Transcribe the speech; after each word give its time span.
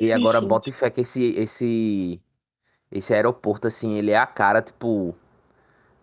E 0.00 0.12
agora 0.12 0.40
Gente. 0.40 0.48
bota 0.48 0.72
fé 0.72 0.90
que 0.90 1.00
esse, 1.02 1.32
esse, 1.36 2.20
esse 2.90 3.14
aeroporto, 3.14 3.66
assim, 3.68 3.94
ele 3.94 4.12
é 4.12 4.18
a 4.18 4.26
cara, 4.26 4.62
tipo, 4.62 5.14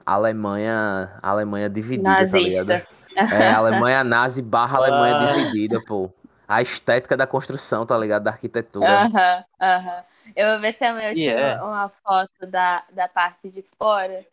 Alemanha, 0.06 1.18
Alemanha 1.22 1.70
dividida, 1.70 2.28
tá 2.28 2.40
ligado? 2.40 2.68
Nazista. 2.68 2.88
É, 3.16 3.52
Alemanha 3.52 4.04
nazi 4.04 4.42
barra 4.42 4.78
Alemanha 4.80 5.16
Ah. 5.16 5.34
dividida, 5.34 5.82
pô. 5.82 6.12
A 6.48 6.62
estética 6.62 7.18
da 7.18 7.26
construção, 7.26 7.86
tá 7.86 7.98
ligado? 7.98 8.24
Da 8.24 8.32
arquitetura. 8.32 8.86
Aham, 8.86 9.46
aham. 9.60 10.00
Eu 10.36 10.52
vou 10.52 10.62
ver 10.62 10.74
se 10.74 10.84
amanhã 10.86 11.10
eu 11.12 11.16
tiro 11.16 11.32
Yes. 11.32 11.60
uma 11.64 11.90
foto 11.90 12.48
da, 12.48 12.86
da 12.92 13.08
parte 13.08 13.50
de 13.50 13.64
fora, 13.78 14.24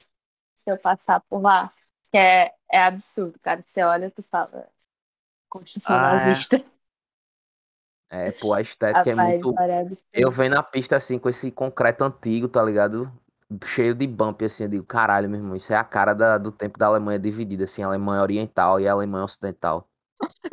se 0.57 0.71
eu 0.71 0.79
passar 0.79 1.21
por 1.23 1.41
lá. 1.41 1.71
Que 2.11 2.19
é, 2.19 2.55
é 2.71 2.85
absurdo, 2.85 3.39
cara. 3.41 3.63
Você 3.65 3.83
olha 3.83 4.07
e 4.07 4.11
tu 4.11 4.23
fala. 4.23 4.69
Construção 5.49 5.97
Ah, 5.97 6.13
é. 6.15 6.27
nazista. 6.27 6.57
É, 6.57 6.65
pô, 8.41 8.53
a 8.53 8.61
estética 8.61 9.11
é 9.11 9.15
Rapaz, 9.15 9.43
muito. 9.43 9.55
é. 9.61 9.87
Eu 10.13 10.31
venho 10.31 10.51
na 10.51 10.63
pista 10.63 10.97
assim 10.97 11.19
com 11.19 11.29
esse 11.29 11.51
concreto 11.51 12.05
antigo, 12.05 12.47
tá 12.49 12.63
ligado? 12.63 13.11
Cheio 13.65 13.95
de 13.95 14.07
bump, 14.07 14.43
assim, 14.45 14.65
eu 14.65 14.69
digo, 14.71 14.85
caralho, 14.85 15.29
meu 15.29 15.39
irmão, 15.41 15.55
isso 15.57 15.73
é 15.73 15.77
a 15.77 15.85
cara 15.85 16.15
da- 16.15 16.39
do 16.39 16.51
tempo 16.51 16.79
da 16.79 16.87
Alemanha 16.87 17.19
dividida, 17.19 17.65
assim, 17.65 17.83
Alemanha 17.83 18.23
Oriental 18.23 18.81
e 18.81 18.89
Alemanha 18.89 19.25
Ocidental. 19.25 19.87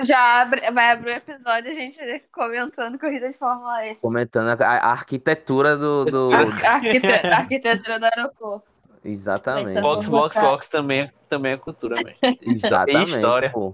Já 0.01 0.41
abre, 0.41 0.69
vai 0.71 0.91
abrir 0.91 1.11
o 1.11 1.15
episódio 1.15 1.69
a 1.69 1.73
gente 1.73 1.99
comentando 2.31 2.97
corrida 2.99 3.29
de 3.29 3.37
Fórmula 3.37 3.85
E. 3.85 3.95
Comentando 3.95 4.61
a, 4.61 4.65
a 4.65 4.91
arquitetura 4.91 5.77
do. 5.77 6.05
do- 6.11 6.31
A, 6.33 6.39
arquite- 6.73 7.07
a 7.07 7.37
arquitetura 7.37 7.99
do 7.99 8.05
aeroporto. 8.05 8.67
Exatamente. 9.05 9.79
Box, 9.79 10.07
box, 10.07 10.35
botar. 10.35 10.49
box 10.49 10.67
também, 10.67 11.01
é- 11.01 11.11
também 11.29 11.51
é 11.53 11.57
cultura, 11.57 11.95
velho. 12.03 12.15
Exatamente. 12.41 13.11
história. 13.11 13.49
Pô. 13.51 13.73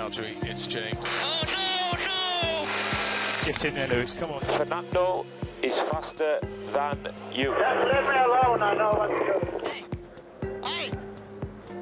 Valtteri, 0.09 0.43
it's 0.43 0.67
James. 0.67 0.97
Oh 1.21 1.43
no, 1.53 2.65
no! 2.65 3.45
Get 3.45 3.65
in 3.67 3.75
there, 3.75 3.89
Lewis. 3.89 4.15
Come 4.15 4.31
on. 4.31 4.41
Fernando 4.41 5.27
is 5.63 5.79
faster 5.81 6.41
than 6.67 7.13
you. 7.31 7.55
Just 7.59 7.85
leave 7.85 8.09
me 8.09 8.17
alone. 8.17 8.63
I 8.63 8.75
know 8.75 8.91
what 8.97 9.15
to 9.15 9.25
do. 9.25 9.71
Hey, 9.71 9.85
hey! 10.65 10.93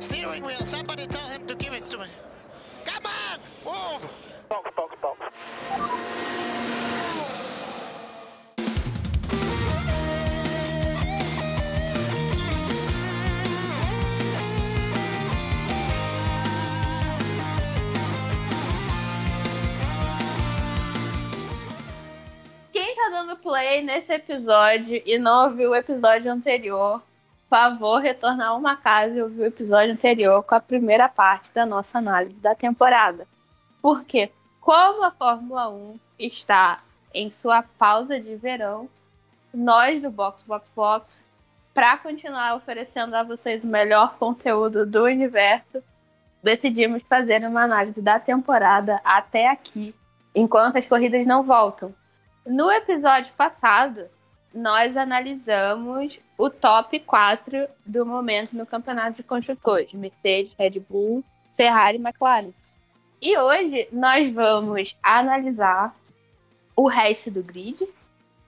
Steering 0.01 0.45
wheel, 0.45 0.67
somebody 0.67 1.07
tell 1.07 1.29
him 1.29 1.47
to 1.47 1.55
give 1.55 1.73
it 1.73 1.85
to 1.85 1.99
me. 1.99 2.07
Come 2.85 3.07
on! 3.07 3.39
Move! 3.65 4.11
Box, 4.49 4.71
box, 4.77 4.97
box. 5.01 5.21
Dando 23.27 23.37
play 23.39 23.83
nesse 23.83 24.13
episódio 24.13 25.03
e 25.05 25.19
não 25.19 25.47
ouviu 25.47 25.71
o 25.71 25.75
episódio 25.75 26.33
anterior, 26.33 27.03
favor, 27.51 27.99
retornar 27.99 28.57
uma 28.57 28.77
casa 28.77 29.17
e 29.17 29.23
ouvir 29.23 29.41
o 29.41 29.47
episódio 29.47 29.93
anterior 29.93 30.45
com 30.45 30.55
a 30.55 30.61
primeira 30.61 31.09
parte 31.09 31.51
da 31.53 31.67
nossa 31.67 31.99
análise 31.99 32.41
da 32.41 32.55
temporada. 32.55 33.27
Porque, 33.83 34.31
como 34.61 35.05
a 35.05 35.11
Fórmula 35.11 35.69
1 35.69 35.99
está 36.21 36.81
em 37.13 37.29
sua 37.31 37.63
pausa 37.63 38.21
de 38.21 38.37
verão, 38.37 38.89
nós 39.53 40.01
do 40.01 40.11
Box 40.11 40.45
Box 40.45 40.71
Box, 40.75 41.25
para 41.75 41.97
continuar 41.97 42.55
oferecendo 42.55 43.15
a 43.15 43.25
vocês 43.25 43.65
o 43.65 43.69
melhor 43.69 44.15
conteúdo 44.19 44.87
do 44.87 45.03
universo, 45.03 45.83
decidimos 46.43 47.03
fazer 47.09 47.45
uma 47.45 47.65
análise 47.65 48.01
da 48.01 48.21
temporada 48.21 49.01
até 49.03 49.49
aqui, 49.49 49.93
enquanto 50.33 50.77
as 50.77 50.87
corridas 50.87 51.27
não 51.27 51.43
voltam. 51.43 51.93
No 52.47 52.71
episódio 52.71 53.33
passado, 53.37 54.09
nós 54.55 54.97
analisamos 54.97 56.21
o 56.39 56.49
top 56.49 57.01
4 57.01 57.67
do 57.85 58.07
momento 58.07 58.57
no 58.57 58.65
campeonato 58.65 59.17
de 59.17 59.25
construtores: 59.25 59.93
Mercedes, 59.93 60.53
Red 60.57 60.79
Bull, 60.79 61.25
Ferrari 61.53 61.99
e 61.99 62.01
McLaren. 62.01 62.53
E 63.21 63.37
hoje 63.37 63.89
nós 63.91 64.33
vamos 64.33 64.97
analisar 65.03 65.93
o 66.77 66.87
resto 66.87 67.33
do 67.33 67.43
grid 67.43 67.85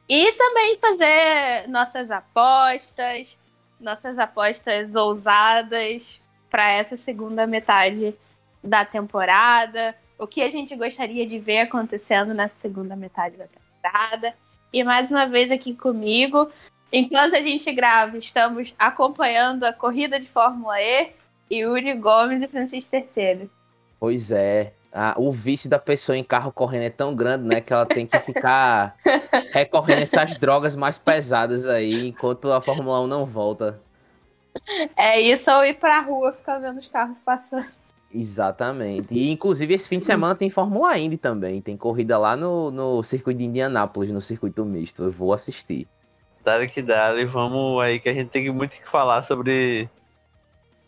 e 0.08 0.32
também 0.32 0.78
fazer 0.78 1.68
nossas 1.68 2.12
apostas, 2.12 3.36
nossas 3.80 4.16
apostas 4.16 4.94
ousadas 4.94 6.22
para 6.48 6.70
essa 6.70 6.96
segunda 6.96 7.48
metade 7.48 8.14
da 8.62 8.84
temporada, 8.84 9.92
o 10.16 10.26
que 10.26 10.40
a 10.40 10.50
gente 10.50 10.76
gostaria 10.76 11.26
de 11.26 11.38
ver 11.40 11.62
acontecendo 11.62 12.32
nessa 12.32 12.54
segunda 12.60 12.94
metade 12.94 13.36
da 13.36 13.44
temporada. 13.46 13.67
E 14.72 14.84
mais 14.84 15.10
uma 15.10 15.26
vez 15.26 15.50
aqui 15.50 15.74
comigo, 15.74 16.50
enquanto 16.92 17.34
a 17.34 17.40
gente 17.40 17.72
grava, 17.72 18.18
estamos 18.18 18.74
acompanhando 18.78 19.64
a 19.64 19.72
corrida 19.72 20.20
de 20.20 20.26
Fórmula 20.28 20.80
E, 20.80 21.10
Yuri 21.50 21.94
Gomes 21.94 22.42
e 22.42 22.48
Francisco 22.48 22.90
Terceiro. 22.90 23.50
Pois 23.98 24.30
é. 24.30 24.72
Ah, 24.92 25.14
o 25.18 25.30
vício 25.30 25.68
da 25.68 25.78
pessoa 25.78 26.16
em 26.16 26.24
carro 26.24 26.50
correndo 26.50 26.84
é 26.84 26.90
tão 26.90 27.14
grande, 27.14 27.44
né? 27.44 27.60
Que 27.60 27.72
ela 27.72 27.86
tem 27.86 28.06
que 28.06 28.18
ficar 28.20 28.96
recorrendo 29.52 29.98
a 29.98 30.02
essas 30.02 30.36
drogas 30.36 30.74
mais 30.74 30.96
pesadas 30.96 31.66
aí, 31.66 32.08
enquanto 32.08 32.50
a 32.50 32.60
Fórmula 32.60 33.02
1 33.02 33.06
não 33.06 33.24
volta. 33.24 33.80
É 34.96 35.20
isso 35.20 35.50
ou 35.50 35.64
ir 35.64 35.74
pra 35.74 36.00
rua 36.00 36.32
ficar 36.32 36.58
vendo 36.58 36.78
os 36.78 36.88
carros 36.88 37.16
passando. 37.24 37.77
Exatamente. 38.12 39.14
E 39.14 39.30
inclusive 39.30 39.74
esse 39.74 39.88
fim 39.88 39.98
de 39.98 40.06
semana 40.06 40.34
tem 40.34 40.48
Fórmula 40.48 40.98
Indy 40.98 41.18
também. 41.18 41.60
Tem 41.60 41.76
corrida 41.76 42.16
lá 42.16 42.36
no, 42.36 42.70
no 42.70 43.02
circuito 43.02 43.38
de 43.38 43.44
Indianápolis, 43.44 44.10
no 44.10 44.20
circuito 44.20 44.64
misto. 44.64 45.04
Eu 45.04 45.10
vou 45.10 45.32
assistir. 45.32 45.86
Dale 46.42 46.68
que 46.68 46.80
dale, 46.80 47.26
vamos 47.26 47.82
aí 47.82 48.00
que 48.00 48.08
a 48.08 48.14
gente 48.14 48.30
tem 48.30 48.50
muito 48.50 48.76
que 48.76 48.88
falar 48.88 49.22
sobre. 49.22 49.88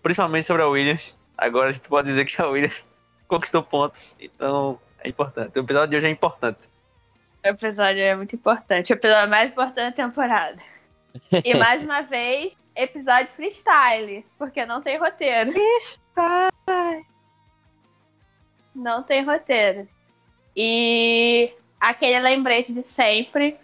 Principalmente 0.03 0.47
sobre 0.47 0.63
a 0.63 0.69
Williams. 0.69 1.17
Agora 1.37 1.69
a 1.69 1.73
gente 1.73 1.89
pode 1.89 2.09
dizer 2.09 2.25
que 2.25 2.41
a 2.41 2.47
Williams 2.47 2.89
conquistou 3.29 3.63
pontos, 3.63 4.17
então 4.19 4.79
é 5.05 5.09
importante. 5.09 5.59
O 5.59 5.63
episódio 5.63 5.89
de 5.89 5.97
hoje 5.97 6.07
é 6.07 6.11
importante. 6.11 6.69
O 7.45 7.49
episódio 7.49 8.03
é 8.03 8.17
muito 8.17 8.35
importante. 8.35 8.93
O 8.93 8.95
episódio 8.95 9.31
mais 9.31 9.51
importante 9.51 9.97
da 9.97 10.05
temporada. 10.05 10.59
E 11.45 11.55
mais 11.57 11.83
uma 11.83 12.03
vez, 12.03 12.57
episódio 12.75 13.29
freestyle, 13.35 14.25
porque 14.39 14.65
não 14.65 14.81
tem 14.81 14.99
roteiro. 14.99 15.53
Não 18.75 19.03
tem 19.03 19.25
roteiro. 19.25 19.89
E 20.57 21.53
aquele 21.81 22.21
lembrete 22.21 22.73
de 22.73 22.87
sempre 22.87 23.59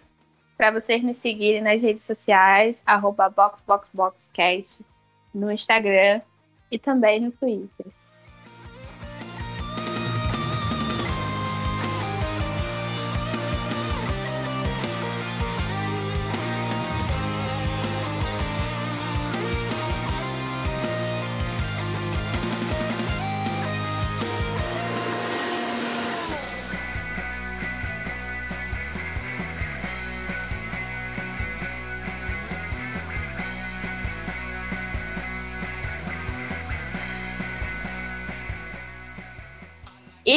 para 0.57 0.71
vocês 0.71 1.03
nos 1.03 1.17
seguirem 1.17 1.61
nas 1.61 1.81
redes 1.81 2.03
sociais, 2.03 2.81
arroba 2.85 3.29
BoxBoxBoxCast 3.29 4.83
no 5.33 5.51
Instagram 5.51 6.21
e 6.71 6.79
também 6.79 7.19
no 7.19 7.31
Twitter. 7.31 7.96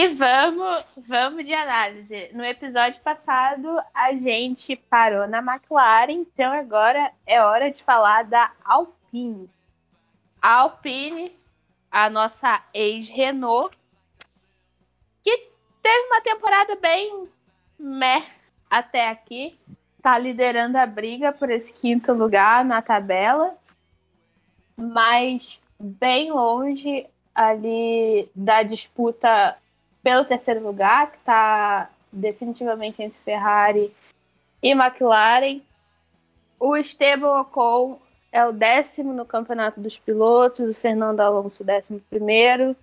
E 0.01 0.09
vamos, 0.09 0.83
vamos 0.97 1.47
de 1.47 1.53
análise. 1.53 2.31
No 2.33 2.43
episódio 2.43 2.99
passado, 3.03 3.69
a 3.93 4.15
gente 4.15 4.75
parou 4.75 5.29
na 5.29 5.41
McLaren, 5.41 6.13
então 6.13 6.51
agora 6.55 7.13
é 7.27 7.43
hora 7.43 7.71
de 7.71 7.83
falar 7.83 8.25
da 8.25 8.51
Alpine. 8.65 9.51
A 10.41 10.61
Alpine, 10.61 11.31
a 11.91 12.09
nossa 12.09 12.65
ex-Renault, 12.73 13.77
que 15.23 15.37
teve 15.83 16.07
uma 16.07 16.23
temporada 16.23 16.77
bem 16.77 17.29
meh 17.79 18.25
até 18.71 19.11
aqui. 19.11 19.61
Tá 20.01 20.17
liderando 20.17 20.79
a 20.79 20.87
briga 20.87 21.31
por 21.31 21.51
esse 21.51 21.75
quinto 21.75 22.15
lugar 22.15 22.65
na 22.65 22.81
tabela, 22.81 23.55
mas 24.79 25.61
bem 25.79 26.33
longe 26.33 27.07
ali 27.35 28.31
da 28.35 28.63
disputa 28.63 29.59
pelo 30.11 30.25
terceiro 30.25 30.61
lugar, 30.61 31.13
que 31.13 31.19
está 31.19 31.89
definitivamente 32.13 33.01
entre 33.01 33.21
Ferrari 33.21 33.95
e 34.61 34.73
McLaren. 34.73 35.61
O 36.59 36.77
Esteban 36.77 37.41
Ocon 37.41 38.01
é 38.33 38.45
o 38.45 38.51
décimo 38.51 39.13
no 39.13 39.25
campeonato 39.25 39.81
dos 39.81 39.97
pilotos, 39.97 40.69
o 40.69 40.75
Fernando 40.75 41.21
Alonso, 41.21 41.63
décimo 41.63 42.01
primeiro. 42.11 42.75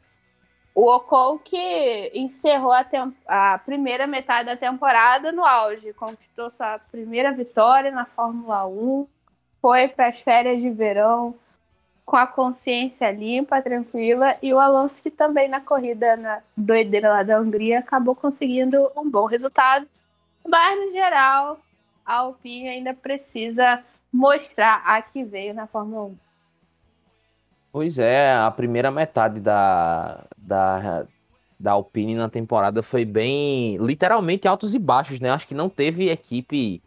O 0.74 0.90
Ocon 0.90 1.38
que 1.38 2.12
encerrou 2.16 2.72
a, 2.72 2.86
a, 3.28 3.58
primeira 3.58 4.08
metade 4.08 4.46
da 4.46 4.56
temporada 4.56 5.30
no 5.34 5.44
auge, 5.44 5.92
conquistou 5.92 6.50
sua 6.50 6.80
primeira 6.80 7.34
vitória 7.34 7.92
na 7.92 8.06
Fórmula 8.06 8.66
1, 8.66 9.06
foi 9.62 9.90
para 9.90 10.08
as 10.08 10.22
férias 10.22 10.62
de 10.62 10.70
verão 10.70 11.36
com 12.08 12.16
a 12.16 12.26
consciência 12.26 13.12
limpa, 13.12 13.62
tranquila, 13.62 14.38
e 14.42 14.54
o 14.54 14.60
Alonso 14.60 15.04
que 15.04 15.12
também 15.12 15.50
na 15.50 15.60
corrida 15.60 16.16
na 16.16 16.42
doideira 16.56 17.10
lá 17.10 17.22
da 17.22 17.38
Hungria 17.38 17.80
acabou 17.80 18.16
conseguindo 18.16 18.90
um 18.96 19.12
bom 19.12 19.26
resultado. 19.26 19.86
Mas 20.48 20.80
no 20.80 20.94
geral, 20.94 21.60
a 22.06 22.14
Alpine 22.20 22.70
ainda 22.70 22.94
precisa 22.94 23.84
mostrar 24.12 24.82
a 24.86 25.02
que 25.02 25.22
veio 25.26 25.54
na 25.54 25.68
Fórmula 25.68 26.06
1. 26.06 26.18
Pois 27.74 28.00
é, 28.00 28.34
a 28.34 28.50
primeira 28.52 28.90
metade 28.90 29.42
da, 29.42 30.24
da, 30.38 31.06
da 31.60 31.72
Alpine 31.74 32.16
na 32.16 32.30
temporada 32.30 32.82
foi 32.82 33.04
bem, 33.04 33.76
literalmente 33.80 34.48
altos 34.48 34.74
e 34.74 34.80
baixos, 34.80 35.20
né? 35.20 35.30
Acho 35.30 35.46
que 35.46 35.54
não 35.54 35.68
teve 35.68 36.10
equipe 36.10 36.82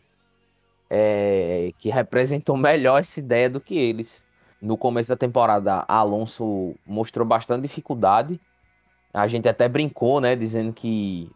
é, 0.88 1.72
que 1.78 1.90
representou 1.90 2.56
melhor 2.56 3.00
essa 3.00 3.20
ideia 3.20 3.50
do 3.50 3.61
que 3.61 3.76
eles. 3.76 4.25
No 4.61 4.77
começo 4.77 5.09
da 5.09 5.17
temporada, 5.17 5.85
Alonso 5.89 6.75
mostrou 6.87 7.27
bastante 7.27 7.62
dificuldade. 7.62 8.41
A 9.12 9.27
gente 9.27 9.49
até 9.49 9.69
brincou, 9.69 10.21
né? 10.21 10.37
Dizendo 10.37 10.73
que, 10.73 11.31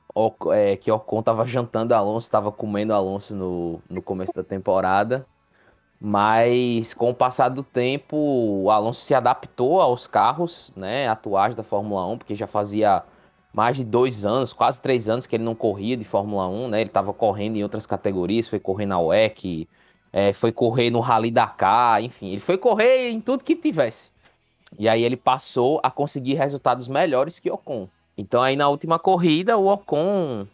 é, 0.52 0.76
que 0.76 0.90
Ocon 0.92 1.20
estava 1.20 1.46
jantando 1.46 1.94
Alonso, 1.94 2.26
estava 2.26 2.52
comendo 2.52 2.92
Alonso 2.92 3.34
no, 3.34 3.80
no 3.88 4.02
começo 4.02 4.34
da 4.34 4.44
temporada. 4.44 5.26
Mas 6.00 6.92
com 6.92 7.10
o 7.10 7.14
passar 7.14 7.48
do 7.48 7.62
tempo, 7.62 8.16
o 8.16 8.70
Alonso 8.70 9.00
se 9.00 9.14
adaptou 9.14 9.80
aos 9.80 10.06
carros 10.06 10.70
né, 10.76 11.08
atuais 11.08 11.54
da 11.54 11.62
Fórmula 11.62 12.06
1, 12.06 12.18
porque 12.18 12.34
já 12.34 12.46
fazia 12.46 13.02
mais 13.54 13.76
de 13.76 13.84
dois 13.84 14.26
anos, 14.26 14.52
quase 14.52 14.82
três 14.82 15.08
anos 15.08 15.26
que 15.26 15.36
ele 15.36 15.44
não 15.44 15.54
corria 15.54 15.96
de 15.96 16.04
Fórmula 16.04 16.46
1, 16.48 16.68
né? 16.68 16.80
Ele 16.80 16.90
estava 16.90 17.14
correndo 17.14 17.56
em 17.56 17.62
outras 17.62 17.86
categorias, 17.86 18.48
foi 18.48 18.58
correr 18.58 18.84
na 18.84 19.00
WEC, 19.00 19.68
é, 20.16 20.32
foi 20.32 20.52
correr 20.52 20.90
no 20.90 21.00
Rally 21.00 21.32
Dakar, 21.32 22.00
enfim, 22.00 22.28
ele 22.28 22.40
foi 22.40 22.56
correr 22.56 23.10
em 23.10 23.20
tudo 23.20 23.42
que 23.42 23.56
tivesse. 23.56 24.12
E 24.78 24.88
aí 24.88 25.02
ele 25.02 25.16
passou 25.16 25.80
a 25.82 25.90
conseguir 25.90 26.34
resultados 26.34 26.86
melhores 26.86 27.40
que 27.40 27.50
Ocon. 27.50 27.88
Então 28.16 28.40
aí 28.40 28.54
na 28.54 28.68
última 28.68 28.96
corrida, 28.96 29.58
o 29.58 29.66
Ocon 29.66 30.46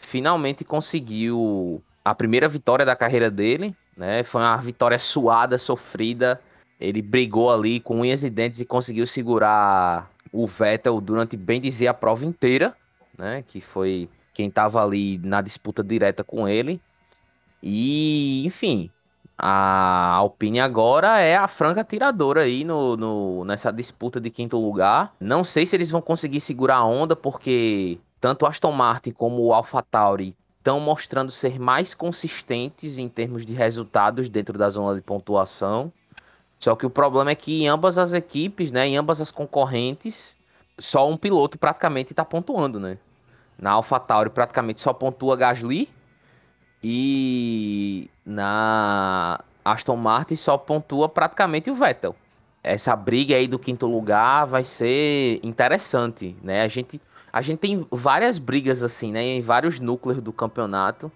finalmente 0.00 0.64
conseguiu 0.64 1.80
a 2.04 2.12
primeira 2.12 2.48
vitória 2.48 2.84
da 2.84 2.96
carreira 2.96 3.30
dele, 3.30 3.72
né? 3.96 4.24
Foi 4.24 4.40
uma 4.40 4.56
vitória 4.56 4.98
suada, 4.98 5.58
sofrida. 5.58 6.40
Ele 6.80 7.00
brigou 7.00 7.52
ali 7.52 7.78
com 7.78 8.00
unhas 8.00 8.24
e 8.24 8.30
dentes 8.30 8.60
e 8.60 8.64
conseguiu 8.64 9.06
segurar 9.06 10.10
o 10.32 10.44
Vettel 10.44 11.00
durante, 11.00 11.36
bem 11.36 11.60
dizer, 11.60 11.86
a 11.86 11.94
prova 11.94 12.26
inteira, 12.26 12.74
né? 13.16 13.44
Que 13.46 13.60
foi 13.60 14.08
quem 14.34 14.48
estava 14.48 14.82
ali 14.82 15.18
na 15.18 15.40
disputa 15.40 15.84
direta 15.84 16.24
com 16.24 16.48
ele. 16.48 16.80
E, 17.62 18.44
enfim, 18.46 18.90
a 19.36 20.14
Alpine 20.14 20.60
agora 20.60 21.20
é 21.20 21.36
a 21.36 21.46
franca 21.46 21.84
tiradora 21.84 22.42
aí 22.42 22.64
no, 22.64 22.96
no, 22.96 23.44
nessa 23.44 23.72
disputa 23.72 24.20
de 24.20 24.30
quinto 24.30 24.58
lugar. 24.58 25.14
Não 25.20 25.44
sei 25.44 25.64
se 25.64 25.76
eles 25.76 25.90
vão 25.90 26.00
conseguir 26.00 26.40
segurar 26.40 26.76
a 26.76 26.84
onda, 26.84 27.14
porque 27.14 27.98
tanto 28.20 28.46
Aston 28.46 28.72
Martin 28.72 29.12
como 29.12 29.42
o 29.42 29.54
AlphaTauri 29.54 30.36
estão 30.58 30.80
mostrando 30.80 31.30
ser 31.30 31.58
mais 31.58 31.94
consistentes 31.94 32.98
em 32.98 33.08
termos 33.08 33.46
de 33.46 33.54
resultados 33.54 34.28
dentro 34.28 34.58
da 34.58 34.68
zona 34.68 34.96
de 34.96 35.00
pontuação. 35.00 35.92
Só 36.58 36.74
que 36.74 36.84
o 36.84 36.90
problema 36.90 37.30
é 37.30 37.34
que 37.36 37.62
em 37.62 37.68
ambas 37.68 37.96
as 37.96 38.12
equipes, 38.12 38.72
né, 38.72 38.88
em 38.88 38.96
ambas 38.96 39.20
as 39.20 39.30
concorrentes, 39.30 40.36
só 40.76 41.08
um 41.08 41.16
piloto 41.16 41.56
praticamente 41.56 42.12
está 42.12 42.24
pontuando, 42.24 42.80
né? 42.80 42.98
Na 43.56 43.72
AlphaTauri 43.72 44.30
praticamente 44.30 44.80
só 44.80 44.92
pontua 44.92 45.36
Gasly 45.36 45.88
e 46.82 48.08
na 48.24 49.40
Aston 49.64 49.96
Martin 49.96 50.36
só 50.36 50.56
pontua 50.56 51.08
praticamente 51.08 51.70
o 51.70 51.74
Vettel. 51.74 52.14
Essa 52.62 52.94
briga 52.94 53.36
aí 53.36 53.46
do 53.46 53.58
quinto 53.58 53.86
lugar 53.86 54.46
vai 54.46 54.64
ser 54.64 55.40
interessante, 55.42 56.36
né? 56.42 56.62
A 56.62 56.68
gente 56.68 57.00
a 57.32 57.42
gente 57.42 57.58
tem 57.58 57.86
várias 57.90 58.38
brigas 58.38 58.82
assim, 58.82 59.12
né? 59.12 59.22
Em 59.22 59.40
vários 59.40 59.78
núcleos 59.78 60.22
do 60.22 60.32
campeonato. 60.32 61.12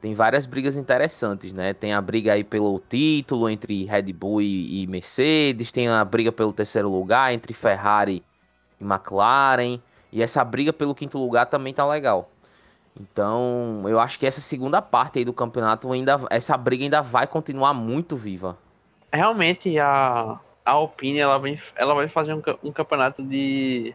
Tem 0.00 0.12
várias 0.12 0.44
brigas 0.44 0.76
interessantes, 0.76 1.52
né? 1.52 1.72
Tem 1.72 1.94
a 1.94 2.02
briga 2.02 2.34
aí 2.34 2.44
pelo 2.44 2.78
título 2.78 3.48
entre 3.48 3.84
Red 3.84 4.12
Bull 4.12 4.42
e, 4.42 4.82
e 4.82 4.86
Mercedes, 4.86 5.72
tem 5.72 5.88
a 5.88 6.04
briga 6.04 6.30
pelo 6.30 6.52
terceiro 6.52 6.90
lugar 6.90 7.32
entre 7.32 7.54
Ferrari 7.54 8.22
e 8.78 8.84
McLaren, 8.84 9.80
e 10.12 10.22
essa 10.22 10.44
briga 10.44 10.72
pelo 10.74 10.94
quinto 10.94 11.16
lugar 11.16 11.46
também 11.46 11.72
tá 11.72 11.86
legal. 11.86 12.30
Então, 12.98 13.82
eu 13.86 13.98
acho 13.98 14.18
que 14.18 14.26
essa 14.26 14.40
segunda 14.40 14.80
parte 14.80 15.18
aí 15.18 15.24
do 15.24 15.32
campeonato 15.32 15.90
ainda 15.92 16.20
essa 16.30 16.56
briga 16.56 16.84
ainda 16.84 17.02
vai 17.02 17.26
continuar 17.26 17.74
muito 17.74 18.16
viva. 18.16 18.56
Realmente 19.12 19.78
a 19.78 20.38
a 20.64 20.70
Alpine 20.70 21.18
ela 21.18 21.38
vem, 21.38 21.60
ela 21.76 21.94
vai 21.94 22.08
fazer 22.08 22.32
um, 22.32 22.42
um 22.62 22.72
campeonato 22.72 23.22
de 23.22 23.94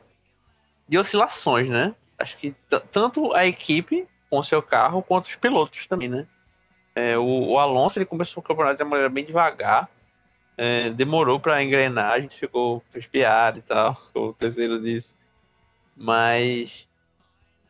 de 0.87 0.97
oscilações, 0.97 1.69
né? 1.69 1.95
Acho 2.17 2.37
que 2.37 2.53
tanto 2.91 3.33
a 3.33 3.45
equipe 3.45 4.07
com 4.29 4.43
seu 4.43 4.61
carro, 4.61 5.01
quanto 5.01 5.25
os 5.25 5.35
pilotos 5.35 5.87
também, 5.87 6.09
né? 6.09 6.27
É, 6.95 7.17
o, 7.17 7.51
o, 7.51 7.59
Alonso 7.59 7.97
ele 7.97 8.05
começou 8.05 8.41
o 8.41 8.45
campeonato 8.45 8.77
de 8.77 8.83
uma 8.83 8.89
maneira 8.89 9.09
bem 9.09 9.23
devagar, 9.23 9.89
é, 10.57 10.89
demorou 10.89 11.39
para 11.39 11.63
engrenar, 11.63 12.13
a 12.13 12.19
gente 12.19 12.37
ficou 12.37 12.83
espiado 12.93 13.59
e 13.59 13.61
tal, 13.61 13.95
o 14.13 14.33
terceiro 14.33 14.81
disso. 14.81 15.15
Mas 15.95 16.88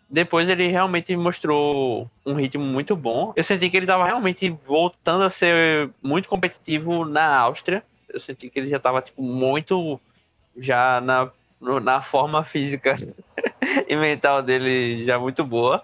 depois 0.10 0.50
ele 0.50 0.68
realmente 0.68 1.16
mostrou 1.16 2.10
um 2.26 2.34
ritmo 2.34 2.64
muito 2.64 2.96
bom. 2.96 3.32
Eu 3.36 3.44
senti 3.44 3.70
que 3.70 3.78
ele 3.78 3.86
estava 3.86 4.06
realmente 4.06 4.50
voltando 4.50 5.24
a 5.24 5.30
ser 5.30 5.92
muito 6.02 6.28
competitivo 6.28 7.06
na 7.06 7.38
Áustria. 7.38 7.84
Eu 8.08 8.20
senti 8.20 8.50
que 8.50 8.60
ele 8.60 8.70
já 8.70 8.78
estava 8.78 9.02
tipo, 9.02 9.22
muito 9.22 10.00
já 10.58 11.00
na 11.00 11.32
na 11.82 12.02
forma 12.02 12.42
física 12.44 12.96
e 13.86 13.96
mental 13.96 14.42
dele 14.42 15.04
já 15.04 15.20
muito 15.20 15.44
boa. 15.44 15.84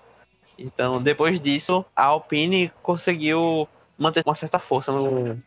Então, 0.57 1.01
depois 1.01 1.39
disso, 1.39 1.85
a 1.93 2.05
Alpine 2.05 2.71
conseguiu 2.81 3.67
manter 3.97 4.23
uma 4.25 4.33
certa 4.35 4.57
força 4.57 4.91
no, 4.91 5.37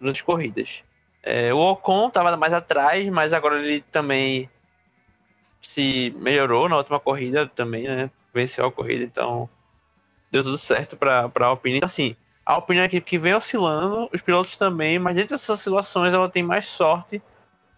nas 0.00 0.20
corridas. 0.20 0.82
É, 1.22 1.54
o 1.54 1.58
Ocon 1.58 2.08
estava 2.08 2.36
mais 2.36 2.52
atrás, 2.52 3.08
mas 3.08 3.32
agora 3.32 3.60
ele 3.60 3.82
também 3.92 4.50
se 5.62 6.14
melhorou 6.18 6.68
na 6.68 6.76
última 6.76 7.00
corrida 7.00 7.46
também, 7.46 7.84
né? 7.84 8.10
Venceu 8.34 8.66
a 8.66 8.72
corrida, 8.72 9.04
então 9.04 9.48
deu 10.30 10.42
tudo 10.42 10.58
certo 10.58 10.96
para 10.96 11.30
a 11.34 11.46
Alpine. 11.46 11.78
Então, 11.78 11.86
assim, 11.86 12.16
a 12.44 12.54
Alpine 12.54 12.80
é 12.80 12.84
equipe 12.84 13.06
que 13.06 13.18
vem 13.18 13.34
oscilando, 13.34 14.08
os 14.12 14.20
pilotos 14.20 14.56
também, 14.56 14.98
mas 14.98 15.16
dentro 15.16 15.34
dessas 15.34 15.48
oscilações 15.48 16.12
ela 16.12 16.28
tem 16.28 16.42
mais 16.42 16.66
sorte 16.66 17.22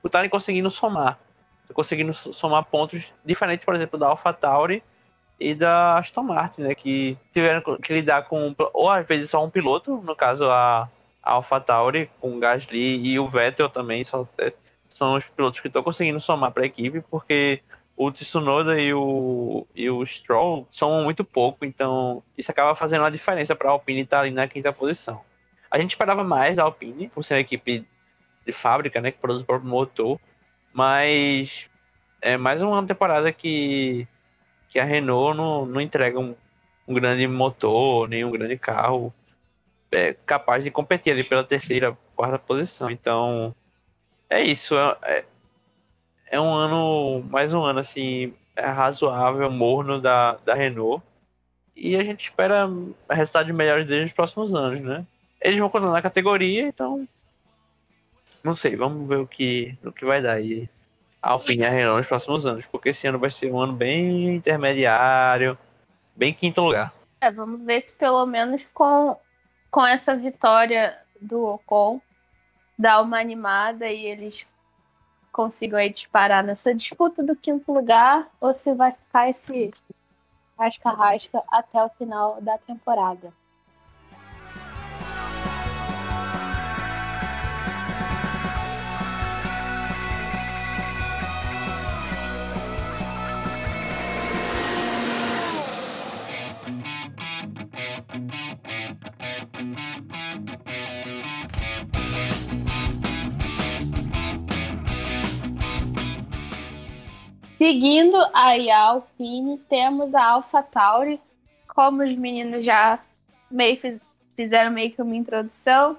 por 0.00 0.08
estarem 0.08 0.30
conseguindo 0.30 0.70
somar 0.70 1.18
conseguindo 1.72 2.12
somar 2.12 2.64
pontos 2.64 3.12
diferentes, 3.24 3.64
por 3.64 3.74
exemplo, 3.74 3.98
da 3.98 4.08
AlphaTauri 4.08 4.82
e 5.38 5.54
da 5.54 5.98
Aston 5.98 6.22
Martin, 6.22 6.62
né, 6.62 6.74
que 6.74 7.16
tiveram 7.32 7.60
que 7.78 7.92
lidar 7.92 8.22
com, 8.22 8.54
ou 8.72 8.90
às 8.90 9.06
vezes 9.06 9.30
só 9.30 9.44
um 9.44 9.50
piloto, 9.50 9.96
no 9.96 10.14
caso 10.14 10.50
a, 10.50 10.88
a 11.22 11.32
AlphaTauri, 11.32 12.10
com 12.20 12.36
o 12.36 12.38
Gasly 12.38 13.04
e 13.04 13.18
o 13.18 13.26
Vettel 13.26 13.68
também, 13.68 14.04
só, 14.04 14.26
é, 14.38 14.52
são 14.94 15.16
os 15.16 15.24
pilotos 15.28 15.58
que 15.58 15.66
estão 15.66 15.82
conseguindo 15.82 16.20
somar 16.20 16.52
para 16.52 16.62
a 16.62 16.66
equipe, 16.66 17.00
porque 17.10 17.60
o 17.96 18.12
Tsunoda 18.12 18.80
e 18.80 18.94
o, 18.94 19.66
e 19.74 19.90
o 19.90 20.06
Stroll 20.06 20.68
somam 20.70 21.02
muito 21.02 21.24
pouco, 21.24 21.64
então 21.64 22.22
isso 22.38 22.48
acaba 22.48 22.76
fazendo 22.76 23.00
uma 23.00 23.10
diferença 23.10 23.56
para 23.56 23.68
a 23.68 23.72
Alpine 23.72 24.02
estar 24.02 24.20
ali 24.20 24.30
na 24.30 24.46
quinta 24.46 24.72
posição. 24.72 25.20
A 25.68 25.80
gente 25.80 25.90
esperava 25.90 26.22
mais 26.22 26.54
da 26.56 26.62
Alpine, 26.62 27.08
por 27.08 27.24
ser 27.24 27.34
uma 27.34 27.40
equipe 27.40 27.84
de 28.46 28.52
fábrica, 28.52 29.00
né, 29.00 29.10
que 29.10 29.18
produz 29.18 29.42
o 29.42 29.44
próprio 29.44 29.68
motor, 29.68 30.20
mas 30.72 31.68
é 32.22 32.36
mais 32.36 32.62
uma 32.62 32.86
temporada 32.86 33.32
que, 33.32 34.06
que 34.68 34.78
a 34.78 34.84
Renault 34.84 35.36
não, 35.36 35.66
não 35.66 35.80
entrega 35.80 36.20
um, 36.20 36.36
um 36.86 36.94
grande 36.94 37.26
motor, 37.26 38.08
nem 38.08 38.24
um 38.24 38.30
grande 38.30 38.56
carro 38.56 39.12
é, 39.90 40.14
capaz 40.24 40.62
de 40.62 40.70
competir 40.70 41.12
ali 41.12 41.24
pela 41.24 41.42
terceira, 41.42 41.98
quarta 42.14 42.38
posição. 42.38 42.88
Então, 42.88 43.52
é 44.34 44.42
isso. 44.42 44.76
É, 44.76 44.96
é, 45.04 45.24
é 46.26 46.40
um 46.40 46.52
ano, 46.52 47.22
mais 47.30 47.52
um 47.52 47.62
ano 47.62 47.78
assim, 47.78 48.34
é 48.56 48.66
razoável, 48.66 49.50
morno 49.50 50.00
da, 50.00 50.32
da 50.44 50.54
Renault. 50.54 51.02
E 51.76 51.96
a 51.96 52.04
gente 52.04 52.24
espera 52.24 52.68
resultados 53.10 53.54
melhores 53.54 53.86
deles 53.86 54.04
nos 54.04 54.12
próximos 54.12 54.54
anos, 54.54 54.80
né? 54.80 55.06
Eles 55.40 55.58
vão 55.58 55.68
continuar 55.68 55.92
na 55.92 56.02
categoria, 56.02 56.66
então 56.66 57.06
não 58.42 58.54
sei, 58.54 58.76
vamos 58.76 59.08
ver 59.08 59.16
o 59.16 59.26
que, 59.26 59.76
o 59.82 59.90
que 59.90 60.04
vai 60.04 60.20
dar 60.20 60.34
aí 60.34 60.68
a 61.22 61.30
Alpine 61.30 61.62
e 61.62 61.66
a 61.66 61.70
Renault 61.70 61.98
nos 61.98 62.06
próximos 62.06 62.46
anos, 62.46 62.66
porque 62.66 62.90
esse 62.90 63.06
ano 63.06 63.18
vai 63.18 63.30
ser 63.30 63.50
um 63.50 63.58
ano 63.58 63.72
bem 63.72 64.34
intermediário, 64.34 65.58
bem 66.14 66.32
quinto 66.32 66.60
lugar. 66.60 66.92
É, 67.20 67.30
vamos 67.30 67.64
ver 67.64 67.82
se 67.82 67.92
pelo 67.94 68.26
menos 68.26 68.62
com, 68.74 69.16
com 69.70 69.86
essa 69.86 70.14
vitória 70.14 70.98
do 71.20 71.42
Ocon 71.42 72.00
dar 72.78 73.02
uma 73.02 73.18
animada 73.18 73.88
e 73.90 74.04
eles 74.04 74.46
consigam 75.32 75.78
aí 75.78 75.90
disparar 75.90 76.44
nessa 76.44 76.74
disputa 76.74 77.22
do 77.22 77.34
quinto 77.34 77.72
lugar 77.72 78.28
ou 78.40 78.54
se 78.54 78.72
vai 78.74 78.92
ficar 78.92 79.28
esse 79.28 79.72
rasca-rasca 80.58 81.42
até 81.48 81.82
o 81.82 81.88
final 81.90 82.40
da 82.40 82.56
temporada. 82.58 83.32
Seguindo 107.64 108.18
aí 108.34 108.70
a 108.70 108.78
Alpine, 108.78 109.56
temos 109.56 110.14
a 110.14 110.22
Alpha 110.22 110.62
Tauri. 110.62 111.18
Como 111.66 112.02
os 112.02 112.14
meninos 112.14 112.62
já 112.62 112.98
meio 113.50 113.80
fiz- 113.80 114.02
fizeram 114.36 114.70
meio 114.70 114.92
que 114.92 115.00
uma 115.00 115.16
introdução, 115.16 115.96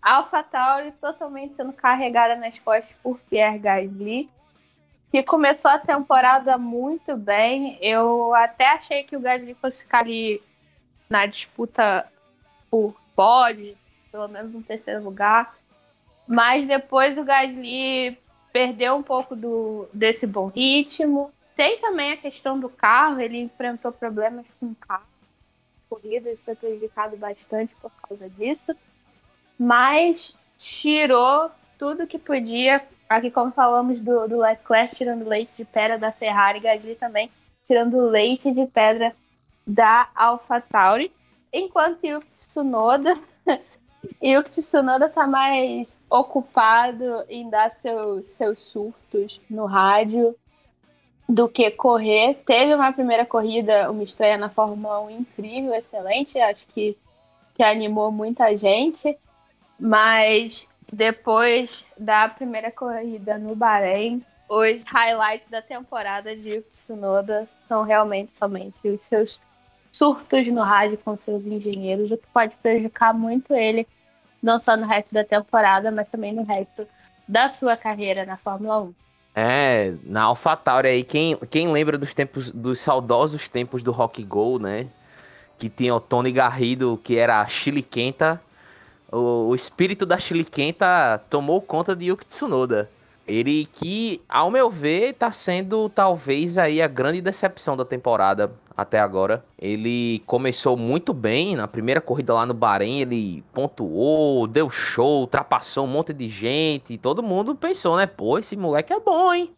a 0.00 0.14
Alpha 0.14 0.42
Tauri 0.42 0.92
totalmente 0.92 1.56
sendo 1.56 1.74
carregada 1.74 2.36
nas 2.36 2.58
costas 2.58 2.90
por 3.02 3.20
Pierre 3.28 3.58
Gasly, 3.58 4.30
que 5.10 5.22
começou 5.22 5.70
a 5.70 5.78
temporada 5.78 6.56
muito 6.56 7.14
bem. 7.18 7.76
Eu 7.82 8.34
até 8.34 8.68
achei 8.68 9.04
que 9.04 9.14
o 9.14 9.20
Gasly 9.20 9.52
fosse 9.52 9.82
ficar 9.84 9.98
ali 9.98 10.40
na 11.06 11.26
disputa 11.26 12.10
por 12.70 12.96
pódio, 13.14 13.76
pelo 14.10 14.26
menos 14.26 14.54
no 14.54 14.62
terceiro 14.62 15.04
lugar. 15.04 15.54
Mas 16.26 16.66
depois 16.66 17.18
o 17.18 17.24
Gasly 17.24 18.16
perdeu 18.54 18.94
um 18.94 19.02
pouco 19.02 19.34
do, 19.34 19.88
desse 19.92 20.28
bom 20.28 20.46
ritmo. 20.46 21.32
Tem 21.56 21.80
também 21.80 22.12
a 22.12 22.16
questão 22.16 22.58
do 22.58 22.68
carro, 22.68 23.20
ele 23.20 23.36
enfrentou 23.36 23.90
problemas 23.90 24.54
com 24.60 24.66
o 24.66 24.76
carro, 24.76 25.06
corridas, 25.90 26.38
foi 26.44 26.54
prejudicado 26.54 27.16
bastante 27.16 27.74
por 27.74 27.90
causa 28.00 28.30
disso. 28.30 28.72
Mas 29.58 30.32
tirou 30.56 31.50
tudo 31.76 32.06
que 32.06 32.16
podia. 32.16 32.80
Aqui, 33.08 33.28
como 33.28 33.50
falamos 33.50 33.98
do, 33.98 34.28
do 34.28 34.38
Leclerc 34.38 34.94
tirando 34.94 35.28
leite 35.28 35.56
de 35.56 35.64
pedra 35.64 35.98
da 35.98 36.12
Ferrari, 36.12 36.60
Gasly 36.60 36.94
também 36.94 37.30
tirando 37.64 38.06
leite 38.06 38.52
de 38.52 38.66
pedra 38.66 39.16
da 39.66 40.08
AlphaTauri. 40.14 41.12
Enquanto 41.52 42.04
Yuki 42.04 42.30
Tsunoda 42.30 43.18
e 44.20 44.36
o 44.36 44.42
Tsunoda 44.42 45.08
tá 45.08 45.26
mais 45.26 45.98
ocupado 46.10 47.24
em 47.28 47.48
dar 47.48 47.70
seus, 47.72 48.28
seus 48.28 48.60
surtos 48.60 49.40
no 49.48 49.66
rádio 49.66 50.34
do 51.28 51.48
que 51.48 51.70
correr. 51.70 52.42
Teve 52.46 52.74
uma 52.74 52.92
primeira 52.92 53.24
corrida, 53.24 53.90
uma 53.90 54.02
estreia 54.02 54.36
na 54.36 54.48
Fórmula 54.48 55.00
1 55.00 55.10
incrível, 55.10 55.74
excelente. 55.74 56.38
Acho 56.38 56.66
que, 56.68 56.96
que 57.54 57.62
animou 57.62 58.10
muita 58.10 58.56
gente. 58.56 59.16
Mas 59.78 60.66
depois 60.92 61.84
da 61.98 62.28
primeira 62.28 62.70
corrida 62.70 63.38
no 63.38 63.56
Bahrein, 63.56 64.24
os 64.48 64.82
highlights 64.84 65.48
da 65.48 65.62
temporada 65.62 66.36
de 66.36 66.60
Tsunoda 66.62 67.48
são 67.66 67.82
realmente 67.82 68.32
somente 68.32 68.86
os 68.88 69.04
seus 69.04 69.40
surtos 69.94 70.46
no 70.48 70.62
rádio 70.62 70.98
com 70.98 71.16
seus 71.16 71.44
engenheiros, 71.44 72.10
o 72.10 72.16
que 72.16 72.26
pode 72.32 72.54
prejudicar 72.62 73.14
muito 73.14 73.54
ele, 73.54 73.86
não 74.42 74.60
só 74.60 74.76
no 74.76 74.86
resto 74.86 75.14
da 75.14 75.24
temporada, 75.24 75.90
mas 75.90 76.08
também 76.08 76.32
no 76.32 76.44
resto 76.44 76.86
da 77.26 77.48
sua 77.48 77.76
carreira 77.76 78.26
na 78.26 78.36
Fórmula 78.36 78.82
1. 78.82 78.94
É, 79.34 79.94
na 80.04 80.22
AlphaTauri 80.22 80.88
aí, 80.88 81.04
quem, 81.04 81.36
quem 81.50 81.72
lembra 81.72 81.98
dos 81.98 82.14
tempos, 82.14 82.50
dos 82.50 82.78
saudosos 82.78 83.48
tempos 83.48 83.82
do 83.82 83.90
Rock 83.90 84.22
Go, 84.22 84.58
né? 84.58 84.86
Que 85.58 85.68
tinha 85.68 85.94
o 85.94 86.00
Tony 86.00 86.30
Garrido, 86.30 87.00
que 87.02 87.16
era 87.16 87.40
a 87.40 87.46
Chile 87.46 87.82
Quenta. 87.82 88.40
O, 89.10 89.48
o 89.48 89.54
espírito 89.54 90.06
da 90.06 90.18
Chile 90.18 90.44
Quenta 90.44 91.20
tomou 91.30 91.60
conta 91.60 91.96
de 91.96 92.06
Yuki 92.06 92.26
Tsunoda. 92.26 92.88
Ele 93.26 93.66
que, 93.72 94.20
ao 94.28 94.50
meu 94.50 94.68
ver, 94.68 95.14
tá 95.14 95.30
sendo 95.32 95.88
talvez 95.88 96.58
aí 96.58 96.82
a 96.82 96.86
grande 96.86 97.22
decepção 97.22 97.76
da 97.76 97.84
temporada 97.84 98.52
até 98.76 99.00
agora. 99.00 99.44
Ele 99.58 100.22
começou 100.26 100.76
muito 100.76 101.14
bem 101.14 101.56
na 101.56 101.66
primeira 101.66 102.00
corrida 102.00 102.34
lá 102.34 102.44
no 102.44 102.52
Bahrein, 102.52 103.00
ele 103.00 103.42
pontuou, 103.52 104.46
deu 104.46 104.68
show, 104.68 105.20
ultrapassou 105.20 105.84
um 105.84 105.88
monte 105.88 106.12
de 106.12 106.28
gente, 106.28 106.98
todo 106.98 107.22
mundo 107.22 107.54
pensou, 107.54 107.96
né? 107.96 108.06
Pô, 108.06 108.38
esse 108.38 108.56
moleque 108.56 108.92
é 108.92 109.00
bom, 109.00 109.32
hein? 109.32 109.54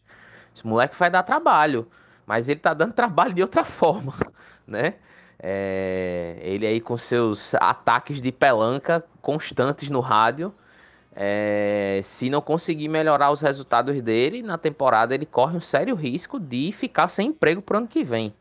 Esse 0.54 0.66
moleque 0.66 0.96
vai 0.96 1.10
dar 1.10 1.22
trabalho. 1.22 1.88
Mas 2.26 2.48
ele 2.48 2.60
tá 2.60 2.72
dando 2.72 2.92
trabalho 2.94 3.32
de 3.32 3.42
outra 3.42 3.64
forma, 3.64 4.12
né? 4.66 4.94
É, 5.38 6.38
ele 6.40 6.66
aí 6.66 6.80
com 6.80 6.96
seus 6.96 7.54
ataques 7.56 8.22
de 8.22 8.32
pelanca 8.32 9.04
constantes 9.20 9.90
no 9.90 10.00
rádio. 10.00 10.52
É, 11.18 12.00
se 12.04 12.28
não 12.28 12.42
conseguir 12.42 12.88
melhorar 12.88 13.30
os 13.30 13.40
resultados 13.40 14.02
dele 14.02 14.42
na 14.42 14.58
temporada, 14.58 15.14
ele 15.14 15.24
corre 15.24 15.56
um 15.56 15.60
sério 15.60 15.94
risco 15.94 16.38
de 16.38 16.70
ficar 16.72 17.08
sem 17.08 17.28
emprego 17.28 17.62
pro 17.62 17.78
ano 17.78 17.88
que 17.88 18.04
vem. 18.04 18.34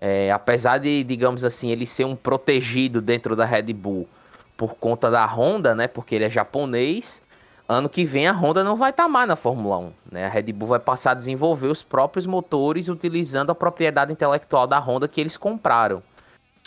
É, 0.00 0.32
apesar 0.32 0.78
de, 0.78 1.04
digamos 1.04 1.44
assim, 1.44 1.70
ele 1.70 1.84
ser 1.84 2.06
um 2.06 2.16
protegido 2.16 3.02
dentro 3.02 3.36
da 3.36 3.44
Red 3.44 3.74
Bull 3.74 4.08
por 4.56 4.74
conta 4.74 5.10
da 5.10 5.26
Honda, 5.26 5.74
né? 5.74 5.86
Porque 5.86 6.14
ele 6.14 6.24
é 6.24 6.30
japonês. 6.30 7.22
Ano 7.68 7.88
que 7.90 8.06
vem 8.06 8.26
a 8.26 8.32
Honda 8.32 8.64
não 8.64 8.76
vai 8.76 8.88
estar 8.90 9.02
tá 9.02 9.08
mais 9.08 9.28
na 9.28 9.36
Fórmula 9.36 9.76
1, 9.76 9.92
né? 10.10 10.24
A 10.24 10.28
Red 10.28 10.52
Bull 10.52 10.68
vai 10.68 10.78
passar 10.78 11.10
a 11.10 11.14
desenvolver 11.14 11.68
os 11.68 11.82
próprios 11.82 12.26
motores 12.26 12.88
utilizando 12.88 13.50
a 13.50 13.54
propriedade 13.54 14.10
intelectual 14.10 14.66
da 14.66 14.78
Honda 14.78 15.06
que 15.06 15.20
eles 15.20 15.36
compraram. 15.36 16.02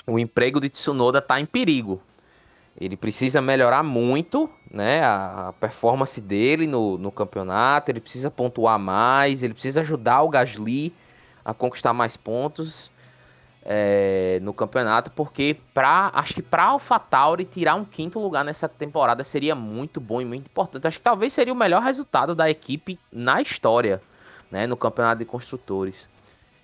O 0.06 0.20
emprego 0.20 0.60
de 0.60 0.70
Tsunoda 0.70 1.18
está 1.18 1.40
em 1.40 1.46
perigo. 1.46 2.00
Ele 2.80 2.98
precisa 2.98 3.42
melhorar 3.42 3.84
muito, 3.84 4.50
né? 4.72 5.04
A, 5.04 5.54
performance 5.60 6.20
dele 6.20 6.66
no, 6.66 6.98
no 6.98 7.12
campeonato. 7.12 7.92
Ele 7.92 8.00
precisa 8.00 8.32
pontuar 8.32 8.80
mais. 8.80 9.44
Ele 9.44 9.54
precisa 9.54 9.82
ajudar 9.82 10.22
o 10.22 10.30
Gasly 10.30 10.94
a 11.44 11.54
conquistar 11.54 11.94
mais 11.94 12.16
pontos 12.16 12.92
é, 13.64 14.40
no 14.42 14.54
campeonato, 14.54 15.12
porque 15.12 15.58
pra, 15.74 16.12
acho 16.14 16.34
que 16.34 16.42
para 16.42 16.64
AlphaTauri 16.64 17.46
tirar 17.46 17.76
um 17.76 17.86
quinto 17.86 18.20
lugar 18.20 18.44
nessa 18.44 18.68
temporada 18.68 19.24
seria 19.24 19.56
muito 19.56 20.00
bom 20.00 20.22
e 20.22 20.26
muito 20.26 20.48
importante. 20.48 20.88
Acho 20.88 20.98
que 20.98 21.04
talvez 21.04 21.34
seria 21.34 21.54
o 21.54 21.56
melhor 21.56 21.82
resultado 21.82 22.34
da 22.34 22.50
equipe 22.50 23.00
na 23.12 23.42
história, 23.42 24.02
né, 24.50 24.66
no 24.66 24.76
campeonato 24.76 25.20
de 25.20 25.26
construtores. 25.26 26.10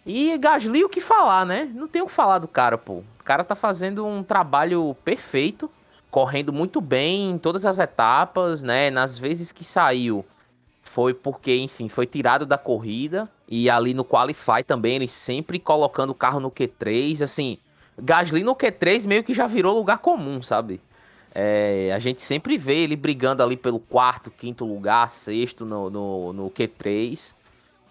E 0.06 0.38
Gasly, 0.38 0.84
o 0.84 0.90
que 0.90 1.02
falar, 1.02 1.46
né? 1.46 1.70
Não 1.74 1.88
tem 1.88 2.02
o 2.02 2.06
que 2.06 2.12
falar 2.12 2.40
do 2.40 2.48
cara, 2.48 2.78
pô. 2.78 3.04
O 3.20 3.24
cara 3.26 3.44
tá 3.44 3.56
fazendo 3.56 4.06
um 4.06 4.24
trabalho 4.24 4.96
perfeito, 5.04 5.70
correndo 6.10 6.54
muito 6.54 6.82
bem 6.82 7.32
em 7.32 7.38
todas 7.38 7.66
as 7.66 7.80
etapas, 7.80 8.64
né? 8.64 8.90
Nas 8.90 9.18
vezes 9.18 9.52
que 9.52 9.64
saiu, 9.64 10.26
foi 10.84 11.14
porque, 11.14 11.56
enfim, 11.56 11.88
foi 11.90 12.06
tirado 12.06 12.46
da 12.46 12.58
corrida. 12.58 13.30
E 13.48 13.70
ali 13.70 13.94
no 13.94 14.04
Qualify 14.04 14.64
também, 14.66 14.96
ele 14.96 15.08
sempre 15.08 15.60
colocando 15.60 16.10
o 16.10 16.16
carro 16.16 16.40
no 16.40 16.52
Q3. 16.52 17.22
Assim, 17.22 17.58
Gasly 17.98 18.44
no 18.44 18.56
Q3 18.56 19.08
meio 19.08 19.24
que 19.24 19.34
já 19.34 19.48
virou 19.48 19.78
lugar 19.78 20.00
comum, 20.00 20.42
sabe? 20.42 20.82
É, 21.34 21.92
a 21.94 22.00
gente 22.00 22.22
sempre 22.22 22.58
vê 22.58 22.78
ele 22.78 22.96
brigando 22.96 23.44
ali 23.44 23.56
pelo 23.56 23.80
quarto, 23.80 24.32
quinto 24.32 24.66
lugar, 24.66 25.08
sexto 25.08 25.66
no, 25.66 25.90
no, 25.90 26.34
no 26.34 26.50
Q3. 26.50 27.36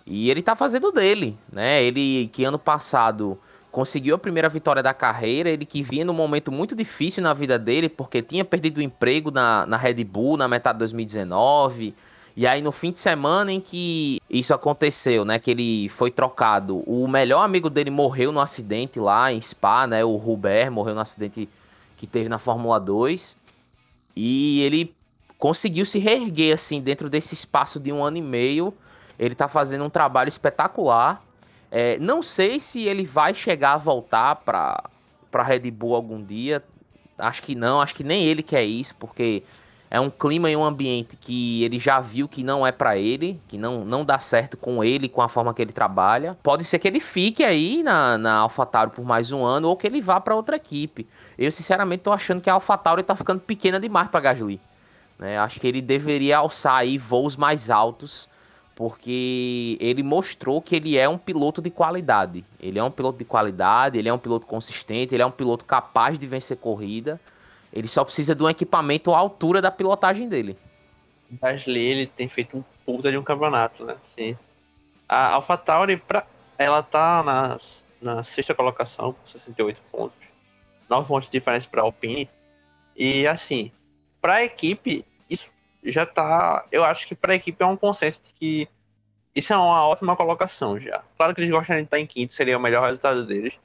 E 0.05 0.31
ele 0.31 0.43
tá 0.43 0.57
fazendo 0.57 0.91
dele, 0.91 1.39
né? 1.53 1.83
Ele 1.83 2.29
que 2.33 2.45
ano 2.45 2.59
passado 2.59 3.39
conseguiu 3.77 4.15
a 4.15 4.19
primeira 4.19 4.49
vitória 4.49 4.83
da 4.83 4.95
carreira, 4.95 5.51
ele 5.51 5.67
que 5.67 5.83
vinha 5.83 6.03
num 6.03 6.15
momento 6.15 6.51
muito 6.51 6.75
difícil 6.75 7.23
na 7.23 7.35
vida 7.35 7.59
dele, 7.59 7.91
porque 7.91 8.23
tinha 8.23 8.43
perdido 8.43 8.79
o 8.79 8.83
emprego 8.83 9.31
na, 9.31 9.67
na 9.67 9.77
Red 9.77 10.03
Bull 10.03 10.39
na 10.39 10.49
metade 10.49 10.77
de 10.77 10.79
2019. 10.79 11.95
E 12.35 12.47
aí 12.47 12.63
no 12.63 12.73
fim 12.73 12.91
de 12.91 12.99
semana 12.99 13.53
em 13.53 13.61
que 13.61 14.19
isso 14.31 14.55
aconteceu, 14.55 15.27
né, 15.27 15.39
que 15.39 15.51
ele 15.51 15.91
foi 15.91 16.11
trocado, 16.11 16.79
o 16.91 17.07
melhor 17.07 17.43
amigo 17.43 17.69
dele 17.69 17.91
morreu 17.91 18.33
no 18.33 18.41
acidente 18.41 18.99
lá 18.99 19.31
em 19.31 19.43
Spa, 19.43 19.87
né, 19.87 20.03
o 20.03 20.17
Hubert 20.17 20.73
morreu 20.73 20.95
no 20.95 21.03
acidente 21.03 21.47
que 21.99 22.07
teve 22.07 22.31
na 22.31 22.39
Fórmula 22.39 22.81
2. 22.81 23.37
E 24.17 24.63
ele 24.63 24.95
conseguiu 25.37 25.85
se 25.85 25.99
reerguer 25.99 26.55
assim 26.55 26.81
dentro 26.81 27.11
desse 27.11 27.35
espaço 27.35 27.79
de 27.79 27.93
um 27.93 28.03
ano 28.03 28.17
e 28.17 28.23
meio. 28.23 28.73
Ele 29.19 29.35
tá 29.35 29.49
fazendo 29.49 29.85
um 29.85 29.91
trabalho 29.91 30.31
espetacular. 30.31 31.26
É, 31.71 31.99
não 31.99 32.23
sei 32.23 32.61
se 32.61 32.85
ele 32.85 33.05
vai 33.05 33.35
chegar 33.35 33.75
a 33.75 33.79
voltar 33.79 34.37
para 34.37 34.85
para 35.31 35.43
Red 35.43 35.71
Bull 35.71 35.95
algum 35.95 36.23
dia. 36.23 36.63
Acho 37.19 37.43
que 37.43 37.55
não, 37.55 37.81
acho 37.81 37.95
que 37.95 38.05
nem 38.05 38.25
ele 38.25 38.43
quer 38.43 38.65
isso, 38.65 38.95
porque 38.95 39.43
é 39.91 40.01
um 40.01 40.11
clima 40.11 40.51
e 40.51 40.57
um 40.57 40.65
ambiente 40.65 41.17
que 41.17 41.63
ele 41.63 41.79
já 41.79 42.01
viu 42.01 42.27
que 42.27 42.43
não 42.43 42.67
é 42.67 42.73
para 42.73 42.97
ele, 42.97 43.41
que 43.47 43.57
não, 43.57 43.85
não 43.85 44.05
dá 44.05 44.19
certo 44.19 44.57
com 44.57 44.83
ele, 44.83 45.09
com 45.09 45.23
a 45.23 45.29
forma 45.29 45.55
que 45.55 45.63
ele 45.63 45.73
trabalha. 45.73 46.37
Pode 46.43 46.65
ser 46.65 46.79
que 46.79 46.89
ele 46.89 47.01
fique 47.01 47.45
aí 47.45 47.83
na, 47.83 48.19
na 48.19 48.35
AlphaTauri 48.39 48.91
por 48.91 49.05
mais 49.05 49.31
um 49.31 49.45
ano 49.45 49.69
ou 49.69 49.77
que 49.77 49.87
ele 49.87 50.01
vá 50.01 50.21
para 50.21 50.35
outra 50.35 50.57
equipe. 50.57 51.07
Eu, 51.39 51.53
sinceramente, 51.53 52.03
tô 52.03 52.13
achando 52.13 52.41
que 52.41 52.51
a 52.51 52.55
AlphaTauri 52.55 53.03
tá 53.03 53.15
ficando 53.15 53.41
pequena 53.41 53.79
demais 53.79 54.09
para 54.09 54.21
Gasly. 54.21 54.61
Né? 55.19 55.39
Acho 55.39 55.61
que 55.61 55.67
ele 55.67 55.81
deveria 55.81 56.39
alçar 56.39 56.77
aí 56.77 56.99
voos 56.99 57.37
mais 57.37 57.71
altos, 57.71 58.29
porque 58.77 59.79
ele 59.81 60.03
mostrou 60.03 60.61
que 60.61 60.77
ele 60.77 60.99
é 60.99 61.09
um 61.09 61.17
piloto 61.17 61.63
de 61.63 61.71
qualidade. 61.71 62.45
Ele 62.61 62.79
é 62.79 62.85
um 62.85 62.91
piloto 62.91 63.19
de 63.19 63.25
qualidade, 63.25 63.99
ele 63.99 64.07
é 64.07 64.13
um 64.13 64.19
piloto 64.19 64.47
consistente, 64.47 65.15
ele 65.15 65.23
é 65.23 65.27
um 65.27 65.31
piloto 65.31 65.65
capaz 65.65 66.19
de 66.19 66.27
vencer 66.27 66.59
corrida. 66.59 67.19
Ele 67.73 67.89
só 67.89 68.05
precisa 68.05 68.35
de 68.35 68.43
um 68.43 68.51
equipamento 68.51 69.15
à 69.15 69.19
altura 69.19 69.63
da 69.63 69.71
pilotagem 69.71 70.29
dele. 70.29 70.59
Gasly, 71.41 71.81
ele 71.81 72.07
tem 72.07 72.29
feito 72.29 72.59
um 72.59 72.65
puta 72.85 73.11
de 73.11 73.17
um 73.17 73.23
campeonato, 73.23 73.83
né? 73.83 73.97
Assim, 74.03 74.37
a 75.09 75.29
AlphaTauri, 75.31 75.97
pra, 75.97 76.27
ela 76.59 76.83
tá 76.83 77.23
na, 77.23 77.59
na 78.01 78.23
sexta 78.23 78.55
colocação, 78.55 79.15
com 79.15 79.27
68 79.27 79.81
pontos. 79.91 80.27
9 80.89 81.09
pontos 81.09 81.31
de 81.31 81.33
diferença 81.33 81.67
para 81.69 81.81
Alpine. 81.81 82.29
E 82.95 83.27
assim, 83.27 83.73
para 84.21 84.35
a 84.35 84.45
equipe, 84.45 85.03
já 85.85 86.05
tá. 86.05 86.67
Eu 86.71 86.85
acho 86.85 87.07
que 87.07 87.15
para 87.15 87.33
a 87.33 87.37
equipe 87.37 87.63
é 87.63 87.67
um 87.67 87.77
consenso 87.77 88.25
de 88.25 88.33
que 88.33 88.69
isso 89.35 89.53
é 89.53 89.57
uma 89.57 89.87
ótima 89.87 90.17
colocação 90.17 90.81
já. 90.81 91.03
Claro 91.17 91.35
que 91.35 91.41
eles 91.41 91.51
gostariam 91.51 91.83
de 91.83 91.87
estar 91.87 92.01
em 92.01 92.07
quinto, 92.07 92.33
seria 92.33 92.57
o 92.57 92.61
melhor 92.61 92.87
resultado 92.87 93.25
deles. 93.27 93.59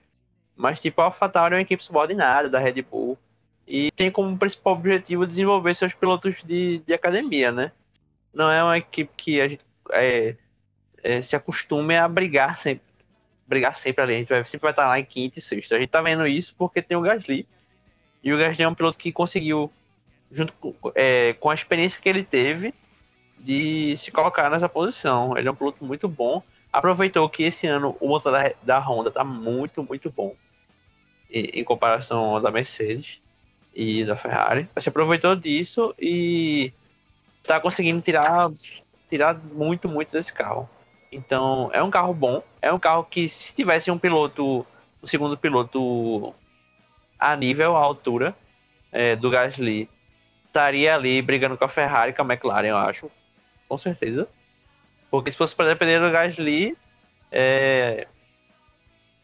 Mas, 0.55 0.81
tipo, 0.81 1.01
a 1.01 1.05
AlphaTauri 1.05 1.55
é 1.55 1.57
uma 1.57 1.61
equipe 1.61 1.83
subordinada 1.83 2.49
da 2.49 2.59
Red 2.59 2.81
Bull. 2.81 3.17
E 3.65 3.89
tem 3.91 4.11
como 4.11 4.37
principal 4.37 4.73
objetivo 4.73 5.25
desenvolver 5.25 5.73
seus 5.73 5.93
pilotos 5.93 6.43
de, 6.43 6.79
de 6.79 6.93
academia, 6.93 7.51
né? 7.51 7.71
Não 8.33 8.51
é 8.51 8.61
uma 8.63 8.77
equipe 8.77 9.11
que 9.15 9.39
a 9.39 9.47
gente 9.47 9.63
é, 9.91 10.35
é, 11.03 11.21
se 11.21 11.35
acostume 11.35 11.95
a 11.95 12.07
brigar 12.07 12.57
sempre. 12.57 12.83
Brigar 13.47 13.75
sempre 13.75 14.03
ali. 14.03 14.15
A 14.15 14.17
gente 14.17 14.29
vai, 14.29 14.45
sempre 14.45 14.63
vai 14.63 14.71
estar 14.71 14.87
lá 14.87 14.99
em 14.99 15.05
quinto 15.05 15.39
e 15.39 15.41
sexto. 15.41 15.73
A 15.73 15.79
gente 15.79 15.89
tá 15.89 16.01
vendo 16.01 16.27
isso 16.27 16.53
porque 16.57 16.81
tem 16.81 16.97
o 16.97 17.01
Gasly. 17.01 17.47
E 18.23 18.33
o 18.33 18.37
Gasly 18.37 18.63
é 18.63 18.67
um 18.67 18.75
piloto 18.75 18.97
que 18.97 19.11
conseguiu, 19.11 19.71
junto 20.31 20.53
com, 20.53 20.73
é, 20.95 21.33
com 21.33 21.49
a 21.49 21.53
experiência 21.53 22.01
que 22.01 22.09
ele 22.09 22.23
teve, 22.23 22.73
de 23.39 23.95
se 23.97 24.11
colocar 24.11 24.49
nessa 24.49 24.69
posição. 24.69 25.37
Ele 25.37 25.47
é 25.47 25.51
um 25.51 25.55
piloto 25.55 25.83
muito 25.83 26.07
bom. 26.07 26.41
Aproveitou 26.71 27.27
que 27.29 27.43
esse 27.43 27.67
ano 27.67 27.95
o 27.99 28.07
motor 28.07 28.31
da, 28.31 28.53
da 28.63 28.79
Honda 28.79 29.11
tá 29.11 29.23
muito, 29.23 29.83
muito 29.83 30.09
bom 30.09 30.35
em, 31.29 31.59
em 31.59 31.63
comparação 31.63 32.35
ao 32.35 32.41
da 32.41 32.51
Mercedes 32.51 33.19
e 33.73 34.05
da 34.05 34.15
Ferrari. 34.15 34.69
Se 34.77 34.89
aproveitou 34.89 35.35
disso 35.35 35.93
e 35.99 36.71
tá 37.43 37.59
conseguindo 37.59 38.01
tirar, 38.01 38.49
tirar 39.09 39.35
muito, 39.35 39.89
muito 39.89 40.11
desse 40.11 40.31
carro. 40.31 40.69
Então, 41.11 41.69
é 41.73 41.83
um 41.83 41.91
carro 41.91 42.13
bom. 42.13 42.41
É 42.61 42.71
um 42.71 42.79
carro 42.79 43.03
que, 43.03 43.27
se 43.27 43.53
tivesse 43.53 43.91
um 43.91 43.97
piloto, 43.97 44.65
um 45.03 45.07
segundo 45.07 45.37
piloto 45.37 46.33
a 47.19 47.35
nível, 47.35 47.75
a 47.75 47.81
altura 47.81 48.35
é, 48.91 49.15
do 49.15 49.29
Gasly, 49.29 49.89
estaria 50.51 50.93
ali 50.93 51.21
brigando 51.21 51.57
com 51.57 51.63
a 51.63 51.69
Ferrari, 51.69 52.13
com 52.13 52.21
a 52.21 52.25
McLaren, 52.25 52.67
eu 52.67 52.77
acho. 52.77 53.09
Com 53.67 53.77
certeza. 53.77 54.27
Porque 55.09 55.31
se 55.31 55.37
fosse 55.37 55.55
para 55.55 55.69
depender 55.69 55.99
do 55.99 56.11
Gasly, 56.11 56.77
é, 57.31 58.07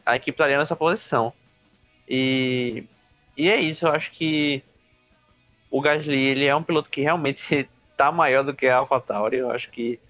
a 0.04 0.16
equipe 0.16 0.34
estaria 0.34 0.58
nessa 0.58 0.74
posição. 0.74 1.32
E, 2.08 2.84
e 3.36 3.48
é 3.48 3.60
isso, 3.60 3.86
eu 3.86 3.92
acho 3.92 4.10
que 4.12 4.62
o 5.70 5.80
Gasly 5.80 6.18
ele 6.18 6.46
é 6.46 6.56
um 6.56 6.62
piloto 6.62 6.90
que 6.90 7.02
realmente 7.02 7.68
está 7.92 8.10
maior 8.12 8.42
do 8.42 8.54
que 8.54 8.66
a 8.66 8.78
AlphaTauri. 8.78 9.36
Eu 9.36 9.50
acho 9.50 9.70
que 9.70 10.00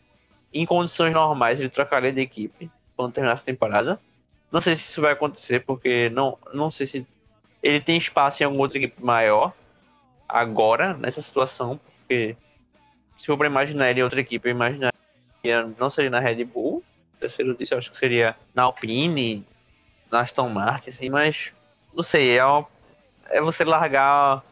em 0.54 0.64
condições 0.64 1.12
normais 1.12 1.58
ele 1.58 1.68
trocaria 1.68 2.12
de 2.12 2.20
equipe 2.20 2.70
quando 2.96 3.12
terminar 3.12 3.34
essa 3.34 3.44
temporada. 3.44 4.00
Não 4.50 4.60
sei 4.60 4.76
se 4.76 4.82
isso 4.82 5.02
vai 5.02 5.12
acontecer, 5.12 5.60
porque 5.60 6.08
não, 6.10 6.38
não 6.54 6.70
sei 6.70 6.86
se 6.86 7.06
ele 7.62 7.80
tem 7.80 7.96
espaço 7.96 8.42
em 8.42 8.46
alguma 8.46 8.62
outra 8.62 8.78
equipe 8.78 9.04
maior 9.04 9.52
agora, 10.28 10.94
nessa 10.94 11.22
situação, 11.22 11.80
porque 12.00 12.36
se 13.16 13.26
for 13.26 13.36
para 13.36 13.46
imaginar 13.46 13.90
ele 13.90 14.00
em 14.00 14.02
outra 14.02 14.20
equipe, 14.20 14.48
eu 14.48 14.52
imaginaria 14.52 14.92
não 15.78 15.88
seria 15.88 16.10
na 16.10 16.20
Red 16.20 16.44
Bull, 16.44 16.82
terceiro 17.18 17.56
disso 17.56 17.74
eu 17.74 17.78
acho 17.78 17.90
que 17.90 17.96
seria 17.96 18.36
na 18.54 18.64
Alpine, 18.64 19.44
na 20.10 20.20
Aston 20.20 20.48
Martin, 20.48 20.90
assim, 20.90 21.08
mas 21.08 21.52
não 21.94 22.02
sei, 22.02 22.36
é, 22.36 22.44
uma, 22.44 22.66
é 23.30 23.40
você 23.40 23.64
largar 23.64 24.42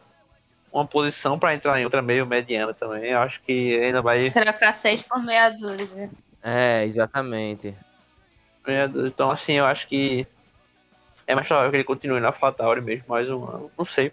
uma 0.71 0.85
posição 0.85 1.39
para 1.39 1.53
entrar 1.53 1.79
em 1.79 1.83
outra 1.85 2.01
meio 2.01 2.25
mediana 2.25 2.73
também. 2.73 3.11
Eu 3.11 3.19
acho 3.19 3.41
que 3.41 3.79
ainda 3.79 4.01
vai. 4.01 4.29
Trocar 4.29 4.75
seis 4.75 5.01
por 5.01 5.23
meia 5.23 5.49
dúzia. 5.49 6.09
É, 6.43 6.83
exatamente. 6.85 7.75
Meia 8.65 8.87
dúzia. 8.87 9.07
Então, 9.07 9.31
assim, 9.31 9.53
eu 9.53 9.65
acho 9.65 9.87
que 9.87 10.27
é 11.25 11.35
mais 11.35 11.47
provável 11.47 11.71
que 11.71 11.77
ele 11.77 11.83
continue 11.83 12.19
na 12.19 12.27
AlphaTauri 12.27 12.81
mesmo 12.81 13.05
mais 13.07 13.29
um 13.31 13.43
ano. 13.45 13.71
Não 13.77 13.85
sei. 13.85 14.11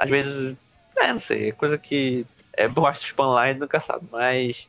Às 0.00 0.08
vezes, 0.08 0.56
é, 0.96 1.12
não 1.12 1.18
sei, 1.18 1.50
é 1.50 1.52
coisa 1.52 1.76
que 1.76 2.24
é 2.54 2.66
bosta 2.66 3.04
Spanline 3.04 3.60
nunca 3.60 3.78
sabe, 3.80 4.06
mas. 4.10 4.66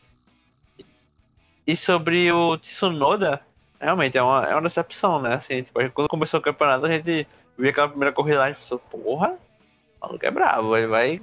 E 1.65 1.73
sobre 1.77 2.29
o 2.33 2.57
Tsunoda, 2.57 3.41
realmente 3.79 4.17
é 4.17 4.21
uma, 4.21 4.45
é 4.45 4.53
uma 4.53 4.61
decepção, 4.63 5.21
né? 5.21 5.35
Assim, 5.35 5.63
tipo, 5.63 5.79
quando 5.91 6.09
começou 6.09 6.41
o 6.41 6.43
campeonato, 6.43 6.85
a 6.85 6.91
gente 6.91 7.25
viu 7.57 7.69
aquela 7.69 7.87
primeira 7.87 8.13
corrida 8.13 8.39
lá 8.39 8.49
e 8.49 8.55
pensou, 8.55 8.77
porra, 8.77 9.29
o 10.01 10.05
maluco 10.05 10.25
é 10.25 10.31
bravo, 10.31 10.75
ele 10.75 10.87
vai, 10.87 11.21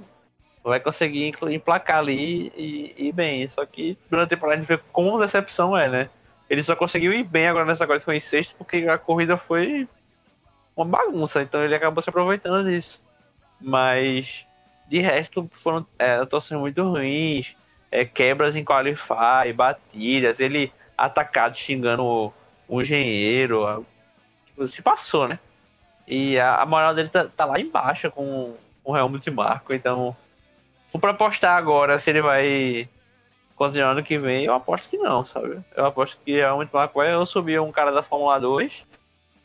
vai 0.63 0.79
conseguir 0.79 1.31
emplacar 1.51 1.99
ali 1.99 2.51
e 2.57 2.95
ir 2.97 3.11
bem. 3.11 3.47
Só 3.47 3.63
que 3.63 3.95
durante 4.09 4.25
a 4.25 4.29
temporada 4.29 4.57
a 4.57 4.59
gente 4.61 4.67
vê 4.67 4.79
como 4.91 5.19
decepção 5.19 5.77
é, 5.77 5.87
né? 5.87 6.09
Ele 6.49 6.63
só 6.63 6.75
conseguiu 6.75 7.13
ir 7.13 7.23
bem 7.23 7.47
agora 7.47 7.65
nessa 7.65 7.85
corrida, 7.85 8.03
foi 8.03 8.15
em 8.15 8.19
sexto, 8.19 8.55
porque 8.55 8.87
a 8.87 8.97
corrida 8.97 9.37
foi 9.37 9.87
uma 10.75 10.85
bagunça, 10.85 11.43
então 11.43 11.63
ele 11.63 11.75
acabou 11.75 12.01
se 12.01 12.09
aproveitando 12.09 12.67
disso. 12.67 13.03
Mas 13.59 14.47
de 14.87 14.99
resto 14.99 15.47
foram 15.51 15.85
é, 15.97 16.13
atuações 16.15 16.59
muito 16.59 16.81
ruins, 16.83 17.55
é, 17.91 18.05
quebras 18.05 18.55
em 18.55 18.63
qualify, 18.63 19.53
batidas, 19.53 20.39
ele 20.39 20.71
atacado 20.97 21.55
xingando 21.55 22.03
o, 22.03 22.33
o 22.67 22.81
engenheiro, 22.81 23.85
tipo, 24.45 24.67
se 24.67 24.81
passou, 24.81 25.27
né? 25.27 25.39
E 26.07 26.39
a, 26.39 26.55
a 26.55 26.65
moral 26.65 26.93
dele 26.95 27.09
tá, 27.09 27.25
tá 27.25 27.45
lá 27.45 27.59
embaixo 27.59 28.09
com 28.11 28.55
o 28.83 28.97
Helmut 28.97 29.29
Marco. 29.29 29.73
Então, 29.73 30.15
for 30.87 30.99
pra 30.99 31.11
apostar 31.11 31.55
agora 31.55 31.99
se 31.99 32.09
ele 32.09 32.21
vai 32.21 32.89
continuar 33.55 33.91
ano 33.91 34.03
que 34.03 34.17
vem, 34.17 34.45
eu 34.45 34.53
aposto 34.53 34.89
que 34.89 34.97
não, 34.97 35.23
sabe? 35.23 35.59
Eu 35.75 35.85
aposto 35.85 36.17
que 36.25 36.33
o 36.33 36.39
Helmut 36.39 36.73
Marco 36.73 36.99
vai 36.99 37.15
ou 37.15 37.25
subir 37.25 37.61
um 37.61 37.71
cara 37.71 37.91
da 37.91 38.01
Fórmula 38.01 38.39
2 38.39 38.85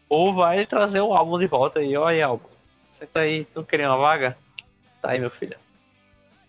ou 0.09 0.33
vai 0.33 0.65
trazer 0.65 1.01
o 1.01 1.13
álbum 1.13 1.39
de 1.39 1.47
volta 1.47 1.81
aí. 1.81 1.97
Olha 1.97 2.09
aí, 2.09 2.23
álbum. 2.23 2.54
Você 2.95 3.07
tá 3.07 3.23
aí, 3.23 3.45
tu 3.47 3.65
querendo 3.65 3.91
uma 3.91 3.99
vaga? 3.99 4.39
Tá 5.03 5.11
aí, 5.11 5.19
meu 5.19 5.29
filho. 5.29 5.57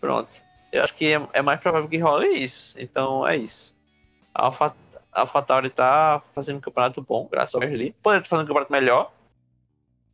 Pronto. 0.00 0.30
Eu 0.70 0.84
acho 0.84 0.94
que 0.94 1.12
é, 1.12 1.20
é 1.32 1.42
mais 1.42 1.58
provável 1.60 1.88
que 1.88 1.98
role 1.98 2.28
isso. 2.28 2.80
Então 2.80 3.26
é 3.26 3.36
isso. 3.36 3.74
A 4.32 4.44
Alpha, 4.44 4.72
AlphaTauri 5.10 5.70
tá 5.70 6.22
fazendo 6.32 6.58
um 6.58 6.60
campeonato 6.60 7.02
bom, 7.02 7.26
graças 7.28 7.52
ao 7.52 7.60
Gasly. 7.60 7.92
Poderia 8.00 8.22
estar 8.22 8.30
fazendo 8.30 8.44
um 8.44 8.48
campeonato 8.48 8.72
melhor, 8.72 9.12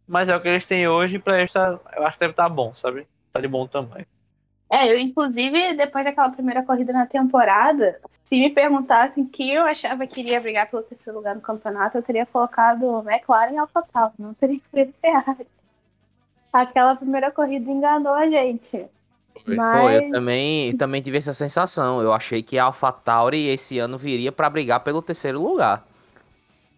mas 0.08 0.30
é 0.30 0.34
o 0.34 0.40
que 0.40 0.48
eles 0.48 0.64
têm 0.64 0.88
hoje, 0.88 1.18
pra 1.18 1.38
eles 1.38 1.52
tá, 1.52 1.78
eu 1.94 2.06
acho 2.06 2.16
que 2.16 2.20
deve 2.20 2.32
estar 2.32 2.44
tá 2.44 2.48
bom, 2.48 2.72
sabe? 2.72 3.06
Tá 3.30 3.38
de 3.38 3.48
bom 3.48 3.66
tamanho. 3.66 4.06
É, 4.70 4.90
eu 4.90 4.98
inclusive, 4.98 5.74
depois 5.74 6.06
daquela 6.06 6.30
primeira 6.30 6.62
corrida 6.62 6.94
na 6.94 7.04
temporada, 7.04 8.00
se 8.08 8.40
me 8.40 8.48
perguntassem 8.48 9.26
que 9.26 9.52
eu 9.52 9.64
achava 9.66 10.06
que 10.06 10.20
iria 10.20 10.40
brigar 10.40 10.70
pelo 10.70 10.82
terceiro 10.82 11.18
lugar 11.18 11.34
no 11.34 11.42
campeonato, 11.42 11.98
eu 11.98 12.02
teria 12.02 12.24
colocado 12.24 13.06
McLaren 13.06 13.52
e 13.52 13.58
AlphaTauri, 13.58 14.14
não 14.18 14.32
teria 14.32 14.56
escolhido 14.56 14.94
Ferrari. 14.98 15.46
Aquela 16.52 16.94
primeira 16.96 17.30
corrida 17.30 17.70
enganou 17.70 18.12
a 18.12 18.28
gente. 18.28 18.86
Mas... 19.46 19.80
Pô, 19.80 19.90
eu 19.90 20.10
também, 20.10 20.76
também 20.76 21.00
tive 21.00 21.18
essa 21.18 21.32
sensação. 21.32 22.02
Eu 22.02 22.12
achei 22.12 22.42
que 22.42 22.58
a 22.58 22.64
AlphaTauri 22.64 23.48
esse 23.48 23.78
ano 23.78 23.96
viria 23.96 24.30
para 24.30 24.50
brigar 24.50 24.80
pelo 24.80 25.02
terceiro 25.02 25.40
lugar. 25.40 25.84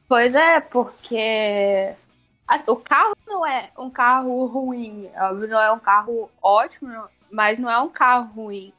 Pois 0.09 0.35
é, 0.35 0.61
porque 0.61 1.91
o 2.67 2.77
carro 2.77 3.17
não 3.27 3.45
é 3.45 3.71
um 3.79 3.91
carro 3.91 4.47
ruim, 4.47 5.09
não 5.49 5.61
é 5.61 5.73
um 5.73 5.79
carro 5.79 6.31
ótimo, 6.43 6.93
mas 7.31 7.59
não 7.59 7.71
é 7.71 7.79
um 7.81 7.89
carro 7.89 8.31
ruim. 8.35 8.73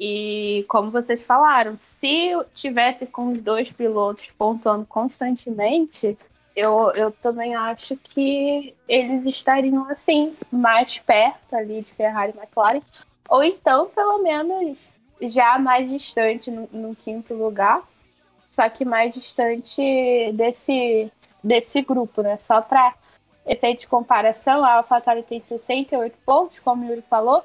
E 0.00 0.64
como 0.68 0.90
vocês 0.90 1.22
falaram, 1.22 1.76
se 1.76 2.32
tivesse 2.54 3.06
com 3.06 3.32
os 3.32 3.40
dois 3.40 3.70
pilotos 3.70 4.30
pontuando 4.36 4.84
constantemente, 4.86 6.16
eu, 6.54 6.90
eu 6.94 7.10
também 7.10 7.54
acho 7.54 7.96
que 7.96 8.74
eles 8.88 9.24
estariam 9.24 9.88
assim, 9.88 10.36
mais 10.50 10.98
perto 10.98 11.54
ali 11.54 11.82
de 11.82 11.92
Ferrari 11.92 12.32
e 12.36 12.38
McLaren, 12.38 12.80
ou 13.28 13.42
então, 13.42 13.86
pelo 13.86 14.22
menos, 14.22 14.78
já 15.22 15.58
mais 15.58 15.88
distante 15.88 16.50
no, 16.50 16.68
no 16.72 16.94
quinto 16.94 17.34
lugar, 17.34 17.82
só 18.50 18.68
que 18.68 18.84
mais 18.84 19.14
distante 19.14 19.80
desse, 20.34 21.10
desse 21.42 21.80
grupo, 21.80 22.22
né? 22.22 22.36
Só 22.38 22.60
para 22.60 22.94
efeito 23.46 23.80
de 23.80 23.86
comparação, 23.88 24.62
a 24.62 24.74
AlphaTauri 24.74 25.22
tem 25.22 25.40
68 25.40 26.18
pontos, 26.24 26.58
como 26.58 26.84
o 26.84 26.88
Yuri 26.88 27.02
falou, 27.08 27.44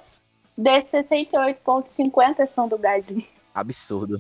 desses 0.58 0.90
68 0.90 1.62
pontos, 1.62 1.92
50 1.94 2.46
são 2.46 2.68
do 2.68 2.78
Gasly. 2.78 3.28
Absurdo. 3.54 4.20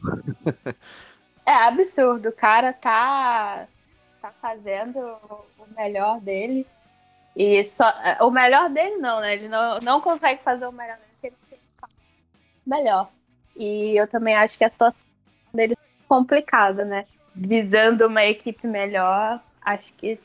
é 1.45 1.53
absurdo, 1.53 2.29
o 2.29 2.33
cara 2.33 2.73
tá, 2.73 3.67
tá 4.27 4.33
fazendo 4.41 4.99
o 4.99 5.65
melhor 5.75 6.19
dele. 6.19 6.65
E 7.35 7.63
só, 7.63 7.91
o 8.21 8.31
melhor 8.31 8.69
dele 8.69 8.97
não, 8.97 9.19
né? 9.19 9.35
Ele 9.35 9.47
não, 9.47 9.79
não 9.79 10.01
consegue 10.01 10.41
fazer 10.41 10.65
o 10.65 10.71
melhor 10.71 10.97
dele 10.97 11.11
porque 11.11 11.27
ele 11.27 11.35
tem 11.49 11.59
melhor. 12.65 13.09
E 13.55 13.95
eu 13.95 14.07
também 14.07 14.35
acho 14.35 14.57
que 14.57 14.63
a 14.63 14.69
situação 14.69 15.05
dele 15.53 15.73
é 15.73 16.07
complicada, 16.07 16.83
né? 16.83 17.05
Visando 17.35 18.07
uma 18.07 18.25
equipe 18.25 18.65
melhor, 18.67 19.41
acho 19.61 19.93
que 19.93 20.19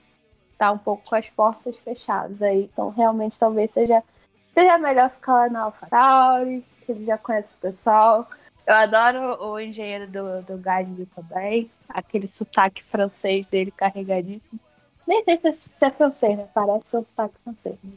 tá 0.56 0.72
um 0.72 0.78
pouco 0.78 1.04
com 1.04 1.16
as 1.16 1.28
portas 1.28 1.78
fechadas 1.78 2.40
aí. 2.40 2.64
Então, 2.72 2.90
realmente, 2.90 3.38
talvez 3.38 3.70
seja, 3.70 4.02
seja 4.54 4.78
melhor 4.78 5.10
ficar 5.10 5.32
lá 5.34 5.48
na 5.50 5.60
AlphaTauri, 5.62 6.64
que 6.84 6.92
ele 6.92 7.04
já 7.04 7.18
conhece 7.18 7.52
o 7.52 7.58
pessoal. 7.58 8.28
Eu 8.66 8.75
adoro 8.75 9.44
o 9.44 9.59
engenheiro 9.59 10.07
do, 10.07 10.42
do 10.42 10.59
Gasly 10.59 11.07
também. 11.07 11.70
Aquele 11.88 12.29
sotaque 12.29 12.83
francês 12.83 13.46
dele 13.46 13.70
carregadíssimo. 13.70 14.61
Nem 15.07 15.22
sei 15.25 15.37
se 15.38 15.48
é, 15.48 15.53
se 15.53 15.85
é 15.85 15.90
francês, 15.90 16.37
né? 16.37 16.48
Parece 16.55 16.96
um 16.96 17.05
sotaque 17.05 17.35
francês. 17.42 17.77
né? 17.83 17.92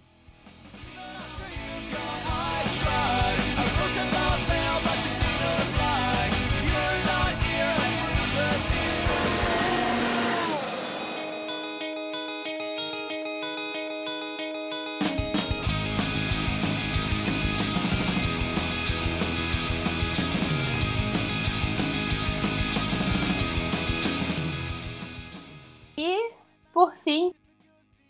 Por 26.85 26.95
fim, 26.95 27.33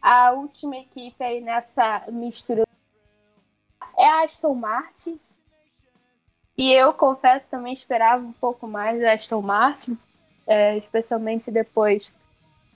a 0.01 0.31
última 0.31 0.75
equipe 0.75 1.23
aí 1.23 1.39
nessa 1.39 2.03
mistura 2.09 2.63
é 3.97 4.05
a 4.05 4.23
Aston 4.23 4.53
Martin. 4.53 5.17
E 6.57 6.73
eu 6.73 6.93
confesso 6.93 7.49
também 7.49 7.73
esperava 7.73 8.21
um 8.21 8.33
pouco 8.33 8.67
mais 8.67 8.99
da 8.99 9.13
Aston 9.13 9.41
Martin, 9.41 9.97
é, 10.45 10.77
especialmente 10.77 11.49
depois 11.49 12.11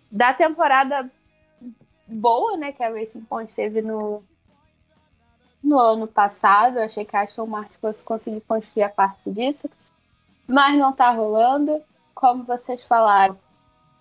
da 0.09 0.33
temporada 0.33 1.09
boa, 2.07 2.55
né, 2.55 2.71
que 2.71 2.81
a 2.81 2.89
Racing 2.89 3.21
Point 3.21 3.53
teve 3.53 3.81
no, 3.81 4.23
no 5.61 5.77
ano 5.77 6.07
passado. 6.07 6.77
Eu 6.77 6.85
achei 6.85 7.03
que 7.03 7.15
a 7.15 7.23
Aston 7.23 7.45
Martin 7.45 7.75
fosse 7.81 8.01
conseguir 8.01 8.41
construir 8.41 8.83
a 8.83 8.89
parte 8.89 9.29
disso, 9.29 9.69
mas 10.47 10.77
não 10.77 10.93
tá 10.93 11.11
rolando. 11.11 11.83
Como 12.15 12.43
vocês 12.43 12.85
falaram, 12.85 13.37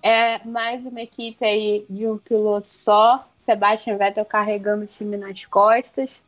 é 0.02 0.44
mais 0.44 0.86
uma 0.86 1.00
equipe 1.00 1.44
aí 1.44 1.84
de 1.88 2.06
um 2.06 2.18
piloto 2.18 2.68
só, 2.68 3.26
Sebastian 3.36 3.96
Vettel 3.96 4.24
carregando 4.24 4.84
o 4.84 4.86
time 4.86 5.16
nas 5.16 5.44
costas. 5.44 6.20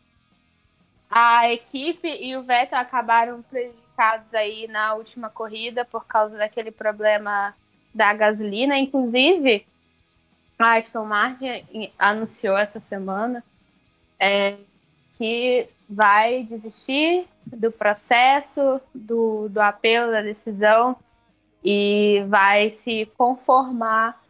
A 1.08 1.50
equipe 1.50 2.08
e 2.08 2.36
o 2.36 2.42
Vettel 2.42 2.78
acabaram 2.78 3.42
prejudicados 3.42 4.34
aí 4.34 4.66
na 4.68 4.94
última 4.94 5.28
corrida 5.28 5.84
por 5.84 6.06
causa 6.06 6.36
daquele 6.36 6.70
problema 6.70 7.54
da 7.94 8.12
gasolina. 8.12 8.78
Inclusive, 8.78 9.66
a 10.58 10.76
Aston 10.76 11.04
Martin 11.04 11.90
anunciou 11.98 12.56
essa 12.56 12.80
semana 12.80 13.42
é, 14.18 14.56
que 15.16 15.68
vai 15.88 16.44
desistir 16.44 17.26
do 17.46 17.72
processo, 17.72 18.80
do, 18.94 19.48
do 19.48 19.60
apelo 19.60 20.12
da 20.12 20.22
decisão 20.22 20.96
e 21.64 22.24
vai 22.28 22.72
se 22.72 23.06
conformar 23.16 24.20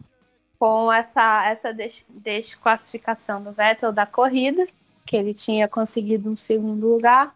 com 0.58 0.92
essa, 0.92 1.46
essa 1.46 1.72
des- 1.72 2.04
desclassificação 2.08 3.42
do 3.42 3.52
Vettel 3.52 3.92
da 3.92 4.04
corrida, 4.04 4.66
que 5.06 5.16
ele 5.16 5.32
tinha 5.32 5.66
conseguido 5.68 6.28
um 6.30 6.36
segundo 6.36 6.86
lugar, 6.86 7.34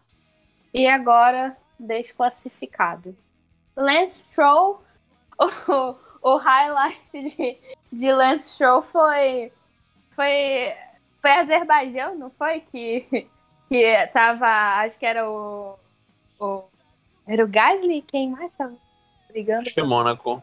e 0.73 0.87
agora 0.87 1.57
desclassificado. 1.79 3.15
Lance 3.75 4.25
Stroll, 4.25 4.83
o, 5.39 5.95
o 6.21 6.37
highlight 6.37 6.99
de, 7.11 7.57
de 7.91 8.13
Lance 8.13 8.49
Stroll 8.51 8.83
foi, 8.83 9.51
foi, 10.11 10.73
foi 11.17 11.31
Azerbaijão, 11.31 12.15
não 12.15 12.29
foi? 12.29 12.59
Que, 12.59 13.27
que 13.69 14.07
tava, 14.13 14.47
acho 14.81 14.99
que 14.99 15.05
era 15.05 15.29
o, 15.29 15.77
o 16.39 16.63
era 17.27 17.43
o 17.43 17.47
Gasly, 17.47 18.03
quem 18.03 18.29
mais 18.29 18.55
tava 18.55 18.77
brigando? 19.35 19.63
Acho 19.63 19.73
que 19.73 19.79
é 19.81 19.83
Mônaco. 19.83 20.41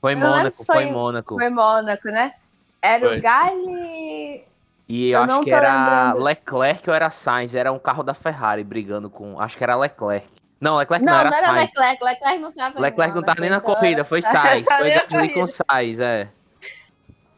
Foi 0.00 0.14
Mônaco, 0.14 0.56
foi, 0.64 0.66
foi- 0.66 0.86
Mônaco. 0.90 1.34
Foi 1.38 1.48
Mônaco, 1.48 2.08
né? 2.08 2.34
Era 2.82 3.06
Foi. 3.08 3.18
o 3.18 3.22
Gasly. 3.22 4.44
E 4.88 5.10
Eu 5.10 5.20
eu 5.20 5.22
acho 5.24 5.40
que 5.42 5.52
era 5.52 5.72
lembrando. 6.10 6.24
Leclerc 6.24 6.90
ou 6.90 6.94
era 6.94 7.08
Sainz, 7.10 7.54
era 7.54 7.72
um 7.72 7.78
carro 7.78 8.02
da 8.02 8.12
Ferrari 8.12 8.64
brigando 8.64 9.08
com. 9.08 9.40
Acho 9.40 9.56
que 9.56 9.62
era 9.64 9.76
Leclerc. 9.76 10.28
Não, 10.60 10.76
Leclerc 10.76 11.04
Não, 11.04 11.12
não, 11.12 11.18
não 11.24 11.28
era 11.28 11.36
era 11.36 11.46
Sainz. 11.56 11.70
Leclerc. 11.76 12.04
Leclerc 12.04 12.38
não 12.40 12.52
tava 12.52 12.80
Leclerc 12.80 13.14
não 13.14 13.22
tava 13.22 13.40
nem 13.40 13.50
na 13.50 13.56
Então, 13.56 13.74
corrida, 13.74 14.04
foi 14.04 14.20
Sainz. 14.22 14.66
Foi 14.66 14.90
Gasly 14.90 15.28
com. 15.32 15.46
Sainz, 15.46 16.00
é. 16.00 16.28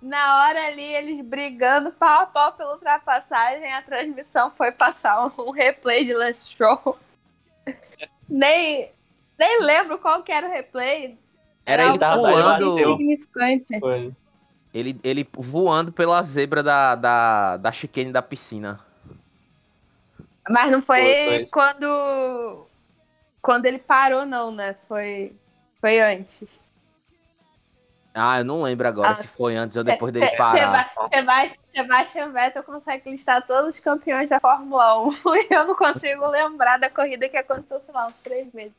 Na 0.01 0.45
hora 0.45 0.67
ali, 0.67 0.83
eles 0.83 1.25
brigando 1.25 1.91
pau 1.93 2.23
a 2.23 2.27
pau 2.27 2.53
pela 2.53 2.73
ultrapassagem, 2.75 3.73
a 3.73 3.81
transmissão 3.83 4.51
foi 4.51 4.71
passar 4.73 5.31
um, 5.39 5.51
replay 5.51 6.05
de 6.05 6.13
Lance 6.15 6.47
Stroll. 6.49 6.99
nem, 8.29 8.91
nem 9.39 9.61
lembro 9.63 9.99
qual 9.99 10.23
que 10.23 10.33
era 10.33 10.47
o 10.47 10.51
replay. 10.51 11.19
Era 11.67 11.87
ele 11.89 11.99
Tava- 11.99 12.29
ele 12.31 12.33
pulando. 12.33 13.81
Foi. 13.81 14.13
Ele, 14.73 15.01
ele 15.05 15.29
voando 15.33 15.93
pela 15.93 16.21
zebra 16.23 16.63
da, 16.63 16.95
da, 16.95 17.57
da 17.57 17.73
chicane 17.73 18.13
da 18.13 18.21
piscina. 18.21 18.81
Mas 20.49 20.71
não 20.71 20.83
foi, 20.83 21.01
Foi, 21.01 21.27
foi. 21.27 21.47
quando 21.51 22.67
quando 23.41 23.67
ele 23.67 23.79
parou, 23.79 24.27
não, 24.27 24.51
né? 24.51 24.75
Foi, 24.89 25.33
foi 25.81 26.01
antes. 26.01 26.49
Ah, 28.13 28.39
eu 28.39 28.45
não 28.45 28.63
lembro 28.63 28.87
agora 28.87 29.11
Ah, 29.11 29.15
se 29.15 29.27
foi 29.27 29.57
antes 29.57 29.77
ou 29.77 29.83
depois 29.85 30.13
Se- 30.13 30.21
dele 30.21 30.31
se- 30.31 30.37
parar. 30.37 30.91
Seba- 31.09 31.09
Seba- 31.09 31.55
Sebastian 31.69 32.31
Vettel 32.31 32.63
consegue 32.63 33.11
listar 33.11 33.45
todos 33.47 33.75
os 33.75 33.81
campeões 33.81 34.31
da 34.31 34.39
Fórmula 34.39 35.01
1 35.03 35.11
e 35.37 35.47
eu 35.51 35.67
não 35.67 35.75
consigo 35.75 36.27
lembrar 36.29 36.79
da 36.79 36.89
corrida 36.89 37.29
que 37.29 37.37
aconteceu, 37.37 37.81
sei 37.81 37.93
lá, 37.95 38.07
uns 38.07 38.21
três 38.21 38.53
meses. 38.53 38.73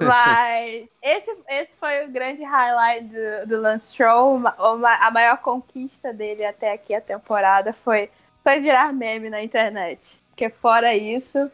Mas 0.00 0.88
esse, 1.02 1.30
esse 1.48 1.72
foi 1.78 2.04
o 2.04 2.10
grande 2.10 2.42
highlight 2.42 3.06
do, 3.06 3.46
do 3.48 3.60
Lance 3.60 3.88
Stroll. 3.92 4.40
A 4.48 5.10
maior 5.10 5.38
conquista 5.38 6.12
dele 6.12 6.44
até 6.44 6.72
aqui 6.72 6.94
a 6.94 7.00
temporada 7.00 7.72
foi, 7.84 8.10
foi 8.42 8.60
virar 8.60 8.92
meme 8.92 9.30
na 9.30 9.42
internet. 9.42 10.18
Porque 10.30 10.48
fora 10.50 10.94
isso, 10.96 11.50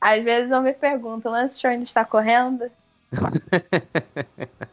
às 0.00 0.22
vezes 0.24 0.50
eu 0.50 0.62
me 0.62 0.72
pergunto, 0.72 1.28
o 1.28 1.32
Lance 1.32 1.56
Stroll 1.56 1.72
ainda 1.72 1.84
está 1.84 2.04
correndo? 2.04 2.70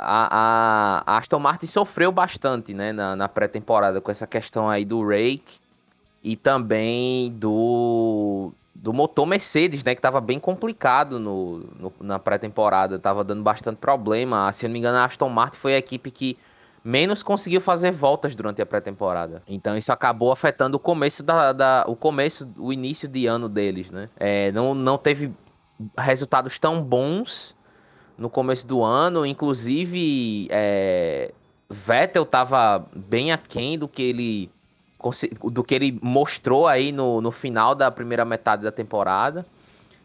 A- 0.00 1.02
a 1.04 1.16
Aston 1.18 1.40
Martin 1.40 1.66
sofreu 1.66 2.12
bastante, 2.12 2.72
né, 2.72 2.92
na, 2.92 3.16
na 3.16 3.28
pré-temporada 3.28 4.00
com 4.00 4.12
essa 4.12 4.28
questão 4.28 4.68
aí 4.70 4.84
do 4.84 5.04
rake 5.04 5.58
e 6.22 6.36
também 6.36 7.32
do, 7.32 8.52
do 8.80 8.92
motor 8.92 9.26
Mercedes, 9.26 9.82
né, 9.82 9.94
que 9.94 10.00
tava 10.00 10.20
bem 10.20 10.38
complicado 10.38 11.18
no, 11.18 11.58
no- 11.78 11.92
na 12.00 12.18
pré-temporada, 12.18 12.96
tava 12.98 13.24
dando 13.24 13.42
bastante 13.42 13.76
problema. 13.76 14.50
Se 14.52 14.64
eu 14.66 14.68
não 14.68 14.72
me 14.74 14.78
engano, 14.78 14.98
a 14.98 15.04
Aston 15.04 15.28
Martin 15.28 15.58
foi 15.58 15.74
a 15.74 15.78
equipe 15.78 16.10
que 16.12 16.38
menos 16.84 17.22
conseguiu 17.22 17.60
fazer 17.60 17.90
voltas 17.90 18.36
durante 18.36 18.62
a 18.62 18.66
pré-temporada. 18.66 19.42
Então 19.48 19.76
isso 19.76 19.90
acabou 19.92 20.30
afetando 20.30 20.76
o 20.76 20.80
começo 20.80 21.24
da, 21.24 21.52
da- 21.52 21.84
o 21.88 21.96
começo, 21.96 22.48
o 22.56 22.72
início 22.72 23.08
de 23.08 23.26
ano 23.26 23.48
deles, 23.48 23.90
né? 23.90 24.08
É, 24.16 24.52
não, 24.52 24.74
não 24.76 24.96
teve 24.96 25.32
resultados 25.96 26.56
tão 26.58 26.80
bons 26.80 27.56
no 28.16 28.30
começo 28.30 28.66
do 28.66 28.82
ano, 28.84 29.26
inclusive 29.26 30.46
é, 30.50 31.32
Vettel 31.68 32.24
tava 32.24 32.86
bem 32.94 33.32
aquém 33.32 33.76
do 33.78 33.86
que 33.88 34.02
ele 34.02 34.50
do 35.44 35.62
que 35.62 35.74
ele 35.74 35.98
mostrou 36.02 36.66
aí 36.66 36.90
no, 36.92 37.20
no 37.20 37.30
final 37.30 37.74
da 37.74 37.90
primeira 37.90 38.24
metade 38.24 38.62
da 38.62 38.72
temporada. 38.72 39.46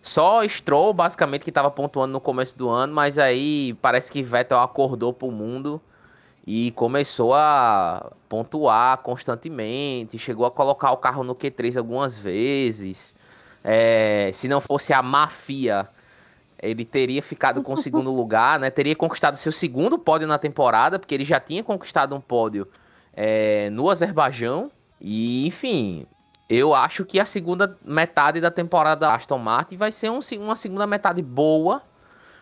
Só 0.02 0.46
Stroll, 0.48 0.94
basicamente, 0.94 1.44
que 1.44 1.52
tava 1.52 1.72
pontuando 1.72 2.12
no 2.12 2.20
começo 2.20 2.58
do 2.58 2.70
ano, 2.70 2.94
mas 2.94 3.18
aí 3.18 3.74
parece 3.82 4.12
que 4.12 4.22
Vettel 4.22 4.60
acordou 4.60 5.14
pro 5.14 5.32
mundo 5.32 5.82
e 6.46 6.72
começou 6.72 7.34
a 7.34 8.12
pontuar 8.28 8.98
constantemente, 8.98 10.18
chegou 10.18 10.46
a 10.46 10.52
colocar 10.52 10.92
o 10.92 10.98
carro 10.98 11.24
no 11.24 11.34
Q3 11.34 11.78
algumas 11.78 12.18
vezes. 12.20 13.16
É, 13.64 14.30
se 14.34 14.48
não 14.48 14.60
fosse 14.60 14.92
a 14.92 15.02
máfia 15.02 15.88
ele 16.64 16.86
teria 16.86 17.22
ficado 17.22 17.62
com 17.62 17.74
o 17.74 17.78
segundo 17.78 18.10
lugar, 18.16 18.60
né? 18.60 18.70
Teria 18.70 18.96
conquistado 18.96 19.36
seu 19.36 19.52
segundo 19.52 20.00
pódio 20.00 20.28
na 20.28 20.38
temporada, 20.38 20.98
porque 20.98 21.14
ele 21.14 21.26
já 21.26 21.40
tinha 21.40 21.64
conquistado 21.64 22.16
um 22.16 22.22
pódio 22.22 22.68
é, 23.14 23.70
no 23.70 23.90
Azerbaijão. 23.90 24.72
E, 25.04 25.46
enfim, 25.46 26.08
eu 26.50 26.74
acho 26.74 27.04
que 27.04 27.20
a 27.20 27.26
segunda 27.26 27.78
metade 27.84 28.40
da 28.40 28.50
temporada 28.50 29.02
da 29.02 29.16
Aston 29.16 29.38
Martin 29.38 29.76
vai 29.76 29.92
ser 29.92 30.10
um 30.10 30.20
uma 30.40 30.56
segunda 30.56 30.88
metade 30.88 31.22
boa, 31.22 31.82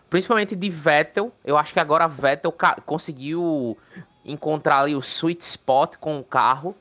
principalmente 0.10 0.56
de 0.56 0.70
Vettel. 0.70 1.32
Eu 1.44 1.58
acho 1.58 1.74
que 1.74 1.80
agora 1.80 2.08
Vettel 2.08 2.54
conseguiu 2.86 3.76
encontrar 4.24 4.82
ali 4.82 4.96
o 4.96 5.00
sweet 5.00 5.42
spot 5.42 5.96
com 5.98 6.20
o 6.20 6.24
carro. 6.24 6.76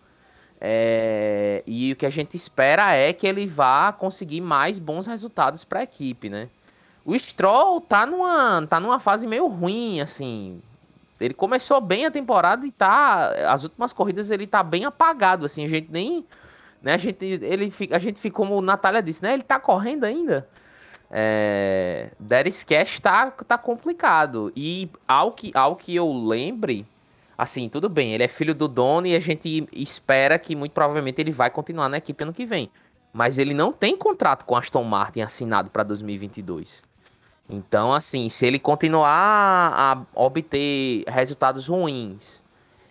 É, 0.60 1.62
e 1.66 1.92
o 1.92 1.96
que 1.96 2.04
a 2.04 2.10
gente 2.10 2.36
espera 2.36 2.92
é 2.92 3.14
que 3.14 3.26
ele 3.26 3.46
vá 3.46 3.90
conseguir 3.92 4.42
mais 4.42 4.78
bons 4.78 5.06
resultados 5.06 5.64
para 5.64 5.80
a 5.80 5.84
equipe, 5.84 6.28
né? 6.28 6.50
O 7.02 7.18
Stroll 7.18 7.80
tá 7.80 8.04
numa, 8.04 8.66
tá 8.66 8.78
numa 8.78 9.00
fase 9.00 9.26
meio 9.26 9.46
ruim, 9.46 10.02
assim. 10.02 10.60
Ele 11.20 11.34
começou 11.34 11.80
bem 11.80 12.06
a 12.06 12.10
temporada 12.10 12.66
e 12.66 12.70
tá. 12.70 13.30
As 13.48 13.64
últimas 13.64 13.92
corridas 13.92 14.30
ele 14.30 14.46
tá 14.46 14.62
bem 14.62 14.84
apagado, 14.84 15.44
assim. 15.44 15.64
A 15.64 15.68
gente 15.68 15.90
nem. 15.90 16.24
Né, 16.82 16.94
a, 16.94 16.98
gente, 16.98 17.24
ele, 17.24 17.72
a 17.90 17.98
gente 17.98 18.18
ficou, 18.18 18.46
como 18.46 18.62
Natália 18.62 19.02
disse, 19.02 19.22
né? 19.22 19.34
Ele 19.34 19.42
tá 19.42 19.60
correndo 19.60 20.04
ainda. 20.04 20.48
É, 21.10 22.10
Darius 22.18 22.62
Cash 22.62 23.00
tá, 23.00 23.30
tá 23.30 23.58
complicado. 23.58 24.50
E 24.56 24.88
ao 25.06 25.32
que, 25.32 25.50
ao 25.54 25.76
que 25.76 25.94
eu 25.94 26.10
lembre, 26.10 26.86
Assim, 27.40 27.70
tudo 27.70 27.88
bem, 27.88 28.12
ele 28.12 28.22
é 28.22 28.28
filho 28.28 28.54
do 28.54 28.68
dono 28.68 29.06
e 29.06 29.16
a 29.16 29.18
gente 29.18 29.66
espera 29.72 30.38
que 30.38 30.54
muito 30.54 30.72
provavelmente 30.72 31.22
ele 31.22 31.30
vai 31.30 31.48
continuar 31.48 31.88
na 31.88 31.96
equipe 31.96 32.22
ano 32.22 32.34
que 32.34 32.44
vem. 32.44 32.70
Mas 33.14 33.38
ele 33.38 33.54
não 33.54 33.72
tem 33.72 33.96
contrato 33.96 34.44
com 34.44 34.54
Aston 34.54 34.84
Martin 34.84 35.22
assinado 35.22 35.70
para 35.70 35.82
2022. 35.82 36.82
Então, 37.50 37.92
assim, 37.92 38.28
se 38.28 38.46
ele 38.46 38.58
continuar 38.58 39.10
a 39.10 40.02
obter 40.14 41.02
resultados 41.08 41.66
ruins 41.66 42.44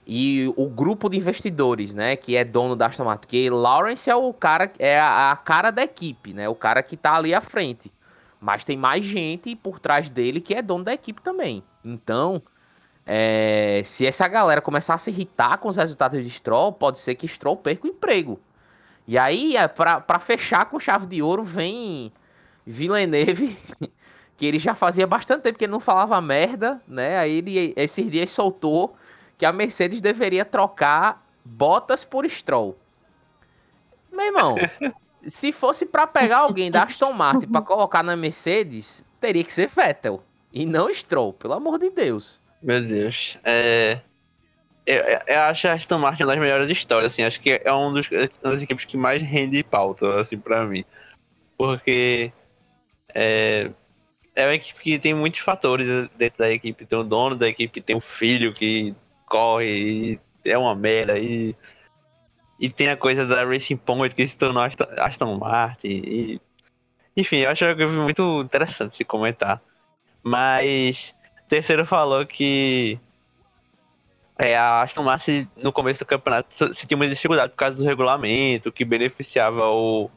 e 0.05 0.51
o 0.57 0.67
grupo 0.67 1.07
de 1.09 1.17
investidores, 1.17 1.93
né, 1.93 2.15
que 2.17 2.35
é 2.35 2.43
dono 2.43 2.75
da 2.75 2.87
Aston 2.87 3.05
Martin, 3.05 3.21
porque 3.21 3.49
Lawrence 3.49 4.09
é 4.09 4.15
o 4.15 4.33
cara, 4.33 4.69
é 4.77 4.99
a, 4.99 5.39
cara 5.43 5.71
da 5.71 5.83
equipe, 5.83 6.33
né, 6.33 6.49
o 6.49 6.55
cara 6.55 6.83
que 6.83 6.97
tá 6.97 7.15
ali 7.15 7.33
à 7.33 7.39
frente. 7.39 7.91
Mas 8.41 8.65
tem 8.65 8.75
mais 8.75 9.05
gente 9.05 9.55
por 9.55 9.79
trás 9.79 10.09
dele 10.09 10.41
que 10.41 10.53
é 10.53 10.61
dono 10.61 10.83
da 10.83 10.93
equipe 10.93 11.21
também. 11.21 11.63
Então, 11.83 12.41
é, 13.05 13.81
se 13.85 14.05
essa 14.05 14.27
galera 14.27 14.61
começar 14.61 14.95
a 14.95 14.97
se 14.97 15.09
irritar 15.09 15.57
com 15.57 15.69
os 15.69 15.77
resultados 15.77 16.21
de 16.21 16.29
Stroll, 16.29 16.73
pode 16.73 16.99
ser 16.99 17.15
que 17.15 17.27
Stroll 17.27 17.57
perca 17.57 17.87
o 17.87 17.89
emprego. 17.89 18.39
E 19.07 19.17
aí, 19.17 19.55
é, 19.55 19.67
para 19.67 20.19
fechar 20.19 20.65
com 20.65 20.79
chave 20.79 21.05
de 21.05 21.21
ouro, 21.21 21.43
vem 21.43 22.11
Villeneuve, 22.65 23.57
que 24.39 24.45
ele 24.45 24.57
já 24.57 24.73
fazia 24.73 25.05
bastante 25.05 25.41
tempo 25.41 25.59
que 25.59 25.65
ele 25.65 25.71
não 25.71 25.81
falava 25.81 26.19
merda, 26.21 26.81
né? 26.87 27.17
Aí 27.17 27.39
ele 27.39 27.73
esses 27.75 28.09
dias 28.09 28.31
soltou 28.31 28.95
que 29.37 29.45
a 29.45 29.51
Mercedes 29.51 29.99
deveria 29.99 30.45
trocar 30.45 31.21
Bottas 31.43 32.05
por 32.05 32.27
Stroll. 32.29 32.77
Meu 34.09 34.27
irmão, 34.27 34.55
se 35.27 35.51
fosse 35.51 35.85
para 35.85 36.07
pegar 36.07 36.39
alguém 36.39 36.71
da 36.71 36.83
Aston 36.83 37.11
Martin 37.11 37.47
para 37.47 37.61
colocar 37.61 38.01
na 38.01 38.15
Mercedes, 38.15 39.05
teria 39.19 39.43
que 39.43 39.51
ser 39.51 39.67
Vettel 39.67 40.23
e 40.53 40.65
não 40.65 40.91
Stroll, 40.93 41.33
pelo 41.33 41.53
amor 41.53 41.77
de 41.77 41.89
Deus. 41.89 42.39
Meu 42.63 42.81
Deus. 42.81 43.37
É. 43.43 43.99
Eu, 44.85 45.03
eu 45.27 45.39
acho 45.41 45.67
a 45.67 45.73
Aston 45.73 45.99
Martin 45.99 46.23
uma 46.23 46.29
das 46.29 46.39
melhores 46.39 46.69
histórias, 46.69 47.11
assim. 47.11 47.23
Acho 47.23 47.41
que 47.41 47.61
é 47.61 47.73
um 47.73 47.91
dos, 47.91 48.09
uma 48.41 48.51
das 48.51 48.61
equipes 48.61 48.85
que 48.85 48.95
mais 48.95 49.21
rende 49.21 49.61
pauta, 49.63 50.17
assim, 50.17 50.37
pra 50.37 50.65
mim. 50.65 50.85
Porque. 51.57 52.31
É, 53.13 53.69
é 54.39 54.45
uma 54.45 54.55
equipe 54.55 54.79
que 54.79 54.99
tem 54.99 55.13
muitos 55.13 55.41
fatores 55.41 55.87
dentro 56.17 56.39
da 56.39 56.49
equipe. 56.49 56.85
Tem 56.85 56.97
o 56.97 57.03
dono 57.03 57.35
da 57.35 57.47
equipe, 57.47 57.81
tem 57.81 57.95
o 57.95 58.01
filho 58.01 58.53
que 58.53 58.95
corre 59.25 59.65
e 59.65 60.19
é 60.45 60.57
uma 60.57 60.73
merda. 60.73 61.19
E, 61.19 61.55
e 62.59 62.69
tem 62.69 62.89
a 62.89 62.97
coisa 62.97 63.25
da 63.25 63.43
Racing 63.43 63.77
Point 63.77 64.15
que 64.15 64.25
se 64.25 64.37
tornou 64.37 64.63
Aston, 64.63 64.85
Aston 64.97 65.37
Martin. 65.37 65.87
E, 65.87 66.41
enfim, 67.17 67.37
eu 67.37 67.51
acho 67.51 67.75
que 67.75 67.85
muito 67.85 68.41
interessante 68.41 68.95
se 68.95 69.03
comentar. 69.03 69.61
Mas 70.23 71.13
Terceiro 71.49 71.85
falou 71.85 72.25
que 72.25 72.97
é, 74.37 74.55
a 74.57 74.81
Aston 74.81 75.03
Martin 75.03 75.49
no 75.57 75.73
começo 75.73 75.99
do 75.99 76.05
campeonato 76.05 76.73
sentiu 76.73 76.97
muita 76.97 77.13
dificuldade 77.13 77.51
por 77.51 77.57
causa 77.57 77.75
do 77.75 77.83
regulamento, 77.83 78.71
que 78.71 78.85
beneficiava 78.85 79.67
o 79.69 80.09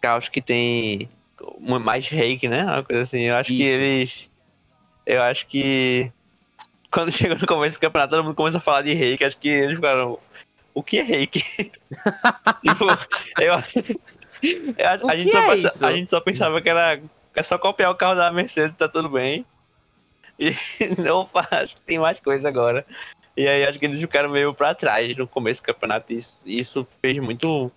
carros 0.00 0.28
que 0.28 0.40
tem 0.40 1.08
mais 1.60 2.08
rake, 2.08 2.48
né? 2.48 2.64
Uma 2.64 2.82
coisa 2.82 3.02
assim. 3.02 3.22
Eu 3.22 3.36
acho 3.36 3.52
Isso. 3.52 3.60
que 3.60 3.68
eles. 3.68 4.30
Eu 5.06 5.22
acho 5.22 5.46
que. 5.46 6.10
Quando 6.90 7.10
chegou 7.12 7.38
no 7.38 7.46
começo 7.46 7.78
do 7.78 7.80
campeonato, 7.80 8.14
todo 8.14 8.24
mundo 8.24 8.34
começou 8.34 8.58
a 8.58 8.62
falar 8.62 8.82
de 8.82 8.94
rake. 8.94 9.24
Acho 9.24 9.38
que 9.38 9.48
eles 9.48 9.76
ficaram. 9.76 10.18
O 10.74 10.82
que 10.82 10.98
é 10.98 11.02
rake? 11.02 11.42
tipo, 12.64 12.84
eu, 13.38 13.52
eu, 13.52 15.08
a, 15.08 15.16
gente 15.16 15.32
só 15.32 15.40
é 15.40 15.48
pensa, 15.54 15.86
a 15.86 15.92
gente 15.92 16.10
só 16.10 16.20
pensava 16.20 16.62
que 16.62 16.68
era 16.68 16.98
é 17.34 17.42
só 17.42 17.58
copiar 17.58 17.90
o 17.90 17.94
carro 17.94 18.14
da 18.14 18.30
Mercedes, 18.30 18.76
tá 18.76 18.88
tudo 18.88 19.08
bem. 19.08 19.44
E 20.38 20.50
não 21.00 21.26
faz, 21.26 21.74
tem 21.86 21.98
mais 21.98 22.20
coisa 22.20 22.48
agora. 22.48 22.84
E 23.36 23.48
aí 23.48 23.64
acho 23.64 23.78
que 23.78 23.86
eles 23.86 24.00
ficaram 24.00 24.30
meio 24.30 24.52
pra 24.52 24.74
trás 24.74 25.16
no 25.16 25.26
começo 25.26 25.62
do 25.62 25.66
campeonato. 25.66 26.12
Isso, 26.12 26.42
isso 26.46 26.86
fez 27.00 27.18
muito. 27.18 27.72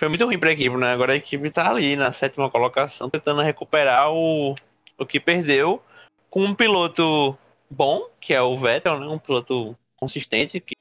Foi 0.00 0.08
muito 0.08 0.24
ruim 0.24 0.38
pra 0.38 0.50
equipe, 0.50 0.74
né? 0.78 0.92
Agora 0.92 1.12
a 1.12 1.16
equipe 1.16 1.50
tá 1.50 1.68
ali 1.68 1.94
na 1.94 2.10
sétima 2.10 2.50
colocação, 2.50 3.10
tentando 3.10 3.42
recuperar 3.42 4.10
o, 4.10 4.54
o 4.96 5.04
que 5.04 5.20
perdeu 5.20 5.82
com 6.30 6.42
um 6.42 6.54
piloto 6.54 7.36
bom, 7.68 8.08
que 8.18 8.32
é 8.32 8.40
o 8.40 8.56
Vettel, 8.56 8.98
né? 8.98 9.06
Um 9.06 9.18
piloto 9.18 9.76
consistente 9.96 10.58
que, 10.58 10.74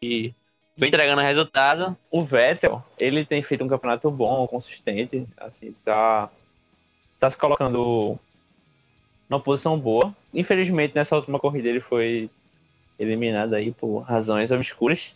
que 0.00 0.32
vem 0.76 0.86
entregando 0.86 1.20
resultado. 1.20 1.96
O 2.12 2.22
Vettel, 2.22 2.80
ele 2.96 3.24
tem 3.24 3.42
feito 3.42 3.64
um 3.64 3.68
campeonato 3.68 4.08
bom, 4.08 4.46
consistente, 4.46 5.26
assim, 5.36 5.74
tá, 5.84 6.30
tá 7.18 7.28
se 7.28 7.36
colocando 7.36 8.16
numa 9.28 9.40
posição 9.40 9.76
boa. 9.76 10.14
Infelizmente, 10.32 10.94
nessa 10.94 11.16
última 11.16 11.40
corrida 11.40 11.68
ele 11.68 11.80
foi 11.80 12.30
eliminado 13.00 13.54
aí 13.54 13.72
por 13.72 14.02
razões 14.02 14.52
obscuras, 14.52 15.12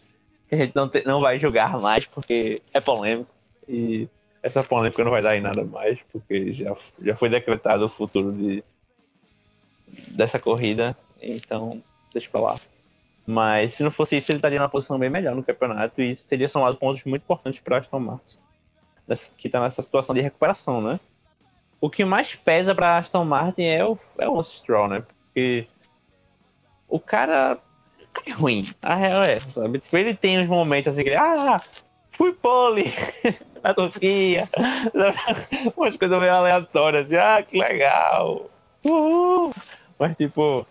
que 0.49 0.55
a 0.55 0.59
gente 0.59 0.75
não, 0.75 0.89
te, 0.89 1.05
não 1.05 1.21
vai 1.21 1.39
julgar 1.39 1.79
mais, 1.81 2.07
porque 2.07 2.61
é 2.73 2.81
polêmico. 2.81 3.31
E 3.69 4.09
essa 4.43 4.63
polêmica 4.63 5.05
não 5.05 5.11
vai 5.11 5.23
dar 5.23 5.37
em 5.37 5.41
nada 5.41 5.65
mais, 5.65 6.01
porque 6.13 6.53
já, 6.53 6.75
já 7.03 7.17
foi 7.17 7.29
decretado 7.29 7.87
o 7.87 7.89
futuro 7.89 8.33
de, 8.33 8.65
dessa 10.09 10.39
corrida. 10.39 10.97
Então, 11.21 11.83
deixa 12.13 12.29
pra 12.31 12.41
lá. 12.41 12.57
Mas 13.27 13.75
se 13.75 13.83
não 13.83 13.91
fosse 13.91 14.17
isso, 14.17 14.31
ele 14.33 14.39
estaria 14.39 14.59
numa 14.59 14.69
posição 14.69 14.99
bem 14.99 15.11
melhor 15.11 15.35
no 15.35 15.43
campeonato 15.43 16.01
e 16.01 16.13
isso 16.13 16.29
teria 16.29 16.49
somado 16.49 16.77
pontos 16.77 17.05
muito 17.05 17.23
importantes 17.23 17.61
para 17.61 17.79
Aston 17.79 18.01
Martin, 18.01 18.39
que 19.37 19.49
está 19.49 19.61
nessa 19.61 19.83
situação 19.83 20.15
de 20.15 20.23
recuperação, 20.23 20.81
né? 20.81 20.99
o 21.81 21.89
que 21.89 22.05
mais 22.05 22.35
pesa 22.35 22.75
pra 22.75 22.99
Aston 22.99 23.25
Martin 23.25 23.63
é 23.63 23.85
o, 23.85 23.97
é 24.19 24.29
o 24.29 24.43
Stroll, 24.43 24.89
né? 24.89 25.03
Porque 25.25 25.67
o 26.89 26.99
cara 26.99 27.59
ruim. 28.33 28.67
A 28.83 28.95
real 28.95 29.23
é 29.23 29.39
sabe? 29.39 29.79
Tipo, 29.79 29.97
ele 29.97 30.15
tem 30.15 30.39
uns 30.39 30.47
momentos 30.47 30.93
assim 30.93 31.03
que 31.03 31.11
ele, 31.11 31.17
ah, 31.17 31.61
fui 32.11 32.33
pole 32.33 32.93
na 33.63 33.75
Turquia. 33.75 34.49
Umas 35.77 35.97
coisas 35.97 36.19
meio 36.19 36.33
aleatórias, 36.33 37.07
assim, 37.07 37.17
ah, 37.17 37.43
que 37.43 37.59
legal. 37.59 38.49
Uhul. 38.85 39.53
Mas, 39.99 40.17
tipo, 40.17 40.67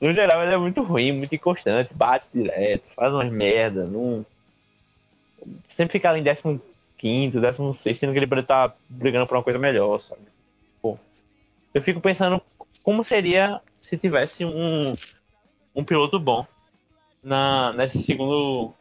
no 0.00 0.12
geral 0.12 0.42
ele 0.42 0.54
é 0.54 0.58
muito 0.58 0.82
ruim, 0.82 1.12
muito 1.12 1.34
inconstante, 1.34 1.94
bate 1.94 2.26
direto, 2.32 2.88
faz 2.94 3.12
umas 3.12 3.30
merda, 3.30 3.84
não... 3.84 4.24
Sempre 5.68 5.92
fica 5.92 6.10
ali 6.10 6.20
em 6.20 6.60
15, 6.98 7.40
16, 7.40 7.98
tendo 7.98 8.12
que 8.12 8.18
ele 8.18 8.42
tá 8.42 8.72
brigando 8.88 9.26
por 9.26 9.36
uma 9.36 9.42
coisa 9.42 9.58
melhor, 9.58 9.98
sabe? 10.00 10.20
eu 11.72 11.82
fico 11.82 12.00
pensando 12.00 12.42
como 12.82 13.04
seria 13.04 13.60
se 13.80 13.96
tivesse 13.96 14.44
um, 14.44 14.94
um 15.74 15.84
piloto 15.84 16.18
bom 16.18 16.46
na, 17.22 17.72
nesse 17.72 18.02
segundo, 18.02 18.72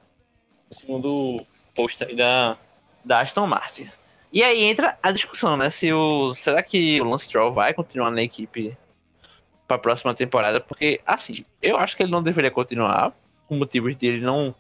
segundo 0.70 1.38
posto 1.76 2.04
aí 2.06 2.16
da, 2.16 2.58
da 3.04 3.22
Aston 3.22 3.48
Martin. 3.48 3.90
E 4.32 4.44
aí 4.44 4.64
entra 4.64 4.98
a 5.02 5.12
discussão, 5.12 5.58
né? 5.58 5.70
Se 5.70 5.92
o, 5.92 6.34
será 6.36 6.62
que 6.62 7.02
o 7.02 7.06
Lance 7.06 7.26
Stroll 7.26 7.52
vai 7.52 7.74
continuar 7.74 8.12
na 8.12 8.22
equipe 8.22 8.78
para 9.68 9.78
a 9.78 9.80
próxima 9.80 10.14
temporada? 10.14 10.60
Porque, 10.60 11.02
assim, 11.06 11.44
eu 11.62 11.78
acho 11.78 11.98
que 11.98 12.04
ele 12.04 12.12
não 12.12 12.22
deveria 12.22 12.52
continuar, 12.52 13.12
por 13.48 13.58
motivos 13.58 13.96
de 13.96 14.08
ele 14.08 14.22
não 14.22 14.54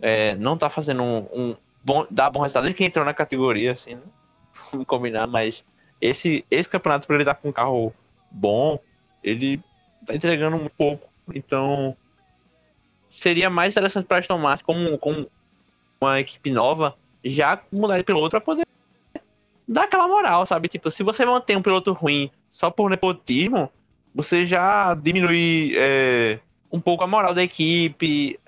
é, 0.00 0.34
não 0.34 0.58
tá 0.58 0.68
fazendo 0.68 1.02
um, 1.02 1.18
um 1.32 1.56
bom, 1.82 2.06
dar 2.10 2.30
bom 2.30 2.40
resultado 2.40 2.64
desde 2.64 2.76
que 2.76 2.84
entrou 2.84 3.04
na 3.04 3.14
categoria, 3.14 3.72
assim, 3.72 3.94
né? 3.94 4.02
Vamos 4.72 4.86
combinar, 4.86 5.26
mas 5.26 5.64
esse, 6.00 6.44
esse 6.50 6.68
campeonato, 6.68 7.06
para 7.06 7.16
ele 7.16 7.22
estar 7.22 7.34
com 7.34 7.48
um 7.48 7.52
carro 7.52 7.92
bom, 8.30 8.78
ele 9.22 9.60
tá 10.04 10.14
entregando 10.14 10.56
um 10.56 10.68
pouco. 10.68 11.08
Então, 11.32 11.96
seria 13.14 13.48
mais 13.48 13.74
interessante 13.74 14.06
para 14.06 14.18
Aston 14.18 14.38
Martin, 14.38 14.64
como, 14.64 14.98
como 14.98 15.30
uma 16.00 16.20
equipe 16.20 16.50
nova, 16.50 16.96
já 17.24 17.62
mudar 17.70 17.96
de 17.96 18.04
piloto 18.04 18.30
para 18.30 18.40
poder 18.40 18.66
dar 19.66 19.84
aquela 19.84 20.08
moral, 20.08 20.44
sabe? 20.44 20.68
Tipo, 20.68 20.90
se 20.90 21.02
você 21.02 21.24
mantém 21.24 21.56
um 21.56 21.62
piloto 21.62 21.92
ruim 21.92 22.30
só 22.50 22.70
por 22.70 22.90
nepotismo, 22.90 23.70
você 24.14 24.44
já 24.44 24.94
diminui 24.94 25.74
é, 25.76 26.40
um 26.70 26.80
pouco 26.80 27.04
a 27.04 27.06
moral 27.06 27.32
da 27.32 27.42
equipe, 27.42 28.38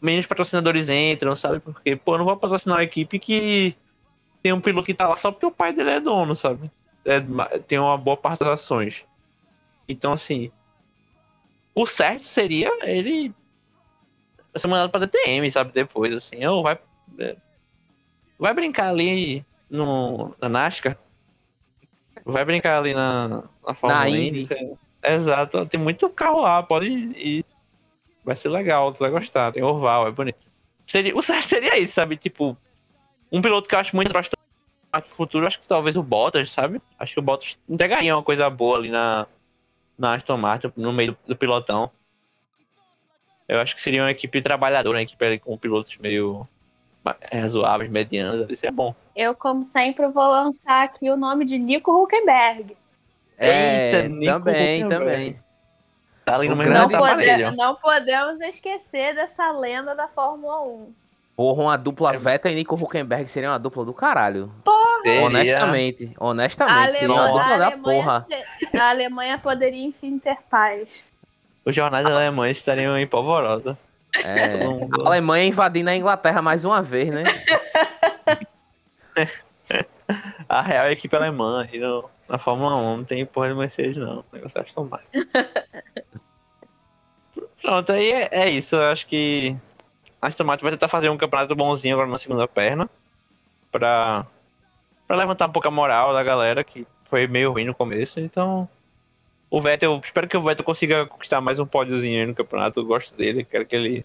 menos 0.00 0.24
patrocinadores 0.24 0.88
entram, 0.88 1.34
sabe? 1.34 1.58
Porque, 1.58 1.96
pô, 1.96 2.14
eu 2.14 2.18
não 2.18 2.24
vou 2.24 2.36
patrocinar 2.36 2.78
uma 2.78 2.84
equipe 2.84 3.18
que 3.18 3.74
tem 4.40 4.52
um 4.52 4.60
piloto 4.60 4.86
que 4.86 4.94
tá 4.94 5.08
lá 5.08 5.16
só 5.16 5.32
porque 5.32 5.46
o 5.46 5.50
pai 5.50 5.72
dele 5.72 5.90
é 5.90 6.00
dono, 6.00 6.36
sabe? 6.36 6.70
É, 7.04 7.20
tem 7.66 7.78
uma 7.78 7.98
boa 7.98 8.16
parte 8.16 8.38
das 8.38 8.48
ações. 8.48 9.04
Então, 9.88 10.12
assim, 10.12 10.50
o 11.74 11.84
certo 11.84 12.24
seria 12.24 12.70
ele 12.88 13.34
vai 14.54 14.60
ser 14.60 14.68
mandado 14.68 14.90
pra 14.90 15.00
DTM, 15.00 15.50
sabe? 15.50 15.72
Depois, 15.72 16.14
assim. 16.14 16.44
Ou 16.46 16.62
vai. 16.62 16.78
é, 17.18 17.36
Vai 18.38 18.54
brincar 18.54 18.88
ali 18.88 19.44
no, 19.68 20.34
na 20.40 20.48
NASCAR. 20.48 20.96
Vai 22.24 22.44
brincar 22.44 22.78
ali 22.78 22.94
na, 22.94 23.42
na 23.66 23.74
Fórmula 23.74 24.04
Na 24.04 24.08
Indy. 24.08 24.48
Exato, 25.02 25.66
tem 25.66 25.78
muito 25.78 26.08
carro 26.08 26.40
lá, 26.40 26.62
pode 26.62 26.86
ir. 26.88 27.44
Vai 28.24 28.34
ser 28.36 28.48
legal, 28.48 28.92
tu 28.92 29.00
vai 29.00 29.10
gostar. 29.10 29.52
Tem 29.52 29.62
oval, 29.62 30.08
é 30.08 30.10
bonito. 30.10 30.50
Seria, 30.86 31.16
o 31.16 31.22
certo 31.22 31.48
seria 31.48 31.78
isso, 31.78 31.94
sabe? 31.94 32.16
Tipo, 32.16 32.56
um 33.30 33.42
piloto 33.42 33.68
que 33.68 33.74
eu 33.74 33.78
acho 33.78 33.94
muito 33.94 34.12
bastante 34.12 34.40
no 34.94 35.02
futuro, 35.16 35.46
acho 35.46 35.60
que 35.60 35.66
talvez 35.66 35.96
o 35.96 36.02
Bottas, 36.02 36.52
sabe? 36.52 36.80
Acho 36.98 37.14
que 37.14 37.18
o 37.18 37.22
Bottas 37.22 37.58
entregaria 37.68 38.16
uma 38.16 38.22
coisa 38.22 38.48
boa 38.48 38.78
ali 38.78 38.90
na, 38.90 39.26
na 39.98 40.14
Aston 40.14 40.36
Martin, 40.36 40.72
no 40.76 40.92
meio 40.92 41.12
do, 41.12 41.18
do 41.28 41.36
pilotão. 41.36 41.90
Eu 43.48 43.60
acho 43.60 43.74
que 43.74 43.80
seria 43.80 44.02
uma 44.02 44.10
equipe 44.10 44.40
trabalhadora, 44.40 44.96
uma 44.96 45.02
equipe 45.02 45.38
com 45.40 45.56
pilotos 45.56 45.96
meio 45.98 46.46
ma- 47.04 47.16
razoáveis, 47.32 47.90
medianos, 47.90 48.42
ali 48.42 48.56
seria 48.56 48.72
bom. 48.72 48.94
Eu, 49.14 49.34
como 49.34 49.68
sempre, 49.68 50.06
vou 50.08 50.26
lançar 50.26 50.82
aqui 50.84 51.10
o 51.10 51.16
nome 51.16 51.44
de 51.44 51.58
Nico 51.58 51.90
Huckenberg. 52.02 52.76
É, 53.36 53.86
Eita, 53.96 54.08
Nico 54.08 54.32
também, 54.32 54.84
Huckenberg. 54.84 55.04
também. 55.04 55.44
Tá 56.24 56.36
ali 56.36 56.48
no 56.48 56.54
O 56.54 56.56
meio 56.56 56.70
Não, 56.72 56.88
pode- 56.88 57.56
não 57.56 57.74
podemos 57.76 58.40
esquecer 58.40 59.14
dessa 59.14 59.50
lenda 59.52 59.94
da 59.94 60.08
Fórmula 60.08 60.62
1. 60.62 60.92
Porra, 61.36 61.62
uma 61.64 61.76
dupla 61.76 62.14
É. 62.14 62.16
Vettel 62.16 62.52
e 62.52 62.54
Nico 62.54 62.76
Huckenberg 62.76 63.26
seria 63.28 63.50
uma 63.50 63.58
dupla 63.58 63.84
do 63.84 63.92
caralho. 63.92 64.50
Seria- 65.02 65.22
Honestamente, 65.22 66.14
A 66.18 66.24
honestamente, 66.24 66.92
seria 66.94 67.12
uma 67.12 67.22
Alemanha, 67.24 67.42
dupla 67.42 67.54
a 67.54 67.58
da 67.58 67.66
Alemanha 67.66 68.02
porra. 68.02 68.26
a 68.80 68.88
Alemanha 68.88 69.38
poderia 69.38 69.84
enfim 69.84 70.18
ter 70.18 70.38
paz. 70.48 71.04
Os 71.64 71.74
jornais 71.74 72.04
alemães 72.06 72.58
estariam 72.58 72.96
em 72.98 73.06
polvorosa. 73.06 73.78
É, 74.14 74.62
Não- 74.64 74.88
a 75.04 75.08
Alemanha 75.08 75.46
invadindo 75.46 75.90
a 75.90 75.96
Inglaterra 75.96 76.40
mais 76.42 76.64
uma 76.64 76.82
vez, 76.82 77.10
né? 77.10 77.24
A 80.48 80.60
real 80.60 80.90
equipe 80.90 81.16
alemã 81.16 81.62
aí 81.64 81.78
no, 81.78 82.08
na 82.28 82.36
Fórmula 82.38 82.76
1 82.76 82.96
não 82.98 83.04
tem 83.04 83.24
porra 83.24 83.48
de 83.48 83.54
Mercedes, 83.54 83.96
não. 83.96 84.18
O 84.20 84.24
negócio 84.34 84.58
é 84.58 84.62
Aston 84.62 84.84
Martin. 84.84 85.10
Pronto, 87.62 87.92
aí 87.92 88.12
é, 88.12 88.28
é 88.30 88.50
isso. 88.50 88.76
Eu 88.76 88.90
acho 88.92 89.06
que 89.06 89.56
a 90.20 90.26
Aston 90.26 90.44
Martin 90.44 90.64
vai 90.64 90.72
tentar 90.72 90.88
fazer 90.88 91.08
um 91.08 91.16
campeonato 91.16 91.56
bonzinho 91.56 91.94
agora 91.94 92.10
na 92.10 92.18
segunda 92.18 92.46
perna. 92.46 92.88
Pra, 93.72 94.26
pra 95.08 95.16
levantar 95.16 95.48
um 95.48 95.52
pouco 95.52 95.68
a 95.68 95.70
moral 95.70 96.12
da 96.12 96.22
galera, 96.22 96.62
que 96.62 96.86
foi 97.04 97.26
meio 97.26 97.52
ruim 97.52 97.64
no 97.64 97.74
começo. 97.74 98.20
Então, 98.20 98.68
o 99.54 99.60
Vettel, 99.60 100.00
espero 100.02 100.26
que 100.26 100.36
o 100.36 100.42
Vettel 100.42 100.64
consiga 100.64 101.06
conquistar 101.06 101.40
mais 101.40 101.60
um 101.60 101.66
pódiozinho 101.66 102.20
aí 102.20 102.26
no 102.26 102.34
campeonato. 102.34 102.80
Eu 102.80 102.84
gosto 102.84 103.14
dele, 103.14 103.44
quero 103.44 103.64
que 103.64 103.76
ele. 103.76 104.04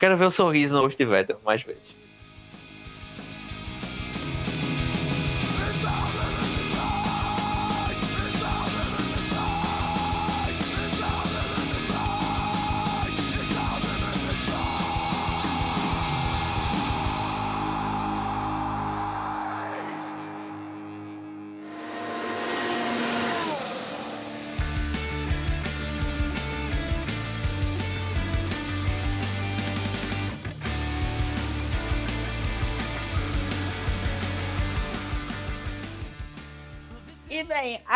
Quero 0.00 0.16
ver 0.16 0.24
o 0.24 0.30
sorriso 0.32 0.74
no 0.74 0.80
rosto 0.80 0.98
de 0.98 1.04
Vettel 1.04 1.40
mais 1.44 1.62
vezes. 1.62 1.86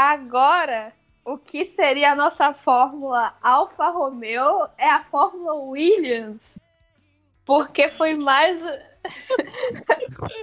Agora 0.00 0.92
o 1.24 1.36
que 1.36 1.64
seria 1.66 2.12
a 2.12 2.14
nossa 2.16 2.54
fórmula 2.54 3.34
Alfa 3.42 3.88
Romeo 3.90 4.66
é 4.78 4.88
a 4.88 5.04
fórmula 5.04 5.52
Williams. 5.54 6.54
Porque 7.44 7.88
foi 7.90 8.14
mais. 8.14 8.58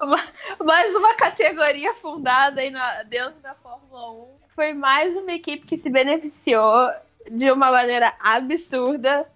Ma- 0.00 0.32
mais 0.64 0.94
uma 0.94 1.14
categoria 1.14 1.94
fundada 1.94 2.60
aí 2.60 2.70
na- 2.70 3.02
dentro 3.04 3.40
da 3.40 3.54
Fórmula 3.54 4.10
1. 4.12 4.28
Foi 4.54 4.72
mais 4.72 5.16
uma 5.16 5.32
equipe 5.32 5.66
que 5.66 5.78
se 5.78 5.88
beneficiou 5.90 6.90
de 7.30 7.50
uma 7.50 7.70
maneira 7.70 8.14
absurda 8.20 9.26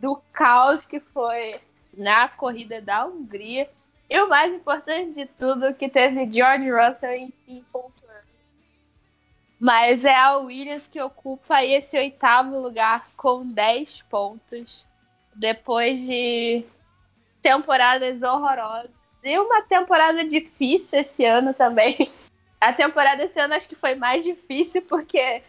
do 0.00 0.16
caos 0.32 0.84
que 0.84 1.00
foi 1.00 1.60
na 1.94 2.28
corrida 2.28 2.80
da 2.80 3.04
Hungria. 3.06 3.68
E 4.08 4.20
o 4.20 4.28
mais 4.28 4.52
importante 4.52 5.12
de 5.14 5.26
tudo, 5.26 5.72
que 5.74 5.88
teve 5.88 6.30
George 6.32 6.70
Russell 6.70 7.32
pontuando. 7.72 8.09
Mas 9.60 10.06
é 10.06 10.14
a 10.14 10.38
Williams 10.38 10.88
que 10.88 10.98
ocupa 11.02 11.62
esse 11.62 11.98
oitavo 11.98 12.58
lugar 12.58 13.10
com 13.14 13.46
10 13.46 14.00
pontos. 14.02 14.86
Depois 15.36 16.00
de 16.00 16.64
temporadas 17.42 18.22
horrorosas. 18.22 18.90
E 19.22 19.38
uma 19.38 19.60
temporada 19.62 20.24
difícil 20.24 21.00
esse 21.00 21.26
ano 21.26 21.52
também. 21.52 22.10
A 22.58 22.72
temporada 22.74 23.24
esse 23.24 23.38
ano 23.40 23.54
acho 23.54 23.68
que 23.68 23.74
foi 23.74 23.94
mais 23.94 24.22
difícil 24.22 24.82
porque 24.82 25.42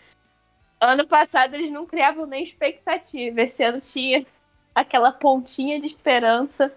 ano 0.80 1.06
passado 1.06 1.56
eles 1.56 1.72
não 1.72 1.86
criavam 1.86 2.26
nem 2.26 2.44
expectativa. 2.44 3.42
Esse 3.42 3.64
ano 3.64 3.82
tinha 3.82 4.26
aquela 4.74 5.12
pontinha 5.12 5.80
de 5.80 5.88
esperança 5.88 6.74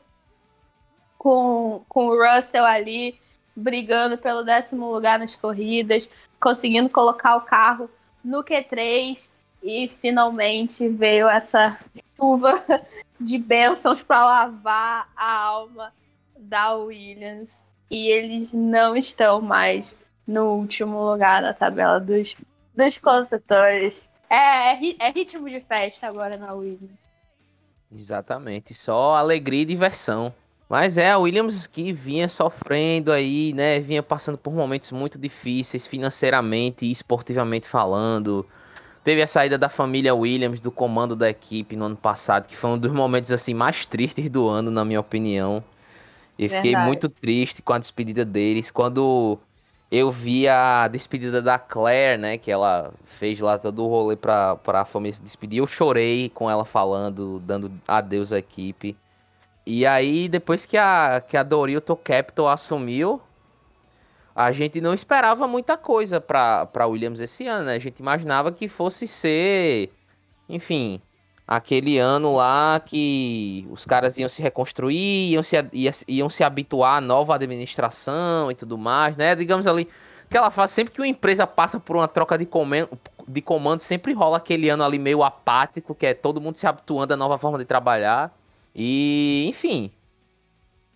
com, 1.17 1.85
com 1.89 2.09
o 2.09 2.17
Russell 2.17 2.65
ali 2.65 3.19
brigando 3.57 4.19
pelo 4.19 4.43
décimo 4.43 4.91
lugar 4.91 5.19
nas 5.19 5.37
corridas, 5.37 6.09
conseguindo 6.45 6.91
colocar 6.91 7.37
o 7.37 7.41
carro 7.41 7.89
no 8.23 8.45
Q3 8.45 9.19
e 9.63 9.91
finalmente 10.03 10.87
veio 10.91 11.27
essa 11.27 11.79
chuva 12.15 12.63
de 13.19 13.39
bênçãos 13.39 14.03
para 14.03 14.27
lavar 14.27 15.09
a 15.17 15.39
alma 15.39 15.91
da 16.37 16.75
Williams 16.75 17.49
e 17.91 18.09
eles 18.09 18.53
não 18.53 18.95
estão 18.95 19.41
mais 19.41 19.97
no 20.27 20.53
último 20.57 21.03
lugar 21.11 21.41
na 21.41 21.55
tabela 21.55 21.99
dos, 21.99 22.37
dos 22.77 22.99
construtores. 22.99 23.95
É, 24.29 24.75
é, 24.75 24.97
é 24.99 25.11
ritmo 25.11 25.49
de 25.49 25.61
festa 25.61 26.07
agora 26.07 26.37
na 26.37 26.53
Williams. 26.53 26.99
Exatamente, 27.91 28.75
só 28.75 29.15
alegria 29.15 29.63
e 29.63 29.67
diversão. 29.67 30.35
Mas 30.69 30.97
é, 30.97 31.11
a 31.11 31.19
Williams 31.19 31.67
que 31.67 31.93
vinha 31.93 32.29
sofrendo 32.29 33.13
aí, 33.13 33.53
né? 33.53 33.81
Vinha 33.81 34.03
passando 34.03 34.39
por 34.39 34.53
momentos 34.53 34.91
muito 34.93 35.19
difíceis 35.19 35.87
financeiramente 35.87 36.87
e 36.87 36.91
esportivamente 36.91 37.69
falando. 37.69 38.47
Teve 39.05 39.21
a 39.23 39.27
saída 39.27 39.59
da 39.59 39.69
família 39.69 40.15
Williams 40.15 40.61
do 40.61 40.71
comando 40.71 41.15
da 41.15 41.29
equipe 41.29 41.77
no 41.77 41.85
ano 41.85 41.97
passado, 41.97 42.49
que 42.49 42.57
foi 42.57 42.71
um 42.71 42.79
dos 42.79 42.91
momentos 42.91 43.31
assim 43.31 43.53
mais 43.53 43.85
tristes 43.85 44.31
do 44.31 44.49
ano, 44.49 44.71
na 44.71 44.85
minha 44.85 45.01
opinião. 45.01 45.63
E 46.39 46.49
fiquei 46.49 46.73
Verdade. 46.73 46.87
muito 46.87 47.09
triste 47.09 47.63
com 47.63 47.75
a 47.75 47.79
despedida 47.79 48.25
deles. 48.25 48.71
Quando 48.71 49.39
eu 49.91 50.11
vi 50.11 50.49
a 50.49 50.89
despedida 50.89 51.41
da 51.41 51.59
Claire, 51.59 52.21
né? 52.21 52.39
Que 52.39 52.51
ela 52.51 52.93
fez 53.05 53.39
lá 53.39 53.59
todo 53.59 53.85
o 53.85 53.89
rolê 53.89 54.17
pra, 54.17 54.57
pra 54.57 54.85
família 54.85 55.15
se 55.15 55.23
despedir. 55.23 55.59
Eu 55.59 55.67
chorei 55.67 56.31
com 56.31 56.51
ela 56.51 56.65
falando, 56.65 57.39
dando 57.41 57.71
adeus 57.87 58.33
à 58.33 58.39
equipe. 58.39 58.97
E 59.67 59.87
aí, 59.87 60.29
depois 60.29 60.67
que 60.67 60.77
a, 60.77 61.23
que 61.27 61.37
a 61.37 61.43
Dorito 61.43 61.97
Capital 61.97 62.49
assumiu, 62.49 63.21
a 64.35 64.53
gente 64.53 64.81
não 64.81 64.93
esperava 64.93 65.47
muita 65.49 65.77
coisa 65.77 66.21
pra 66.21 66.87
Williams 66.87 67.21
esse 67.21 67.47
ano, 67.47 67.67
né? 67.67 67.75
A 67.75 67.79
gente 67.79 67.99
imaginava 68.01 68.53
que 68.53 68.69
fosse 68.69 69.07
ser, 69.07 69.91
enfim, 70.49 71.01
aquele 71.47 71.99
ano 71.99 72.37
lá 72.37 72.81
que 72.85 73.67
os 73.71 73.85
caras 73.85 74.19
iam 74.19 74.29
se 74.29 74.43
reconstruir, 74.43 75.31
iam 75.33 75.43
se, 75.43 75.57
ia- 75.73 75.93
iam 76.09 76.29
se 76.29 76.43
habituar 76.43 76.97
à 76.99 77.01
nova 77.01 77.35
administração 77.35 78.51
e 78.51 78.55
tudo 78.55 78.77
mais, 78.77 79.17
né? 79.17 79.35
Digamos 79.35 79.67
ali, 79.67 79.89
aquela 80.27 80.51
fase, 80.51 80.75
sempre 80.75 80.93
que 80.93 81.01
uma 81.01 81.07
empresa 81.09 81.47
passa 81.47 81.79
por 81.81 81.97
uma 81.97 82.09
troca 82.09 82.37
de 82.37 82.45
comando, 82.45 82.89
de 83.27 83.41
comando, 83.41 83.79
sempre 83.79 84.13
rola 84.13 84.37
aquele 84.39 84.69
ano 84.69 84.83
ali 84.85 84.99
meio 84.99 85.23
apático, 85.23 85.95
que 85.95 86.07
é 86.07 86.13
todo 86.13 86.41
mundo 86.41 86.57
se 86.57 86.67
habituando 86.67 87.15
à 87.15 87.17
nova 87.17 87.39
forma 87.39 87.57
de 87.57 87.65
trabalhar. 87.65 88.31
E, 88.75 89.47
enfim, 89.49 89.91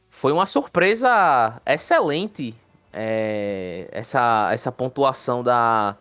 foi 0.08 0.32
uma 0.32 0.46
surpresa 0.46 1.60
excelente 1.64 2.54
é, 2.92 3.88
essa, 3.92 4.50
essa 4.52 4.72
pontuação 4.72 5.42
da 5.42 5.96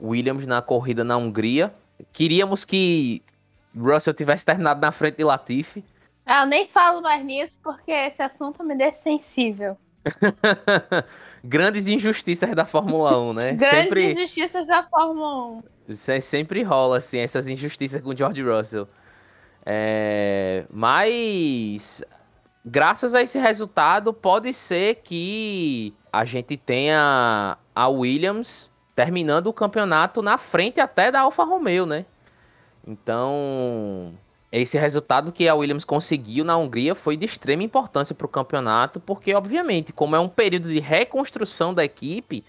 Williams 0.00 0.46
na 0.46 0.60
corrida 0.60 1.04
na 1.04 1.16
Hungria. 1.16 1.72
Queríamos 2.12 2.64
que 2.64 3.22
Russell 3.76 4.14
tivesse 4.14 4.44
terminado 4.44 4.80
na 4.80 4.90
frente 4.90 5.16
de 5.18 5.24
Latifi. 5.24 5.84
Ah, 6.26 6.42
eu 6.42 6.46
nem 6.46 6.66
falo 6.66 7.00
mais 7.02 7.24
nisso 7.24 7.58
porque 7.62 7.92
esse 7.92 8.22
assunto 8.22 8.64
me 8.64 8.74
deixa 8.76 8.96
sensível. 8.96 9.76
Grandes 11.44 11.86
injustiças 11.88 12.54
da 12.54 12.64
Fórmula 12.64 13.18
1, 13.20 13.32
né? 13.32 13.52
Grandes 13.52 13.68
Sempre, 13.68 14.12
injustiças 14.12 14.66
da 14.66 14.82
Fórmula 14.84 15.62
1. 15.88 15.94
se- 15.94 16.20
sempre 16.20 16.62
rola, 16.62 16.96
assim, 16.98 17.18
essas 17.18 17.48
injustiças 17.48 18.00
com 18.00 18.16
George 18.16 18.42
Russell. 18.42 18.88
É, 19.64 20.64
mas 20.70 22.02
graças 22.64 23.14
a 23.14 23.22
esse 23.22 23.38
resultado, 23.38 24.12
pode 24.12 24.52
ser 24.52 24.96
que 24.96 25.94
a 26.12 26.24
gente 26.24 26.56
tenha 26.56 27.56
a 27.74 27.88
Williams 27.88 28.72
terminando 28.94 29.46
o 29.46 29.52
campeonato 29.52 30.22
na 30.22 30.36
frente 30.36 30.80
até 30.80 31.10
da 31.10 31.20
Alfa 31.20 31.44
Romeo, 31.44 31.86
né? 31.86 32.04
Então, 32.86 34.14
esse 34.50 34.76
resultado 34.78 35.32
que 35.32 35.48
a 35.48 35.54
Williams 35.54 35.84
conseguiu 35.84 36.44
na 36.44 36.56
Hungria 36.56 36.94
foi 36.94 37.16
de 37.16 37.24
extrema 37.24 37.62
importância 37.62 38.14
para 38.14 38.26
o 38.26 38.28
campeonato, 38.28 38.98
porque, 38.98 39.32
obviamente, 39.34 39.92
como 39.92 40.16
é 40.16 40.20
um 40.20 40.28
período 40.28 40.68
de 40.68 40.80
reconstrução 40.80 41.72
da 41.72 41.84
equipe, 41.84 42.44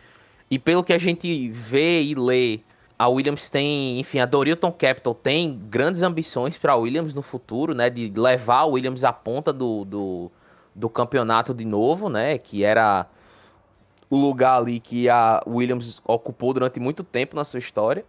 e 0.50 0.60
pelo 0.60 0.84
que 0.84 0.94
a 0.94 0.98
gente 0.98 1.50
vê 1.50 2.02
e 2.02 2.16
lê, 2.16 2.60
a 3.02 3.08
Williams 3.08 3.50
tem, 3.50 4.00
enfim, 4.00 4.20
a 4.20 4.28
Dorilton 4.28 4.72
Capital 4.72 5.16
tem 5.16 5.60
grandes 5.72 6.04
ambições 6.04 6.56
para 6.56 6.74
a 6.74 6.76
Williams 6.76 7.16
no 7.16 7.24
futuro, 7.24 7.74
né? 7.74 7.90
De 7.90 8.12
levar 8.16 8.60
a 8.60 8.66
Williams 8.66 9.04
à 9.04 9.12
ponta 9.12 9.52
do, 9.52 9.84
do, 9.84 10.32
do 10.76 10.88
campeonato 10.88 11.52
de 11.52 11.66
novo, 11.66 12.10
né? 12.10 12.38
Que 12.38 12.64
era 12.64 13.08
o 14.08 14.16
lugar 14.16 14.58
ali 14.58 14.80
que 14.80 15.10
a 15.10 15.42
Williams 15.48 16.00
ocupou 16.06 16.54
durante 16.54 16.80
muito 16.80 17.04
tempo 17.04 17.36
na 17.36 17.44
sua 17.44 17.58
história. 17.58 18.06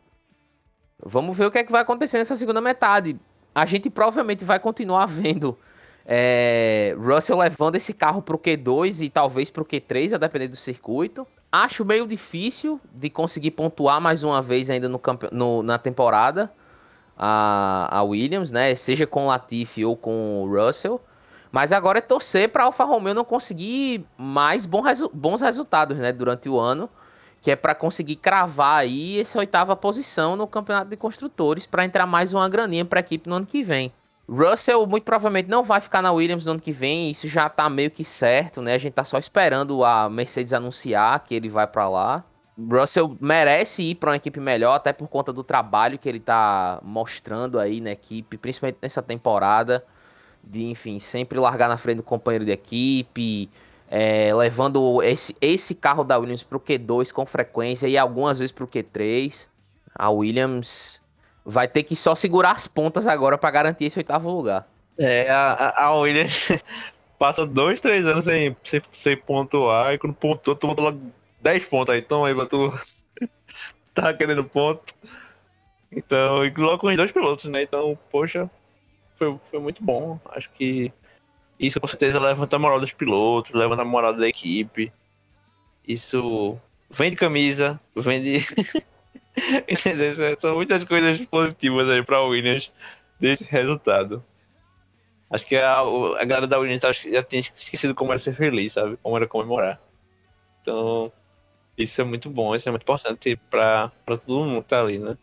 Vamos 1.02 1.38
ver 1.38 1.46
o 1.46 1.50
que 1.50 1.56
é 1.56 1.64
que 1.64 1.72
vai 1.72 1.80
acontecer 1.80 2.18
nessa 2.18 2.36
segunda 2.36 2.60
metade. 2.60 3.18
A 3.54 3.64
gente 3.64 3.88
provavelmente 3.88 4.44
vai 4.44 4.60
continuar 4.60 5.06
vendo 5.06 5.56
é, 6.04 6.94
Russell 6.98 7.38
levando 7.38 7.76
esse 7.76 7.94
carro 7.94 8.20
para 8.20 8.36
o 8.36 8.38
Q2 8.38 9.06
e 9.06 9.08
talvez 9.08 9.50
para 9.50 9.62
o 9.62 9.64
Q3, 9.64 10.12
a 10.12 10.18
depender 10.18 10.48
do 10.48 10.56
circuito. 10.56 11.26
Acho 11.52 11.84
meio 11.84 12.06
difícil 12.06 12.80
de 12.94 13.10
conseguir 13.10 13.50
pontuar 13.50 14.00
mais 14.00 14.24
uma 14.24 14.40
vez 14.40 14.70
ainda 14.70 14.88
no, 14.88 14.98
no 15.30 15.62
na 15.62 15.76
temporada 15.78 16.50
a, 17.16 17.98
a, 17.98 18.02
Williams, 18.02 18.50
né? 18.50 18.74
Seja 18.74 19.06
com 19.06 19.26
Latifi 19.26 19.84
ou 19.84 19.94
com 19.94 20.48
Russell. 20.50 20.98
Mas 21.50 21.70
agora 21.70 21.98
é 21.98 22.00
torcer 22.00 22.48
para 22.48 22.64
Alfa 22.64 22.84
Romeo 22.84 23.12
não 23.12 23.24
conseguir 23.24 24.02
mais 24.16 24.64
resu 24.64 25.10
bons 25.12 25.42
resultados, 25.42 25.98
né? 25.98 26.10
Durante 26.10 26.48
o 26.48 26.58
ano 26.58 26.88
que 27.42 27.50
é 27.50 27.56
para 27.56 27.74
conseguir 27.74 28.16
cravar 28.16 28.78
aí 28.78 29.20
essa 29.20 29.38
oitava 29.38 29.74
posição 29.74 30.36
no 30.36 30.46
campeonato 30.46 30.88
de 30.88 30.96
construtores 30.96 31.66
para 31.66 31.84
entrar 31.84 32.06
mais 32.06 32.32
uma 32.32 32.48
graninha 32.48 32.84
para 32.84 33.00
a 33.00 33.02
equipe 33.02 33.28
no 33.28 33.34
ano 33.34 33.46
que 33.46 33.64
vem. 33.64 33.92
Russell 34.28 34.86
muito 34.86 35.04
provavelmente 35.04 35.48
não 35.48 35.62
vai 35.62 35.80
ficar 35.80 36.00
na 36.00 36.12
Williams 36.12 36.46
no 36.46 36.52
ano 36.52 36.60
que 36.60 36.72
vem, 36.72 37.10
isso 37.10 37.28
já 37.28 37.48
tá 37.48 37.68
meio 37.68 37.90
que 37.90 38.04
certo, 38.04 38.62
né? 38.62 38.74
A 38.74 38.78
gente 38.78 38.92
tá 38.92 39.04
só 39.04 39.18
esperando 39.18 39.84
a 39.84 40.08
Mercedes 40.08 40.52
anunciar 40.52 41.20
que 41.20 41.34
ele 41.34 41.48
vai 41.48 41.66
para 41.66 41.88
lá. 41.88 42.24
Russell 42.58 43.16
merece 43.20 43.82
ir 43.82 43.94
para 43.96 44.10
uma 44.10 44.16
equipe 44.16 44.38
melhor, 44.38 44.74
até 44.74 44.92
por 44.92 45.08
conta 45.08 45.32
do 45.32 45.42
trabalho 45.42 45.98
que 45.98 46.08
ele 46.08 46.20
tá 46.20 46.78
mostrando 46.82 47.58
aí 47.58 47.80
na 47.80 47.90
equipe, 47.92 48.36
principalmente 48.38 48.78
nessa 48.80 49.02
temporada, 49.02 49.84
de 50.42 50.64
enfim, 50.64 50.98
sempre 50.98 51.38
largar 51.38 51.68
na 51.68 51.78
frente 51.78 51.98
do 51.98 52.02
companheiro 52.02 52.44
de 52.44 52.52
equipe, 52.52 53.50
é, 53.90 54.34
levando 54.34 55.02
esse, 55.02 55.36
esse 55.40 55.74
carro 55.74 56.04
da 56.04 56.16
Williams 56.18 56.42
para 56.42 56.56
o 56.56 56.60
Q2 56.60 57.12
com 57.12 57.26
frequência 57.26 57.86
e 57.86 57.98
algumas 57.98 58.38
vezes 58.38 58.52
para 58.52 58.64
o 58.64 58.68
Q3. 58.68 59.48
A 59.94 60.08
Williams 60.08 61.01
vai 61.44 61.66
ter 61.68 61.82
que 61.82 61.96
só 61.96 62.14
segurar 62.14 62.52
as 62.52 62.66
pontas 62.66 63.06
agora 63.06 63.36
para 63.36 63.50
garantir 63.50 63.86
esse 63.86 63.98
oitavo 63.98 64.30
lugar. 64.30 64.66
É, 64.98 65.30
a, 65.30 65.84
a 65.84 65.94
Williams 65.94 66.48
passa 67.18 67.46
dois, 67.46 67.80
três 67.80 68.06
anos 68.06 68.24
sem, 68.24 68.56
sem, 68.62 68.82
sem 68.92 69.16
pontuar 69.16 69.94
e 69.94 69.98
quando 69.98 70.14
pontuou, 70.14 70.56
tu 70.56 70.66
botou 70.66 70.84
lá 70.84 70.94
10 71.40 71.64
pontos 71.64 71.94
aí. 71.94 72.00
Então 72.00 72.24
aí, 72.24 72.34
tu 72.46 72.72
tá 73.94 74.12
querendo 74.14 74.44
ponto. 74.44 74.94
Então, 75.90 76.44
e 76.44 76.50
logo 76.50 76.78
com 76.78 76.86
os 76.88 76.96
dois 76.96 77.12
pilotos, 77.12 77.44
né? 77.46 77.62
Então, 77.62 77.98
poxa, 78.10 78.50
foi, 79.14 79.36
foi 79.50 79.60
muito 79.60 79.82
bom. 79.84 80.18
Acho 80.30 80.50
que 80.50 80.90
isso 81.58 81.80
com 81.80 81.86
certeza 81.86 82.18
levanta 82.18 82.56
a 82.56 82.58
moral 82.58 82.80
dos 82.80 82.92
pilotos, 82.92 83.52
levanta 83.52 83.82
a 83.82 83.84
moral 83.84 84.14
da 84.14 84.26
equipe. 84.26 84.92
Isso 85.86 86.58
vende 86.90 87.16
camisa, 87.16 87.80
vende. 87.94 88.38
São 90.40 90.54
muitas 90.56 90.84
coisas 90.84 91.20
positivas 91.26 91.88
aí 91.88 92.02
pra 92.02 92.22
Williams 92.22 92.72
desse 93.18 93.44
resultado. 93.44 94.24
Acho 95.30 95.46
que 95.46 95.56
a, 95.56 95.80
a 95.80 96.24
galera 96.24 96.46
da 96.46 96.58
Williams 96.58 96.82
já 96.82 97.22
tinha 97.22 97.40
esquecido 97.40 97.94
como 97.94 98.12
era 98.12 98.18
ser 98.18 98.34
feliz, 98.34 98.74
sabe? 98.74 98.98
Como 99.02 99.16
era 99.16 99.26
comemorar. 99.26 99.80
Então, 100.60 101.10
isso 101.76 102.00
é 102.00 102.04
muito 102.04 102.28
bom, 102.28 102.54
isso 102.54 102.68
é 102.68 102.72
muito 102.72 102.82
importante 102.82 103.36
pra 103.50 103.90
todo 104.06 104.44
mundo 104.44 104.62
que 104.62 104.68
tá 104.68 104.80
ali, 104.80 104.98
né? 104.98 105.16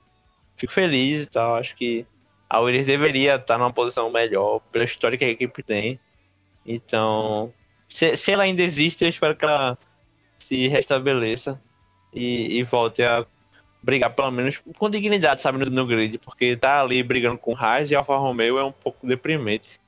Fico 0.57 0.73
feliz 0.73 1.23
e 1.23 1.29
tal, 1.29 1.55
acho 1.55 1.75
que 1.75 2.05
a 2.49 2.59
Williams 2.59 2.87
deveria 2.87 3.35
estar 3.35 3.57
numa 3.57 3.71
posição 3.71 4.09
melhor 4.09 4.59
pela 4.71 4.83
história 4.83 5.17
que 5.17 5.25
a 5.25 5.29
equipe 5.29 5.61
tem. 5.61 5.99
Então, 6.65 7.53
se, 7.87 8.17
se 8.17 8.31
ela 8.31 8.43
ainda 8.43 8.63
existe, 8.63 9.03
eu 9.03 9.09
espero 9.09 9.35
que 9.35 9.45
ela 9.45 9.77
se 10.37 10.67
restabeleça 10.67 11.61
e, 12.11 12.57
e 12.57 12.63
volte 12.63 13.03
a 13.03 13.25
brigar 13.81 14.13
pelo 14.13 14.31
menos 14.31 14.61
com 14.77 14.89
dignidade, 14.89 15.41
sabe, 15.41 15.57
no, 15.57 15.65
no 15.65 15.85
grid, 15.85 16.17
porque 16.17 16.55
tá 16.55 16.81
ali 16.81 17.01
brigando 17.01 17.37
com 17.37 17.55
Haas 17.55 17.89
e 17.89 17.95
Alfa 17.95 18.15
Romeo 18.17 18.57
é 18.57 18.63
um 18.63 18.71
pouco 18.71 19.07
deprimente, 19.07 19.79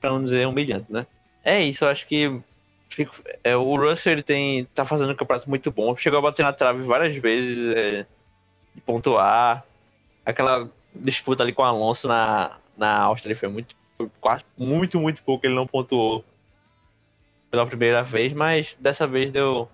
para 0.00 0.10
não 0.10 0.22
dizer 0.22 0.46
humilhante, 0.46 0.92
né? 0.92 1.06
É 1.44 1.62
isso, 1.62 1.84
eu 1.84 1.88
acho 1.88 2.06
que 2.06 2.40
fico, 2.88 3.14
é, 3.44 3.56
o 3.56 3.76
Russell 3.76 4.14
ele 4.14 4.22
tem, 4.22 4.64
tá 4.74 4.84
fazendo 4.84 5.12
um 5.12 5.16
campeonato 5.16 5.48
muito 5.48 5.70
bom, 5.70 5.96
chegou 5.96 6.18
a 6.18 6.22
bater 6.22 6.42
na 6.42 6.52
trave 6.52 6.82
várias 6.82 7.16
vezes, 7.16 7.74
é, 7.76 8.06
de 8.74 8.80
pontuar, 8.80 9.64
aquela 10.24 10.68
disputa 10.94 11.42
ali 11.42 11.52
com 11.52 11.62
o 11.62 11.66
Alonso 11.66 12.08
na, 12.08 12.58
na 12.76 12.98
Áustria 13.02 13.36
foi 13.36 13.48
muito 13.48 13.76
foi 13.96 14.10
quase 14.20 14.44
muito, 14.56 15.00
muito 15.00 15.22
pouco 15.22 15.46
ele 15.46 15.54
não 15.54 15.66
pontuou 15.66 16.24
pela 17.50 17.66
primeira 17.66 18.02
vez, 18.02 18.32
mas 18.32 18.76
dessa 18.78 19.06
vez 19.06 19.30
deu, 19.30 19.68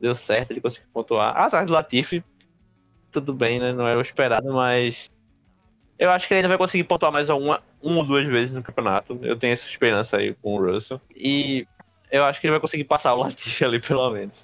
deu 0.00 0.14
certo, 0.14 0.50
ele 0.50 0.60
conseguiu 0.60 0.88
pontuar. 0.92 1.36
Atrás 1.36 1.66
do 1.66 1.72
Latifi, 1.72 2.22
tudo 3.14 3.32
bem, 3.32 3.60
né? 3.60 3.72
Não 3.72 3.86
era 3.86 3.98
o 3.98 4.02
esperado, 4.02 4.52
mas 4.52 5.10
eu 5.98 6.10
acho 6.10 6.26
que 6.26 6.34
ele 6.34 6.38
ainda 6.38 6.48
vai 6.48 6.58
conseguir 6.58 6.84
pontuar 6.84 7.12
mais 7.12 7.30
uma, 7.30 7.62
uma 7.82 7.98
ou 7.98 8.04
duas 8.04 8.26
vezes 8.26 8.54
no 8.54 8.62
campeonato. 8.62 9.18
Eu 9.22 9.36
tenho 9.36 9.52
essa 9.52 9.68
esperança 9.68 10.16
aí 10.16 10.34
com 10.34 10.54
o 10.54 10.64
Russell. 10.64 11.00
E 11.14 11.66
eu 12.10 12.24
acho 12.24 12.40
que 12.40 12.46
ele 12.46 12.52
vai 12.52 12.60
conseguir 12.60 12.84
passar 12.84 13.14
o 13.14 13.22
Latifi 13.22 13.64
ali, 13.64 13.80
pelo 13.80 14.10
menos. 14.10 14.34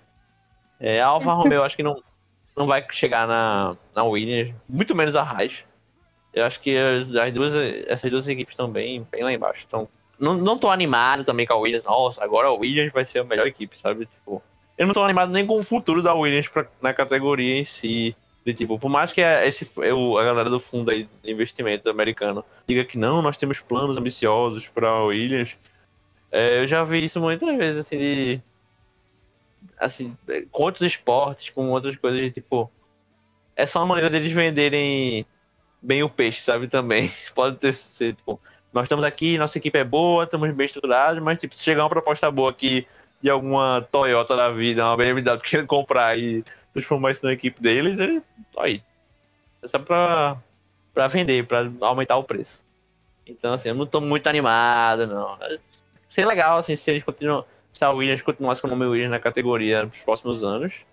É, 0.79 1.01
a 1.01 1.07
Alfa 1.07 1.33
Romeo, 1.35 1.63
acho 1.63 1.77
que 1.77 1.83
não, 1.83 2.03
não 2.57 2.67
vai 2.67 2.87
chegar 2.91 3.27
na, 3.27 3.77
na 3.95 4.05
Williams, 4.05 4.55
muito 4.69 4.95
menos 4.95 5.17
a 5.17 5.23
Haas. 5.23 5.65
Eu 6.33 6.45
acho 6.45 6.61
que 6.61 6.77
as, 6.77 7.15
as 7.15 7.33
duas, 7.33 7.55
essas 7.89 8.11
duas 8.11 8.29
equipes 8.29 8.53
estão 8.53 8.71
bem, 8.71 9.07
bem 9.11 9.25
lá 9.25 9.33
embaixo. 9.33 9.65
Então, 9.67 9.89
não, 10.19 10.35
não 10.35 10.57
tô 10.57 10.71
animado 10.71 11.25
também 11.25 11.47
com 11.47 11.55
a 11.55 11.57
Williams. 11.57 11.85
Nossa, 11.85 12.23
agora 12.23 12.49
a 12.49 12.53
Williams 12.53 12.93
vai 12.93 13.05
ser 13.05 13.19
a 13.19 13.25
melhor 13.25 13.47
equipe, 13.47 13.77
sabe? 13.77 14.07
Tipo, 14.07 14.41
eu 14.79 14.87
não 14.87 14.95
tô 14.95 15.03
animado 15.03 15.33
nem 15.33 15.45
com 15.45 15.59
o 15.59 15.63
futuro 15.63 16.03
da 16.03 16.15
Williams 16.15 16.49
pra, 16.49 16.67
na 16.81 16.95
categoria 16.95 17.59
em 17.59 17.65
si. 17.65 18.17
De, 18.45 18.55
tipo, 18.55 18.79
por 18.79 18.89
mais 18.89 19.13
que 19.13 19.23
a, 19.23 19.47
esse, 19.47 19.71
eu, 19.77 20.17
a 20.17 20.25
galera 20.25 20.49
do 20.49 20.59
fundo 20.59 20.91
aí 20.91 21.09
de 21.23 21.31
investimento 21.31 21.91
americano 21.91 22.45
diga 22.67 22.85
que 22.85 22.97
não, 22.97 23.21
nós 23.21 23.37
temos 23.37 23.61
planos 23.61 23.99
ambiciosos 23.99 24.67
para 24.67 25.05
Williams, 25.05 25.57
é, 26.33 26.61
eu 26.61 26.67
já 26.67 26.83
vi 26.85 27.05
isso 27.05 27.21
muitas 27.21 27.57
vezes, 27.57 27.87
assim, 27.87 27.99
de. 27.99 28.43
Assim, 29.79 30.17
com 30.51 30.63
outros 30.63 30.83
esportes, 30.83 31.51
com 31.51 31.71
outras 31.71 31.97
coisas, 31.97 32.21
de, 32.21 32.31
tipo. 32.31 32.71
É 33.57 33.67
só 33.67 33.81
uma 33.81 33.87
maneira 33.89 34.09
deles 34.09 34.33
venderem 34.33 35.27
bem 35.83 36.03
o 36.03 36.09
peixe, 36.09 36.41
sabe? 36.41 36.69
Também. 36.69 37.11
Pode 37.35 37.57
ter 37.57 37.73
sido, 37.73 38.17
tipo, 38.17 38.41
nós 38.73 38.85
estamos 38.85 39.05
aqui, 39.05 39.37
nossa 39.37 39.59
equipe 39.59 39.79
é 39.79 39.85
boa, 39.85 40.25
estamos 40.25 40.51
bem 40.55 40.65
estruturados, 40.65 41.21
mas 41.23 41.39
tipo, 41.39 41.55
se 41.55 41.63
chegar 41.63 41.83
uma 41.83 41.91
proposta 41.91 42.31
boa 42.31 42.51
aqui 42.51 42.87
de 43.21 43.29
alguma 43.29 43.87
Toyota 43.91 44.37
da 44.37 44.51
vida, 44.51 44.87
uma 44.87 44.97
BMW 44.97 45.39
querendo 45.43 45.67
comprar 45.67 46.19
e 46.19 46.45
transformar 46.73 47.11
isso 47.11 47.25
na 47.25 47.33
equipe 47.33 47.61
deles, 47.61 47.99
ele. 47.99 48.23
Aí. 48.59 48.83
É 49.63 49.69
só 49.69 49.79
pra, 49.79 50.37
pra 50.95 51.07
vender, 51.07 51.47
pra 51.47 51.71
aumentar 51.81 52.17
o 52.17 52.25
preço. 52.25 52.65
Então, 53.27 53.53
assim, 53.53 53.69
eu 53.69 53.75
não 53.75 53.87
tô 53.87 54.01
muito 54.01 54.27
animado, 54.27 55.07
não. 55.07 55.39
Seria 56.09 56.29
legal, 56.29 56.59
assim, 56.59 56.75
se 56.75 56.91
eles 56.91 57.03
continuam. 57.03 57.45
Se 57.73 57.85
a 57.85 57.91
Williams 57.91 58.23
continuasse 58.23 58.61
com 58.61 58.67
o 58.67 58.71
nome 58.71 58.85
Williams 58.87 59.11
na 59.11 59.21
categoria 59.21 59.85
nos 59.85 60.03
próximos 60.03 60.43
anos. 60.43 60.85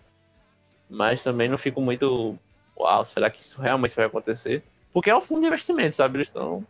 Mas 0.90 1.24
também 1.24 1.50
não 1.50 1.58
fico 1.58 1.82
muito. 1.82 2.38
Uau, 2.78 3.04
será 3.04 3.30
que 3.30 3.42
isso 3.42 3.60
realmente 3.60 3.96
vai 3.96 4.06
acontecer? 4.06 4.64
Porque 4.94 5.10
é 5.10 5.16
um 5.16 5.22
fundo 5.22 5.42
de 5.42 5.48
investimento, 5.48 5.96
sabe? 5.96 6.18
Eles 6.18 6.28
estão. 6.28 6.66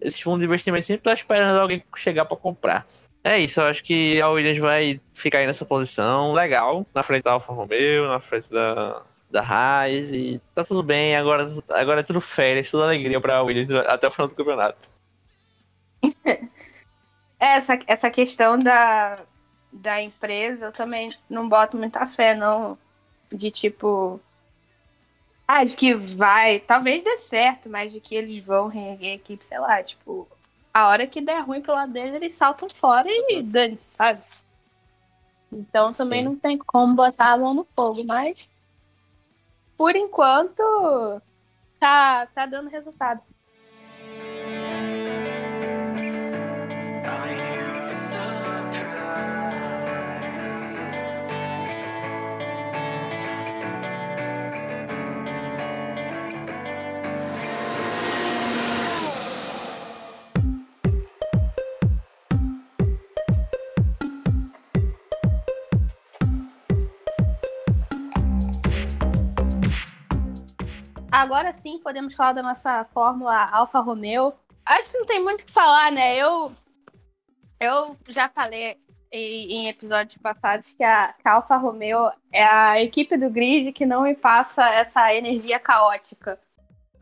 Esses 0.00 0.20
fundos 0.20 0.40
de 0.40 0.46
investimento 0.46 0.84
sempre 0.84 1.00
estão 1.00 1.12
esperando 1.12 1.58
alguém 1.58 1.84
chegar 1.94 2.24
para 2.24 2.36
comprar. 2.36 2.86
É 3.22 3.38
isso, 3.38 3.60
eu 3.60 3.66
acho 3.66 3.84
que 3.84 4.20
a 4.20 4.28
Williams 4.30 4.58
vai 4.58 5.00
ficar 5.14 5.38
aí 5.38 5.46
nessa 5.46 5.64
posição 5.66 6.32
legal, 6.32 6.86
na 6.94 7.02
frente 7.02 7.22
da 7.24 7.32
Alfa 7.32 7.52
Romeo, 7.52 8.08
na 8.08 8.18
frente 8.20 8.50
da, 8.50 9.04
da 9.30 9.42
Haas, 9.42 10.10
e 10.10 10.40
tá 10.54 10.64
tudo 10.64 10.82
bem, 10.82 11.14
agora, 11.16 11.46
agora 11.70 12.00
é 12.00 12.02
tudo 12.02 12.20
férias, 12.20 12.70
tudo 12.70 12.84
alegria 12.84 13.20
pra 13.20 13.42
Williams 13.42 13.70
até 13.86 14.08
o 14.08 14.10
final 14.10 14.28
do 14.28 14.34
campeonato. 14.34 14.88
essa, 17.38 17.78
essa 17.86 18.10
questão 18.10 18.58
da, 18.58 19.26
da 19.72 20.00
empresa, 20.02 20.66
eu 20.66 20.72
também 20.72 21.10
não 21.28 21.48
boto 21.48 21.76
muita 21.76 22.06
fé, 22.06 22.34
não, 22.34 22.78
de 23.32 23.50
tipo, 23.50 24.20
Ah, 25.46 25.64
de 25.64 25.74
que 25.76 25.94
vai, 25.94 26.60
talvez 26.60 27.02
dê 27.02 27.16
certo, 27.18 27.68
mas 27.68 27.92
de 27.92 28.00
que 28.00 28.14
eles 28.14 28.42
vão 28.44 28.68
reerguer 28.68 29.12
a 29.12 29.14
equipe, 29.16 29.44
sei 29.44 29.58
lá, 29.58 29.82
tipo, 29.82 30.28
a 30.72 30.88
hora 30.88 31.06
que 31.06 31.20
der 31.20 31.40
ruim 31.40 31.60
pro 31.60 31.74
lado 31.74 31.92
deles, 31.92 32.14
eles 32.14 32.32
saltam 32.32 32.68
fora 32.68 33.08
e 33.08 33.42
dane 33.42 33.76
sabe? 33.80 34.20
Então 35.52 35.92
também 35.92 36.20
Sim. 36.22 36.28
não 36.28 36.36
tem 36.36 36.56
como 36.56 36.94
botar 36.94 37.32
a 37.32 37.36
mão 37.36 37.52
no 37.54 37.66
fogo, 37.74 38.04
mas 38.04 38.48
por 39.76 39.96
enquanto 39.96 41.20
tá, 41.78 42.26
tá 42.26 42.46
dando 42.46 42.68
resultado. 42.68 43.20
Agora 71.20 71.52
sim 71.52 71.78
podemos 71.78 72.14
falar 72.14 72.32
da 72.32 72.42
nossa 72.42 72.82
Fórmula 72.94 73.44
Alfa 73.52 73.78
Romeo. 73.80 74.32
Acho 74.64 74.90
que 74.90 74.98
não 74.98 75.04
tem 75.04 75.22
muito 75.22 75.42
o 75.42 75.44
que 75.44 75.52
falar, 75.52 75.92
né? 75.92 76.16
Eu, 76.16 76.50
eu 77.60 77.94
já 78.08 78.30
falei 78.30 78.78
em, 79.12 79.68
episódios 79.68 80.16
passados 80.16 80.72
que 80.72 80.82
a, 80.82 81.12
que 81.12 81.28
a 81.28 81.32
Alfa 81.32 81.58
Romeo 81.58 82.10
é 82.32 82.42
a 82.42 82.82
equipe 82.82 83.18
do 83.18 83.28
grid 83.28 83.70
que 83.70 83.84
não 83.84 84.04
me 84.04 84.14
passa 84.14 84.66
essa 84.70 85.14
energia 85.14 85.60
caótica. 85.60 86.40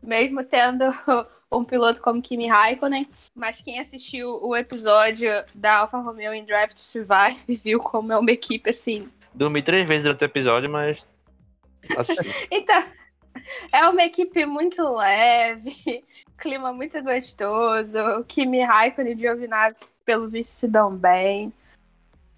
Mesmo 0.03 0.43
tendo 0.43 0.83
um 1.49 1.63
piloto 1.63 2.01
como 2.01 2.21
Kimi 2.21 2.47
Raikkonen, 2.47 3.09
mas 3.33 3.61
quem 3.61 3.79
assistiu 3.79 4.37
o 4.43 4.53
episódio 4.53 5.31
da 5.55 5.77
Alfa 5.77 5.99
Romeo 5.99 6.33
em 6.33 6.43
Drive 6.43 6.73
to 6.73 6.81
Survive 6.81 7.39
viu 7.63 7.79
como 7.79 8.11
é 8.11 8.17
uma 8.17 8.31
equipe 8.31 8.69
assim 8.69 9.09
Dormi 9.33 9.61
três 9.61 9.87
vezes 9.87 10.03
durante 10.03 10.23
o 10.23 10.25
episódio, 10.25 10.69
mas. 10.69 11.07
Então, 12.51 12.83
é 13.71 13.87
uma 13.87 14.03
equipe 14.03 14.45
muito 14.45 14.81
leve, 14.83 16.03
clima 16.37 16.73
muito 16.73 17.01
gostoso. 17.03 18.23
Kimi 18.27 18.61
Raikkonen 18.61 19.13
e 19.13 19.17
Giovinazzi, 19.17 19.83
pelo 20.05 20.29
visto, 20.29 20.51
se 20.51 20.67
dão 20.67 20.95
bem. 20.95 21.53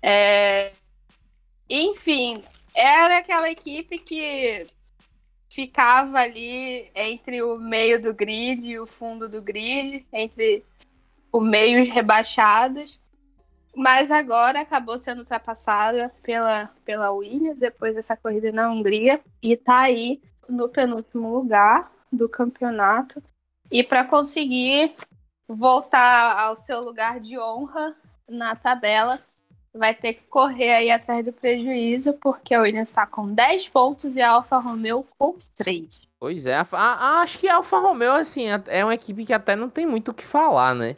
É, 0.02 0.72
Enfim, 1.70 2.44
era 2.76 3.20
aquela 3.20 3.50
equipe 3.50 3.98
que 4.00 4.66
ficava 5.50 6.20
ali 6.20 6.90
entre 6.96 7.44
o 7.44 7.58
meio 7.58 8.02
do 8.02 8.14
grid 8.14 8.66
e 8.66 8.80
o 8.80 8.88
fundo 8.88 9.28
do 9.28 9.42
grid, 9.42 10.06
entre 10.12 10.66
o 11.32 11.42
meio 11.42 11.80
e 11.80 11.82
os 11.82 11.90
rebaixados. 11.90 13.00
Mas 13.76 14.12
agora 14.12 14.62
acabou 14.62 14.98
sendo 14.98 15.20
ultrapassada 15.20 16.14
pela, 16.24 16.70
pela 16.84 17.12
Williams 17.12 17.62
depois 17.62 17.96
dessa 17.96 18.18
corrida 18.18 18.52
na 18.52 18.70
Hungria 18.70 19.22
e 19.42 19.56
tá 19.56 19.80
aí 19.80 20.22
no 20.52 20.70
penúltimo 20.70 21.34
lugar 21.34 21.92
do 22.12 22.28
campeonato. 22.30 23.22
E 23.72 23.84
para 23.84 24.04
conseguir 24.04 24.94
voltar 25.48 26.38
ao 26.40 26.56
seu 26.56 26.82
lugar 26.82 27.20
de 27.20 27.38
honra 27.40 27.96
na 28.30 28.56
tabela, 28.56 29.20
vai 29.74 29.94
ter 29.94 30.14
que 30.16 30.24
correr 30.28 30.74
aí 30.74 30.92
atrás 30.92 31.24
do 31.26 31.32
prejuízo, 31.34 32.14
porque 32.14 32.54
a 32.54 32.62
Williams 32.62 32.90
está 32.90 33.06
com 33.06 33.34
10 33.34 33.68
pontos 33.70 34.16
e 34.16 34.22
a 34.22 34.32
Alfa 34.32 34.58
Romeo 34.58 35.06
com 35.18 35.36
3. 35.56 35.88
Pois 36.20 36.46
é, 36.46 36.56
a- 36.56 36.68
a- 36.74 37.22
acho 37.22 37.40
que 37.40 37.48
a 37.48 37.56
Alfa 37.56 37.80
Romeo, 37.80 38.14
assim, 38.14 38.46
é 38.68 38.84
uma 38.84 38.94
equipe 38.94 39.26
que 39.26 39.34
até 39.34 39.56
não 39.56 39.70
tem 39.70 39.86
muito 39.86 40.12
o 40.12 40.14
que 40.14 40.24
falar, 40.24 40.76
né? 40.76 40.96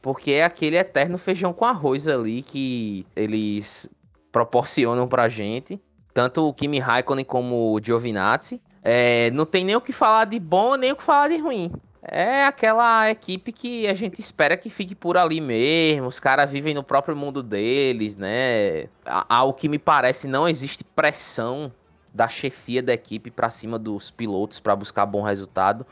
Porque 0.00 0.32
é 0.32 0.44
aquele 0.44 0.76
eterno 0.76 1.18
feijão 1.18 1.52
com 1.52 1.64
arroz 1.64 2.06
ali 2.08 2.42
que 2.42 3.06
eles 3.16 3.90
proporcionam 4.32 5.06
pra 5.08 5.28
gente. 5.28 5.80
Tanto 6.12 6.46
o 6.48 6.54
Kimi 6.54 6.78
Raikkonen 6.78 7.24
como 7.24 7.72
o 7.74 7.80
Giovinazzi. 7.82 8.60
É, 8.84 9.30
não 9.30 9.46
tem 9.46 9.64
nem 9.64 9.74
o 9.74 9.80
que 9.80 9.92
falar 9.92 10.26
de 10.26 10.38
bom, 10.38 10.76
nem 10.76 10.92
o 10.92 10.96
que 10.96 11.02
falar 11.02 11.28
de 11.28 11.38
ruim. 11.38 11.72
É 12.02 12.44
aquela 12.44 13.10
equipe 13.10 13.50
que 13.50 13.86
a 13.86 13.94
gente 13.94 14.20
espera 14.20 14.58
que 14.58 14.68
fique 14.68 14.94
por 14.94 15.16
ali 15.16 15.40
mesmo. 15.40 16.06
Os 16.06 16.20
caras 16.20 16.50
vivem 16.50 16.74
no 16.74 16.84
próprio 16.84 17.16
mundo 17.16 17.42
deles, 17.42 18.14
né? 18.14 18.88
Ao 19.06 19.54
que 19.54 19.70
me 19.70 19.78
parece, 19.78 20.28
não 20.28 20.46
existe 20.46 20.84
pressão 20.84 21.72
da 22.12 22.28
chefia 22.28 22.82
da 22.82 22.92
equipe 22.92 23.30
pra 23.30 23.48
cima 23.48 23.78
dos 23.78 24.10
pilotos 24.10 24.60
pra 24.60 24.76
buscar 24.76 25.06
bom 25.06 25.22
resultado. 25.22 25.86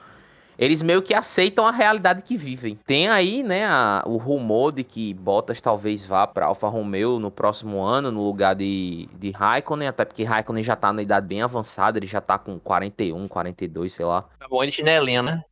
Eles 0.59 0.83
meio 0.83 1.03
que 1.03 1.15
aceitam 1.15 1.67
a 1.67 1.71
realidade 1.73 2.23
que 2.23 2.37
vivem. 2.37 2.77
Tem 2.87 3.09
aí, 3.09 3.43
né, 3.43 3.65
a- 3.67 4.03
o 4.07 4.17
rumor 4.17 4.73
de 4.73 4.85
que 4.85 5.15
Bottas 5.15 5.61
talvez 5.61 6.05
vá 6.05 6.27
pra 6.27 6.47
Alfa 6.47 6.69
Romeo 6.69 7.19
no 7.19 7.31
próximo 7.31 7.83
ano, 7.83 8.11
no 8.13 8.23
lugar 8.25 8.55
de, 8.55 9.09
de 9.19 9.31
Raikkonen, 9.31 9.89
até 9.89 10.05
porque 10.05 10.25
Raikkonen 10.25 10.63
já 10.63 10.77
tá 10.77 10.93
na 10.93 11.03
idade 11.03 11.27
bem 11.27 11.43
avançada, 11.43 11.99
ele 11.99 12.07
já 12.07 12.21
tá 12.21 12.39
com 12.39 12.59
41, 12.59 13.27
42, 13.29 13.93
sei 13.93 14.05
lá. 14.05 14.29
Tá 14.39 14.47
bom, 14.49 14.63
ele 14.63 14.71
chinelinha, 14.73 15.23
né? 15.23 15.43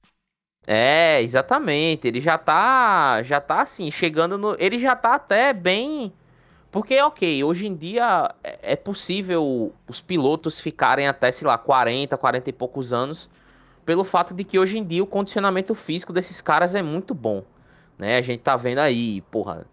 É, 0.66 1.20
exatamente. 1.22 2.06
Ele 2.06 2.20
já 2.20 2.38
tá, 2.38 3.22
já 3.22 3.40
tá 3.40 3.62
assim, 3.62 3.90
chegando 3.90 4.38
no, 4.38 4.56
ele 4.58 4.78
já 4.78 4.94
tá 4.94 5.14
até 5.14 5.52
bem, 5.52 6.12
porque 6.70 7.00
ok, 7.02 7.44
hoje 7.44 7.66
em 7.68 7.74
dia 7.76 8.34
é 8.44 8.72
é 8.74 8.76
possível 8.76 9.74
os 9.88 10.00
pilotos 10.00 10.60
ficarem 10.60 11.08
até, 11.08 11.32
sei 11.32 11.46
lá, 11.46 11.58
40, 11.58 12.16
40 12.18 12.50
e 12.50 12.52
poucos 12.52 12.92
anos, 12.92 13.30
pelo 13.84 14.04
fato 14.04 14.34
de 14.34 14.44
que 14.44 14.58
hoje 14.58 14.78
em 14.78 14.84
dia 14.84 15.02
o 15.02 15.06
condicionamento 15.06 15.74
físico 15.74 16.12
desses 16.12 16.40
caras 16.40 16.74
é 16.74 16.82
muito 16.82 17.14
bom, 17.14 17.42
né? 17.98 18.18
A 18.18 18.22
gente 18.22 18.40
tá 18.40 18.56
vendo 18.56 18.78
aí, 18.78 19.20
porra, 19.22 19.66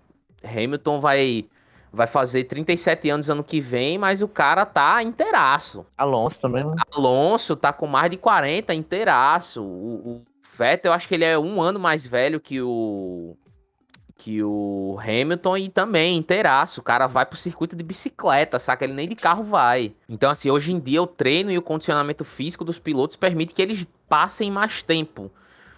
Hamilton 0.44 1.00
vai 1.00 1.46
vai 1.92 2.06
fazer 2.06 2.44
37 2.44 3.10
anos 3.10 3.30
ano 3.30 3.44
que 3.44 3.60
vem, 3.60 3.98
mas 3.98 4.22
o 4.22 4.28
cara 4.28 4.66
tá 4.66 5.02
inteiraço. 5.02 5.86
Alonso 5.98 6.40
também, 6.40 6.64
né? 6.64 6.76
Alonso 6.94 7.56
tá 7.56 7.72
com 7.74 7.88
mais 7.88 8.12
de 8.12 8.18
40 8.18 8.74
inteiraço. 8.74 9.64
O, 9.64 10.18
o 10.18 10.22
Vettel, 10.58 10.92
eu 10.92 10.94
acho 10.94 11.08
que 11.08 11.16
ele 11.16 11.26
é 11.26 11.38
um 11.40 11.62
ano 11.62 11.80
mais 11.80 12.06
velho 12.06 12.40
que 12.40 12.62
o 12.62 13.36
que 14.18 14.42
o 14.44 14.98
Hamilton 15.02 15.58
e 15.58 15.70
também 15.70 16.18
inteiraço. 16.18 16.82
O 16.82 16.84
cara 16.84 17.06
vai 17.08 17.26
pro 17.26 17.38
circuito 17.38 17.76
de 17.76 17.84
bicicleta, 17.84 18.58
saca? 18.58 18.84
Ele 18.84 18.94
nem 18.94 19.08
de 19.08 19.16
carro 19.16 19.44
vai. 19.44 19.94
Então, 20.10 20.32
assim, 20.32 20.50
hoje 20.50 20.74
em 20.74 20.80
dia 20.80 21.02
o 21.02 21.08
treino 21.08 21.52
e 21.52 21.58
o 21.58 21.62
condicionamento 21.62 22.26
físico 22.26 22.66
dos 22.66 22.80
pilotos 22.80 23.16
permite 23.16 23.54
que 23.54 23.62
eles 23.62 23.86
passem 24.10 24.50
mais 24.50 24.82
tempo, 24.82 25.32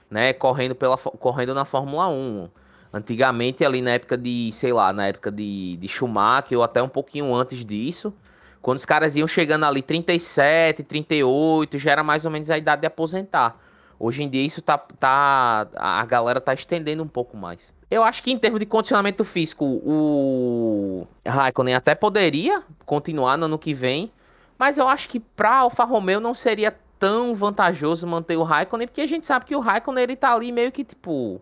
né? 0.10 0.32
Correndo, 0.34 0.74
pela, 0.74 0.98
correndo 0.98 1.54
na 1.54 1.66
Fórmula 1.66 2.08
1. 2.08 2.50
Antigamente, 2.92 3.64
ali 3.64 3.82
na 3.82 3.92
época 3.92 4.18
de, 4.18 4.52
sei 4.52 4.74
lá, 4.74 4.92
na 4.94 5.08
época 5.08 5.32
de, 5.32 5.78
de 5.78 5.88
Schumacher, 5.88 6.58
ou 6.58 6.64
até 6.64 6.82
um 6.82 6.90
pouquinho 6.90 7.36
antes 7.36 7.64
disso, 7.64 8.14
quando 8.62 8.78
os 8.78 8.86
caras 8.86 9.16
iam 9.16 9.28
chegando 9.28 9.66
ali 9.66 9.82
37, 9.82 10.84
38, 10.84 11.78
já 11.78 11.92
era 11.92 12.04
mais 12.04 12.26
ou 12.26 12.32
menos 12.32 12.50
a 12.50 12.58
idade 12.58 12.82
de 12.82 12.88
aposentar. 12.88 13.56
Hoje 14.00 14.24
em 14.24 14.30
dia 14.30 14.44
isso 14.44 14.62
tá, 14.62 14.78
tá 14.78 15.68
a 15.76 16.06
galera 16.06 16.42
tá 16.42 16.54
estendendo 16.54 17.04
um 17.04 17.08
pouco 17.08 17.38
mais. 17.38 17.78
Eu 17.90 18.04
acho 18.04 18.22
que 18.22 18.32
em 18.32 18.38
termos 18.38 18.60
de 18.60 18.66
condicionamento 18.66 19.24
físico, 19.24 19.66
o 19.66 21.08
Raikkonen 21.26 21.74
até 21.74 21.96
poderia 21.96 22.64
continuar 22.86 23.38
no 23.38 23.46
ano 23.46 23.58
que 23.58 23.74
vem, 23.74 24.12
mas 24.58 24.78
eu 24.78 24.88
acho 24.88 25.10
que 25.10 25.20
pra 25.20 25.58
Alfa 25.58 25.84
Romeo 25.84 26.20
não 26.20 26.34
seria 26.34 26.78
tão 27.00 27.34
vantajoso 27.34 28.06
manter 28.06 28.38
o 28.38 28.44
Raikkonen, 28.44 28.88
porque 28.88 29.02
a 29.02 29.08
gente 29.08 29.26
sabe 29.26 29.46
que 29.46 29.56
o 29.56 29.60
Raikkonen 29.60 30.04
ele 30.04 30.16
tá 30.16 30.34
ali 30.34 30.52
meio 30.52 30.72
que 30.72 30.84
tipo, 30.84 31.42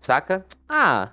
saca? 0.00 0.46
Ah, 0.66 1.10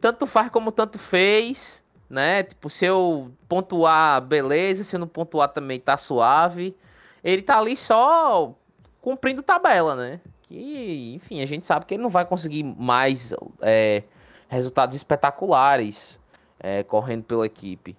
tanto 0.00 0.26
faz 0.26 0.50
como 0.50 0.72
tanto 0.72 0.98
fez, 0.98 1.84
né? 2.08 2.42
Tipo, 2.42 2.68
se 2.70 2.86
eu 2.86 3.30
pontuar, 3.48 4.20
beleza, 4.22 4.82
se 4.82 4.96
eu 4.96 5.00
não 5.00 5.08
pontuar 5.08 5.48
também 5.48 5.78
tá 5.78 5.96
suave. 5.96 6.76
Ele 7.22 7.42
tá 7.42 7.58
ali 7.58 7.76
só 7.76 8.54
cumprindo 9.00 9.42
tabela, 9.42 9.94
né? 9.94 10.20
Que, 10.48 11.12
enfim, 11.14 11.42
a 11.42 11.46
gente 11.46 11.66
sabe 11.66 11.84
que 11.84 11.94
ele 11.94 12.02
não 12.02 12.08
vai 12.08 12.24
conseguir 12.24 12.62
mais 12.62 13.34
é, 13.60 14.02
resultados 14.48 14.96
espetaculares 14.96 16.18
é, 16.58 16.82
correndo 16.82 17.24
pela 17.24 17.44
equipe. 17.44 17.94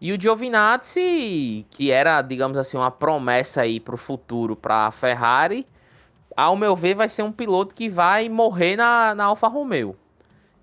E 0.00 0.12
o 0.12 0.20
Giovinazzi, 0.20 1.66
que 1.68 1.90
era, 1.90 2.22
digamos 2.22 2.56
assim, 2.56 2.78
uma 2.78 2.90
promessa 2.90 3.60
aí 3.60 3.78
pro 3.78 3.98
futuro 3.98 4.56
pra 4.56 4.90
Ferrari, 4.90 5.66
ao 6.34 6.56
meu 6.56 6.74
ver, 6.74 6.94
vai 6.94 7.08
ser 7.08 7.22
um 7.22 7.30
piloto 7.30 7.74
que 7.74 7.86
vai 7.86 8.30
morrer 8.30 8.76
na, 8.76 9.14
na 9.14 9.24
Alfa 9.24 9.46
Romeo. 9.46 9.94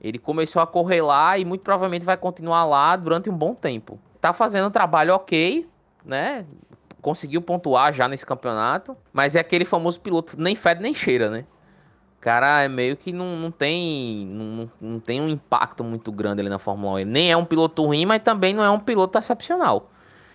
Ele 0.01 0.17
começou 0.17 0.59
a 0.59 0.65
correr 0.65 1.03
lá 1.03 1.37
e 1.37 1.45
muito 1.45 1.61
provavelmente 1.61 2.03
vai 2.03 2.17
continuar 2.17 2.65
lá 2.65 2.95
durante 2.95 3.29
um 3.29 3.37
bom 3.37 3.53
tempo. 3.53 3.99
Tá 4.19 4.33
fazendo 4.33 4.67
um 4.67 4.71
trabalho 4.71 5.13
ok, 5.13 5.67
né? 6.03 6.45
Conseguiu 7.01 7.41
pontuar 7.41 7.93
já 7.93 8.07
nesse 8.07 8.25
campeonato, 8.25 8.97
mas 9.13 9.35
é 9.35 9.39
aquele 9.39 9.65
famoso 9.65 9.99
piloto 9.99 10.39
nem 10.39 10.55
fede 10.55 10.81
nem 10.81 10.93
cheira, 10.93 11.29
né? 11.29 11.45
Cara 12.19 12.63
é 12.63 12.67
meio 12.67 12.97
que 12.97 13.13
não, 13.13 13.35
não 13.37 13.51
tem 13.51 14.25
não, 14.25 14.71
não 14.81 14.99
tem 14.99 15.21
um 15.21 15.29
impacto 15.29 15.83
muito 15.83 16.11
grande 16.11 16.41
ali 16.41 16.49
na 16.49 16.59
Fórmula 16.59 16.93
1. 16.93 16.99
Ele 16.99 17.09
nem 17.09 17.31
é 17.31 17.37
um 17.37 17.45
piloto 17.45 17.85
ruim, 17.85 18.05
mas 18.05 18.23
também 18.23 18.53
não 18.53 18.63
é 18.63 18.69
um 18.71 18.79
piloto 18.79 19.17
excepcional. 19.17 19.91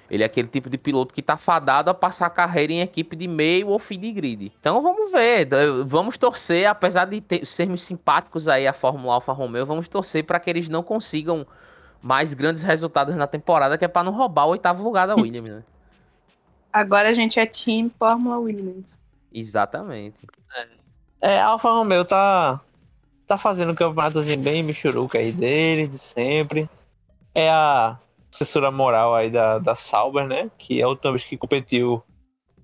Ele 0.09 0.23
é 0.23 0.27
aquele 0.27 0.47
tipo 0.47 0.69
de 0.69 0.77
piloto 0.77 1.15
que 1.15 1.23
tá 1.23 1.37
fadado 1.37 1.89
a 1.89 1.95
passar 1.95 2.27
a 2.27 2.31
carreira 2.31 2.73
em 2.73 2.81
equipe 2.81 3.17
de 3.17 3.27
meio 3.27 3.69
ou 3.69 3.79
fim 3.79 3.99
de 3.99 4.13
grid. 4.13 4.53
Então 4.61 4.81
vamos 4.83 5.11
ver, 5.11 5.49
vamos 5.87 6.19
torcer, 6.19 6.67
apesar 6.67 7.07
de 7.07 7.21
ter, 7.21 7.47
sermos 7.47 7.83
simpáticos 7.83 8.47
aí 8.47 8.67
a 8.67 8.75
Fórmula 8.75 9.15
Alfa 9.15 9.33
Romeo, 9.33 9.65
vamos 9.65 9.89
torcer 9.89 10.25
para 10.25 10.39
que 10.39 10.51
eles 10.51 10.69
não 10.69 10.83
consigam 10.83 11.47
mais 12.03 12.35
grandes 12.35 12.63
resultados 12.63 13.17
na 13.17 13.27
temporada, 13.27 13.79
que 13.79 13.85
é 13.85 13.89
para 13.89 14.05
não 14.05 14.13
roubar 14.13 14.47
o 14.47 14.51
oitavo 14.51 14.85
lugar 14.85 15.07
da 15.07 15.15
Williams, 15.15 15.49
né? 15.49 15.63
Agora 16.73 17.09
a 17.09 17.15
gente 17.15 17.39
é 17.39 17.47
time 17.47 17.91
Fórmula 17.99 18.39
Williams. 18.39 18.87
Exatamente. 19.33 20.27
É, 21.21 21.41
a 21.41 21.47
Alfa 21.47 21.71
Romeo 21.71 22.05
tá, 22.05 22.61
tá 23.27 23.37
fazendo 23.37 23.73
um 23.73 23.75
campeonatozinho 23.75 24.39
bem 24.41 24.63
michuruca 24.63 25.19
aí 25.19 25.33
dele, 25.33 25.87
de 25.87 25.99
sempre. 25.99 26.69
É 27.35 27.51
a 27.51 27.99
sucessora 28.31 28.71
moral 28.71 29.15
aí 29.15 29.31
da, 29.31 29.59
da 29.59 29.77
Sauber, 29.77 30.27
né? 30.27 30.51
Que 30.59 30.81
é 30.81 30.85
a 30.85 30.89
última 30.89 31.13
vez 31.13 31.25
que 31.25 31.37
competiu 31.37 32.03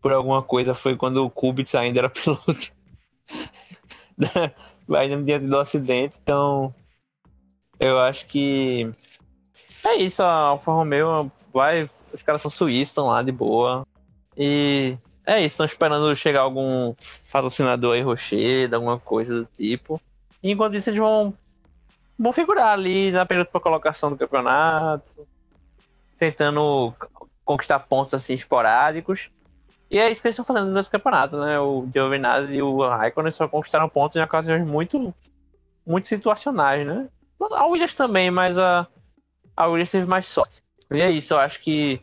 por 0.01 0.13
alguma 0.13 0.43
coisa 0.43 0.75
foi 0.75 0.97
quando 0.97 1.25
o 1.25 1.31
Kubica 1.31 1.79
ainda 1.79 2.01
era 2.01 2.11
piloto. 2.11 2.73
ainda 4.97 5.17
não 5.17 5.25
tinha 5.25 5.39
tido 5.39 5.57
um 5.57 5.61
acidente, 5.61 6.15
então 6.23 6.75
eu 7.79 7.99
acho 7.99 8.27
que 8.27 8.91
é 9.85 9.97
isso, 9.97 10.23
a 10.23 10.33
Alfa 10.33 10.73
Romeo 10.73 11.31
vai. 11.53 11.89
Os 12.13 12.23
caras 12.23 12.43
são 12.43 12.51
suíços, 12.51 12.89
estão 12.89 13.07
lá 13.09 13.23
de 13.23 13.31
boa. 13.31 13.87
E 14.39 14.97
é 15.27 15.41
isso, 15.41 15.55
estão 15.55 15.67
esperando 15.67 16.15
chegar 16.15 16.43
algum 16.43 16.95
patrocinador 17.31 17.95
aí, 17.95 18.03
Rocher, 18.03 18.73
alguma 18.73 18.99
coisa 18.99 19.41
do 19.41 19.45
tipo. 19.45 20.01
E 20.41 20.53
enquanto 20.53 20.77
isso, 20.77 20.89
eles 20.89 21.01
vão, 21.01 21.35
vão 22.17 22.33
figurar 22.33 22.69
ali 22.69 23.11
na 23.11 23.27
para 23.27 23.45
colocação 23.45 24.11
do 24.11 24.17
campeonato, 24.17 25.27
tentando 26.17 26.95
conquistar 27.45 27.81
pontos 27.81 28.15
assim 28.15 28.35
esporádicos. 28.35 29.29
E 29.91 29.99
é 29.99 30.09
isso 30.09 30.23
que 30.23 30.29
eles 30.29 30.39
estão 30.39 30.45
fazendo 30.55 30.73
nesse 30.73 30.91
campeonato, 30.91 31.37
né? 31.39 31.59
O 31.59 31.89
Giovinazzi 31.93 32.57
e 32.57 32.63
o 32.63 32.87
Raikkonen 32.87 33.33
só 33.33 33.49
conquistaram 33.49 33.89
pontos 33.89 34.17
em 34.17 34.23
ocasiões 34.23 34.65
muito, 34.65 35.13
muito 35.85 36.07
situacionais, 36.07 36.87
né? 36.87 37.09
A 37.41 37.67
Williams 37.67 37.95
também, 37.95 38.31
mas 38.31 38.57
a, 38.57 38.87
a 39.57 39.67
Williams 39.67 39.91
teve 39.91 40.07
mais 40.07 40.27
sorte. 40.27 40.63
E 40.91 41.01
é 41.01 41.11
isso, 41.11 41.35
eu 41.35 41.39
acho 41.39 41.61
que 41.61 42.01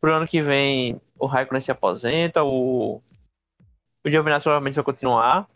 pro 0.00 0.14
ano 0.14 0.26
que 0.26 0.40
vem 0.40 1.00
o 1.20 1.26
Raikkonen 1.26 1.60
se 1.60 1.70
aposenta, 1.70 2.42
o, 2.42 3.00
o 4.04 4.10
Giovinazzi 4.10 4.44
provavelmente 4.44 4.74
vai 4.74 4.84
continuar. 4.84 5.46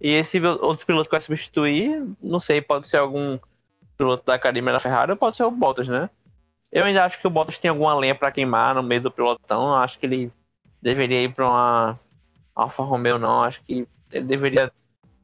E 0.00 0.10
esse 0.10 0.40
outro 0.40 0.86
piloto 0.86 1.08
que 1.08 1.14
vai 1.14 1.20
substituir, 1.20 2.06
não 2.22 2.38
sei, 2.38 2.60
pode 2.60 2.86
ser 2.86 2.98
algum 2.98 3.38
piloto 3.96 4.24
da 4.24 4.34
academia 4.34 4.72
da 4.72 4.78
Ferrari 4.78 5.10
ou 5.10 5.16
pode 5.16 5.34
ser 5.34 5.42
o 5.42 5.50
Bottas, 5.50 5.88
né? 5.88 6.08
Eu 6.70 6.84
ainda 6.84 7.04
acho 7.04 7.18
que 7.18 7.26
o 7.26 7.30
Bottas 7.30 7.58
tem 7.58 7.70
alguma 7.70 7.94
lenha 7.94 8.14
para 8.14 8.30
queimar 8.30 8.74
no 8.74 8.82
meio 8.82 9.00
do 9.00 9.10
pilotão. 9.10 9.74
Acho 9.74 9.98
que 9.98 10.06
ele 10.06 10.30
deveria 10.80 11.22
ir 11.22 11.32
para 11.32 11.48
uma 11.48 12.00
Alfa 12.54 12.82
Romeo, 12.82 13.18
não. 13.18 13.42
Acho 13.42 13.62
que 13.62 13.88
ele 14.12 14.26
deveria, 14.26 14.70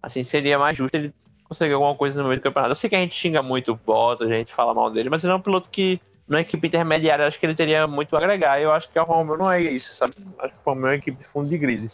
assim, 0.03 0.25
seria 0.25 0.59
mais 0.59 0.77
justo 0.77 0.95
ele 0.95 1.15
conseguir 1.45 1.75
alguma 1.75 1.95
coisa 1.95 2.21
no 2.23 2.29
meio 2.29 2.41
do 2.41 2.43
campeonato. 2.43 2.73
Eu 2.73 2.77
sei 2.77 2.91
que 2.91 2.97
a 2.97 3.01
gente 3.01 3.15
xinga 3.15 3.43
muito 3.43 3.73
o 3.73 3.77
Bottas, 3.77 4.29
a 4.29 4.35
gente 4.35 4.53
fala 4.53 4.75
mal 4.75 4.91
dele, 4.91 5.11
mas 5.11 5.23
ele 5.23 5.33
é 5.33 5.37
um 5.37 5.41
piloto 5.41 5.71
que 5.71 6.01
na 6.27 6.41
equipe 6.41 6.67
intermediária, 6.67 7.27
acho 7.27 7.39
que 7.39 7.47
ele 7.47 7.55
teria 7.55 7.87
muito 7.87 8.17
a 8.17 8.19
agregar. 8.19 8.61
Eu 8.61 8.73
acho 8.73 8.89
que 8.89 8.99
a 8.99 9.03
Romeo 9.03 9.37
não 9.37 9.51
é 9.51 9.61
isso, 9.61 9.97
sabe? 9.97 10.15
Acho 10.39 10.55
que 10.55 10.61
a 10.61 10.71
Romeo 10.71 10.87
é 10.87 10.91
uma 10.91 10.97
equipe 10.97 11.19
de 11.19 11.25
fundo 11.25 11.49
de 11.49 11.59
grid. 11.59 11.91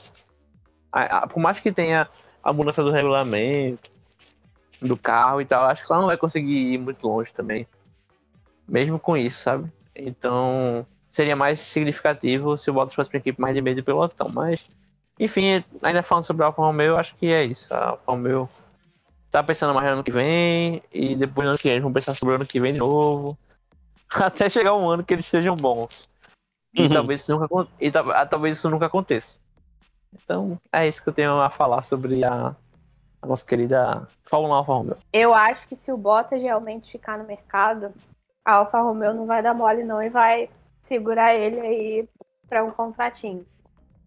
Por 1.32 1.40
mais 1.40 1.58
que 1.58 1.72
tenha 1.72 2.08
a 2.42 2.52
mudança 2.52 2.82
do 2.82 2.90
regulamento, 2.90 3.90
do 4.80 4.96
carro 4.96 5.40
e 5.40 5.44
tal, 5.44 5.64
acho 5.64 5.86
que 5.86 5.92
ela 5.92 6.00
não 6.00 6.08
vai 6.08 6.16
conseguir 6.16 6.74
ir 6.74 6.78
muito 6.78 7.06
longe 7.06 7.34
também. 7.34 7.66
Mesmo 8.68 8.98
com 8.98 9.16
isso, 9.16 9.42
sabe? 9.42 9.70
Então, 9.94 10.86
seria 11.08 11.34
mais 11.34 11.58
significativo 11.58 12.56
se 12.56 12.70
o 12.70 12.72
Bottas 12.72 12.94
fosse 12.94 13.10
para 13.10 13.18
equipe 13.18 13.40
mais 13.40 13.54
de 13.54 13.60
meio 13.60 13.76
de 13.76 13.82
pelotão. 13.82 14.28
Mas, 14.32 14.70
enfim, 15.18 15.64
ainda 15.82 16.02
falando 16.02 16.24
sobre 16.24 16.44
a 16.44 16.46
Alfa 16.46 16.62
Romeo, 16.62 16.96
acho 16.96 17.16
que 17.16 17.26
é 17.26 17.44
isso. 17.44 17.74
A 17.74 17.90
Alfa 17.90 18.02
Romeo 18.06 18.48
tá 19.30 19.42
pensando 19.42 19.74
mais 19.74 19.86
no 19.86 19.94
ano 19.94 20.04
que 20.04 20.12
vem, 20.12 20.82
e 20.92 21.14
depois 21.16 21.44
no 21.44 21.50
ano 21.50 21.58
que 21.58 21.64
vem, 21.64 21.72
eles 21.72 21.82
vão 21.82 21.92
pensar 21.92 22.14
sobre 22.14 22.32
o 22.32 22.36
ano 22.36 22.46
que 22.46 22.60
vem 22.60 22.72
de 22.72 22.78
novo. 22.78 23.36
até 24.14 24.50
chegar 24.50 24.74
um 24.74 24.88
ano 24.88 25.04
que 25.04 25.14
eles 25.14 25.26
sejam 25.26 25.56
bons. 25.56 26.08
E, 26.74 26.82
uhum. 26.82 26.90
talvez, 26.90 27.20
isso 27.20 27.38
nunca, 27.38 27.68
e 27.80 27.88
ah, 28.14 28.26
talvez 28.26 28.58
isso 28.58 28.70
nunca 28.70 28.86
aconteça. 28.86 29.40
Então, 30.12 30.60
é 30.72 30.86
isso 30.86 31.02
que 31.02 31.08
eu 31.08 31.12
tenho 31.12 31.40
a 31.40 31.50
falar 31.50 31.82
sobre 31.82 32.24
a, 32.24 32.54
a 33.22 33.26
nossa 33.26 33.44
querida 33.44 34.06
Fórmula 34.24 34.56
Alfa 34.56 34.72
Romeo. 34.72 34.96
Eu 35.12 35.32
acho 35.34 35.66
que 35.68 35.76
se 35.76 35.92
o 35.92 35.96
Bottas 35.96 36.42
realmente 36.42 36.90
ficar 36.90 37.18
no 37.18 37.24
mercado, 37.24 37.92
a 38.44 38.54
Alfa 38.54 38.80
Romeo 38.80 39.14
não 39.14 39.26
vai 39.26 39.42
dar 39.42 39.54
mole 39.54 39.84
não 39.84 40.02
e 40.02 40.08
vai 40.08 40.48
segurar 40.80 41.34
ele 41.34 41.60
aí 41.60 42.08
para 42.48 42.64
um 42.64 42.70
contratinho. 42.70 43.46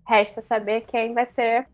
Resta 0.05 0.41
saber 0.41 0.81
quem 0.81 1.13
vai 1.13 1.25
ser 1.25 1.67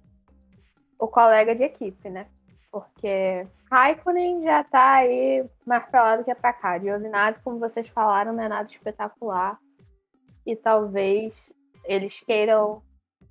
o 1.00 1.08
colega 1.08 1.56
de 1.56 1.64
equipe, 1.64 2.10
né? 2.10 2.28
Porque 2.72 3.48
Raikkonen 3.72 4.44
já 4.44 4.64
tá 4.64 4.96
aí 4.96 5.44
mais 5.66 5.86
pra 5.86 6.04
lá 6.04 6.18
do 6.18 6.24
que 6.24 6.36
pra 6.36 6.54
cá. 6.54 6.78
Giovinazzi, 6.78 7.42
como 7.42 7.60
vocês 7.60 7.88
falaram, 7.88 8.34
não 8.34 8.44
é 8.44 8.48
nada 8.48 8.70
espetacular. 8.70 9.58
E 10.46 10.56
talvez 10.56 11.52
eles 11.84 12.20
queiram 12.20 12.82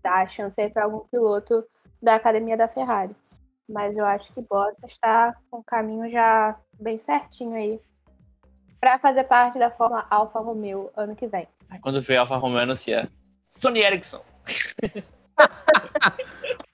dar 0.02 0.22
a 0.22 0.26
chance 0.26 0.60
aí 0.60 0.70
pra 0.70 0.84
algum 0.84 1.00
piloto 1.08 1.64
da 2.02 2.14
academia 2.14 2.56
da 2.56 2.68
Ferrari. 2.68 3.14
Mas 3.68 3.96
eu 3.96 4.04
acho 4.04 4.32
que 4.32 4.40
Bottas 4.40 4.92
está 4.92 5.36
com 5.50 5.58
o 5.58 5.64
caminho 5.64 6.08
já 6.08 6.58
bem 6.80 6.98
certinho 6.98 7.54
aí 7.54 7.80
para 8.80 8.98
fazer 8.98 9.24
parte 9.24 9.58
da 9.58 9.70
forma 9.70 10.06
Alfa 10.08 10.38
Romeo 10.38 10.90
ano 10.96 11.14
que 11.14 11.26
vem. 11.26 11.46
Quando 11.82 12.00
veio 12.00 12.20
Alfa 12.20 12.36
Romeo 12.36 12.60
anunciar 12.60 13.10
Sony 13.50 13.80
Ericsson. 13.80 14.22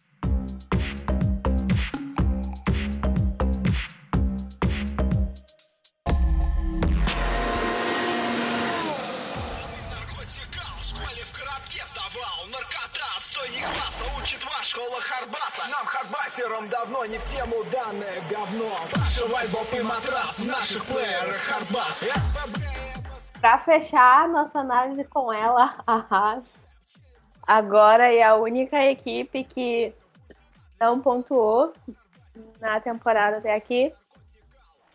школа 14.84 15.00
Харбаса 15.00 15.70
Нам 15.72 15.86
хардбасерам 15.86 16.70
давно 16.70 17.06
не 17.06 17.18
в 17.18 17.26
тему 17.26 17.56
данное 17.72 18.22
говно 18.30 18.72
Пошивай 18.92 19.48
боб 19.48 19.68
и 19.74 19.82
матрас 19.82 20.40
в 20.40 20.46
наших 20.46 20.86
плеерах 20.86 21.38
Хардбас 21.38 22.04
Pra 23.42 23.58
fechar 23.58 24.28
nossa 24.28 24.60
análise 24.60 25.06
com 25.06 25.32
ela, 25.32 25.76
a 25.88 25.96
Haas 26.10 26.68
agora 27.50 28.14
é 28.14 28.22
a 28.22 28.36
única 28.36 28.86
equipe 28.86 29.44
que 29.44 29.92
não 30.80 31.00
pontuou 31.00 31.74
na 32.62 32.80
temporada 32.80 33.38
até 33.38 33.56
aqui. 33.56 33.92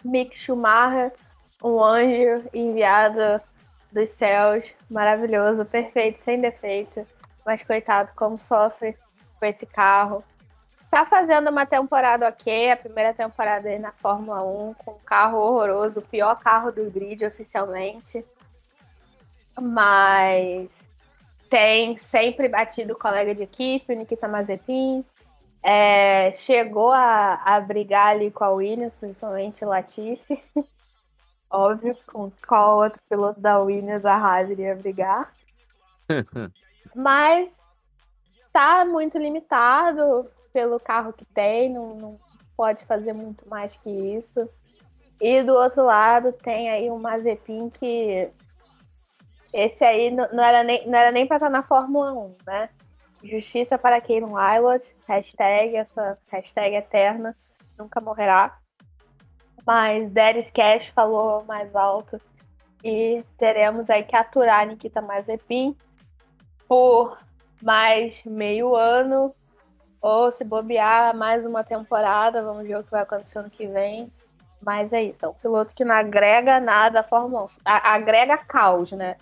Mick 0.05 0.37
Schumacher, 0.37 1.13
um 1.61 1.83
anjo 1.83 2.49
enviado 2.55 3.41
dos 3.91 4.11
céus, 4.11 4.65
maravilhoso, 4.89 5.65
perfeito, 5.65 6.21
sem 6.21 6.41
defeito. 6.41 7.05
Mas 7.45 7.65
coitado, 7.65 8.13
como 8.15 8.41
sofre 8.41 8.97
com 9.40 9.46
esse 9.46 9.66
carro. 9.66 10.24
Tá 10.90 11.06
fazendo 11.06 11.50
uma 11.50 11.66
temporada 11.66 12.28
ok, 12.28 12.72
a 12.72 12.78
primeira 12.78 13.14
temporada 13.14 13.70
aí 13.70 13.78
na 13.78 13.92
Fórmula 13.92 14.44
1, 14.44 14.74
com 14.74 14.92
um 14.92 15.00
carro 15.06 15.38
horroroso, 15.38 16.00
o 16.00 16.04
pior 16.04 16.36
carro 16.40 16.72
do 16.72 16.90
grid 16.90 17.24
oficialmente. 17.24 18.26
Mas 19.60 20.88
tem 21.50 21.98
sempre 21.98 22.48
batido 22.50 22.94
o 22.94 23.00
colega 23.00 23.36
de 23.36 23.44
equipe, 23.44 23.94
o 23.94 23.96
Nikita 23.96 24.28
Mazepin. 24.28 25.06
É, 25.62 26.32
chegou 26.34 26.92
a, 26.92 27.36
a 27.44 27.60
brigar 27.60 28.08
ali 28.08 28.32
com 28.32 28.44
a 28.44 28.50
Williams, 28.50 28.96
principalmente 28.96 29.64
o 29.64 29.68
Latifi. 29.68 30.44
Óbvio, 31.52 31.98
com 32.08 32.32
qual 32.48 32.78
outro 32.78 33.02
piloto 33.10 33.40
da 33.40 33.60
Williams 33.60 34.06
a 34.06 34.16
Haas 34.16 34.50
iria 34.50 34.76
brigar. 34.76 35.34
Mas 36.96 37.68
tá 38.52 38.86
muito 38.86 39.18
limitado 39.18 40.30
pelo 40.52 40.80
carro 40.80 41.14
que 41.14 41.26
tem, 41.26 41.70
não, 41.70 41.96
não 41.96 42.20
pode 42.56 42.86
fazer 42.86 43.14
muito 43.14 43.48
mais 43.48 43.78
que 43.78 43.90
isso. 43.90 44.50
E 45.22 45.44
do 45.44 45.54
outro 45.54 45.84
lado 45.84 46.32
tem 46.32 46.70
aí 46.70 46.90
o 46.90 46.98
Mazepin 46.98 47.70
que 47.70 48.32
esse 49.54 49.84
aí 49.84 50.12
não, 50.12 50.28
não 50.32 50.44
era 50.44 50.64
nem, 50.64 50.88
não 50.88 50.98
era 50.98 51.12
nem 51.12 51.28
para 51.28 51.38
estar 51.38 51.50
na 51.50 51.64
Fórmula 51.64 52.14
1, 52.14 52.36
né? 52.46 52.70
Justiça 53.24 53.78
para 53.78 54.02
não 54.22 54.34
Wilot, 54.34 54.96
hashtag, 55.08 55.76
essa 55.76 56.18
hashtag 56.30 56.76
eterna, 56.76 57.36
nunca 57.78 58.00
morrerá. 58.00 58.58
Mas 59.66 60.10
Deres 60.10 60.50
Cash 60.50 60.88
falou 60.88 61.44
mais 61.44 61.76
alto 61.76 62.20
e 62.84 63.24
teremos 63.38 63.90
aí 63.90 64.04
que 64.04 64.16
aturar 64.16 64.66
Nikita 64.66 65.02
Mazepin 65.02 65.76
por 66.68 67.18
mais 67.62 68.22
meio 68.26 68.76
ano, 68.76 69.34
ou 70.02 70.32
se 70.32 70.44
bobear 70.44 71.16
mais 71.16 71.46
uma 71.46 71.64
temporada, 71.64 72.44
vamos 72.44 72.68
ver 72.68 72.78
o 72.78 72.84
que 72.84 72.92
vai 72.92 73.02
acontecer 73.02 73.40
ano 73.40 73.50
que 73.50 73.68
vem. 73.68 74.12
Mas 74.62 74.92
é 74.92 75.02
isso, 75.02 75.26
é 75.26 75.30
um 75.30 75.34
piloto 75.34 75.74
que 75.74 75.86
não 75.86 75.96
agrega 75.96 76.60
nada 76.60 77.00
à 77.00 77.04
Fórmula 77.04 77.44
1. 77.44 77.48
agrega 77.66 78.38
caos, 78.38 78.92
né? 78.92 79.16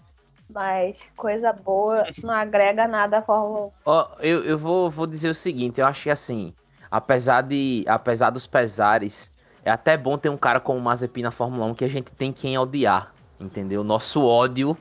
Mas 0.50 0.98
coisa 1.16 1.54
boa 1.54 2.06
não 2.24 2.34
agrega 2.34 2.88
nada 2.88 3.20
à 3.20 3.22
Fórmula 3.22 3.68
1. 3.68 3.72
Ó, 3.86 4.08
eu, 4.20 4.44
eu 4.44 4.58
vou, 4.58 4.90
vou 4.90 5.06
dizer 5.06 5.30
o 5.30 5.36
seguinte, 5.36 5.80
eu 5.80 5.86
acho 5.86 6.04
que 6.04 6.10
assim, 6.10 6.54
apesar 6.90 7.42
de 7.42 7.86
apesar 7.88 8.32
dos 8.32 8.48
pesares, 8.48 9.32
é 9.64 9.70
até 9.70 9.96
bom 9.96 10.18
ter 10.18 10.30
um 10.30 10.38
cara 10.38 10.60
como 10.60 10.80
o 10.80 10.82
Mazepin 10.82 11.22
na 11.22 11.32
Fórmula 11.32 11.66
1 11.66 11.76
que 11.76 11.86
a 11.86 11.90
gente 11.90 12.12
tem 12.12 12.34
quem 12.34 12.58
odiar, 12.58 13.14
entendeu? 13.40 13.84
Nosso 13.84 14.26
ódio 14.26 14.76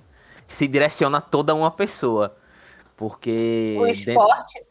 se 0.47 0.67
direciona 0.67 1.19
a 1.19 1.21
toda 1.21 1.55
uma 1.55 1.71
pessoa. 1.71 2.35
Porque 2.97 3.77
O 3.79 3.85
dentro- 3.85 4.11
esporte, 4.11 4.67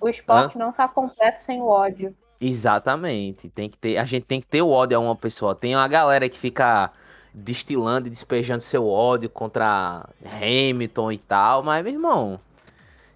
o 0.00 0.08
esporte 0.08 0.58
não 0.58 0.72
tá 0.72 0.88
completo 0.88 1.40
sem 1.42 1.60
o 1.60 1.66
ódio. 1.68 2.14
Exatamente. 2.40 3.48
Tem 3.48 3.68
que 3.68 3.78
ter, 3.78 3.96
a 3.98 4.04
gente 4.04 4.26
tem 4.26 4.40
que 4.40 4.46
ter 4.46 4.62
o 4.62 4.68
ódio 4.70 4.96
a 4.96 5.00
uma 5.00 5.16
pessoa. 5.16 5.54
Tem 5.54 5.74
uma 5.74 5.86
galera 5.88 6.28
que 6.28 6.38
fica 6.38 6.90
destilando 7.34 8.06
e 8.08 8.10
despejando 8.10 8.60
seu 8.62 8.86
ódio 8.88 9.28
contra 9.30 10.08
Hamilton 10.24 11.12
e 11.12 11.18
tal, 11.18 11.62
mas 11.62 11.84
meu 11.84 11.92
irmão, 11.92 12.40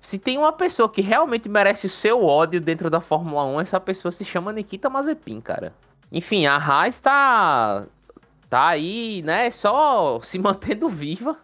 se 0.01 0.19
tem 0.19 0.39
uma 0.39 0.53
pessoa 0.53 0.89
que 0.89 1.01
realmente 1.01 1.49
merece 1.49 1.87
o 1.87 1.91
seu 1.91 2.25
ódio 2.25 2.61
dentro 2.61 2.89
da 2.91 3.01
Fórmula 3.01 3.45
1, 3.45 3.61
essa 3.61 3.81
pessoa 3.81 4.13
se 4.13 4.25
chama 4.25 4.53
Nikita 4.53 4.89
Mazepin, 4.91 5.41
cara. 5.41 5.73
Enfim, 6.11 6.47
a 6.47 6.57
Haas 6.57 7.01
tá 7.01 7.87
tá 8.51 8.69
aí, 8.69 9.23
né, 9.23 9.51
só 9.51 10.21
se 10.21 10.39
mantendo 10.79 10.89
viva, 10.89 11.39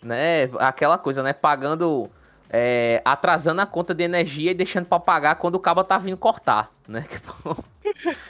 né? 0.00 0.44
Aquela 0.60 0.96
coisa, 0.96 1.22
né, 1.22 1.32
pagando 1.32 2.08
é, 2.56 3.02
atrasando 3.04 3.60
a 3.60 3.66
conta 3.66 3.92
de 3.92 4.04
energia 4.04 4.52
e 4.52 4.54
deixando 4.54 4.86
pra 4.86 5.00
pagar 5.00 5.34
quando 5.34 5.56
o 5.56 5.58
cabo 5.58 5.82
tá 5.82 5.98
vindo 5.98 6.16
cortar, 6.16 6.70
né? 6.86 7.04
Que 7.10 7.16
é 7.16 7.20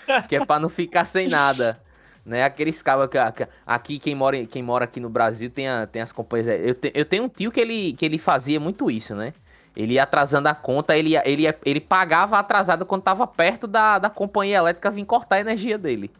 pra- 0.09 0.23
que 0.29 0.37
é 0.55 0.59
não 0.59 0.71
ficar 0.71 1.05
sem 1.05 1.29
nada. 1.29 1.79
Né, 2.25 2.43
aqueles 2.43 2.81
cabos 2.83 3.07
que, 3.09 3.19
aqui, 3.67 3.99
quem 3.99 4.15
mora, 4.15 4.47
quem 4.47 4.63
mora 4.63 4.85
aqui 4.87 4.99
no 4.99 5.11
Brasil 5.11 5.51
tem, 5.51 5.69
a- 5.69 5.87
tem 5.87 6.01
as 6.01 6.11
companhias. 6.11 6.49
Eu, 6.49 6.75
te- 6.75 6.91
eu 6.95 7.05
tenho 7.05 7.25
um 7.25 7.29
tio 7.29 7.53
que 7.53 7.61
ele, 7.61 7.93
que 7.93 8.03
ele 8.03 8.17
fazia 8.17 8.59
muito 8.59 8.91
isso, 8.91 9.15
né? 9.15 9.35
Ele 9.77 9.93
ia 9.95 10.05
atrasando 10.05 10.49
a 10.49 10.55
conta, 10.55 10.97
ele, 10.97 11.15
ele, 11.19 11.45
ele 11.63 11.81
pagava 11.81 12.39
atrasado 12.39 12.87
quando 12.87 13.03
tava 13.03 13.27
perto 13.27 13.67
da, 13.67 13.99
da 13.99 14.09
companhia 14.09 14.57
elétrica 14.57 14.91
vir 14.91 15.05
cortar 15.05 15.37
a 15.37 15.41
energia 15.41 15.77
dele. 15.77 16.11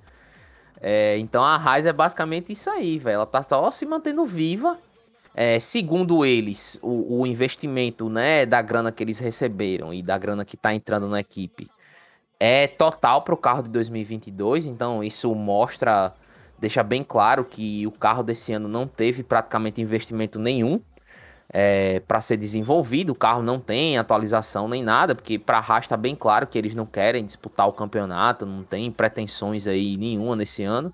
É, 0.79 1.17
então 1.17 1.43
a 1.43 1.57
Raiz 1.57 1.87
é 1.87 1.93
basicamente 1.93 2.53
isso 2.53 2.69
aí, 2.69 2.99
velho. 2.99 3.15
Ela 3.15 3.27
tá 3.27 3.43
só 3.43 3.71
se 3.71 3.87
mantendo 3.87 4.27
viva. 4.27 4.77
É, 5.35 5.59
segundo 5.59 6.25
eles, 6.25 6.79
o, 6.81 7.21
o 7.21 7.27
investimento 7.27 8.09
né, 8.09 8.47
da 8.47 8.63
grana 8.63 8.93
que 8.93 9.03
eles 9.03 9.19
receberam 9.19 9.93
e 9.93 10.03
da 10.03 10.17
grana 10.17 10.45
que 10.45 10.57
tá 10.57 10.73
entrando 10.73 11.09
na 11.09 11.21
equipe 11.21 11.69
é 12.39 12.69
total 12.69 13.23
para 13.23 13.35
o 13.35 13.37
carro 13.37 13.63
de 13.63 13.69
2022. 13.71 14.67
Então 14.67 15.03
isso 15.03 15.35
mostra, 15.35 16.13
deixa 16.59 16.83
bem 16.83 17.03
claro 17.03 17.45
que 17.45 17.87
o 17.87 17.91
carro 17.91 18.23
desse 18.23 18.53
ano 18.53 18.69
não 18.69 18.87
teve 18.87 19.23
praticamente 19.25 19.81
investimento 19.81 20.39
nenhum 20.39 20.81
para 22.07 22.21
ser 22.21 22.37
desenvolvido. 22.37 23.11
O 23.11 23.15
carro 23.15 23.43
não 23.43 23.61
tem 23.61 23.97
atualização 23.97 24.69
nem 24.69 24.83
nada, 24.83 25.15
porque 25.15 25.39
para 25.39 25.59
a 25.59 25.61
Haas 25.61 25.85
está 25.85 25.97
bem 25.97 26.17
claro 26.17 26.47
que 26.47 26.59
eles 26.59 26.75
não 26.75 26.87
querem 26.87 27.25
disputar 27.25 27.69
o 27.69 27.73
campeonato, 27.73 28.45
não 28.45 28.65
tem 28.65 28.91
pretensões 28.91 29.67
aí 29.67 29.97
nenhuma 29.97 30.35
nesse 30.37 30.65
ano. 30.65 30.93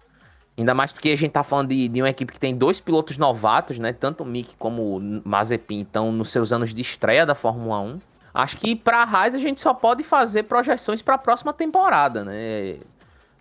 Ainda 0.61 0.75
mais 0.75 0.93
porque 0.93 1.09
a 1.09 1.17
gente 1.17 1.31
tá 1.33 1.43
falando 1.43 1.69
de, 1.69 1.89
de 1.89 2.03
uma 2.03 2.11
equipe 2.11 2.35
que 2.35 2.39
tem 2.39 2.55
dois 2.55 2.79
pilotos 2.81 3.17
novatos, 3.17 3.79
né? 3.79 3.95
Tanto 3.95 4.25
o 4.25 4.27
Mick 4.27 4.55
como 4.59 4.99
o 4.99 5.23
Mazepin 5.25 5.81
estão 5.81 6.13
nos 6.13 6.29
seus 6.29 6.53
anos 6.53 6.75
de 6.75 6.83
estreia 6.83 7.25
da 7.25 7.35
Fórmula 7.35 7.81
1. 7.81 7.99
Acho 8.35 8.59
que 8.59 8.77
para 8.77 8.99
a 8.99 9.05
Haas 9.05 9.35
a 9.35 9.39
gente 9.39 9.59
só 9.59 9.73
pode 9.73 10.03
fazer 10.05 10.43
projeções 10.43 11.01
para 11.01 11.15
a 11.15 11.19
próxima 11.19 11.55
temporada, 11.55 12.27
né? 12.27 12.77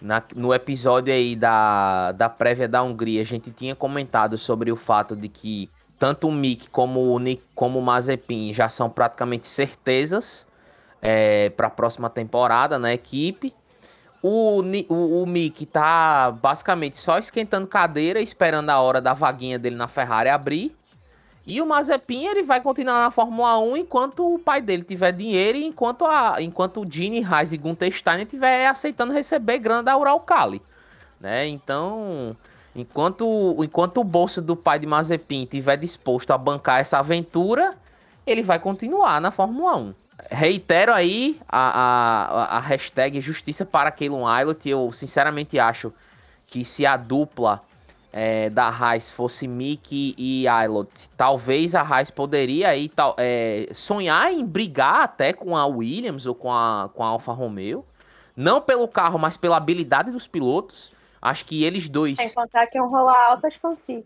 Na- 0.01 0.23
no 0.33 0.53
episódio 0.53 1.13
aí 1.13 1.35
da, 1.35 2.13
da 2.13 2.29
prévia 2.29 2.69
da 2.69 2.81
Hungria, 2.81 3.21
a 3.21 3.25
gente 3.25 3.51
tinha 3.51 3.75
comentado 3.75 4.37
sobre 4.37 4.71
o 4.71 4.77
fato 4.77 5.13
de 5.13 5.27
que 5.27 5.69
tanto 5.99 6.29
o 6.29 6.31
Mick 6.31 6.69
como 6.69 7.13
o, 7.13 7.19
Nick, 7.19 7.43
como 7.53 7.79
o 7.79 7.81
Mazepin 7.81 8.53
já 8.53 8.69
são 8.69 8.89
praticamente 8.89 9.45
certezas 9.45 10.47
para 11.57 11.67
a 11.67 11.69
próxima 11.69 12.09
temporada 12.09 12.79
na 12.79 12.93
equipe. 12.93 13.53
O, 14.21 14.61
o, 14.89 15.23
o 15.23 15.25
Mick 15.25 15.65
tá 15.65 16.31
basicamente 16.31 16.97
só 16.97 17.17
esquentando 17.17 17.67
cadeira, 17.67 18.19
esperando 18.19 18.69
a 18.69 18.79
hora 18.79 18.99
da 18.99 19.13
vaguinha 19.13 19.57
dele 19.57 19.75
na 19.75 19.87
Ferrari 19.87 20.29
abrir. 20.29 20.75
E 21.49 21.61
o 21.61 21.65
Mazepin, 21.65 22.27
ele 22.27 22.43
vai 22.43 22.61
continuar 22.61 22.99
na 22.99 23.11
Fórmula 23.11 23.57
1 23.57 23.77
enquanto 23.77 24.35
o 24.35 24.37
pai 24.37 24.61
dele 24.61 24.83
tiver 24.83 25.11
dinheiro 25.11 25.57
e 25.57 25.65
enquanto, 25.65 26.05
a, 26.05 26.35
enquanto 26.39 26.81
o 26.81 26.87
Gene 26.87 27.21
Reis 27.21 27.53
e 27.53 27.57
Gunther 27.57 27.91
Steiner 27.91 28.23
estiver 28.23 28.67
aceitando 28.67 29.13
receber 29.13 29.57
grana 29.57 29.81
da 29.81 29.97
Uralcali. 29.97 30.61
Né? 31.19 31.47
Então, 31.47 32.35
enquanto, 32.75 33.55
enquanto 33.63 33.99
o 33.99 34.03
bolso 34.03 34.41
do 34.41 34.55
pai 34.55 34.77
de 34.77 34.85
Mazepin 34.85 35.43
estiver 35.43 35.77
disposto 35.77 36.31
a 36.31 36.37
bancar 36.37 36.81
essa 36.81 36.99
aventura, 36.99 37.75
ele 38.27 38.43
vai 38.43 38.59
continuar 38.59 39.19
na 39.19 39.31
Fórmula 39.31 39.75
1. 39.75 39.93
Reitero 40.31 40.93
aí 40.93 41.39
a, 41.47 42.53
a, 42.53 42.57
a 42.57 42.59
hashtag 42.59 43.19
Justiça 43.21 43.65
para 43.65 43.91
Keylon 43.91 44.25
Ilott. 44.41 44.67
Eu 44.67 44.91
sinceramente 44.91 45.57
acho 45.59 45.93
que 46.47 46.65
se 46.65 46.85
a 46.85 46.97
dupla 46.97 47.61
é, 48.11 48.49
da 48.49 48.67
Haas 48.69 49.09
fosse 49.09 49.47
Mick 49.47 50.15
e 50.17 50.45
Ilott, 50.47 51.09
talvez 51.15 51.75
a 51.75 51.81
Haas 51.81 52.09
poderia 52.09 52.69
aí, 52.69 52.89
tal, 52.89 53.15
é, 53.17 53.69
sonhar 53.73 54.33
em 54.33 54.45
brigar 54.45 55.01
até 55.03 55.31
com 55.31 55.55
a 55.55 55.65
Williams 55.65 56.25
ou 56.25 56.33
com 56.35 56.51
a, 56.51 56.89
com 56.93 57.03
a 57.03 57.07
Alfa 57.07 57.31
Romeo. 57.31 57.85
Não 58.35 58.61
pelo 58.61 58.87
carro, 58.87 59.19
mas 59.19 59.37
pela 59.37 59.57
habilidade 59.57 60.11
dos 60.11 60.25
pilotos. 60.27 60.93
Acho 61.21 61.43
que 61.45 61.63
eles 61.63 61.89
dois. 61.89 62.17
Sem 62.17 62.33
contar 62.33 62.65
que 62.67 62.77
iam 62.77 62.89
rolar 62.89 63.31
altas 63.31 63.55
fanfics. 63.55 64.05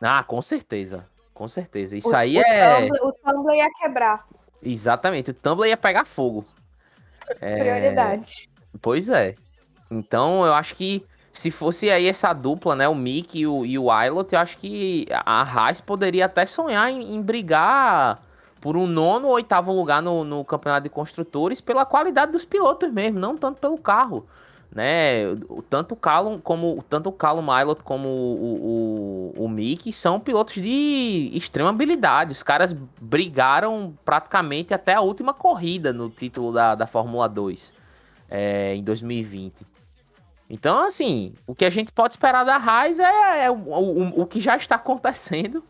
Ah, 0.00 0.22
com 0.22 0.42
certeza. 0.42 1.06
Com 1.32 1.48
certeza. 1.48 1.96
Isso 1.96 2.10
O- 2.10 2.14
aí 2.16 2.36
o 2.36 2.42
é. 2.42 2.82
Tumblr- 2.82 3.00
o 3.06 3.12
Tumblr 3.12 3.54
ia 3.56 3.70
quebrar. 3.80 4.26
Exatamente. 4.64 5.30
O 5.30 5.34
Tumblr 5.34 5.68
ia 5.68 5.76
pegar 5.76 6.04
fogo. 6.04 6.44
É, 7.40 7.58
Prioridade. 7.58 8.48
Pois 8.80 9.08
é. 9.08 9.34
Então 9.90 10.44
eu 10.44 10.54
acho 10.54 10.74
que 10.74 11.04
se 11.32 11.50
fosse 11.50 11.90
aí 11.90 12.06
essa 12.06 12.32
dupla, 12.32 12.74
né? 12.74 12.88
O 12.88 12.94
Mick 12.94 13.38
e 13.38 13.46
o, 13.46 13.66
e 13.66 13.78
o 13.78 13.88
Ilott, 14.02 14.34
eu 14.34 14.40
acho 14.40 14.56
que 14.58 15.06
a 15.10 15.42
Haas 15.42 15.80
poderia 15.80 16.26
até 16.26 16.46
sonhar 16.46 16.90
em, 16.90 17.14
em 17.14 17.20
brigar 17.20 18.22
por 18.60 18.76
um 18.76 18.86
nono 18.86 19.28
ou 19.28 19.34
oitavo 19.34 19.72
lugar 19.72 20.00
no, 20.00 20.24
no 20.24 20.44
campeonato 20.44 20.84
de 20.84 20.88
construtores 20.88 21.60
pela 21.60 21.84
qualidade 21.84 22.32
dos 22.32 22.44
pilotos 22.44 22.90
mesmo, 22.90 23.18
não 23.18 23.36
tanto 23.36 23.60
pelo 23.60 23.76
carro. 23.76 24.26
Né? 24.74 25.36
Tanto 25.70 25.92
o 25.92 25.96
Callum 25.96 26.40
como 26.40 26.84
tanto 26.88 27.08
o 27.08 27.12
Callum 27.12 27.46
Ilott 27.60 27.84
como 27.84 28.08
o, 28.08 29.32
o, 29.36 29.44
o 29.44 29.48
Mick 29.48 29.92
são 29.92 30.18
pilotos 30.18 30.54
de 30.54 31.30
extrema 31.32 31.70
habilidade. 31.70 32.32
Os 32.32 32.42
caras 32.42 32.74
brigaram 33.00 33.96
praticamente 34.04 34.74
até 34.74 34.94
a 34.94 35.00
última 35.00 35.32
corrida 35.32 35.92
no 35.92 36.10
título 36.10 36.52
da, 36.52 36.74
da 36.74 36.88
Fórmula 36.88 37.28
2 37.28 37.72
é, 38.28 38.74
em 38.74 38.82
2020. 38.82 39.64
Então, 40.50 40.84
assim, 40.84 41.34
o 41.46 41.54
que 41.54 41.64
a 41.64 41.70
gente 41.70 41.92
pode 41.92 42.14
esperar 42.14 42.44
da 42.44 42.56
Haas 42.56 42.98
é, 42.98 43.44
é 43.44 43.50
o, 43.50 43.54
o, 43.54 44.22
o 44.22 44.26
que 44.26 44.40
já 44.40 44.56
está 44.56 44.74
acontecendo. 44.74 45.62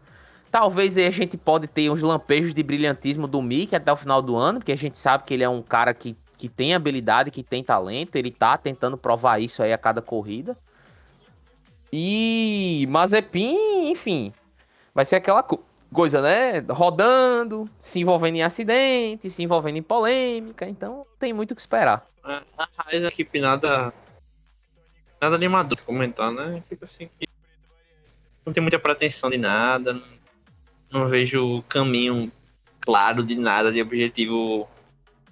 Talvez 0.50 0.96
a 0.96 1.10
gente 1.10 1.36
pode 1.36 1.66
ter 1.66 1.90
uns 1.90 2.00
lampejos 2.00 2.54
de 2.54 2.62
brilhantismo 2.62 3.26
do 3.26 3.42
Mick 3.42 3.74
até 3.74 3.92
o 3.92 3.96
final 3.96 4.22
do 4.22 4.36
ano, 4.36 4.60
porque 4.60 4.72
a 4.72 4.76
gente 4.76 4.96
sabe 4.96 5.24
que 5.24 5.34
ele 5.34 5.42
é 5.42 5.48
um 5.48 5.62
cara 5.62 5.92
que, 5.92 6.16
que 6.44 6.48
tem 6.50 6.74
habilidade, 6.74 7.30
que 7.30 7.42
tem 7.42 7.64
talento, 7.64 8.16
ele 8.16 8.30
tá 8.30 8.58
tentando 8.58 8.98
provar 8.98 9.40
isso 9.40 9.62
aí 9.62 9.72
a 9.72 9.78
cada 9.78 10.02
corrida. 10.02 10.54
E 11.90 12.86
Mazepin, 12.90 13.90
enfim, 13.90 14.30
vai 14.94 15.06
ser 15.06 15.16
aquela 15.16 15.42
co- 15.42 15.64
coisa, 15.90 16.20
né? 16.20 16.58
Rodando, 16.68 17.66
se 17.78 18.00
envolvendo 18.00 18.36
em 18.36 18.42
acidente, 18.42 19.30
se 19.30 19.42
envolvendo 19.42 19.78
em 19.78 19.82
polêmica, 19.82 20.68
então 20.68 21.06
tem 21.18 21.32
muito 21.32 21.52
o 21.52 21.54
que 21.54 21.62
esperar. 21.62 22.06
A 22.22 22.42
a 22.58 22.68
é 22.90 22.98
uma 22.98 23.08
equipe 23.08 23.40
nada. 23.40 23.92
Nada 25.18 25.36
animador 25.36 25.80
comentar, 25.80 26.30
né? 26.30 26.62
Tipo 26.68 26.84
assim, 26.84 27.08
que 27.18 27.26
não 28.44 28.52
tem 28.52 28.62
muita 28.62 28.78
pretensão 28.78 29.30
de 29.30 29.38
nada, 29.38 29.94
não, 29.94 30.02
não 30.90 31.08
vejo 31.08 31.62
caminho 31.70 32.30
claro 32.80 33.22
de 33.24 33.34
nada, 33.34 33.72
de 33.72 33.80
objetivo 33.80 34.68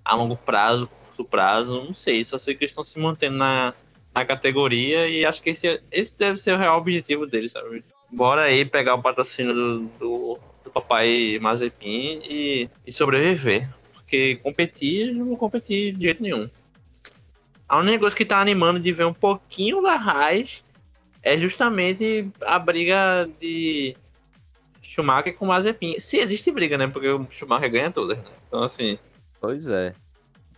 a 0.04 0.14
longo 0.14 0.36
prazo, 0.36 0.88
curto 1.12 1.24
prazo, 1.24 1.84
não 1.84 1.94
sei, 1.94 2.24
só 2.24 2.38
sei 2.38 2.54
que 2.54 2.64
eles 2.64 2.72
estão 2.72 2.82
se 2.82 2.98
mantendo 2.98 3.36
na, 3.36 3.74
na 4.14 4.24
categoria 4.24 5.08
e 5.08 5.24
acho 5.24 5.42
que 5.42 5.50
esse, 5.50 5.80
esse 5.90 6.18
deve 6.18 6.38
ser 6.38 6.54
o 6.54 6.58
real 6.58 6.78
objetivo 6.78 7.26
deles, 7.26 7.52
sabe? 7.52 7.84
Bora 8.10 8.42
aí 8.42 8.64
pegar 8.64 8.94
o 8.94 9.02
patrocínio 9.02 9.54
do, 9.54 9.78
do, 9.98 10.38
do 10.64 10.70
papai 10.70 11.38
Mazepin 11.40 12.22
e, 12.24 12.68
e 12.86 12.92
sobreviver. 12.92 13.68
Porque 13.94 14.36
competir, 14.36 15.14
não 15.14 15.26
vou 15.26 15.36
competir 15.36 15.94
de 15.94 16.02
jeito 16.02 16.22
nenhum. 16.22 16.48
A 17.68 17.78
única 17.78 18.00
coisa 18.00 18.16
que 18.16 18.24
tá 18.24 18.38
animando 18.38 18.80
de 18.80 18.92
ver 18.92 19.06
um 19.06 19.14
pouquinho 19.14 19.80
da 19.80 19.94
Haas 19.94 20.62
é 21.22 21.38
justamente 21.38 22.30
a 22.42 22.58
briga 22.58 23.28
de 23.40 23.96
Schumacher 24.82 25.34
com 25.34 25.46
Mazepin. 25.46 25.98
Se 25.98 26.18
existe 26.18 26.50
briga, 26.50 26.76
né? 26.76 26.86
Porque 26.86 27.08
o 27.08 27.26
Schumacher 27.30 27.70
ganha 27.70 27.90
todas, 27.90 28.18
né? 28.18 28.24
Então, 28.46 28.62
assim, 28.62 28.98
Pois 29.42 29.66
é. 29.66 29.92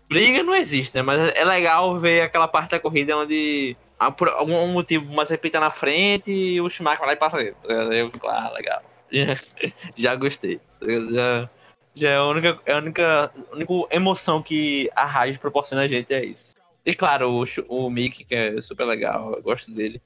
Briga 0.08 0.42
não 0.42 0.54
existe, 0.54 0.94
né? 0.96 1.02
Mas 1.02 1.34
é 1.34 1.44
legal 1.44 1.98
ver 1.98 2.22
aquela 2.22 2.48
parte 2.48 2.72
da 2.72 2.80
corrida 2.80 3.16
onde 3.16 3.76
por 4.16 4.28
algum 4.28 4.66
motivo 4.68 5.10
o 5.10 5.14
Mazepin 5.14 5.50
tá 5.50 5.60
na 5.60 5.70
frente 5.70 6.30
e 6.30 6.60
o 6.60 6.68
Schumacher 6.68 7.00
vai 7.00 7.08
lá 7.08 7.12
e 7.14 7.16
passa 7.16 7.40
ele. 7.40 7.54
Eu, 7.64 8.10
ah, 8.26 8.52
legal. 8.54 8.82
já 9.96 10.14
gostei. 10.16 10.60
Já, 10.82 11.48
já 11.94 12.10
é 12.10 12.16
a 12.16 12.24
única, 12.24 12.60
é 12.66 12.72
a 12.72 12.78
única, 12.78 13.32
a 13.50 13.54
única 13.54 13.72
emoção 13.90 14.42
que 14.42 14.90
a 14.94 15.04
Raiz 15.04 15.38
proporciona 15.38 15.84
a 15.84 15.88
gente 15.88 16.12
é 16.12 16.24
isso. 16.24 16.54
E 16.84 16.94
claro, 16.94 17.30
o, 17.30 17.44
o 17.68 17.90
Mickey, 17.90 18.24
que 18.24 18.34
é 18.34 18.60
super 18.60 18.84
legal, 18.84 19.32
eu 19.34 19.42
gosto 19.42 19.70
dele. 19.70 20.02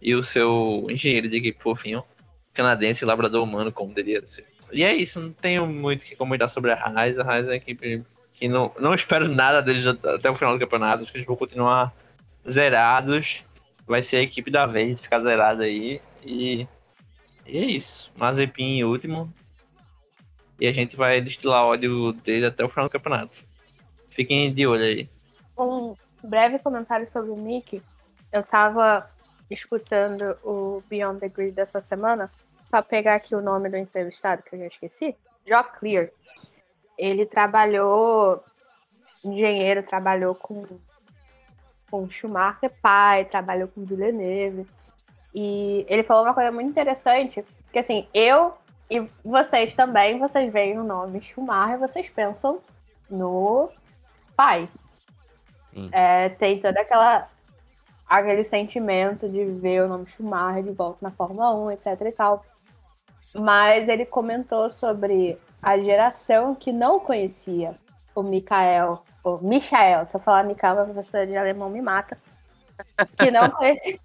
E 0.00 0.14
o 0.14 0.22
seu 0.22 0.86
engenheiro 0.88 1.28
de 1.28 1.38
equipe 1.38 1.60
fofinho, 1.60 2.04
canadense, 2.52 3.04
labrador 3.04 3.42
humano, 3.42 3.72
como 3.72 3.92
deveria 3.92 4.24
ser. 4.26 4.46
E 4.72 4.84
é 4.84 4.94
isso, 4.94 5.20
não 5.20 5.32
tenho 5.32 5.66
muito 5.66 6.02
o 6.02 6.06
que 6.06 6.14
comentar 6.14 6.48
sobre 6.48 6.72
a 6.72 6.76
Raiz. 6.76 7.18
A 7.18 7.24
Raiz 7.24 7.48
é 7.48 7.52
uma 7.52 7.56
equipe 7.56 8.04
que 8.36 8.48
não, 8.48 8.70
não 8.78 8.94
espero 8.94 9.28
nada 9.28 9.62
deles 9.62 9.86
até 9.86 10.30
o 10.30 10.36
final 10.36 10.52
do 10.52 10.60
campeonato. 10.60 11.02
Acho 11.02 11.10
que 11.10 11.18
eles 11.18 11.26
vão 11.26 11.34
continuar 11.34 11.92
zerados. 12.48 13.42
Vai 13.86 14.02
ser 14.02 14.18
a 14.18 14.22
equipe 14.22 14.50
da 14.50 14.66
vez 14.66 14.96
de 14.96 15.02
ficar 15.02 15.20
zerada 15.20 15.64
aí. 15.64 16.02
E, 16.22 16.68
e 17.46 17.58
é 17.58 17.64
isso. 17.64 18.12
Mazepin 18.14 18.78
em 18.78 18.84
último. 18.84 19.32
E 20.60 20.66
a 20.68 20.72
gente 20.72 20.96
vai 20.96 21.20
destilar 21.20 21.64
ódio 21.64 22.12
dele 22.12 22.46
até 22.46 22.62
o 22.62 22.68
final 22.68 22.86
do 22.86 22.92
campeonato. 22.92 23.42
Fiquem 24.10 24.52
de 24.52 24.66
olho 24.66 24.84
aí. 24.84 25.08
Um 25.58 25.94
breve 26.22 26.58
comentário 26.58 27.08
sobre 27.08 27.30
o 27.30 27.36
Mickey. 27.36 27.82
Eu 28.30 28.42
tava 28.42 29.08
escutando 29.50 30.36
o 30.44 30.82
Beyond 30.90 31.20
the 31.20 31.28
Grid 31.28 31.52
dessa 31.52 31.80
semana. 31.80 32.30
Só 32.64 32.82
pegar 32.82 33.14
aqui 33.14 33.34
o 33.34 33.40
nome 33.40 33.70
do 33.70 33.78
entrevistado, 33.78 34.42
que 34.42 34.54
eu 34.54 34.58
já 34.58 34.66
esqueci. 34.66 35.16
Jock 35.48 35.78
Clear. 35.78 36.10
Ele 36.98 37.26
trabalhou, 37.26 38.42
engenheiro, 39.24 39.82
trabalhou 39.82 40.34
com, 40.34 40.64
com 41.90 42.10
Schumacher 42.10 42.72
pai, 42.80 43.24
trabalhou 43.24 43.68
com 43.68 43.84
Villeneuve. 43.84 44.66
E 45.34 45.84
ele 45.88 46.02
falou 46.02 46.24
uma 46.24 46.34
coisa 46.34 46.50
muito 46.50 46.70
interessante, 46.70 47.44
que 47.70 47.78
assim, 47.78 48.08
eu 48.14 48.54
e 48.90 49.06
vocês 49.24 49.74
também, 49.74 50.18
vocês 50.18 50.50
veem 50.52 50.78
o 50.78 50.84
nome 50.84 51.20
Schumacher, 51.20 51.78
vocês 51.78 52.08
pensam 52.08 52.60
no 53.10 53.68
pai. 54.36 54.68
É, 55.92 56.30
tem 56.30 56.58
toda 56.58 56.80
aquela 56.80 57.28
aquele 58.08 58.44
sentimento 58.44 59.28
de 59.28 59.44
ver 59.44 59.82
o 59.82 59.88
nome 59.88 60.06
Schumacher 60.08 60.62
de 60.62 60.70
volta 60.70 60.98
na 61.02 61.10
Fórmula 61.10 61.54
1, 61.54 61.72
etc 61.72 62.00
e 62.02 62.12
tal. 62.12 62.44
Mas 63.38 63.88
ele 63.88 64.06
comentou 64.06 64.70
sobre 64.70 65.38
a 65.62 65.78
geração 65.78 66.54
que 66.54 66.72
não 66.72 67.00
conhecia 67.00 67.74
o 68.14 68.22
Mikael, 68.22 69.02
o 69.22 69.38
Michael, 69.38 70.06
se 70.06 70.16
eu 70.16 70.20
falar 70.20 70.44
Mikael, 70.44 70.80
a 70.80 70.84
professora 70.84 71.26
de 71.26 71.36
alemão 71.36 71.68
me 71.68 71.82
mata, 71.82 72.16
que 73.18 73.30
não 73.30 73.50
conhecia 73.50 73.98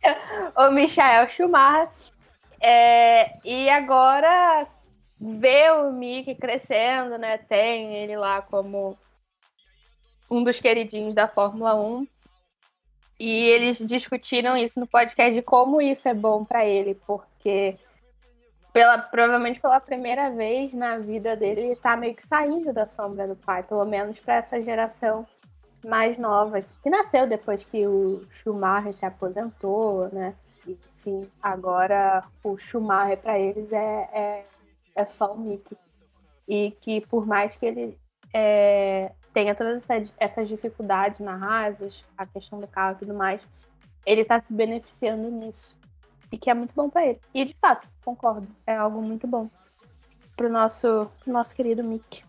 o 0.55 0.71
Michael 0.71 1.29
Schumacher. 1.29 1.89
É, 2.59 3.37
e 3.45 3.69
agora 3.69 4.67
vê 5.19 5.69
o 5.71 5.91
Mick 5.91 6.35
crescendo, 6.35 7.17
né? 7.17 7.37
Tem 7.37 7.95
ele 7.95 8.17
lá 8.17 8.41
como 8.41 8.97
um 10.29 10.43
dos 10.43 10.59
queridinhos 10.59 11.13
da 11.13 11.27
Fórmula 11.27 11.75
1. 11.75 12.07
E 13.19 13.49
eles 13.49 13.77
discutiram 13.77 14.57
isso 14.57 14.79
no 14.79 14.87
podcast 14.87 15.33
de 15.33 15.43
como 15.43 15.79
isso 15.79 16.07
é 16.07 16.13
bom 16.13 16.43
para 16.43 16.65
ele, 16.65 16.95
porque 17.05 17.77
pela, 18.73 18.97
provavelmente 18.97 19.59
pela 19.59 19.79
primeira 19.79 20.29
vez 20.29 20.73
na 20.73 20.97
vida 20.97 21.35
dele 21.35 21.61
ele 21.61 21.75
tá 21.75 21.95
meio 21.95 22.15
que 22.15 22.25
saindo 22.25 22.73
da 22.73 22.85
sombra 22.85 23.27
do 23.27 23.35
pai, 23.35 23.63
pelo 23.63 23.85
menos 23.85 24.19
para 24.19 24.35
essa 24.35 24.61
geração 24.61 25.25
mais 25.85 26.17
nova, 26.17 26.61
que 26.61 26.89
nasceu 26.89 27.27
depois 27.27 27.63
que 27.63 27.87
o 27.87 28.23
Schumacher 28.29 28.93
se 28.93 29.05
aposentou, 29.05 30.09
né? 30.13 30.35
Enfim, 30.67 31.27
agora 31.41 32.23
o 32.43 32.55
Schumacher 32.57 33.17
para 33.17 33.39
eles 33.39 33.71
é, 33.71 34.09
é, 34.13 34.45
é 34.95 35.05
só 35.05 35.33
o 35.33 35.39
Mickey. 35.39 35.75
E 36.47 36.71
que 36.81 37.01
por 37.01 37.25
mais 37.25 37.55
que 37.55 37.65
ele 37.65 37.97
é, 38.33 39.11
tenha 39.33 39.55
todas 39.55 39.89
essas, 39.89 40.15
essas 40.19 40.47
dificuldades 40.47 41.19
na 41.19 41.33
Haas, 41.33 42.03
a 42.17 42.25
questão 42.25 42.59
do 42.59 42.67
carro 42.67 42.95
e 42.95 42.99
tudo 42.99 43.13
mais, 43.13 43.41
ele 44.05 44.23
tá 44.23 44.39
se 44.39 44.53
beneficiando 44.53 45.29
nisso. 45.29 45.77
E 46.31 46.37
que 46.37 46.49
é 46.49 46.53
muito 46.53 46.73
bom 46.73 46.89
para 46.89 47.05
ele. 47.05 47.19
E 47.33 47.43
de 47.45 47.53
fato, 47.53 47.89
concordo, 48.05 48.47
é 48.65 48.75
algo 48.75 49.01
muito 49.01 49.27
bom 49.27 49.49
pro 50.35 50.49
nosso, 50.49 51.09
pro 51.23 51.33
nosso 51.33 51.53
querido 51.53 51.83
Mick. 51.83 52.23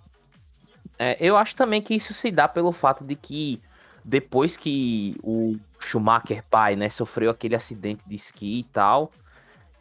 É, 0.99 1.17
eu 1.21 1.37
acho 1.37 1.55
também 1.57 1.81
que 1.81 1.95
isso 1.95 2.13
se 2.13 2.31
dá 2.31 2.47
pelo 2.49 2.73
fato 2.73 3.05
de 3.05 3.15
que 3.17 3.61
depois 4.05 4.57
que 4.57 5.17
o 5.23 5.57
Schumacher 5.81 6.45
pai, 6.51 6.77
né, 6.77 6.89
sofreu 6.89 7.31
aquele 7.31 7.55
acidente 7.55 8.07
de 8.07 8.17
esqui 8.17 8.61
e 8.61 8.65
tal, 8.65 9.11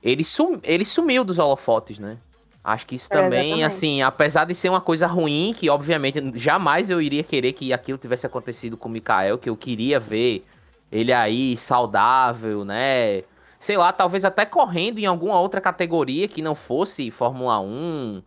ele, 0.02 0.24
sum, 0.24 0.60
ele 0.64 0.86
sumiu 0.86 1.24
dos 1.24 1.40
holofotes, 1.40 2.00
né? 2.00 2.18
Acho 2.64 2.86
que 2.86 2.96
isso 2.96 3.12
É, 3.12 3.18
também, 3.18 3.40
exatamente. 3.40 3.64
assim, 3.64 4.02
apesar 4.04 4.46
de 4.46 4.54
ser 4.54 4.70
uma 4.70 4.82
coisa 4.82 5.08
ruim, 5.08 5.54
que 5.56 5.70
obviamente 5.70 6.20
jamais 6.36 6.92
eu 6.92 7.02
iria 7.02 7.24
querer 7.24 7.54
que 7.54 7.74
aquilo 7.74 7.98
tivesse 7.98 8.26
acontecido 8.28 8.78
com 8.78 8.88
o 8.88 8.92
Mikael, 8.92 9.38
que 9.40 9.50
eu 9.50 9.58
queria 9.58 10.00
ver 10.00 10.46
ele 10.92 11.12
aí 11.12 11.58
saudável, 11.58 12.64
né? 12.64 13.24
Sei 13.62 13.78
lá, 13.78 13.94
talvez 13.94 14.26
até 14.26 14.44
correndo 14.44 14.98
em 14.98 15.06
alguma 15.06 15.40
outra 15.40 15.62
categoria 15.62 16.28
que 16.28 16.42
não 16.42 16.56
fosse 16.56 17.12
Fórmula 17.12 17.60
1 17.60 18.24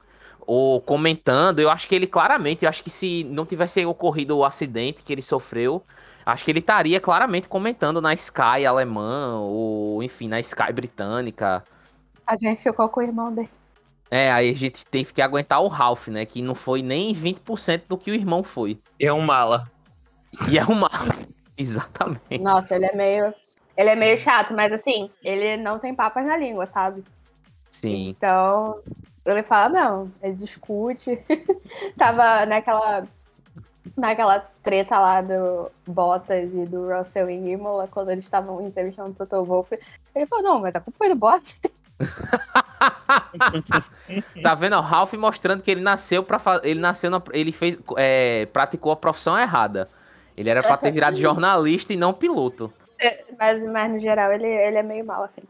ou 0.46 0.80
comentando. 0.80 1.58
Eu 1.58 1.68
acho 1.68 1.88
que 1.88 1.94
ele 1.96 2.06
claramente, 2.06 2.64
eu 2.64 2.68
acho 2.68 2.84
que 2.84 2.88
se 2.88 3.24
não 3.24 3.44
tivesse 3.44 3.84
ocorrido 3.84 4.38
o 4.38 4.44
acidente 4.44 5.02
que 5.02 5.12
ele 5.12 5.20
sofreu, 5.20 5.82
acho 6.24 6.44
que 6.44 6.52
ele 6.52 6.60
estaria 6.60 7.00
claramente 7.00 7.48
comentando 7.48 8.00
na 8.00 8.14
Sky 8.14 8.64
alemã 8.64 9.40
ou 9.40 10.04
enfim, 10.04 10.28
na 10.28 10.38
Sky 10.38 10.72
britânica. 10.72 11.64
A 12.24 12.36
gente 12.36 12.62
ficou 12.62 12.88
com 12.88 13.00
o 13.00 13.02
irmão 13.02 13.34
dele. 13.34 13.50
É, 14.08 14.30
aí 14.30 14.50
a 14.50 14.54
gente 14.54 14.86
teve 14.86 15.12
que 15.12 15.20
aguentar 15.20 15.60
o 15.60 15.66
Ralph, 15.66 16.06
né? 16.06 16.24
Que 16.24 16.42
não 16.42 16.54
foi 16.54 16.80
nem 16.80 17.12
20% 17.12 17.82
do 17.88 17.98
que 17.98 18.12
o 18.12 18.14
irmão 18.14 18.44
foi. 18.44 18.78
E 19.00 19.04
é 19.04 19.12
um 19.12 19.20
mala. 19.20 19.68
E 20.48 20.56
é 20.56 20.64
uma. 20.64 20.88
Exatamente. 21.58 22.38
Nossa, 22.38 22.76
ele 22.76 22.86
é 22.86 22.94
meio. 22.94 23.34
Ele 23.76 23.90
é 23.90 23.96
meio 23.96 24.16
chato, 24.18 24.54
mas 24.54 24.72
assim, 24.72 25.10
ele 25.22 25.56
não 25.56 25.78
tem 25.78 25.94
papas 25.94 26.24
na 26.26 26.36
língua, 26.36 26.66
sabe? 26.66 27.04
Sim. 27.70 28.08
Então, 28.08 28.80
ele 29.24 29.42
fala, 29.42 29.68
não, 29.68 30.12
ele 30.22 30.34
discute. 30.34 31.18
Tava 31.96 32.46
naquela. 32.46 33.06
Naquela 33.96 34.40
treta 34.62 34.98
lá 34.98 35.20
do 35.20 35.70
Bottas 35.86 36.52
e 36.52 36.64
do 36.64 36.88
Russell 36.88 37.28
em 37.28 37.52
Imola, 37.52 37.86
quando 37.86 38.10
eles 38.10 38.24
estavam 38.24 38.66
entrevistando 38.66 39.10
o 39.10 39.14
Toto 39.14 39.44
Wolff. 39.44 39.78
Ele 40.14 40.26
falou, 40.26 40.42
não, 40.42 40.60
mas 40.60 40.74
a 40.74 40.80
culpa 40.80 40.98
foi 40.98 41.08
do 41.10 41.14
Bottas. 41.14 41.54
Tá 44.42 44.54
vendo? 44.54 44.74
ó, 44.74 44.78
O 44.78 44.82
Ralph 44.82 45.12
mostrando 45.14 45.62
que 45.62 45.70
ele 45.70 45.80
nasceu 45.80 46.22
para 46.22 46.40
ele 46.62 46.80
nasceu 46.80 47.10
na... 47.10 47.22
ele 47.32 47.52
fez 47.52 47.78
é, 47.96 48.46
praticou 48.46 48.92
a 48.92 48.96
profissão 48.96 49.38
errada. 49.38 49.88
Ele 50.36 50.50
era 50.50 50.62
pra 50.62 50.76
ter 50.76 50.90
virado 50.90 51.16
jornalista 51.16 51.92
e 51.92 51.96
não 51.96 52.12
piloto. 52.12 52.72
Mas, 53.38 53.64
mas 53.64 53.92
no 53.92 53.98
geral, 53.98 54.32
ele, 54.32 54.46
ele 54.46 54.78
é 54.78 54.82
meio 54.82 55.04
mal, 55.04 55.24
assim. 55.24 55.42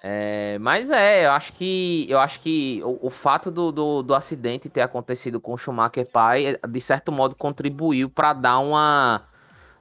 É, 0.00 0.58
mas 0.60 0.90
é, 0.90 1.26
eu 1.26 1.32
acho 1.32 1.52
que 1.54 2.06
eu 2.08 2.20
acho 2.20 2.38
que 2.40 2.80
o, 2.84 3.06
o 3.08 3.10
fato 3.10 3.50
do, 3.50 3.72
do, 3.72 4.02
do 4.02 4.14
acidente 4.14 4.68
ter 4.68 4.80
acontecido 4.80 5.40
com 5.40 5.52
o 5.54 5.58
Schumacher 5.58 6.06
pai, 6.06 6.56
de 6.68 6.80
certo 6.80 7.10
modo, 7.10 7.34
contribuiu 7.34 8.08
pra 8.08 8.32
dar 8.32 8.60
uma 8.60 9.24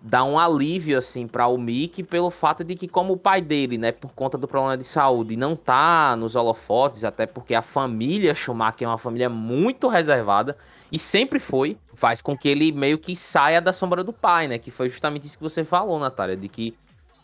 dar 0.01 0.23
um 0.23 0.37
alívio 0.39 0.97
assim 0.97 1.27
para 1.27 1.47
o 1.47 1.57
Mick 1.57 2.03
pelo 2.03 2.29
fato 2.29 2.63
de 2.63 2.75
que 2.75 2.87
como 2.87 3.13
o 3.13 3.17
pai 3.17 3.41
dele, 3.41 3.77
né, 3.77 3.91
por 3.91 4.11
conta 4.13 4.37
do 4.37 4.47
problema 4.47 4.77
de 4.77 4.83
saúde, 4.83 5.35
não 5.35 5.55
tá 5.55 6.15
nos 6.15 6.35
holofotes, 6.35 7.03
até 7.03 7.25
porque 7.25 7.53
a 7.53 7.61
família 7.61 8.33
Schumacher 8.33 8.87
é 8.87 8.87
uma 8.87 8.97
família 8.97 9.29
muito 9.29 9.87
reservada 9.87 10.57
e 10.91 10.97
sempre 10.97 11.39
foi, 11.39 11.77
faz 11.93 12.21
com 12.21 12.37
que 12.37 12.47
ele 12.47 12.71
meio 12.71 12.97
que 12.97 13.15
saia 13.15 13.61
da 13.61 13.73
sombra 13.73 14.03
do 14.03 14.13
pai, 14.13 14.47
né, 14.47 14.57
que 14.57 14.71
foi 14.71 14.89
justamente 14.89 15.25
isso 15.25 15.37
que 15.37 15.43
você 15.43 15.63
falou, 15.63 15.99
Natália, 15.99 16.35
de 16.35 16.47
que 16.47 16.75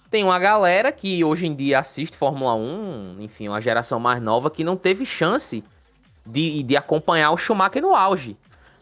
tem 0.10 0.24
uma 0.24 0.38
galera 0.38 0.92
que 0.92 1.24
hoje 1.24 1.48
em 1.48 1.56
dia 1.56 1.80
assiste 1.80 2.16
Fórmula 2.16 2.54
1, 2.54 3.18
enfim, 3.20 3.48
uma 3.48 3.60
geração 3.60 4.00
mais 4.00 4.22
nova 4.22 4.52
que 4.52 4.64
não 4.64 4.78
teve 4.78 5.06
chance 5.06 5.64
de, 6.26 6.62
de 6.62 6.78
acompanhar 6.78 7.32
o 7.32 7.38
Schumacher 7.38 7.82
no 7.82 7.96
auge. 7.96 8.38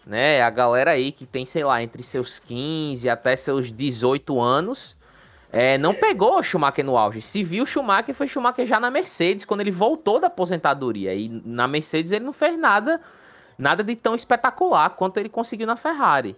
Né? 0.06 0.42
A 0.42 0.50
galera 0.50 0.92
aí 0.92 1.12
que 1.12 1.26
tem, 1.26 1.46
sei 1.46 1.64
lá, 1.64 1.82
entre 1.82 2.04
seus 2.04 2.40
15 2.40 3.08
até 3.10 3.36
seus 3.36 3.72
18 3.72 4.42
anos, 4.42 4.98
é, 5.52 5.78
não 5.78 5.94
pegou 5.94 6.38
o 6.38 6.44
Schumacher 6.44 6.84
no 6.84 6.98
auge. 6.98 7.22
Se 7.22 7.44
viu 7.44 7.64
o 7.64 7.68
Schumacher, 7.68 8.16
foi 8.16 8.28
Schumacher 8.28 8.66
já 8.66 8.80
na 8.80 8.90
Mercedes, 8.90 9.46
quando 9.46 9.62
ele 9.62 9.72
voltou 9.72 10.20
da 10.20 10.28
aposentadoria. 10.28 11.14
E 11.14 11.30
na 11.46 11.68
Mercedes 11.68 12.12
ele 12.12 12.26
não 12.26 12.34
fez 12.34 12.58
nada, 12.58 13.00
nada 13.62 13.84
de 13.84 13.96
tão 13.96 14.16
espetacular 14.16 14.90
quanto 14.92 15.18
ele 15.18 15.30
conseguiu 15.30 15.68
na 15.68 15.76
Ferrari. 15.76 16.36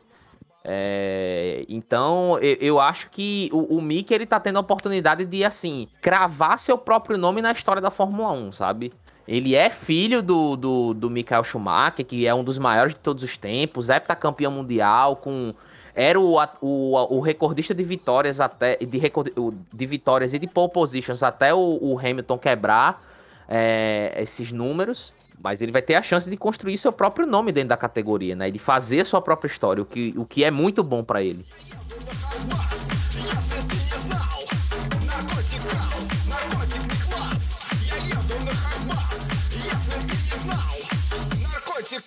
É, 0.66 1.66
então, 1.68 2.38
eu, 2.40 2.58
eu 2.60 2.80
acho 2.80 3.10
que 3.10 3.50
o, 3.52 3.78
o 3.78 3.82
Mick 3.82 4.14
ele 4.14 4.26
tá 4.26 4.40
tendo 4.40 4.58
a 4.58 4.62
oportunidade 4.62 5.26
de, 5.26 5.44
assim, 5.44 5.88
cravar 6.02 6.58
seu 6.58 6.78
próprio 6.78 7.18
nome 7.18 7.42
na 7.42 7.52
história 7.52 7.82
da 7.82 7.92
Fórmula 7.92 8.32
1, 8.32 8.52
sabe? 8.54 8.94
Ele 9.28 9.56
é 9.56 9.70
filho 9.70 10.22
do, 10.22 10.56
do, 10.56 10.94
do 10.94 11.10
Michael 11.10 11.44
Schumacher, 11.44 12.06
que 12.06 12.28
é 12.28 12.34
um 12.34 12.44
dos 12.44 12.58
maiores 12.58 12.94
de 12.94 13.00
todos 13.00 13.24
os 13.24 13.38
tempos, 13.38 13.90
é 13.90 14.00
campeão 14.00 14.52
mundial, 14.52 15.16
com 15.18 15.54
era 15.96 16.20
o, 16.20 16.38
o, 16.62 17.18
o 17.18 17.20
recordista 17.20 17.74
de 17.74 17.84
vitórias 17.84 18.42
até 18.42 18.78
de, 18.78 19.02
o- 19.38 19.54
de 19.72 19.86
vitórias 19.86 20.34
e 20.34 20.40
de 20.40 20.48
pole 20.48 20.72
positions 20.72 21.22
até 21.22 21.54
o, 21.54 21.78
o 21.82 22.00
Hamilton 22.00 22.38
quebrar 22.38 23.02
é, 23.48 24.14
esses 24.18 24.52
números, 24.52 25.14
mas 25.41 25.63
ele 25.63 25.73
vai 25.73 25.83
ter 25.83 25.95
a 25.95 26.03
chance 26.03 26.29
de 26.29 26.37
construir 26.37 26.77
seu 26.77 26.93
próprio 26.93 27.27
nome 27.27 27.53
dentro 27.53 27.71
da 27.71 27.77
categoria, 27.77 28.35
né? 28.35 28.49
E 28.49 28.53
de 28.53 28.59
fazer 28.59 29.01
a 29.01 29.05
sua 29.05 29.23
própria 29.23 29.49
história, 29.49 29.83
o 29.83 29.87
que, 29.87 30.15
o 30.17 30.25
que 30.25 30.45
é 30.45 30.51
muito 30.51 30.83
bom 30.83 31.05
pra 31.05 31.23
ele. 31.23 31.45
Если 41.91 42.03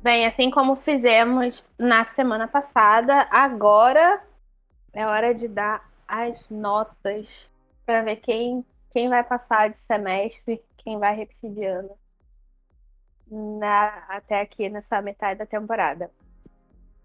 Bem, 0.00 0.26
assim 0.26 0.48
como 0.48 0.76
fizemos 0.76 1.64
na 1.76 2.04
semana 2.04 2.46
passada, 2.46 3.26
agora 3.32 4.22
é 4.92 5.04
hora 5.04 5.34
de 5.34 5.48
dar 5.48 5.90
as 6.06 6.48
notas 6.48 7.50
para 7.84 8.02
ver 8.02 8.16
quem, 8.16 8.64
quem 8.90 9.08
vai 9.08 9.24
passar 9.24 9.68
de 9.68 9.76
semestre, 9.76 10.62
quem 10.76 10.98
vai 10.98 11.16
repetir 11.16 11.50
de 11.52 11.64
ano 11.64 11.90
na, 13.28 14.04
até 14.08 14.40
aqui 14.40 14.68
nessa 14.68 15.02
metade 15.02 15.40
da 15.40 15.46
temporada. 15.46 16.10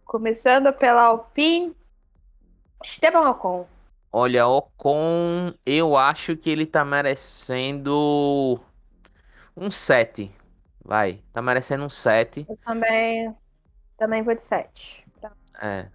Começando 0.05 0.71
pela 0.71 1.05
Alpine, 1.05 1.75
Esteban 2.83 3.27
Ocon. 3.29 3.65
Olha, 4.11 4.47
Ocon, 4.47 5.53
eu 5.65 5.97
acho 5.97 6.37
que 6.37 6.47
ele 6.47 6.67
tá 6.67 6.85
merecendo 6.85 8.59
um 9.57 9.71
7. 9.71 10.42
Vai, 10.83 11.21
tá 11.31 11.41
merecendo 11.41 11.85
um 11.85 11.89
7. 11.89 12.45
Eu 12.49 12.57
também, 12.65 13.33
também 13.97 14.21
vou 14.21 14.35
de 14.35 14.41
7. 14.41 15.05
É. 15.61 15.87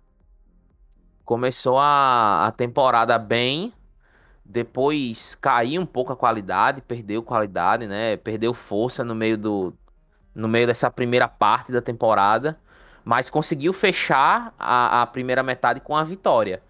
Começou 1.25 1.79
a, 1.79 2.47
a 2.47 2.53
temporada 2.53 3.19
bem, 3.19 3.73
depois 4.45 5.35
caiu 5.35 5.83
um 5.83 5.87
pouco 5.87 6.13
a 6.13 6.17
qualidade, 6.17 6.81
perdeu 6.81 7.23
qualidade, 7.23 7.87
né? 7.87 8.17
Perdeu 8.17 8.55
força 8.55 9.05
no 9.05 9.15
meio 9.15 9.37
do 9.37 9.75
no 10.35 10.49
meio 10.49 10.67
dessa 10.67 10.91
primeira 10.91 11.27
parte 11.27 11.73
da 11.73 11.83
temporada, 11.83 12.59
mas 13.05 13.29
conseguiu 13.29 13.73
fechar 13.73 14.55
a, 14.59 15.03
a 15.03 15.07
primeira 15.07 15.43
metade 15.43 15.81
com 15.81 15.97
a 15.97 16.05
vitória, 16.05 16.63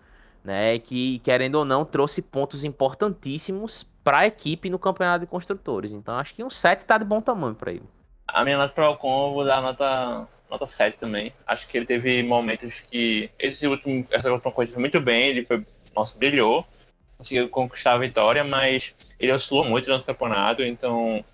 né? 0.42 0.78
Que 0.78 1.18
querendo 1.20 1.56
ou 1.56 1.64
não 1.64 1.84
trouxe 1.84 2.22
pontos 2.22 2.64
importantíssimos 2.64 3.84
para 4.02 4.20
a 4.20 4.26
equipe 4.26 4.70
no 4.70 4.78
campeonato 4.78 5.20
de 5.20 5.26
construtores. 5.30 5.92
Então 5.92 6.16
acho 6.16 6.34
que 6.34 6.42
um 6.42 6.50
7 6.50 6.84
tá 6.86 6.98
de 6.98 7.04
bom 7.04 7.20
tamanho 7.20 7.54
para 7.54 7.72
ele. 7.72 7.88
A 8.28 8.44
minha 8.44 8.58
nota 8.58 8.72
para 8.74 8.90
o 8.90 8.92
Ocon, 8.92 9.28
eu 9.28 9.34
vou 9.34 9.44
dar 9.44 9.62
nota, 9.62 10.28
nota 10.50 10.66
7 10.66 10.98
também. 10.98 11.32
Acho 11.46 11.66
que 11.66 11.76
ele 11.78 11.86
teve 11.86 12.22
momentos 12.22 12.80
que. 12.80 13.30
Esse 13.38 13.66
último, 13.66 14.06
essa 14.10 14.30
última 14.30 14.52
corrida 14.52 14.74
foi 14.74 14.80
muito 14.80 15.00
bem, 15.00 15.28
ele 15.28 15.44
foi. 15.44 15.66
Nossa, 15.96 16.16
brilhou. 16.18 16.66
Conseguiu 17.16 17.48
conquistar 17.48 17.94
a 17.94 17.98
vitória, 17.98 18.44
mas 18.44 18.94
ele 19.18 19.32
oscilou 19.32 19.64
muito 19.64 19.86
durante 19.86 20.02
o 20.02 20.06
campeonato, 20.06 20.62
então. 20.62 21.24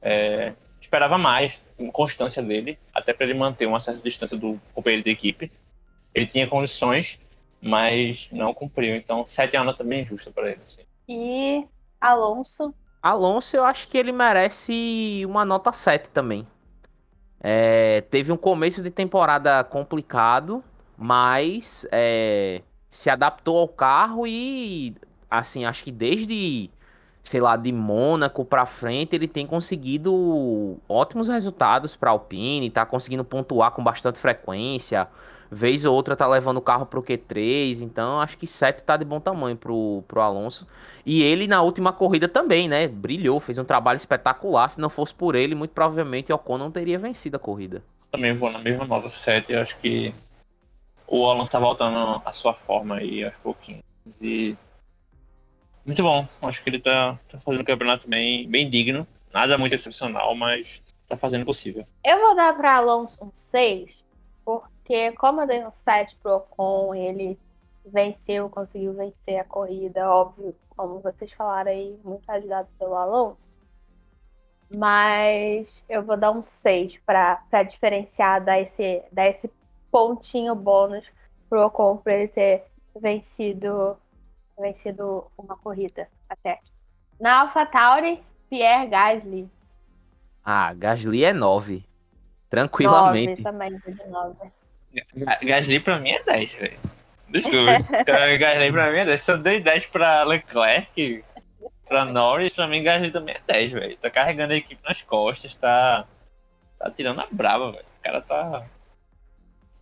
é, 0.00 0.54
esperava 0.80 1.18
mais 1.18 1.62
constância 1.92 2.42
dele, 2.42 2.78
até 2.94 3.12
para 3.12 3.26
ele 3.26 3.34
manter 3.38 3.66
uma 3.66 3.80
certa 3.80 4.02
distância 4.02 4.36
do 4.36 4.60
companheiro 4.74 5.04
de 5.04 5.10
equipe. 5.10 5.52
Ele 6.14 6.26
tinha 6.26 6.46
condições, 6.46 7.20
mas 7.60 8.30
não 8.32 8.54
cumpriu. 8.54 8.96
Então, 8.96 9.24
7 9.24 9.56
é 9.56 9.58
uma 9.58 9.66
nota 9.66 9.84
bem 9.84 10.02
justa 10.02 10.30
para 10.30 10.50
ele. 10.50 10.60
Assim. 10.62 10.82
E 11.08 11.64
Alonso. 12.00 12.74
Alonso, 13.02 13.56
eu 13.56 13.64
acho 13.64 13.88
que 13.88 13.96
ele 13.96 14.12
merece 14.12 15.22
uma 15.26 15.44
nota 15.44 15.72
7 15.72 16.10
também. 16.10 16.46
É, 17.40 18.02
teve 18.02 18.30
um 18.30 18.36
começo 18.36 18.82
de 18.82 18.90
temporada 18.90 19.64
complicado, 19.64 20.62
mas 20.96 21.86
é, 21.90 22.60
se 22.90 23.08
adaptou 23.08 23.58
ao 23.58 23.68
carro 23.68 24.26
e, 24.26 24.94
assim, 25.30 25.64
acho 25.64 25.82
que 25.82 25.90
desde, 25.90 26.70
sei 27.22 27.40
lá, 27.40 27.56
de 27.56 27.72
Mônaco 27.72 28.44
pra 28.44 28.66
frente, 28.66 29.16
ele 29.16 29.26
tem 29.26 29.46
conseguido 29.46 30.78
ótimos 30.86 31.28
resultados 31.28 31.96
pra 31.96 32.10
Alpine, 32.10 32.68
tá 32.68 32.84
conseguindo 32.84 33.24
pontuar 33.24 33.70
com 33.70 33.82
bastante 33.82 34.18
frequência. 34.18 35.08
Vez 35.50 35.84
ou 35.84 35.94
outra 35.94 36.14
tá 36.14 36.28
levando 36.28 36.58
o 36.58 36.62
carro 36.62 36.86
pro 36.86 37.02
Q3, 37.02 37.82
então 37.82 38.20
acho 38.20 38.38
que 38.38 38.46
7 38.46 38.84
tá 38.84 38.96
de 38.96 39.04
bom 39.04 39.18
tamanho 39.18 39.56
pro, 39.56 40.04
pro 40.06 40.20
Alonso. 40.20 40.64
E 41.04 41.22
ele 41.22 41.48
na 41.48 41.60
última 41.60 41.92
corrida 41.92 42.28
também, 42.28 42.68
né? 42.68 42.86
Brilhou, 42.86 43.40
fez 43.40 43.58
um 43.58 43.64
trabalho 43.64 43.96
espetacular. 43.96 44.68
Se 44.70 44.80
não 44.80 44.88
fosse 44.88 45.12
por 45.12 45.34
ele, 45.34 45.56
muito 45.56 45.72
provavelmente 45.72 46.32
o 46.32 46.36
Ocon 46.36 46.56
não 46.56 46.70
teria 46.70 47.00
vencido 47.00 47.36
a 47.36 47.40
corrida. 47.40 47.82
Também 48.12 48.32
vou 48.34 48.50
na 48.50 48.60
mesma 48.60 48.84
nota 48.84 49.08
7. 49.08 49.52
Eu 49.52 49.60
acho 49.60 49.76
que 49.78 50.14
o 51.06 51.26
Alonso 51.26 51.50
tá 51.50 51.58
voltando 51.58 52.22
à 52.24 52.32
sua 52.32 52.54
forma 52.54 52.96
aí 52.96 53.24
aos 53.24 53.36
pouquinhos. 53.36 53.82
E. 54.22 54.56
Muito 55.84 56.02
bom. 56.04 56.24
Acho 56.42 56.62
que 56.62 56.70
ele 56.70 56.78
tá, 56.78 57.18
tá 57.28 57.40
fazendo 57.40 57.62
um 57.62 57.64
campeonato 57.64 58.08
bem, 58.08 58.48
bem 58.48 58.70
digno. 58.70 59.04
Nada 59.32 59.58
muito 59.58 59.74
excepcional, 59.74 60.32
mas 60.36 60.80
tá 61.08 61.16
fazendo 61.16 61.42
o 61.42 61.46
possível. 61.46 61.84
Eu 62.04 62.20
vou 62.20 62.36
dar 62.36 62.56
para 62.56 62.76
Alonso 62.76 63.24
um 63.24 63.32
6, 63.32 64.04
porque 64.90 65.12
como 65.12 65.40
eu 65.40 65.46
dei 65.46 65.64
um 65.64 65.70
7 65.70 66.16
pro 66.20 66.38
Ocon, 66.38 66.92
ele 66.96 67.38
venceu, 67.86 68.50
conseguiu 68.50 68.92
vencer 68.92 69.38
a 69.38 69.44
corrida, 69.44 70.10
óbvio, 70.10 70.52
como 70.70 70.98
vocês 70.98 71.30
falaram 71.32 71.70
aí, 71.70 71.96
muito 72.02 72.28
ajudado 72.28 72.68
pelo 72.76 72.96
Alonso. 72.96 73.56
Mas 74.76 75.84
eu 75.88 76.02
vou 76.02 76.16
dar 76.16 76.32
um 76.32 76.42
6 76.42 76.98
para 77.06 77.62
diferenciar, 77.62 78.42
dar 78.42 78.60
esse, 78.60 79.04
dar 79.12 79.28
esse 79.28 79.48
pontinho 79.92 80.56
bônus 80.56 81.08
pro 81.48 81.66
Ocon 81.66 81.96
para 81.98 82.14
ele 82.14 82.26
ter 82.26 82.64
vencido, 83.00 83.96
vencido 84.58 85.30
uma 85.38 85.56
corrida 85.56 86.08
até. 86.28 86.58
Na 87.20 87.42
AlphaTauri, 87.42 88.24
Pierre 88.48 88.88
Gasly. 88.88 89.48
Ah, 90.44 90.74
Gasly 90.74 91.22
é 91.22 91.32
9. 91.32 91.86
Tranquilamente. 92.48 93.40
9 93.40 93.42
também, 93.44 93.78
de 93.78 94.08
9. 94.08 94.59
Ga- 95.14 95.38
Gasly 95.42 95.80
pra 95.80 95.98
mim 95.98 96.10
é 96.10 96.22
10, 96.22 96.52
velho. 96.54 96.76
Desculpa. 97.28 97.78
Cara, 98.04 98.36
Gasly 98.36 98.72
pra 98.72 98.90
mim 98.90 98.98
é 98.98 99.04
10. 99.04 99.20
Se 99.22 99.32
eu 99.32 99.38
dei 99.38 99.60
10 99.60 99.86
pra 99.86 100.22
Leclerc, 100.24 101.24
pra 101.88 102.04
Norris, 102.04 102.52
pra 102.52 102.66
mim 102.66 102.82
Gasly 102.82 103.10
também 103.10 103.34
é 103.36 103.40
10, 103.52 103.70
velho. 103.72 103.96
Tá 103.96 104.10
carregando 104.10 104.52
a 104.52 104.56
equipe 104.56 104.80
nas 104.86 105.02
costas, 105.02 105.54
tá. 105.54 106.04
Tá 106.78 106.90
tirando 106.90 107.20
a 107.20 107.26
brava, 107.30 107.72
velho. 107.72 107.84
O 107.84 108.02
cara 108.02 108.20
tá. 108.20 108.64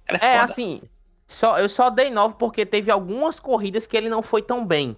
O 0.04 0.06
cara 0.06 0.18
é, 0.22 0.34
É, 0.34 0.38
assim, 0.38 0.82
só, 1.26 1.58
eu 1.58 1.68
só 1.68 1.90
dei 1.90 2.10
9 2.10 2.34
porque 2.38 2.66
teve 2.66 2.90
algumas 2.90 3.38
corridas 3.40 3.86
que 3.86 3.96
ele 3.96 4.08
não 4.08 4.22
foi 4.22 4.42
tão 4.42 4.64
bem, 4.66 4.96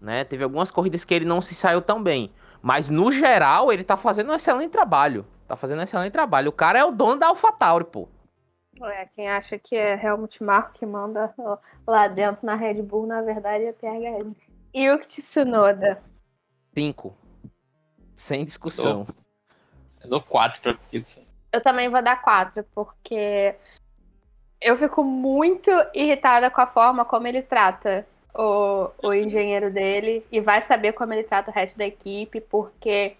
né? 0.00 0.22
Teve 0.24 0.44
algumas 0.44 0.70
corridas 0.70 1.04
que 1.04 1.14
ele 1.14 1.24
não 1.24 1.40
se 1.40 1.54
saiu 1.54 1.80
tão 1.82 2.02
bem. 2.02 2.30
Mas, 2.62 2.90
no 2.90 3.10
geral, 3.10 3.72
ele 3.72 3.82
tá 3.82 3.96
fazendo 3.96 4.30
um 4.30 4.34
excelente 4.34 4.70
trabalho. 4.70 5.26
Tá 5.48 5.56
fazendo 5.56 5.78
um 5.78 5.82
excelente 5.82 6.12
trabalho. 6.12 6.50
O 6.50 6.52
cara 6.52 6.78
é 6.78 6.84
o 6.84 6.90
dono 6.92 7.18
da 7.18 7.28
AlphaTauri, 7.28 7.84
pô. 7.86 8.06
É, 8.88 9.06
quem 9.06 9.28
acha 9.28 9.58
que 9.58 9.76
é 9.76 10.02
Helmut 10.02 10.42
Marko 10.42 10.72
que 10.72 10.86
manda 10.86 11.34
lá 11.86 12.08
dentro 12.08 12.46
na 12.46 12.54
Red 12.54 12.82
Bull, 12.82 13.06
na 13.06 13.20
verdade 13.20 13.64
é. 13.64 13.74
E 14.72 14.90
o 14.90 14.98
Tsunoda? 14.98 16.02
5. 16.74 17.14
Sem 18.16 18.44
discussão. 18.44 19.06
Eu 20.02 20.08
dou 20.08 20.22
4 20.22 20.62
pra 20.62 20.74
Tixon. 20.74 21.22
Eu 21.52 21.60
também 21.60 21.88
vou 21.88 22.00
dar 22.00 22.22
4, 22.22 22.64
porque 22.74 23.54
eu 24.60 24.78
fico 24.78 25.02
muito 25.02 25.70
irritada 25.94 26.50
com 26.50 26.60
a 26.60 26.66
forma 26.66 27.04
como 27.04 27.26
ele 27.26 27.42
trata 27.42 28.06
o, 28.34 28.90
o 29.02 29.12
engenheiro 29.12 29.70
dele 29.70 30.24
e 30.30 30.40
vai 30.40 30.64
saber 30.66 30.92
como 30.92 31.12
ele 31.12 31.24
trata 31.24 31.50
o 31.50 31.54
resto 31.54 31.76
da 31.76 31.86
equipe, 31.86 32.40
porque 32.40 33.16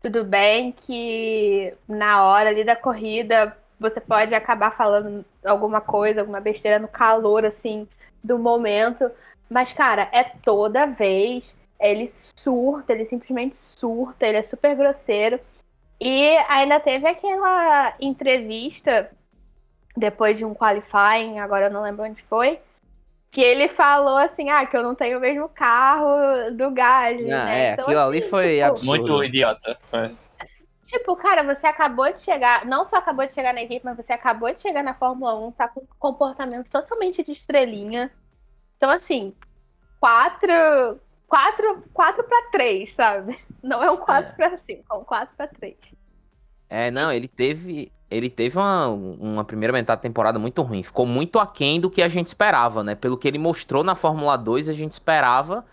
tudo 0.00 0.24
bem 0.24 0.72
que 0.72 1.74
na 1.86 2.24
hora 2.24 2.48
ali 2.48 2.64
da 2.64 2.74
corrida 2.74 3.56
você 3.80 4.00
pode 4.00 4.34
acabar 4.34 4.70
falando 4.72 5.24
alguma 5.44 5.80
coisa, 5.80 6.20
alguma 6.20 6.40
besteira 6.40 6.78
no 6.78 6.86
calor 6.86 7.46
assim 7.46 7.88
do 8.22 8.38
momento, 8.38 9.10
mas 9.48 9.72
cara, 9.72 10.08
é 10.12 10.22
toda 10.22 10.86
vez 10.86 11.56
ele 11.80 12.06
surta, 12.06 12.92
ele 12.92 13.06
simplesmente 13.06 13.56
surta, 13.56 14.26
ele 14.26 14.36
é 14.36 14.42
super 14.42 14.76
grosseiro. 14.76 15.40
E 15.98 16.36
ainda 16.48 16.78
teve 16.78 17.08
aquela 17.08 17.94
entrevista 17.98 19.10
depois 19.96 20.36
de 20.36 20.44
um 20.44 20.54
qualifying, 20.54 21.38
agora 21.38 21.66
eu 21.66 21.70
não 21.70 21.82
lembro 21.82 22.04
onde 22.04 22.22
foi, 22.22 22.58
que 23.30 23.40
ele 23.40 23.68
falou 23.68 24.16
assim, 24.18 24.50
ah, 24.50 24.66
que 24.66 24.76
eu 24.76 24.82
não 24.82 24.94
tenho 24.94 25.18
o 25.18 25.20
mesmo 25.20 25.48
carro 25.48 26.50
do 26.52 26.70
Gasly, 26.70 27.32
Ah, 27.32 27.44
né? 27.44 27.60
é, 27.60 27.72
aquilo 27.72 27.98
ali 27.98 28.20
foi 28.22 28.56
tipo, 28.56 28.66
absurdo. 28.66 28.98
Muito 28.98 29.24
idiota. 29.24 29.78
Foi. 29.90 30.10
Tipo, 30.90 31.14
cara, 31.14 31.44
você 31.44 31.68
acabou 31.68 32.12
de 32.12 32.18
chegar, 32.18 32.66
não 32.66 32.84
só 32.84 32.96
acabou 32.96 33.24
de 33.24 33.32
chegar 33.32 33.54
na 33.54 33.62
equipe, 33.62 33.84
mas 33.84 33.96
você 33.96 34.12
acabou 34.12 34.52
de 34.52 34.58
chegar 34.58 34.82
na 34.82 34.92
Fórmula 34.92 35.38
1, 35.38 35.52
tá 35.52 35.68
com 35.68 35.82
um 35.82 35.86
comportamento 36.00 36.68
totalmente 36.68 37.22
de 37.22 37.30
estrelinha. 37.30 38.10
Então, 38.76 38.90
assim, 38.90 39.32
quatro, 40.00 40.50
4, 41.28 41.84
4 41.92 42.24
para 42.24 42.50
3, 42.50 42.92
sabe? 42.92 43.38
Não 43.62 43.80
é 43.80 43.88
um 43.88 43.98
4 43.98 44.34
para 44.34 44.56
5, 44.56 44.82
é 44.90 44.94
um 44.96 45.04
4 45.04 45.36
para 45.36 45.46
3. 45.46 45.76
É, 46.68 46.90
não, 46.90 47.12
ele 47.12 47.28
teve. 47.28 47.92
Ele 48.10 48.28
teve 48.28 48.58
uma, 48.58 48.88
uma 48.88 49.44
primeira 49.44 49.72
metade 49.72 49.98
da 49.98 50.02
temporada 50.02 50.40
muito 50.40 50.60
ruim. 50.62 50.82
Ficou 50.82 51.06
muito 51.06 51.38
aquém 51.38 51.80
do 51.80 51.88
que 51.88 52.02
a 52.02 52.08
gente 52.08 52.26
esperava, 52.26 52.82
né? 52.82 52.96
Pelo 52.96 53.16
que 53.16 53.28
ele 53.28 53.38
mostrou 53.38 53.84
na 53.84 53.94
Fórmula 53.94 54.36
2, 54.36 54.68
a 54.68 54.72
gente 54.72 54.90
esperava 54.90 55.64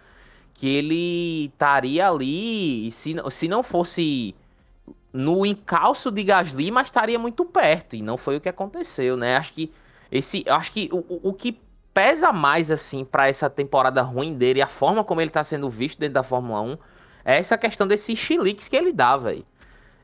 que 0.53 0.67
ele 0.67 1.45
estaria 1.45 2.07
ali. 2.07 2.91
Se, 2.91 3.15
se 3.31 3.47
não 3.47 3.63
fosse 3.63 4.35
no 5.13 5.45
encalço 5.45 6.11
de 6.11 6.23
Gasly, 6.23 6.71
mas 6.71 6.87
estaria 6.87 7.17
muito 7.19 7.45
perto. 7.45 7.95
E 7.95 8.01
não 8.01 8.17
foi 8.17 8.37
o 8.37 8.41
que 8.41 8.49
aconteceu, 8.49 9.17
né? 9.17 9.37
Acho 9.37 9.53
que 9.53 9.71
esse. 10.11 10.43
Acho 10.47 10.71
que 10.71 10.89
o, 10.91 11.29
o- 11.29 11.33
que 11.33 11.59
pesa 11.93 12.31
mais, 12.31 12.69
assim, 12.71 13.03
pra 13.03 13.27
essa 13.27 13.49
temporada 13.49 14.01
ruim 14.03 14.35
dele, 14.37 14.61
a 14.61 14.67
forma 14.67 15.03
como 15.03 15.19
ele 15.21 15.31
tá 15.31 15.43
sendo 15.43 15.69
visto 15.69 15.99
dentro 15.99 16.13
da 16.15 16.23
Fórmula 16.23 16.61
1, 16.61 16.77
é 17.25 17.37
essa 17.39 17.57
questão 17.57 17.87
desses 17.87 18.17
chiliques 18.19 18.67
que 18.67 18.75
ele 18.75 18.93
dá, 18.93 19.17
velho. 19.17 19.45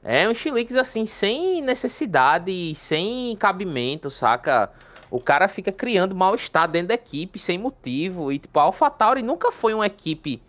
É 0.03 0.27
um 0.27 0.33
chiliques, 0.33 0.75
assim, 0.75 1.05
sem 1.05 1.61
necessidade 1.61 2.73
sem 2.75 3.35
cabimento, 3.37 4.09
saca? 4.11 4.71
O 5.09 5.19
cara 5.19 5.47
fica 5.47 5.71
criando 5.71 6.15
mal-estar 6.15 6.67
dentro 6.67 6.89
da 6.89 6.93
equipe 6.95 7.37
sem 7.39 7.57
motivo. 7.57 8.31
E, 8.31 8.39
tipo, 8.39 8.59
a 8.59 8.63
AlphaTauri 8.63 9.21
nunca 9.21 9.51
foi 9.51 9.73
uma 9.73 9.85
equipe 9.85 10.41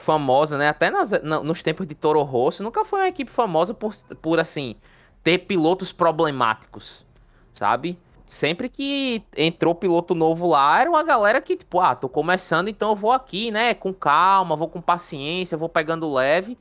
famosa, 0.00 0.56
né? 0.58 0.68
Até 0.68 0.90
nas- 0.90 1.22
na- 1.22 1.40
nos 1.42 1.62
tempos 1.62 1.86
de 1.86 1.94
Toro 1.94 2.22
Rosso, 2.22 2.62
nunca 2.62 2.84
foi 2.84 3.00
uma 3.00 3.08
equipe 3.08 3.30
famosa 3.30 3.74
por, 3.74 3.94
por 4.22 4.38
assim, 4.40 4.76
ter 5.22 5.38
pilotos 5.38 5.92
problemáticos, 5.92 7.06
sabe? 7.52 7.98
Sempre 8.24 8.68
que 8.68 9.22
entrou 9.36 9.74
piloto 9.74 10.14
novo 10.14 10.48
lá, 10.48 10.80
era 10.80 10.90
uma 10.90 11.02
galera 11.04 11.40
que, 11.40 11.56
tipo, 11.56 11.78
ah, 11.80 11.94
tô 11.94 12.08
começando, 12.08 12.68
então 12.68 12.90
eu 12.90 12.96
vou 12.96 13.12
aqui, 13.12 13.50
né? 13.52 13.74
Com 13.74 13.94
calma, 13.94 14.56
vou 14.56 14.68
com 14.68 14.80
paciência, 14.80 15.56
vou 15.56 15.68
pegando 15.68 16.12
leve. 16.12 16.58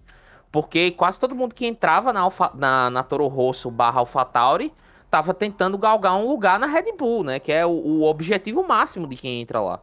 Porque 0.51 0.91
quase 0.91 1.19
todo 1.19 1.35
mundo 1.35 1.53
que 1.53 1.65
entrava 1.65 2.13
na, 2.13 2.21
Alfa, 2.21 2.51
na, 2.55 2.89
na 2.89 3.03
Toro 3.03 3.27
Rosso 3.27 3.69
barra 3.69 3.99
AlphaTauri 3.99 4.71
tava 5.09 5.33
tentando 5.33 5.77
galgar 5.77 6.15
um 6.15 6.27
lugar 6.27 6.59
na 6.59 6.67
Red 6.67 6.93
Bull, 6.97 7.23
né? 7.23 7.39
Que 7.39 7.51
é 7.51 7.65
o, 7.65 7.71
o 7.71 8.03
objetivo 8.03 8.65
máximo 8.67 9.07
de 9.07 9.15
quem 9.15 9.41
entra 9.41 9.59
lá. 9.59 9.79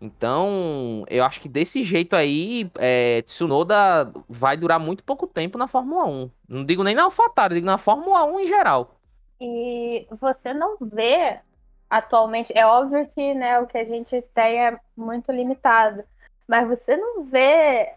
Então, 0.00 1.04
eu 1.08 1.24
acho 1.24 1.40
que 1.40 1.48
desse 1.48 1.82
jeito 1.82 2.14
aí, 2.14 2.70
é, 2.76 3.22
Tsunoda 3.22 4.12
vai 4.28 4.56
durar 4.56 4.78
muito 4.78 5.02
pouco 5.02 5.26
tempo 5.26 5.56
na 5.56 5.66
Fórmula 5.66 6.04
1. 6.04 6.30
Não 6.48 6.64
digo 6.64 6.84
nem 6.84 6.94
na 6.94 7.04
AlphaTauri, 7.04 7.54
digo 7.56 7.66
na 7.66 7.78
Fórmula 7.78 8.24
1 8.24 8.40
em 8.40 8.46
geral. 8.46 8.96
E 9.40 10.06
você 10.10 10.52
não 10.52 10.76
vê 10.80 11.40
atualmente, 11.88 12.52
é 12.56 12.66
óbvio 12.66 13.06
que 13.06 13.34
né, 13.34 13.58
o 13.60 13.66
que 13.66 13.78
a 13.78 13.84
gente 13.84 14.20
tem 14.34 14.66
é 14.66 14.78
muito 14.96 15.30
limitado, 15.32 16.04
mas 16.46 16.66
você 16.68 16.96
não 16.96 17.24
vê 17.24 17.94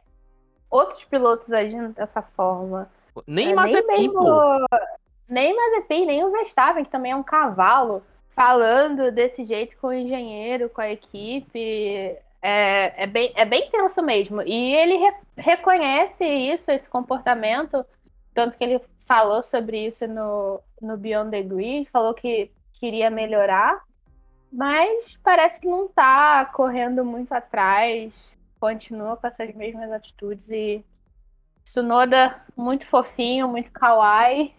outros 0.69 1.03
pilotos 1.03 1.51
agindo 1.51 1.89
dessa 1.89 2.21
forma. 2.21 2.89
Nem 3.27 3.51
É, 3.51 3.55
Mazepin, 3.55 3.85
nem 3.87 4.07
mesmo, 4.07 4.65
nem 5.29 5.55
Mazepin, 5.55 6.05
nem 6.05 6.23
o 6.23 6.31
Verstappen, 6.31 6.85
que 6.85 6.91
também 6.91 7.11
é 7.11 7.15
um 7.15 7.23
cavalo, 7.23 8.03
falando 8.29 9.11
desse 9.11 9.43
jeito 9.45 9.77
com 9.77 9.87
o 9.87 9.93
engenheiro, 9.93 10.69
com 10.69 10.81
a 10.81 10.89
equipe. 10.91 12.17
É, 12.41 13.03
é, 13.03 13.07
bem, 13.07 13.33
é 13.35 13.45
bem 13.45 13.69
tenso 13.69 14.01
mesmo. 14.01 14.41
E 14.43 14.75
ele 14.75 14.97
re- 14.97 15.15
reconhece 15.37 16.25
isso, 16.25 16.71
esse 16.71 16.87
comportamento, 16.89 17.85
tanto 18.33 18.57
que 18.57 18.63
ele 18.63 18.81
falou 18.99 19.43
sobre 19.43 19.87
isso 19.87 20.07
no, 20.07 20.61
no 20.81 20.97
Beyond 20.97 21.31
the 21.31 21.43
Grid, 21.43 21.89
falou 21.89 22.13
que 22.13 22.51
queria 22.73 23.09
melhorar, 23.09 23.81
mas 24.51 25.17
parece 25.23 25.59
que 25.59 25.67
não 25.67 25.87
tá 25.87 26.45
correndo 26.45 27.05
muito 27.05 27.33
atrás, 27.33 28.13
continua 28.59 29.17
com 29.17 29.27
essas 29.27 29.53
mesmas 29.55 29.91
atitudes 29.91 30.49
e 30.51 30.85
Tsunoda 31.63 32.41
muito 32.57 32.85
fofinho, 32.85 33.47
muito 33.47 33.71
kawaii, 33.71 34.53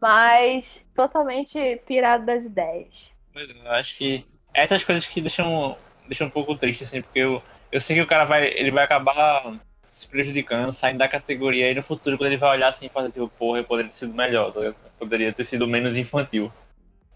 mas 0.00 0.88
totalmente 0.94 1.80
pirado 1.86 2.26
das 2.26 2.44
ideias. 2.44 3.12
Pois 3.32 3.50
é, 3.50 3.52
eu 3.52 3.72
acho 3.72 3.96
que 3.96 4.26
essas 4.52 4.84
coisas 4.84 5.06
que 5.06 5.20
deixam, 5.20 5.76
deixam 6.06 6.26
um 6.26 6.30
pouco 6.30 6.56
triste, 6.56 6.84
assim, 6.84 7.02
porque 7.02 7.18
eu, 7.18 7.42
eu 7.72 7.80
sei 7.80 7.96
que 7.96 8.02
o 8.02 8.06
cara 8.06 8.24
vai, 8.24 8.46
ele 8.46 8.70
vai 8.70 8.84
acabar 8.84 9.58
se 9.90 10.08
prejudicando, 10.08 10.72
saindo 10.72 10.98
da 10.98 11.08
categoria, 11.08 11.70
e 11.70 11.74
no 11.74 11.82
futuro, 11.82 12.16
quando 12.18 12.28
ele 12.28 12.36
vai 12.36 12.50
olhar 12.50 12.68
assim 12.68 12.86
e 12.86 12.88
fazer, 12.88 13.10
tipo, 13.10 13.28
porra, 13.28 13.58
eu 13.58 13.64
poderia 13.64 13.90
ter 13.90 13.96
sido 13.96 14.14
melhor? 14.14 14.52
Eu 14.56 14.74
poderia 14.98 15.32
ter 15.32 15.44
sido 15.44 15.66
menos 15.68 15.96
infantil 15.96 16.52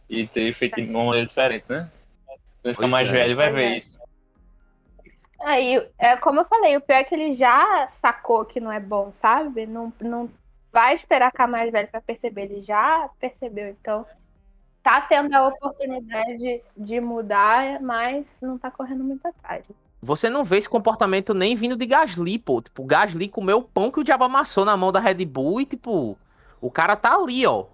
e 0.09 0.27
ter 0.27 0.53
feito 0.53 0.77
de 0.77 0.89
uma 0.89 1.05
maneira 1.05 1.27
diferente, 1.27 1.65
né? 1.69 1.91
Quando 2.27 2.67
ele 2.67 2.75
ficar 2.75 2.87
mais 2.87 3.09
é. 3.09 3.13
velho, 3.13 3.37
vai 3.37 3.51
ver 3.51 3.65
é. 3.65 3.77
isso. 3.77 3.99
Aí, 5.41 5.89
é 5.99 6.17
como 6.17 6.41
eu 6.41 6.45
falei, 6.45 6.77
o 6.77 6.81
pior 6.81 6.99
é 6.99 7.05
que 7.05 7.15
ele 7.15 7.33
já 7.33 7.87
sacou 7.89 8.45
que 8.45 8.61
não 8.61 8.73
é 8.73 8.81
bom, 8.81 9.13
sabe? 9.13 9.67
Não, 9.67 9.93
não 10.01 10.31
vai 10.73 10.95
esperar 10.95 11.31
ficar 11.31 11.47
mais 11.47 11.71
velho 11.73 11.89
pra 11.89 12.01
perceber, 12.01 12.43
ele 12.43 12.63
já 12.63 13.09
percebeu. 13.19 13.69
Então, 13.69 14.07
tá 14.83 15.01
tendo 15.01 15.35
a 15.35 15.49
oportunidade 15.49 16.63
de, 16.77 17.01
mudar, 17.01 17.81
mas 17.81 18.41
não 18.43 18.59
tá 18.59 18.71
correndo 18.71 19.05
muito 19.05 19.27
atrás. 19.27 19.65
Você 20.01 20.31
não 20.31 20.45
vê 20.45 20.59
esse 20.59 20.69
comportamento 20.69 21.35
nem 21.35 21.57
vindo 21.57 21.77
de 21.77 21.85
Gasly, 21.85 22.39
pô. 22.39 22.63
Tipo, 22.63 22.83
o 22.83 22.87
Gasly 22.87 23.29
comeu 23.29 23.59
o 23.59 23.63
pão 23.63 23.91
que 23.91 24.01
o 24.01 24.05
diabo 24.05 24.25
amassou 24.25 24.65
na 24.65 24.77
mão 24.77 24.93
da 24.93 25.01
Red 25.01 25.25
Bull 25.25 25.61
e, 25.61 25.67
tipo, 25.67 26.17
o 26.61 26.71
cara 26.71 26.95
tá 26.97 27.15
ali, 27.15 27.45
ó. 27.45 27.67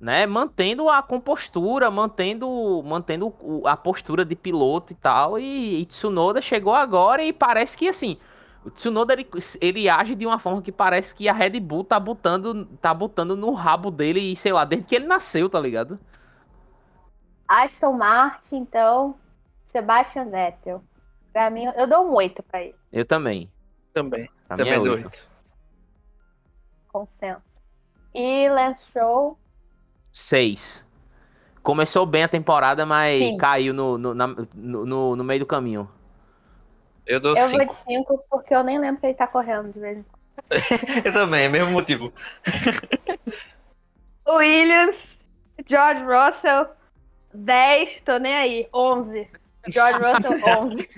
Né? 0.00 0.24
Mantendo 0.26 0.88
a 0.88 1.02
compostura, 1.02 1.90
mantendo, 1.90 2.82
mantendo 2.84 3.34
a 3.64 3.76
postura 3.76 4.24
de 4.24 4.36
piloto 4.36 4.92
e 4.92 4.96
tal. 4.96 5.38
E, 5.38 5.80
e 5.80 5.84
Tsunoda 5.84 6.40
chegou 6.40 6.72
agora 6.72 7.24
e 7.24 7.32
parece 7.32 7.76
que, 7.76 7.88
assim, 7.88 8.16
o 8.68 8.70
Tsunoda, 8.70 9.12
ele, 9.12 9.28
ele 9.60 9.88
age 9.88 10.14
de 10.14 10.24
uma 10.26 10.38
forma 10.38 10.62
que 10.62 10.70
parece 10.72 11.14
que 11.14 11.28
a 11.28 11.32
Red 11.32 11.58
Bull 11.60 11.84
tá 11.84 11.98
botando, 11.98 12.64
tá 12.80 12.94
botando 12.94 13.36
no 13.36 13.52
rabo 13.52 13.90
dele, 13.90 14.34
sei 14.36 14.52
lá, 14.52 14.64
desde 14.64 14.86
que 14.86 14.94
ele 14.94 15.06
nasceu, 15.06 15.48
tá 15.48 15.60
ligado? 15.60 15.98
Aston 17.46 17.92
Martin, 17.94 18.56
então, 18.56 19.14
Sebastian 19.62 20.26
Vettel. 20.30 20.82
Pra 21.32 21.50
mim, 21.50 21.64
eu 21.76 21.86
dou 21.86 22.06
um 22.08 22.14
8 22.14 22.42
pra 22.42 22.62
ele, 22.62 22.74
Eu 22.92 23.04
também. 23.04 23.50
Também. 23.92 24.28
Pra 24.46 24.56
Também 24.56 24.72
é 24.72 24.76
dou 24.76 24.84
oito. 24.94 25.04
oito. 25.06 25.28
consenso. 26.88 27.58
E 28.14 28.48
Lance 28.48 28.84
Stroll, 28.86 29.38
Seis. 30.12 30.84
Começou 31.62 32.06
bem 32.06 32.24
a 32.24 32.28
temporada, 32.28 32.86
mas 32.86 33.18
Sim. 33.18 33.36
caiu 33.36 33.74
no, 33.74 33.98
no, 33.98 34.14
na- 34.14 34.26
no, 34.54 34.86
no- 34.86 35.16
no 35.16 35.24
meio 35.24 35.40
do 35.40 35.46
caminho. 35.46 35.88
Eu 37.08 37.20
dou 37.20 37.34
eu 37.36 37.48
vou 37.48 37.60
cinco. 37.60 37.74
de 37.74 37.80
5 37.80 38.24
porque 38.30 38.54
eu 38.54 38.62
nem 38.62 38.78
lembro 38.78 39.00
que 39.00 39.06
ele 39.06 39.14
tá 39.14 39.26
correndo 39.26 39.72
de 39.72 39.80
vez 39.80 39.98
em 39.98 40.02
quando. 40.02 40.18
Eu 41.04 41.12
também, 41.12 41.44
é 41.44 41.48
mesmo 41.48 41.72
motivo. 41.72 42.12
Williams, 44.28 44.96
George 45.66 46.02
Russell, 46.02 46.66
10, 47.34 48.02
tô 48.02 48.18
nem 48.18 48.34
aí, 48.36 48.68
11. 48.72 49.26
George 49.68 49.98
Russell, 49.98 50.38
11. 50.62 50.88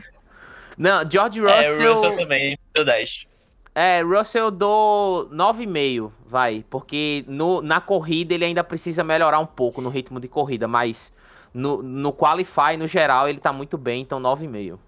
Não, 0.77 1.09
George 1.11 1.41
É, 1.47 1.59
Russell. 1.59 1.87
o 1.87 1.91
Russell 1.95 2.16
também, 2.16 2.59
deu 2.74 2.85
10. 2.85 3.28
É, 3.74 4.03
Russell 4.03 4.47
eu 4.47 4.51
dou 4.51 5.28
9,5, 5.31 6.11
vai. 6.27 6.65
Porque 6.69 7.24
no, 7.28 7.62
na 7.62 7.81
corrida 7.81 8.35
ele 8.35 8.45
ainda 8.45 8.65
precisa 8.65 9.05
melhorar 9.05 9.39
um 9.39 9.47
pouco 9.47 9.81
no 9.81 9.89
ritmo 9.89 10.19
de 10.19 10.27
corrida, 10.28 10.66
mas 10.66 11.15
no, 11.55 11.82
no 11.82 12.12
Qualify, 12.12 12.77
no 12.77 12.87
geral, 12.87 13.28
ele 13.28 13.39
tá 13.39 13.53
muito 13.53 13.78
bem, 13.78 14.03
então 14.03 14.20
9,5. 14.20 14.78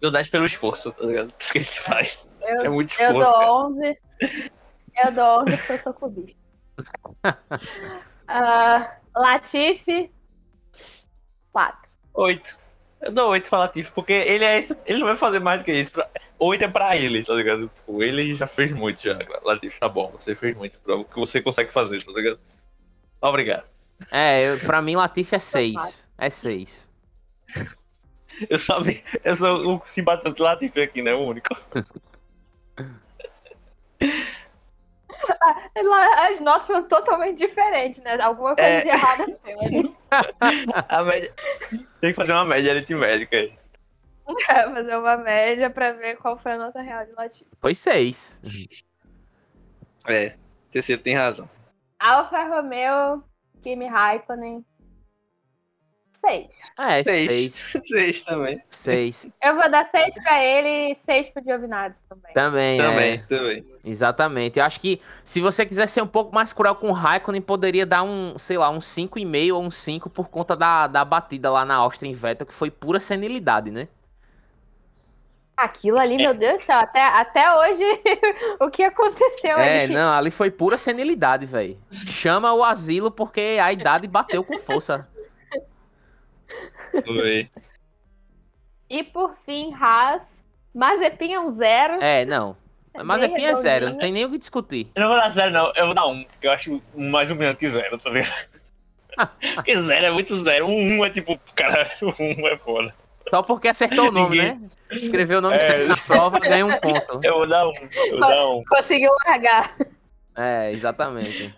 Dou 0.00 0.10
10 0.10 0.28
pelo 0.28 0.44
esforço, 0.44 0.92
tá 0.92 1.04
ligado? 1.04 1.32
Isso 1.38 1.52
que 1.52 1.58
ele 1.58 1.64
faz. 1.64 2.28
Eu, 2.42 2.60
É 2.62 2.68
muito 2.68 3.00
eu 3.00 3.08
esforço, 3.08 3.30
dou 3.30 3.38
cara. 3.38 3.52
11. 3.52 3.98
Eu 5.04 5.12
dou 5.12 5.40
11 5.42 5.56
porque 5.56 5.72
eu 5.72 5.78
sou 5.78 5.94
clubista. 5.94 6.38
Ah, 8.28 8.96
Latifi, 9.14 10.10
4. 11.52 11.90
8. 12.12 12.58
Eu 13.02 13.12
dou 13.12 13.30
8 13.30 13.48
pra 13.48 13.58
Latifi, 13.60 13.92
porque 13.92 14.12
ele 14.12 14.44
é 14.44 14.58
esse, 14.58 14.76
ele 14.84 14.98
não 14.98 15.06
vai 15.06 15.14
fazer 15.14 15.38
mais 15.38 15.60
do 15.60 15.64
que 15.64 15.72
isso. 15.72 15.92
Pra, 15.92 16.08
8 16.38 16.64
é 16.64 16.68
pra 16.68 16.96
ele, 16.96 17.22
tá 17.24 17.34
ligado? 17.34 17.68
Tipo, 17.68 18.02
ele 18.02 18.34
já 18.34 18.48
fez 18.48 18.72
muito 18.72 19.00
já. 19.00 19.16
Latifi, 19.44 19.78
tá 19.78 19.88
bom, 19.88 20.10
você 20.10 20.34
fez 20.34 20.56
muito 20.56 20.80
pra 20.80 20.96
o 20.96 21.04
que 21.04 21.14
você 21.16 21.40
consegue 21.40 21.70
fazer, 21.70 22.02
tá 22.04 22.10
ligado? 22.10 22.40
Obrigado. 23.20 23.64
É, 24.10 24.48
eu, 24.48 24.58
pra 24.58 24.82
mim 24.82 24.96
Latifi 24.96 25.36
é 25.36 25.38
6. 25.38 26.10
É 26.18 26.28
6. 26.28 26.90
Eu 28.50 28.58
só, 28.58 28.80
vi- 28.80 29.02
eu 29.24 29.36
sou 29.36 29.76
o 29.76 29.82
simpatizante 29.86 30.42
Latifi 30.42 30.80
aqui, 30.80 31.02
né? 31.02 31.14
O 31.14 31.20
único. 31.26 31.48
As 36.18 36.40
notas 36.40 36.66
são 36.66 36.82
totalmente 36.86 37.38
diferentes, 37.38 38.02
né? 38.02 38.20
Alguma 38.20 38.54
coisa 38.54 38.70
É. 38.70 38.80
de 38.82 38.88
errado 38.88 39.38
tem. 39.42 39.96
A 40.88 41.02
média... 41.02 41.32
Tem 42.00 42.10
que 42.10 42.14
fazer 42.16 42.32
uma 42.32 42.44
média 42.44 42.72
aritmética 42.72 43.36
aí. 43.36 43.52
É, 44.48 44.68
fazer 44.68 44.96
uma 44.96 45.16
média 45.18 45.70
pra 45.70 45.92
ver 45.92 46.16
qual 46.16 46.36
foi 46.36 46.50
a 46.52 46.58
nota 46.58 46.82
real 46.82 47.06
de 47.06 47.12
Latifi. 47.12 47.46
Foi 47.60 47.76
6. 47.76 48.40
É, 50.08 50.34
terceiro 50.72 51.00
tem 51.00 51.14
razão. 51.14 51.48
Alfa 51.96 52.42
Romeo, 52.42 53.22
Kimi 53.62 53.86
Raikkonen, 53.86 54.66
Seis. 56.26 56.72
É, 56.78 57.02
Seis. 57.02 57.30
seis. 57.54 57.82
Seis 57.86 58.22
também. 58.22 58.60
Seis. 58.70 59.28
Eu 59.42 59.54
vou 59.54 59.70
dar 59.70 59.88
seis 59.90 60.14
pra 60.14 60.42
ele 60.44 60.92
e 60.92 60.94
seis 60.96 61.28
pro 61.30 61.42
Giovinazzi 61.42 61.98
também. 62.08 62.32
Também, 62.34 62.78
Também, 62.78 63.12
é. 63.14 63.18
também. 63.18 63.66
Exatamente. 63.84 64.58
Eu 64.58 64.64
acho 64.64 64.80
que 64.80 65.00
se 65.24 65.40
você 65.40 65.64
quiser 65.64 65.86
ser 65.86 66.02
um 66.02 66.06
pouco 66.06 66.34
mais 66.34 66.52
cruel 66.52 66.74
com 66.74 66.88
o 66.88 66.92
Raikkonen, 66.92 67.40
poderia 67.40 67.86
dar 67.86 68.02
um, 68.02 68.36
sei 68.38 68.58
lá, 68.58 68.68
um 68.70 68.78
5,5 68.80 69.54
ou 69.54 69.62
um 69.62 69.70
5 69.70 70.10
por 70.10 70.28
conta 70.28 70.56
da, 70.56 70.86
da 70.86 71.04
batida 71.04 71.50
lá 71.50 71.64
na 71.64 71.76
Austin 71.76 72.12
Vettel, 72.12 72.46
que 72.46 72.54
foi 72.54 72.70
pura 72.70 72.98
senilidade, 72.98 73.70
né? 73.70 73.86
Aquilo 75.56 75.98
ali, 75.98 76.16
meu 76.18 76.34
Deus 76.34 76.60
do 76.60 76.64
céu, 76.66 76.78
até, 76.78 77.02
até 77.02 77.50
hoje 77.54 77.82
o 78.60 78.68
que 78.68 78.82
aconteceu 78.82 79.56
É, 79.56 79.84
ali? 79.84 79.94
não, 79.94 80.12
ali 80.12 80.30
foi 80.30 80.50
pura 80.50 80.76
senilidade, 80.76 81.46
velho. 81.46 81.78
Chama 81.90 82.52
o 82.52 82.62
asilo 82.62 83.10
porque 83.10 83.58
a 83.62 83.72
idade 83.72 84.06
bateu 84.06 84.44
com 84.44 84.58
força. 84.58 85.08
Foi. 87.04 87.50
E 88.88 89.02
por 89.02 89.34
fim, 89.44 89.74
Haas. 89.74 90.22
Mazepin 90.74 91.32
é 91.32 91.40
um 91.40 91.48
zero. 91.48 91.94
É, 92.02 92.24
não. 92.24 92.56
É 92.94 93.04
bem 93.04 93.34
pinha 93.34 93.54
zero, 93.54 93.90
não 93.90 93.98
tem 93.98 94.10
nem 94.10 94.24
o 94.24 94.30
que 94.30 94.38
discutir. 94.38 94.90
Eu 94.94 95.02
não 95.02 95.08
vou 95.10 95.18
dar 95.18 95.28
zero, 95.30 95.52
não. 95.52 95.70
Eu 95.74 95.86
vou 95.86 95.94
dar 95.94 96.06
um, 96.06 96.24
porque 96.24 96.46
eu 96.46 96.52
acho 96.52 96.82
mais 96.94 97.30
ou 97.30 97.36
menos 97.36 97.56
que 97.56 97.68
zero, 97.68 97.98
tá 97.98 98.08
ligado? 98.08 98.48
porque 99.54 99.76
zero 99.82 100.06
é 100.06 100.10
muito 100.10 100.34
zero. 100.42 100.66
Um, 100.66 100.98
um 100.98 101.04
é 101.04 101.10
tipo, 101.10 101.38
cara, 101.54 101.90
um 102.18 102.46
é 102.48 102.56
foda. 102.56 102.94
Só 103.28 103.42
porque 103.42 103.68
acertou 103.68 104.08
o 104.08 104.12
nome, 104.12 104.36
Ninguém- 104.36 104.54
né? 104.60 104.70
Escreveu 104.92 105.38
o 105.38 105.42
nome 105.42 105.56
É. 105.56 105.58
certo 105.58 105.88
na 105.88 105.96
prova, 105.96 106.38
ganha 106.38 106.64
um 106.64 106.80
ponto. 106.80 107.20
Eu 107.22 107.34
vou 107.34 107.46
dar 107.48 107.68
um, 107.68 107.72
eu 107.74 108.10
vou 108.10 108.20
dar 108.20 108.46
um. 108.50 108.64
Conseguiu 108.64 109.10
largar. 109.26 109.76
É, 110.36 110.70
exatamente. 110.72 111.54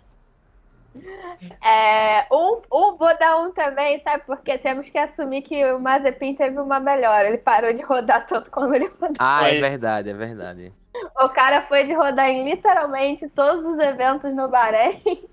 É, 1.63 2.25
um, 2.31 2.61
um, 2.71 2.95
vou 2.95 3.17
dar 3.17 3.37
um 3.37 3.51
também, 3.51 3.99
sabe? 3.99 4.23
Porque 4.25 4.57
temos 4.57 4.89
que 4.89 4.97
assumir 4.97 5.41
que 5.41 5.63
o 5.71 5.79
Mazepin 5.79 6.35
teve 6.35 6.59
uma 6.59 6.79
melhora. 6.79 7.27
Ele 7.27 7.37
parou 7.37 7.71
de 7.71 7.81
rodar 7.81 8.25
tanto 8.25 8.49
como 8.51 8.73
ele 8.73 8.87
rodava. 8.87 9.13
Ah, 9.19 9.49
é 9.49 9.59
verdade, 9.59 10.09
é 10.09 10.13
verdade. 10.13 10.73
O 11.21 11.29
cara 11.29 11.61
foi 11.63 11.85
de 11.85 11.93
rodar 11.93 12.29
em 12.29 12.43
literalmente 12.43 13.29
todos 13.29 13.65
os 13.65 13.77
eventos 13.79 14.33
no 14.33 14.49
Bahrein 14.49 15.01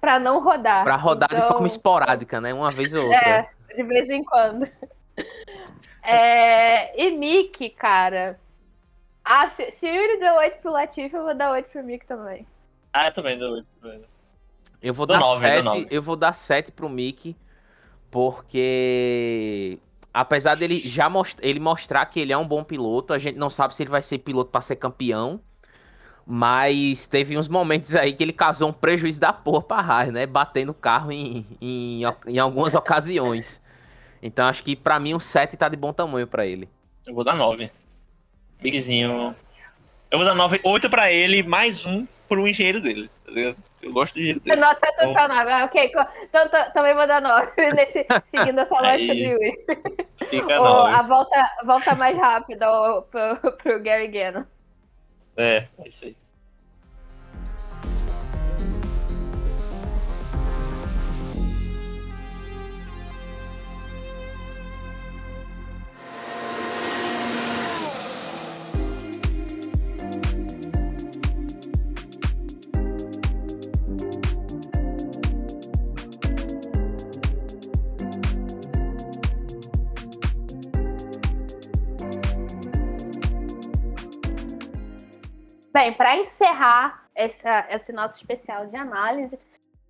pra 0.00 0.18
não 0.18 0.40
rodar. 0.42 0.84
Pra 0.84 0.96
rodar 0.96 1.28
de 1.28 1.36
Então, 1.36 1.48
forma 1.48 1.66
esporádica, 1.66 2.40
né? 2.40 2.52
Uma 2.52 2.70
vez 2.70 2.94
ou 2.94 3.04
outra. 3.06 3.18
É, 3.28 3.74
de 3.74 3.82
vez 3.82 4.08
em 4.10 4.24
quando. 4.24 4.68
É, 6.08 7.02
e 7.02 7.10
Mickey, 7.16 7.68
cara. 7.68 8.38
Ah, 9.24 9.50
se, 9.50 9.72
se 9.72 9.86
o 9.86 9.92
Yuri 9.92 10.20
deu 10.20 10.34
8 10.36 10.58
pro 10.58 10.70
Latifi, 10.70 11.16
eu 11.16 11.24
vou 11.24 11.34
dar 11.34 11.50
8 11.50 11.68
pro 11.68 11.82
Mickey 11.82 12.06
também. 12.06 12.46
Ah, 12.92 13.08
eu 13.08 13.12
também 13.12 13.36
dou 13.36 13.54
oito. 13.54 13.66
também. 13.82 14.04
Eu 14.86 14.94
vou 14.94 15.04
dar 15.04 15.18
nove, 15.18 15.40
dou 15.40 15.50
7, 15.50 15.64
nove. 15.64 15.86
eu 15.90 16.00
vou 16.00 16.14
dar 16.14 16.32
7 16.32 16.70
pro 16.70 16.88
Mickey, 16.88 17.34
porque 18.08 19.80
apesar 20.14 20.54
dele 20.54 20.78
já 20.78 21.10
most... 21.10 21.36
ele 21.42 21.58
mostrar 21.58 22.06
que 22.06 22.20
ele 22.20 22.32
é 22.32 22.38
um 22.38 22.46
bom 22.46 22.62
piloto, 22.62 23.12
a 23.12 23.18
gente 23.18 23.36
não 23.36 23.50
sabe 23.50 23.74
se 23.74 23.82
ele 23.82 23.90
vai 23.90 24.00
ser 24.00 24.18
piloto 24.18 24.52
pra 24.52 24.60
ser 24.60 24.76
campeão. 24.76 25.40
Mas 26.24 27.08
teve 27.08 27.36
uns 27.36 27.48
momentos 27.48 27.96
aí 27.96 28.12
que 28.12 28.22
ele 28.22 28.32
causou 28.32 28.68
um 28.68 28.72
prejuízo 28.72 29.18
da 29.18 29.32
porra 29.32 29.62
pra 29.62 29.78
Haas, 29.78 30.12
né? 30.12 30.24
Batendo 30.24 30.70
o 30.70 30.74
carro 30.74 31.10
em, 31.10 31.44
em, 31.60 32.02
em 32.28 32.38
algumas 32.38 32.74
ocasiões. 32.76 33.60
Então 34.22 34.46
acho 34.46 34.62
que 34.62 34.76
pra 34.76 35.00
mim 35.00 35.14
um 35.14 35.20
7 35.20 35.56
tá 35.56 35.68
de 35.68 35.76
bom 35.76 35.92
tamanho 35.92 36.28
pra 36.28 36.46
ele. 36.46 36.68
Eu 37.04 37.12
vou 37.12 37.24
dar 37.24 37.34
nove. 37.34 37.72
Bigzinho. 38.60 39.34
Eu 40.12 40.18
vou 40.18 40.24
dar 40.24 40.34
nove, 40.34 40.60
oito 40.62 40.88
pra 40.88 41.10
ele, 41.10 41.42
mais 41.42 41.86
um 41.86 42.06
pro 42.28 42.46
engenheiro 42.46 42.80
dele. 42.80 43.10
Eu 43.82 43.92
gosto 43.92 44.14
dele. 44.14 44.40
9. 45.28 45.50
Ah, 45.52 45.64
ok, 45.64 45.92
então 46.22 46.48
também 46.72 46.94
vou 46.94 47.06
dar 47.06 47.20
9. 47.20 47.52
Nesse, 47.74 48.06
seguindo 48.24 48.58
essa 48.60 48.80
lógica 48.80 49.12
Aí, 49.12 49.24
do 49.24 49.32
Yuri. 49.32 49.64
Fica 50.28 50.56
a 50.56 51.02
volta, 51.02 51.50
volta 51.64 51.94
mais 51.96 52.16
rápida 52.16 52.66
pro, 53.10 53.52
pro 53.52 53.82
Gary 53.82 54.08
Gannon. 54.08 54.44
É, 55.36 55.66
é 55.78 55.88
isso 55.88 56.06
aí. 56.06 56.16
Bem, 85.76 85.92
para 85.92 86.16
encerrar 86.16 87.04
essa, 87.14 87.66
esse 87.68 87.92
nosso 87.92 88.16
especial 88.16 88.66
de 88.66 88.74
análise, 88.74 89.38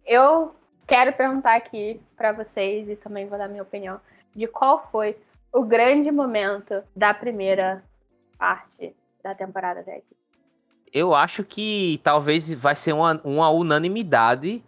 eu 0.05 0.53
quero 0.85 1.13
perguntar 1.13 1.55
aqui 1.55 2.01
para 2.17 2.33
vocês 2.33 2.89
e 2.89 2.97
também 2.97 3.29
vou 3.29 3.39
dar 3.39 3.47
minha 3.47 3.63
opinião 3.63 4.01
de 4.35 4.49
qual 4.49 4.85
foi 4.91 5.17
o 5.53 5.63
grande 5.63 6.11
momento 6.11 6.83
da 6.97 7.15
primeira 7.15 7.85
parte 8.37 8.97
da 9.23 9.33
temporada 9.33 9.79
até 9.79 9.99
aqui. 9.99 10.17
Eu 10.93 11.15
acho 11.15 11.45
que 11.45 12.01
talvez 12.03 12.53
vai 12.53 12.75
ser 12.75 12.93
uma, 12.93 13.21
uma 13.23 13.49
unanimidade. 13.51 14.65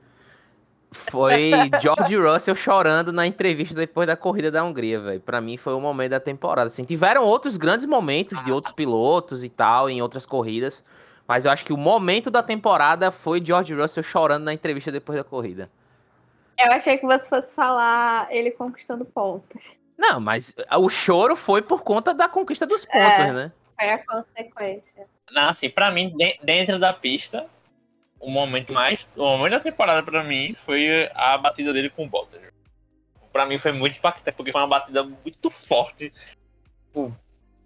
Foi 0.93 1.51
George 1.82 2.16
Russell 2.16 2.55
chorando 2.55 3.12
na 3.12 3.27
entrevista 3.27 3.74
depois 3.74 4.07
da 4.07 4.16
corrida 4.16 4.53
da 4.53 4.62
Hungria, 4.62 5.01
velho. 5.01 5.20
Pra 5.20 5.40
mim 5.40 5.57
foi 5.57 5.74
o 5.74 5.81
momento 5.81 6.12
da 6.12 6.20
temporada. 6.20 6.69
Assim, 6.69 6.85
tiveram 6.85 7.24
outros 7.24 7.57
grandes 7.57 7.86
momentos 7.86 8.40
de 8.45 8.53
outros 8.53 8.73
pilotos 8.73 9.43
e 9.43 9.49
tal, 9.49 9.90
em 9.90 10.01
outras 10.01 10.24
corridas. 10.24 10.85
Mas 11.28 11.44
eu 11.44 11.50
acho 11.52 11.62
que 11.64 11.74
o 11.74 11.76
momento 11.76 12.30
da 12.30 12.42
temporada 12.42 13.12
foi 13.12 13.44
George 13.44 13.74
Russell 13.74 14.02
chorando 14.02 14.44
na 14.44 14.55
entrevista 14.55 14.90
depois 14.90 15.18
da 15.18 15.22
corrida. 15.22 15.70
Eu 16.59 16.72
achei 16.72 16.96
que 16.96 17.05
você 17.06 17.28
fosse 17.28 17.52
falar 17.55 18.26
ele 18.34 18.50
conquistando 18.50 19.05
pontos. 19.05 19.78
Não, 19.96 20.18
mas 20.18 20.56
o 20.78 20.88
choro 20.88 21.36
foi 21.36 21.60
por 21.60 21.82
conta 21.82 22.14
da 22.14 22.28
conquista 22.28 22.66
dos 22.66 22.84
pontos, 22.86 23.00
É. 23.02 23.32
né? 23.32 23.52
Foi 23.78 23.90
a 23.90 23.98
consequência. 24.06 25.06
Não, 25.30 25.50
assim, 25.50 25.68
pra 25.68 25.90
mim, 25.90 26.16
de- 26.16 26.38
dentro 26.42 26.78
da 26.78 26.92
pista, 26.94 27.46
o 28.18 28.30
momento 28.30 28.72
mais. 28.72 29.06
O 29.14 29.22
momento 29.36 29.52
da 29.52 29.60
temporada 29.60 30.02
pra 30.02 30.24
mim 30.24 30.55
foi 30.55 31.10
a 31.14 31.36
batida 31.36 31.72
dele 31.74 31.90
com 31.90 32.06
o 32.06 32.09
Bottas. 32.09 32.40
Pra 33.30 33.44
mim 33.44 33.59
foi 33.59 33.70
muito 33.72 33.98
impactante, 33.98 34.34
porque 34.36 34.50
foi 34.50 34.60
uma 34.62 34.66
batida 34.66 35.05
muito 35.05 35.50
forte. 35.50 36.10
Tipo, 36.86 37.14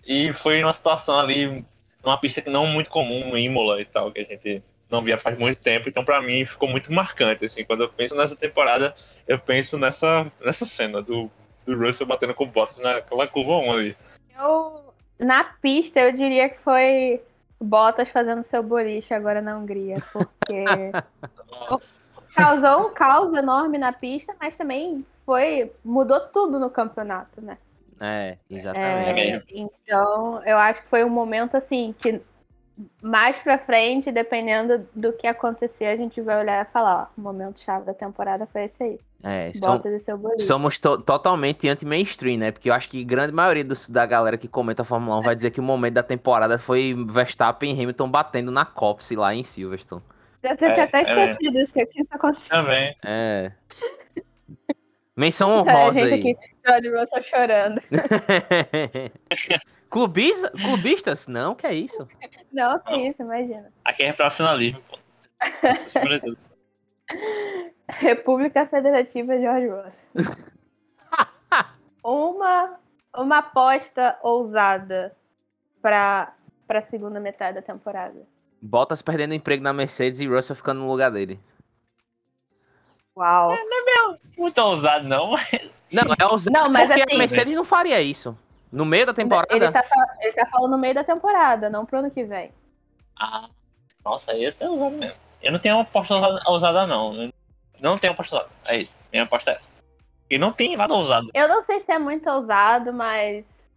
E 0.05 0.32
foi 0.32 0.60
numa 0.60 0.72
situação 0.72 1.20
ali, 1.20 1.64
numa 2.05 2.19
pista 2.19 2.43
que 2.43 2.51
não 2.51 2.66
muito 2.66 2.91
comum, 2.91 3.37
em 3.37 3.47
Imola 3.47 3.81
e 3.81 3.85
tal, 3.85 4.11
que 4.11 4.20
a 4.20 4.24
gente 4.24 4.62
não 4.91 5.03
via 5.03 5.16
faz 5.16 5.39
muito 5.39 5.59
tempo. 5.59 5.89
Então, 5.89 6.05
pra 6.05 6.20
mim, 6.20 6.45
ficou 6.45 6.69
muito 6.69 6.93
marcante. 6.93 7.45
Assim, 7.45 7.65
quando 7.65 7.85
eu 7.85 7.89
penso 7.89 8.15
nessa 8.15 8.37
temporada, 8.37 8.95
eu 9.27 9.39
penso 9.39 9.79
nessa, 9.79 10.31
nessa 10.45 10.65
cena 10.65 11.01
do, 11.01 11.31
do 11.65 11.79
Russell 11.79 12.07
batendo 12.07 12.35
com 12.35 12.45
o 12.45 12.49
Bottas 12.49 12.79
naquela 12.79 13.27
curva 13.27 13.53
1 13.53 13.73
ali. 13.73 13.97
Eu, 14.39 14.93
na 15.19 15.45
pista, 15.45 16.01
eu 16.01 16.12
diria 16.12 16.49
que 16.49 16.59
foi 16.59 17.23
Bottas 17.61 18.09
fazendo 18.09 18.43
seu 18.43 18.62
boliche 18.62 19.15
agora 19.15 19.41
na 19.41 19.57
Hungria, 19.57 19.97
porque 20.12 20.65
causou 22.35 22.89
um 22.89 22.95
caos 22.95 23.33
enorme 23.35 23.79
na 23.79 23.93
pista, 23.93 24.35
mas 24.41 24.57
também 24.57 25.05
foi 25.24 25.70
mudou 25.85 26.20
tudo 26.20 26.59
no 26.59 26.69
campeonato, 26.69 27.41
né? 27.41 27.57
É, 28.05 28.31
É, 28.33 28.39
exatamente. 28.51 29.15
mesmo. 29.15 29.43
então, 29.53 30.43
eu 30.45 30.59
acho 30.59 30.83
que 30.83 30.89
foi 30.89 31.05
um 31.05 31.09
momento 31.09 31.57
assim 31.57 31.95
que 31.99 32.20
mais 33.01 33.39
pra 33.39 33.59
frente, 33.59 34.11
dependendo 34.11 34.89
do 34.95 35.12
que 35.12 35.27
acontecer, 35.27 35.85
a 35.87 35.95
gente 35.95 36.20
vai 36.20 36.41
olhar 36.41 36.65
e 36.66 36.69
falar, 36.69 37.11
ó, 37.16 37.20
o 37.20 37.23
momento 37.23 37.61
chave 37.61 37.85
da 37.87 37.95
temporada 37.95 38.47
foi 38.47 38.65
esse 38.65 38.83
aí. 38.83 38.99
É, 39.23 39.53
boliche. 40.16 40.47
Somos 40.47 40.81
to- 40.81 40.99
totalmente 40.99 41.69
anti-mainstream, 41.69 42.39
né? 42.39 42.51
Porque 42.51 42.69
eu 42.69 42.74
acho 42.74 42.89
que 42.89 43.05
grande 43.05 43.33
maioria 43.33 43.65
dos- 43.65 43.89
da 43.89 44.05
galera 44.05 44.37
que 44.37 44.49
comenta 44.49 44.83
a 44.83 44.85
Fórmula 44.85 45.19
1 45.19 45.23
vai 45.23 45.37
dizer 45.37 45.51
que 45.53 45.61
o 45.61 45.62
momento 45.62 45.95
da 45.95 46.03
temporada 46.03 46.59
foi 46.59 46.93
Verstappen 47.09 47.70
e 47.70 47.74
Hamilton 47.81 48.11
batendo 48.11 48.51
na 48.51 48.65
Copse 48.65 49.15
lá 49.15 49.33
em 49.33 49.45
Silverstone. 49.45 50.03
Eu 50.43 50.57
tinha 50.57 50.70
É, 50.70 50.81
até 50.81 50.99
é 50.99 51.03
esquecido 51.03 51.61
isso, 51.61 51.73
que 51.73 51.83
isso 52.01 52.11
aconteceu. 52.12 52.51
Também. 52.51 52.97
É. 53.05 53.53
Menção 55.16 55.53
A 55.55 55.61
honrosa 55.61 56.01
gente 56.01 56.15
aí. 56.15 56.19
aqui, 56.33 56.37
George 56.64 56.89
Russell 56.89 57.22
chorando. 57.22 57.80
Clubis, 59.90 60.43
clubistas? 60.62 61.26
Não, 61.26 61.55
que 61.55 61.66
é 61.66 61.74
isso? 61.74 62.06
Não, 62.52 62.78
que 62.78 62.97
isso, 62.97 63.22
imagina. 63.22 63.72
Aqui 63.84 64.05
é 64.05 64.12
profissionalismo, 64.12 64.80
pô. 64.89 64.98
Sobretudo. 65.86 66.39
República 67.89 68.64
Federativa 68.64 69.39
George 69.39 69.68
Russell. 69.68 70.10
uma, 72.02 72.78
uma 73.16 73.39
aposta 73.39 74.18
ousada 74.22 75.14
para 75.82 76.32
a 76.68 76.80
segunda 76.80 77.20
metade 77.20 77.56
da 77.56 77.62
temporada. 77.62 78.26
Bottas 78.60 79.02
perdendo 79.02 79.34
emprego 79.34 79.62
na 79.62 79.72
Mercedes 79.72 80.20
e 80.20 80.26
Russell 80.26 80.56
ficando 80.56 80.80
no 80.80 80.89
lugar 80.89 81.10
dele. 81.10 81.39
Uau. 83.16 83.55
Muito 84.39 84.59
ousado, 84.59 85.06
não, 85.06 85.32
mas 85.32 85.70
Não, 85.93 86.14
é 86.19 86.27
ousado 86.27 86.52
Não, 86.56 86.69
mas 86.70 86.86
porque 86.89 87.02
assim- 87.02 87.14
a 87.14 87.19
Mercedes 87.19 87.55
não 87.55 87.64
faria 87.64 88.01
isso. 88.01 88.36
No 88.70 88.85
meio 88.86 89.05
da 89.06 89.12
temporada. 89.12 89.55
Ele 89.55 89.70
tá, 89.70 89.85
ele 90.20 90.32
tá 90.32 90.47
falando 90.47 90.70
no 90.73 90.78
meio 90.78 90.94
da 90.94 91.05
temporada, 91.05 91.69
não 91.69 91.85
pro 91.85 91.98
ano 91.98 92.10
que 92.10 92.24
vem. 92.24 92.51
Ah, 93.19 93.48
nossa, 94.05 94.35
esse 94.36 94.64
é 94.64 94.69
ousado 94.69 94.97
mesmo. 94.97 95.16
Eu 95.43 95.52
não 95.52 95.59
tenho 95.59 95.74
uma 95.77 95.82
aposta 95.82 96.14
ousada, 96.47 96.86
não. 96.86 97.14
Eu 97.14 97.32
não 97.81 97.98
tenho 97.98 98.12
aposta 98.14 98.36
ousada. 98.36 98.52
É 98.69 98.77
isso. 98.78 99.05
Minha 99.12 99.24
aposta 99.24 99.51
é 99.51 99.55
essa. 99.55 99.73
E 100.31 100.39
não 100.39 100.51
tem 100.52 100.77
nada 100.77 100.94
ousado. 100.94 101.28
Eu 101.35 101.47
não 101.48 101.60
sei 101.62 101.81
se 101.81 101.93
é 101.93 101.98
muito 101.98 102.31
ousado, 102.31 102.93
mas 102.93 103.70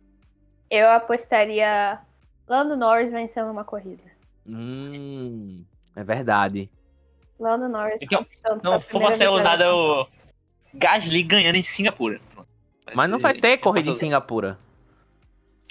eu 0.69 0.89
apostaria 0.89 1.99
Lando 2.47 2.77
Norris 2.77 3.11
vencendo 3.11 3.51
uma 3.51 3.65
corrida. 3.65 4.03
Hum, 4.47 5.65
é 5.95 6.03
verdade. 6.03 6.69
Lando 7.37 7.67
Norris 7.67 8.01
Então, 8.01 8.19
conquistando 8.19 8.63
Não 8.63 8.71
sua 8.71 8.79
for 8.79 8.87
primeira 8.87 9.11
pra 9.17 9.17
ser 9.17 9.27
o 9.27 10.07
Gasly 10.75 11.23
ganhando 11.23 11.55
em 11.55 11.63
Singapura. 11.63 12.19
Pronto. 12.33 12.47
Mas 12.93 13.09
não 13.09 13.19
vai 13.19 13.33
ter 13.33 13.57
corrida 13.57 13.89
em 13.89 13.93
Singapura. 13.93 14.57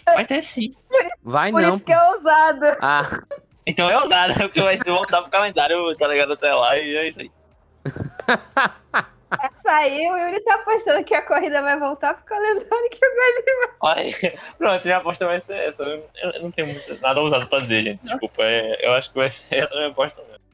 Vai 0.05 0.25
ter 0.27 0.43
sim. 0.43 0.75
Vai 1.23 1.51
Por 1.51 1.63
não. 1.63 1.75
isso 1.77 1.85
que 1.85 1.93
é 1.93 2.03
ousado. 2.11 2.67
Ah, 2.81 3.23
Então 3.67 3.89
é 3.89 3.97
ousado, 3.99 4.35
porque 4.41 4.61
vai 4.61 4.79
voltar 4.79 5.23
pro 5.23 5.31
calendário, 5.31 5.97
tá 5.97 6.07
ligado 6.09 6.33
até 6.35 6.53
lá, 6.53 6.77
e 6.79 6.97
é 6.97 7.09
isso 7.09 7.21
aí. 7.21 7.31
Saiu, 9.63 10.13
o 10.13 10.17
Yuri 10.19 10.41
tá 10.45 10.55
apostando 10.57 11.03
que 11.05 11.15
a 11.15 11.23
corrida 11.23 11.61
vai 11.61 11.79
voltar 11.79 12.15
pro 12.15 12.25
calendário 12.25 12.91
que 12.91 12.97
o 13.05 13.17
Galho. 13.17 13.75
Olha, 13.81 14.05
pronto, 14.59 14.85
minha 14.85 14.97
aposta 14.99 15.27
vai 15.27 15.41
ser 15.41 15.57
essa. 15.57 15.83
Eu, 15.83 16.09
eu 16.35 16.43
não 16.43 16.51
tenho 16.53 16.69
muito, 16.69 17.01
nada 17.01 17.21
ousado 17.21 17.47
pra 17.49 17.59
dizer, 17.61 17.83
gente. 17.83 18.03
Desculpa, 18.03 18.43
é- 18.43 18.87
eu 18.87 18.93
acho 18.93 19.11
que 19.11 19.19
vai 19.19 19.29
ser 19.31 19.57
essa 19.57 19.75
a 19.75 19.79
minha 19.79 19.91
aposta 19.91 20.23
mesmo. 20.23 20.45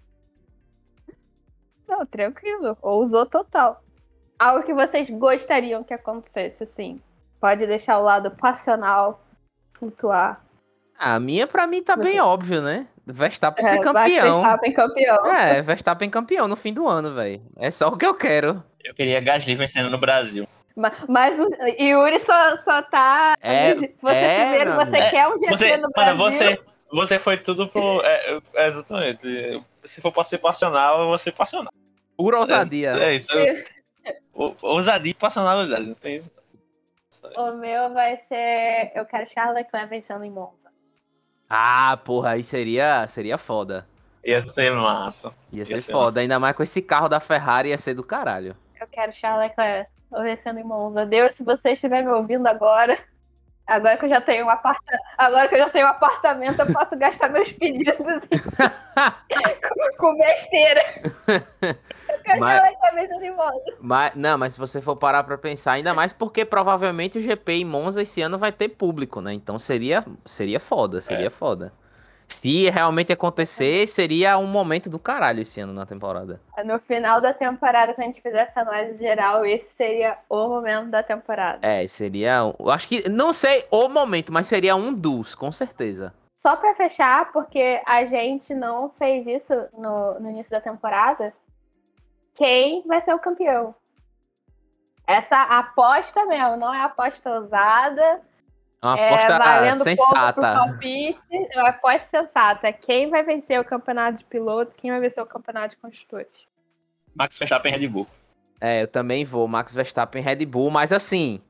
Não, 1.89 2.07
tranquilo. 2.07 2.79
Ousou 2.81 3.27
total. 3.27 3.83
Algo 4.41 4.65
que 4.65 4.73
vocês 4.73 5.11
gostariam 5.11 5.85
que 5.85 5.93
acontecesse, 5.93 6.65
assim. 6.65 6.99
Pode 7.39 7.67
deixar 7.67 7.99
o 7.99 8.03
lado 8.03 8.31
passional 8.31 9.23
flutuar. 9.75 10.43
a 10.99 11.19
minha 11.21 11.47
pra 11.47 11.67
mim 11.67 11.83
tá 11.83 11.95
bem 11.97 12.13
Você- 12.15 12.21
óbvio, 12.21 12.61
né? 12.63 12.87
Verstappen 13.07 13.65
É, 13.65 13.69
ser 13.69 13.81
campeão. 13.81 14.35
Verstappen 14.35 14.73
campeão. 14.73 15.27
É, 15.33 15.63
Verstappen 15.63 16.11
campeão 16.11 16.47
no 16.49 16.57
fim 16.57 16.73
do 16.73 16.87
ano, 16.89 17.15
velho. 17.15 17.41
É 17.57 17.71
só 17.71 17.89
o 17.89 17.97
que 17.97 18.05
eu 18.07 18.15
quero. 18.15 18.63
Eu 18.85 18.95
queria 18.95 19.21
Gasly 19.21 19.55
vencendo 19.55 19.89
no 19.91 19.99
Brasil. 19.99 20.47
Ma- 20.77 20.93
Mas 21.09 21.39
o 21.41 21.49
Yuri 21.79 22.21
só, 22.21 22.57
só 22.59 22.83
tá. 22.83 23.35
É, 23.41 23.75
você 23.75 23.87
é, 24.09 24.41
primeiro, 24.49 24.73
você 24.75 24.97
amigo. 24.97 25.11
quer 25.11 25.29
um 25.29 25.37
GP 25.37 25.51
Você, 25.57 25.77
no 25.77 25.83
mano, 25.83 25.93
Brasil. 25.95 26.17
você, 26.17 26.61
você 26.93 27.19
foi 27.19 27.37
tudo 27.39 27.67
pro. 27.69 28.01
é, 28.05 28.39
é, 28.55 28.69
exatamente. 28.69 29.63
Se 29.85 30.01
for 30.01 30.13
pra 30.13 30.23
ser 30.25 30.39
passional, 30.39 31.01
eu 31.01 31.07
vou 31.09 31.19
ser 31.19 31.33
passional. 31.33 31.73
Pura 32.17 32.39
ousadia. 32.39 32.91
É 32.91 33.15
isso. 33.15 33.33
eu- 33.33 33.65
o- 34.35 34.55
Ousadia 34.63 35.11
e 35.11 35.15
passionalidade, 35.15 35.87
não 35.87 35.95
tem 35.95 36.17
isso. 36.17 36.31
Só 37.09 37.29
O 37.29 37.49
isso. 37.49 37.59
meu 37.59 37.93
vai 37.93 38.17
ser. 38.19 38.93
Eu 38.95 39.05
quero 39.05 39.29
Charles 39.29 39.55
Leclerc 39.57 39.89
vencendo 39.91 40.25
em 40.25 40.31
Monza. 40.31 40.71
Ah, 41.49 41.99
porra, 42.05 42.31
aí 42.31 42.45
seria, 42.45 43.07
seria 43.09 43.37
foda. 43.37 43.87
Ia 44.25 44.41
ser 44.43 44.75
massa. 44.75 45.35
Ia 45.53 45.65
ser 45.65 45.75
Ia 45.75 45.81
ser 45.81 45.93
foda. 45.93 46.05
massa. 46.05 46.21
Ainda 46.21 46.39
mais 46.39 46.55
com 46.57 46.63
esse 46.63 46.81
carro 46.81 47.09
da 47.09 47.19
Ferrari 47.19 47.71
ia 47.71 47.79
ser 47.79 47.95
do 47.95 48.05
caralho. 48.05 48.57
Eu 48.81 48.87
quero 48.87 49.13
Charles 49.13 49.49
Leclerc 49.51 49.91
vencendo 50.13 50.61
em 50.61 50.65
Monza. 50.65 51.05
Deus, 51.07 51.35
se 51.35 51.43
você 51.45 51.73
estiver 51.73 52.03
me 52.05 52.11
ouvindo 52.11 52.47
agora. 52.47 52.97
Agora 53.71 53.97
que 53.97 54.05
eu 54.05 54.09
já 54.09 54.21
tenho 54.21 54.47
um 54.47 54.51
aparta... 54.51 54.99
agora 55.17 55.49
que 55.49 55.55
eu 55.55 55.59
já 55.61 55.71
tenho 55.71 55.87
um 55.87 55.91
apartamento, 55.91 56.59
eu 56.61 56.73
posso 56.73 56.99
gastar 56.99 57.29
meus 57.29 57.53
pedidos 57.53 57.97
com, 59.63 59.97
com 59.97 60.19
besteira. 60.19 60.83
Eu 61.29 62.19
quero 62.25 62.41
Mas-. 62.41 62.63
Mas, 63.81 64.15
não, 64.17 64.37
mas 64.37 64.53
se 64.55 64.59
você 64.59 64.81
for 64.81 64.97
parar 64.97 65.23
pra 65.23 65.39
pensar, 65.39 65.73
ainda 65.73 65.95
mais 65.95 66.13
porque 66.13 66.45
provavelmente 66.45 67.19
o 67.19 67.21
GP 67.21 67.53
em 67.53 67.65
Monza 67.65 68.03
esse 68.03 68.21
ano 68.21 68.37
vai 68.37 68.51
ter 68.51 68.71
público, 68.71 69.21
né? 69.21 69.33
Então 69.33 69.57
seria, 69.59 70.05
seria 70.25 70.59
foda, 70.59 71.01
seria 71.01 71.29
É. 71.29 71.31
foda. 71.31 71.73
Se 72.31 72.71
realmente 72.71 73.13
acontecer, 73.13 73.87
seria 73.87 74.39
um 74.39 74.47
momento 74.47 74.89
do 74.89 74.99
caralho 74.99 75.43
esse 75.43 75.61
ano 75.61 75.75
na 75.75 75.85
temporada. 75.85 76.41
No 76.65 76.79
final 76.79 77.21
da 77.21 77.35
temporada, 77.35 77.93
quando 77.93 78.05
a 78.05 78.07
gente 78.07 78.23
fizesse 78.23 78.53
essa 78.53 78.63
análise 78.63 78.99
geral, 78.99 79.45
esse 79.45 79.75
seria 79.75 80.17
o 80.29 80.49
momento 80.49 80.89
da 80.89 81.03
temporada. 81.03 81.59
É, 81.61 81.87
seria. 81.87 82.39
Eu 82.59 82.71
acho 82.71 82.89
que. 82.89 83.09
Não 83.09 83.33
sei 83.33 83.67
o 83.71 83.89
momento, 83.89 84.33
mas 84.33 84.47
seria 84.47 84.75
um 84.75 84.93
dos, 84.93 85.35
com 85.35 85.53
certeza. 85.53 86.15
Só 86.35 86.57
pra 86.57 86.75
fechar, 86.75 87.31
porque 87.33 87.83
a 87.85 88.07
gente 88.07 88.55
não 88.55 88.89
fez 88.89 89.27
isso 89.27 89.53
no, 89.77 90.19
no 90.19 90.31
início 90.31 90.51
da 90.51 90.61
temporada, 90.61 91.35
quem 92.35 92.83
vai 92.87 93.03
ser 93.03 93.13
o 93.13 93.19
campeão? 93.19 93.75
Essa 95.07 95.43
aposta 95.43 96.25
mesmo, 96.25 96.57
não 96.57 96.73
é 96.73 96.81
aposta 96.81 97.35
ousada, 97.35 98.23
Uma 98.83 98.99
é 98.99 99.09
aposta 99.09 99.39
valendo 99.39 99.73
ponto 99.73 99.85
pro 99.85 99.95
sensata. 100.07 100.41
palpite, 100.41 101.27
é 101.53 101.59
uma 101.61 101.69
aposta 101.69 102.07
sensata. 102.07 102.73
Quem 102.73 103.11
vai 103.11 103.23
vencer 103.23 103.61
o 103.61 103.65
campeonato 103.65 104.19
de 104.19 104.25
pilotos, 104.25 104.77
quem 104.77 104.91
vai 104.91 105.01
vencer 105.01 105.23
o 105.23 105.27
campeonato 105.27 105.75
de 105.75 105.77
construtores? 105.77 106.31
Max 107.15 107.39
Verstappen 107.39 107.73
Red 107.73 107.87
Bull. 107.89 108.07
É, 108.61 108.83
eu 108.83 108.89
também 108.89 109.25
vou. 109.25 109.47
Max 109.49 109.75
Verstappen 109.75 110.23
Red 110.23 110.45
Bull, 110.47 110.71
mas 110.71 110.93
assim. 110.93 111.41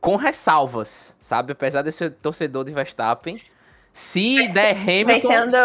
Com 0.00 0.16
ressalvas, 0.16 1.16
sabe? 1.18 1.52
Apesar 1.52 1.80
de 1.80 1.90
ser 1.90 2.10
torcedor 2.10 2.64
de 2.64 2.72
Verstappen. 2.72 3.36
Se 3.90 4.48
der 4.48 4.76
Hamilton. 4.76 5.28
Vencendo 5.28 5.56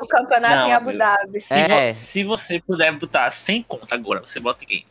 o 0.00 0.06
campeonato 0.06 0.54
Não, 0.56 0.68
em 0.68 0.72
Abu. 0.72 0.92
Dhabi. 0.96 1.40
Se, 1.40 1.54
É. 1.54 1.86
vo- 1.88 1.92
se 1.92 2.24
você 2.24 2.60
puder 2.62 2.92
botar 2.98 3.30
sem 3.30 3.62
conta 3.62 3.94
agora, 3.94 4.20
você 4.20 4.40
bota 4.40 4.64
quem? 4.64 4.86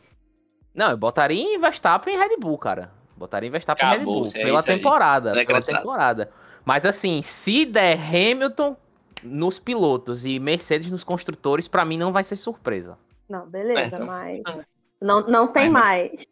Não, 0.72 0.90
eu 0.90 0.96
botaria 0.96 1.42
em 1.42 1.58
Verstappen 1.58 2.14
e 2.14 2.18
Red 2.18 2.36
Bull, 2.38 2.56
cara. 2.58 2.90
Botaria 3.16 3.48
em 3.48 3.50
Verstappen 3.52 3.84
e 3.86 3.88
Red 3.90 3.96
Acabou, 3.96 4.14
Bull. 4.24 4.32
é 4.34 4.42
Pela 4.44 4.62
temporada. 4.62 5.30
Pela 5.32 5.44
Decretado. 5.44 5.78
temporada. 5.78 6.30
Mas 6.64 6.84
assim, 6.86 7.22
se 7.22 7.64
der 7.64 7.98
Hamilton 7.98 8.76
nos 9.22 9.58
pilotos 9.58 10.26
e 10.26 10.38
Mercedes 10.38 10.90
nos 10.90 11.04
construtores, 11.04 11.68
pra 11.68 11.84
mim 11.84 11.96
não 11.96 12.12
vai 12.12 12.24
ser 12.24 12.36
surpresa. 12.36 12.98
Não, 13.30 13.46
beleza, 13.46 13.80
É, 13.80 13.86
então- 13.86 14.06
mas. 14.06 14.42
Não, 15.00 15.20
não 15.26 15.46
tem 15.48 15.68
Mas- 15.70 15.82
mais. 16.10 16.26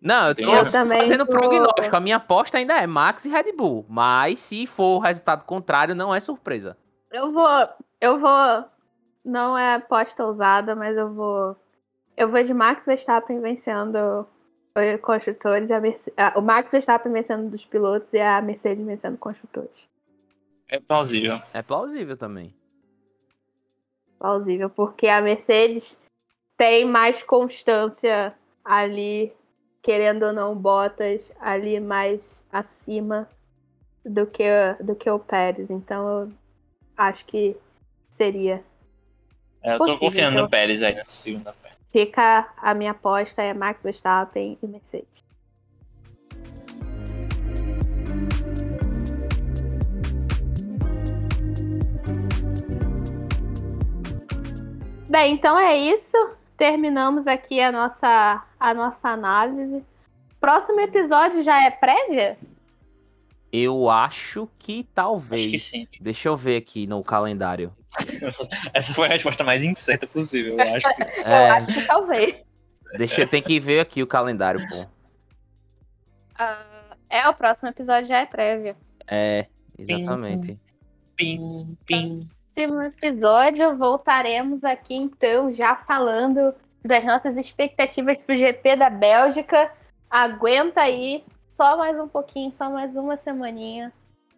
Não, 0.00 0.28
eu 0.28 0.34
Eu 0.38 0.64
tô 0.66 0.70
também 0.70 0.98
fazendo 0.98 1.24
tô- 1.24 1.32
prognóstico. 1.32 1.96
A 1.96 2.00
minha 2.00 2.16
aposta 2.16 2.58
ainda 2.58 2.74
é 2.74 2.86
Max 2.86 3.24
e 3.24 3.30
Red 3.30 3.52
Bull. 3.56 3.86
Mas 3.88 4.38
se 4.40 4.66
for 4.66 4.96
o 4.96 4.98
resultado 4.98 5.44
contrário, 5.44 5.94
não 5.94 6.14
é 6.14 6.20
surpresa. 6.20 6.76
Eu 7.10 7.30
vou. 7.30 7.48
Eu 8.00 8.18
vou. 8.18 8.64
Não 9.24 9.56
é 9.56 9.76
aposta 9.76 10.24
ousada, 10.26 10.74
mas 10.74 10.98
eu 10.98 11.10
vou. 11.12 11.56
Eu 12.16 12.28
vou 12.28 12.42
de 12.42 12.52
Max 12.52 12.84
Verstappen 12.84 13.40
vencendo 13.40 14.26
construtores. 15.00 15.70
E 15.70 15.72
a 15.72 15.80
Merce- 15.80 16.12
o 16.36 16.40
Max 16.40 16.72
Verstappen 16.72 17.12
vencendo 17.12 17.48
dos 17.48 17.64
pilotos 17.64 18.12
e 18.12 18.20
a 18.20 18.40
Mercedes 18.40 18.84
vencendo 18.84 19.16
construtores. 19.16 19.88
É 20.68 20.80
plausível. 20.80 21.40
É 21.52 21.62
plausível 21.62 22.16
também. 22.16 22.52
Plausível, 24.18 24.70
porque 24.70 25.06
a 25.06 25.20
Mercedes 25.20 25.98
tem 26.56 26.84
mais 26.84 27.22
constância 27.22 28.34
ali, 28.64 29.32
querendo 29.82 30.24
ou 30.26 30.32
não, 30.32 30.56
Bottas 30.56 31.32
ali 31.40 31.78
mais 31.78 32.44
acima 32.50 33.28
do 34.04 34.26
que, 34.26 34.44
do 34.80 34.96
que 34.96 35.10
o 35.10 35.18
Pérez. 35.18 35.70
Então 35.70 36.08
eu 36.08 36.32
acho 36.96 37.24
que 37.26 37.56
seria 38.08 38.64
É, 39.62 39.74
eu 39.74 39.78
tô 39.78 39.98
confiando 39.98 40.32
então. 40.32 40.44
no 40.44 40.50
Pérez 40.50 40.82
aí 40.82 40.94
nessa 40.94 41.10
segunda. 41.10 41.54
Fica 41.94 42.52
a 42.56 42.74
minha 42.74 42.90
aposta 42.90 43.40
é 43.40 43.54
Max 43.54 43.84
Verstappen 43.84 44.58
e 44.60 44.66
Mercedes. 44.66 45.24
Bem, 55.08 55.34
então 55.34 55.56
é 55.56 55.76
isso. 55.76 56.16
Terminamos 56.56 57.28
aqui 57.28 57.60
a 57.60 57.70
nossa, 57.70 58.44
a 58.58 58.74
nossa 58.74 59.10
análise. 59.10 59.80
Próximo 60.40 60.80
episódio 60.80 61.44
já 61.44 61.64
é 61.64 61.70
prévia? 61.70 62.36
Eu 63.52 63.88
acho 63.88 64.48
que 64.58 64.82
talvez. 64.92 65.42
Acho 65.42 65.50
que 65.52 65.58
sim. 65.60 65.86
Deixa 66.00 66.28
eu 66.28 66.36
ver 66.36 66.56
aqui 66.56 66.88
no 66.88 67.04
calendário. 67.04 67.72
Essa 68.74 68.92
foi 68.94 69.06
a 69.08 69.10
resposta 69.12 69.44
mais 69.44 69.62
incerta 69.64 70.06
possível, 70.06 70.58
eu 70.58 70.74
acho. 70.74 70.86
que- 70.94 71.02
Eu 71.20 71.24
É, 71.24 71.50
acho 71.50 71.72
que 71.74 71.82
talvez. 71.86 72.36
deixa 72.96 73.20
eu 73.22 73.28
ter 73.28 73.40
que 73.42 73.58
ver 73.60 73.80
aqui 73.80 74.02
o 74.02 74.06
calendário, 74.06 74.60
pô. 74.68 74.86
Ah, 76.36 76.96
é, 77.08 77.28
o 77.28 77.34
próximo 77.34 77.68
episódio 77.68 78.08
já 78.08 78.18
é 78.18 78.26
prévia. 78.26 78.76
É, 79.06 79.46
exatamente. 79.78 80.58
Pim, 81.16 81.76
pim. 81.86 82.28
próximo 82.54 82.82
episódio 82.82 83.76
voltaremos 83.76 84.64
aqui 84.64 84.94
então 84.94 85.52
já 85.52 85.76
falando 85.76 86.54
das 86.84 87.04
nossas 87.04 87.36
expectativas 87.36 88.18
para 88.22 88.34
o 88.34 88.38
GP 88.38 88.76
da 88.76 88.90
Bélgica. 88.90 89.70
Aguenta 90.10 90.80
aí, 90.82 91.24
só 91.48 91.76
mais 91.76 91.98
um 92.00 92.08
pouquinho, 92.08 92.52
só 92.52 92.68
mais 92.70 92.96
uma 92.96 93.16
semaninha. 93.16 93.92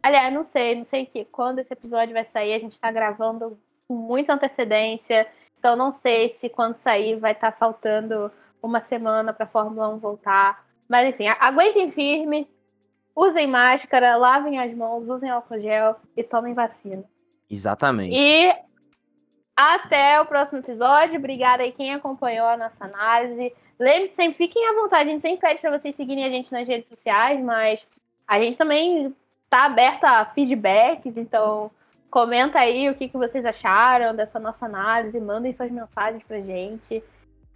Aliás, 0.06 0.32
não 0.32 0.44
sei, 0.44 0.76
não 0.76 0.84
sei 0.84 1.04
que 1.04 1.24
quando 1.24 1.58
esse 1.58 1.72
episódio 1.72 2.14
vai 2.14 2.24
sair. 2.24 2.54
A 2.54 2.60
gente 2.60 2.74
está 2.74 2.92
gravando 2.92 3.58
com 3.88 3.94
muita 3.94 4.34
antecedência, 4.34 5.26
então 5.58 5.74
não 5.74 5.90
sei 5.90 6.28
se 6.28 6.48
quando 6.48 6.74
sair 6.74 7.18
vai 7.18 7.32
estar 7.32 7.50
faltando 7.50 8.30
uma 8.62 8.78
semana 8.78 9.32
para 9.32 9.46
a 9.46 9.48
Fórmula 9.48 9.88
1 9.88 9.98
voltar. 9.98 10.64
Mas 10.88 11.08
enfim, 11.08 11.26
aguentem 11.26 11.90
firme, 11.90 12.48
usem 13.16 13.48
máscara, 13.48 14.14
lavem 14.14 14.60
as 14.60 14.72
mãos, 14.72 15.10
usem 15.10 15.28
álcool 15.28 15.58
gel 15.58 15.96
e 16.16 16.22
tomem 16.22 16.54
vacina. 16.54 17.02
Exatamente. 17.50 18.14
E 18.14 18.54
até 19.56 20.20
o 20.20 20.26
próximo 20.26 20.60
episódio. 20.60 21.18
Obrigada 21.18 21.64
aí 21.64 21.72
quem 21.72 21.92
acompanhou 21.92 22.46
a 22.46 22.56
nossa 22.56 22.84
análise. 22.84 23.52
Lembre-se, 23.76 24.14
sempre 24.14 24.38
fiquem 24.38 24.68
à 24.68 24.72
vontade. 24.72 25.08
A 25.08 25.12
gente 25.12 25.22
sempre 25.22 25.48
pede 25.48 25.60
para 25.60 25.76
vocês 25.76 25.96
seguirem 25.96 26.24
a 26.24 26.30
gente 26.30 26.52
nas 26.52 26.68
redes 26.68 26.88
sociais, 26.88 27.42
mas 27.42 27.84
a 28.24 28.38
gente 28.38 28.56
também 28.56 29.12
tá 29.48 29.64
aberto 29.64 30.04
a 30.04 30.24
feedbacks, 30.24 31.16
então 31.16 31.70
comenta 32.10 32.58
aí 32.58 32.88
o 32.88 32.94
que, 32.94 33.08
que 33.08 33.16
vocês 33.16 33.44
acharam 33.44 34.14
dessa 34.14 34.38
nossa 34.38 34.66
análise, 34.66 35.20
mandem 35.20 35.52
suas 35.52 35.70
mensagens 35.70 36.22
pra 36.22 36.38
gente 36.40 37.02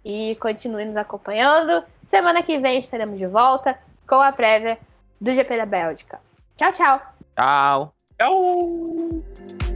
e 0.03 0.35
continuem 0.35 0.87
nos 0.87 0.97
acompanhando. 0.97 1.83
Semana 2.01 2.43
que 2.43 2.57
vem 2.59 2.79
estaremos 2.79 3.17
de 3.17 3.27
volta 3.27 3.77
com 4.07 4.21
a 4.21 4.31
prévia 4.31 4.77
do 5.19 5.31
GP 5.31 5.57
da 5.57 5.65
Bélgica. 5.65 6.19
Tchau, 6.55 6.71
tchau! 6.73 7.01
Tchau. 7.35 7.93
Tchau! 8.17 9.70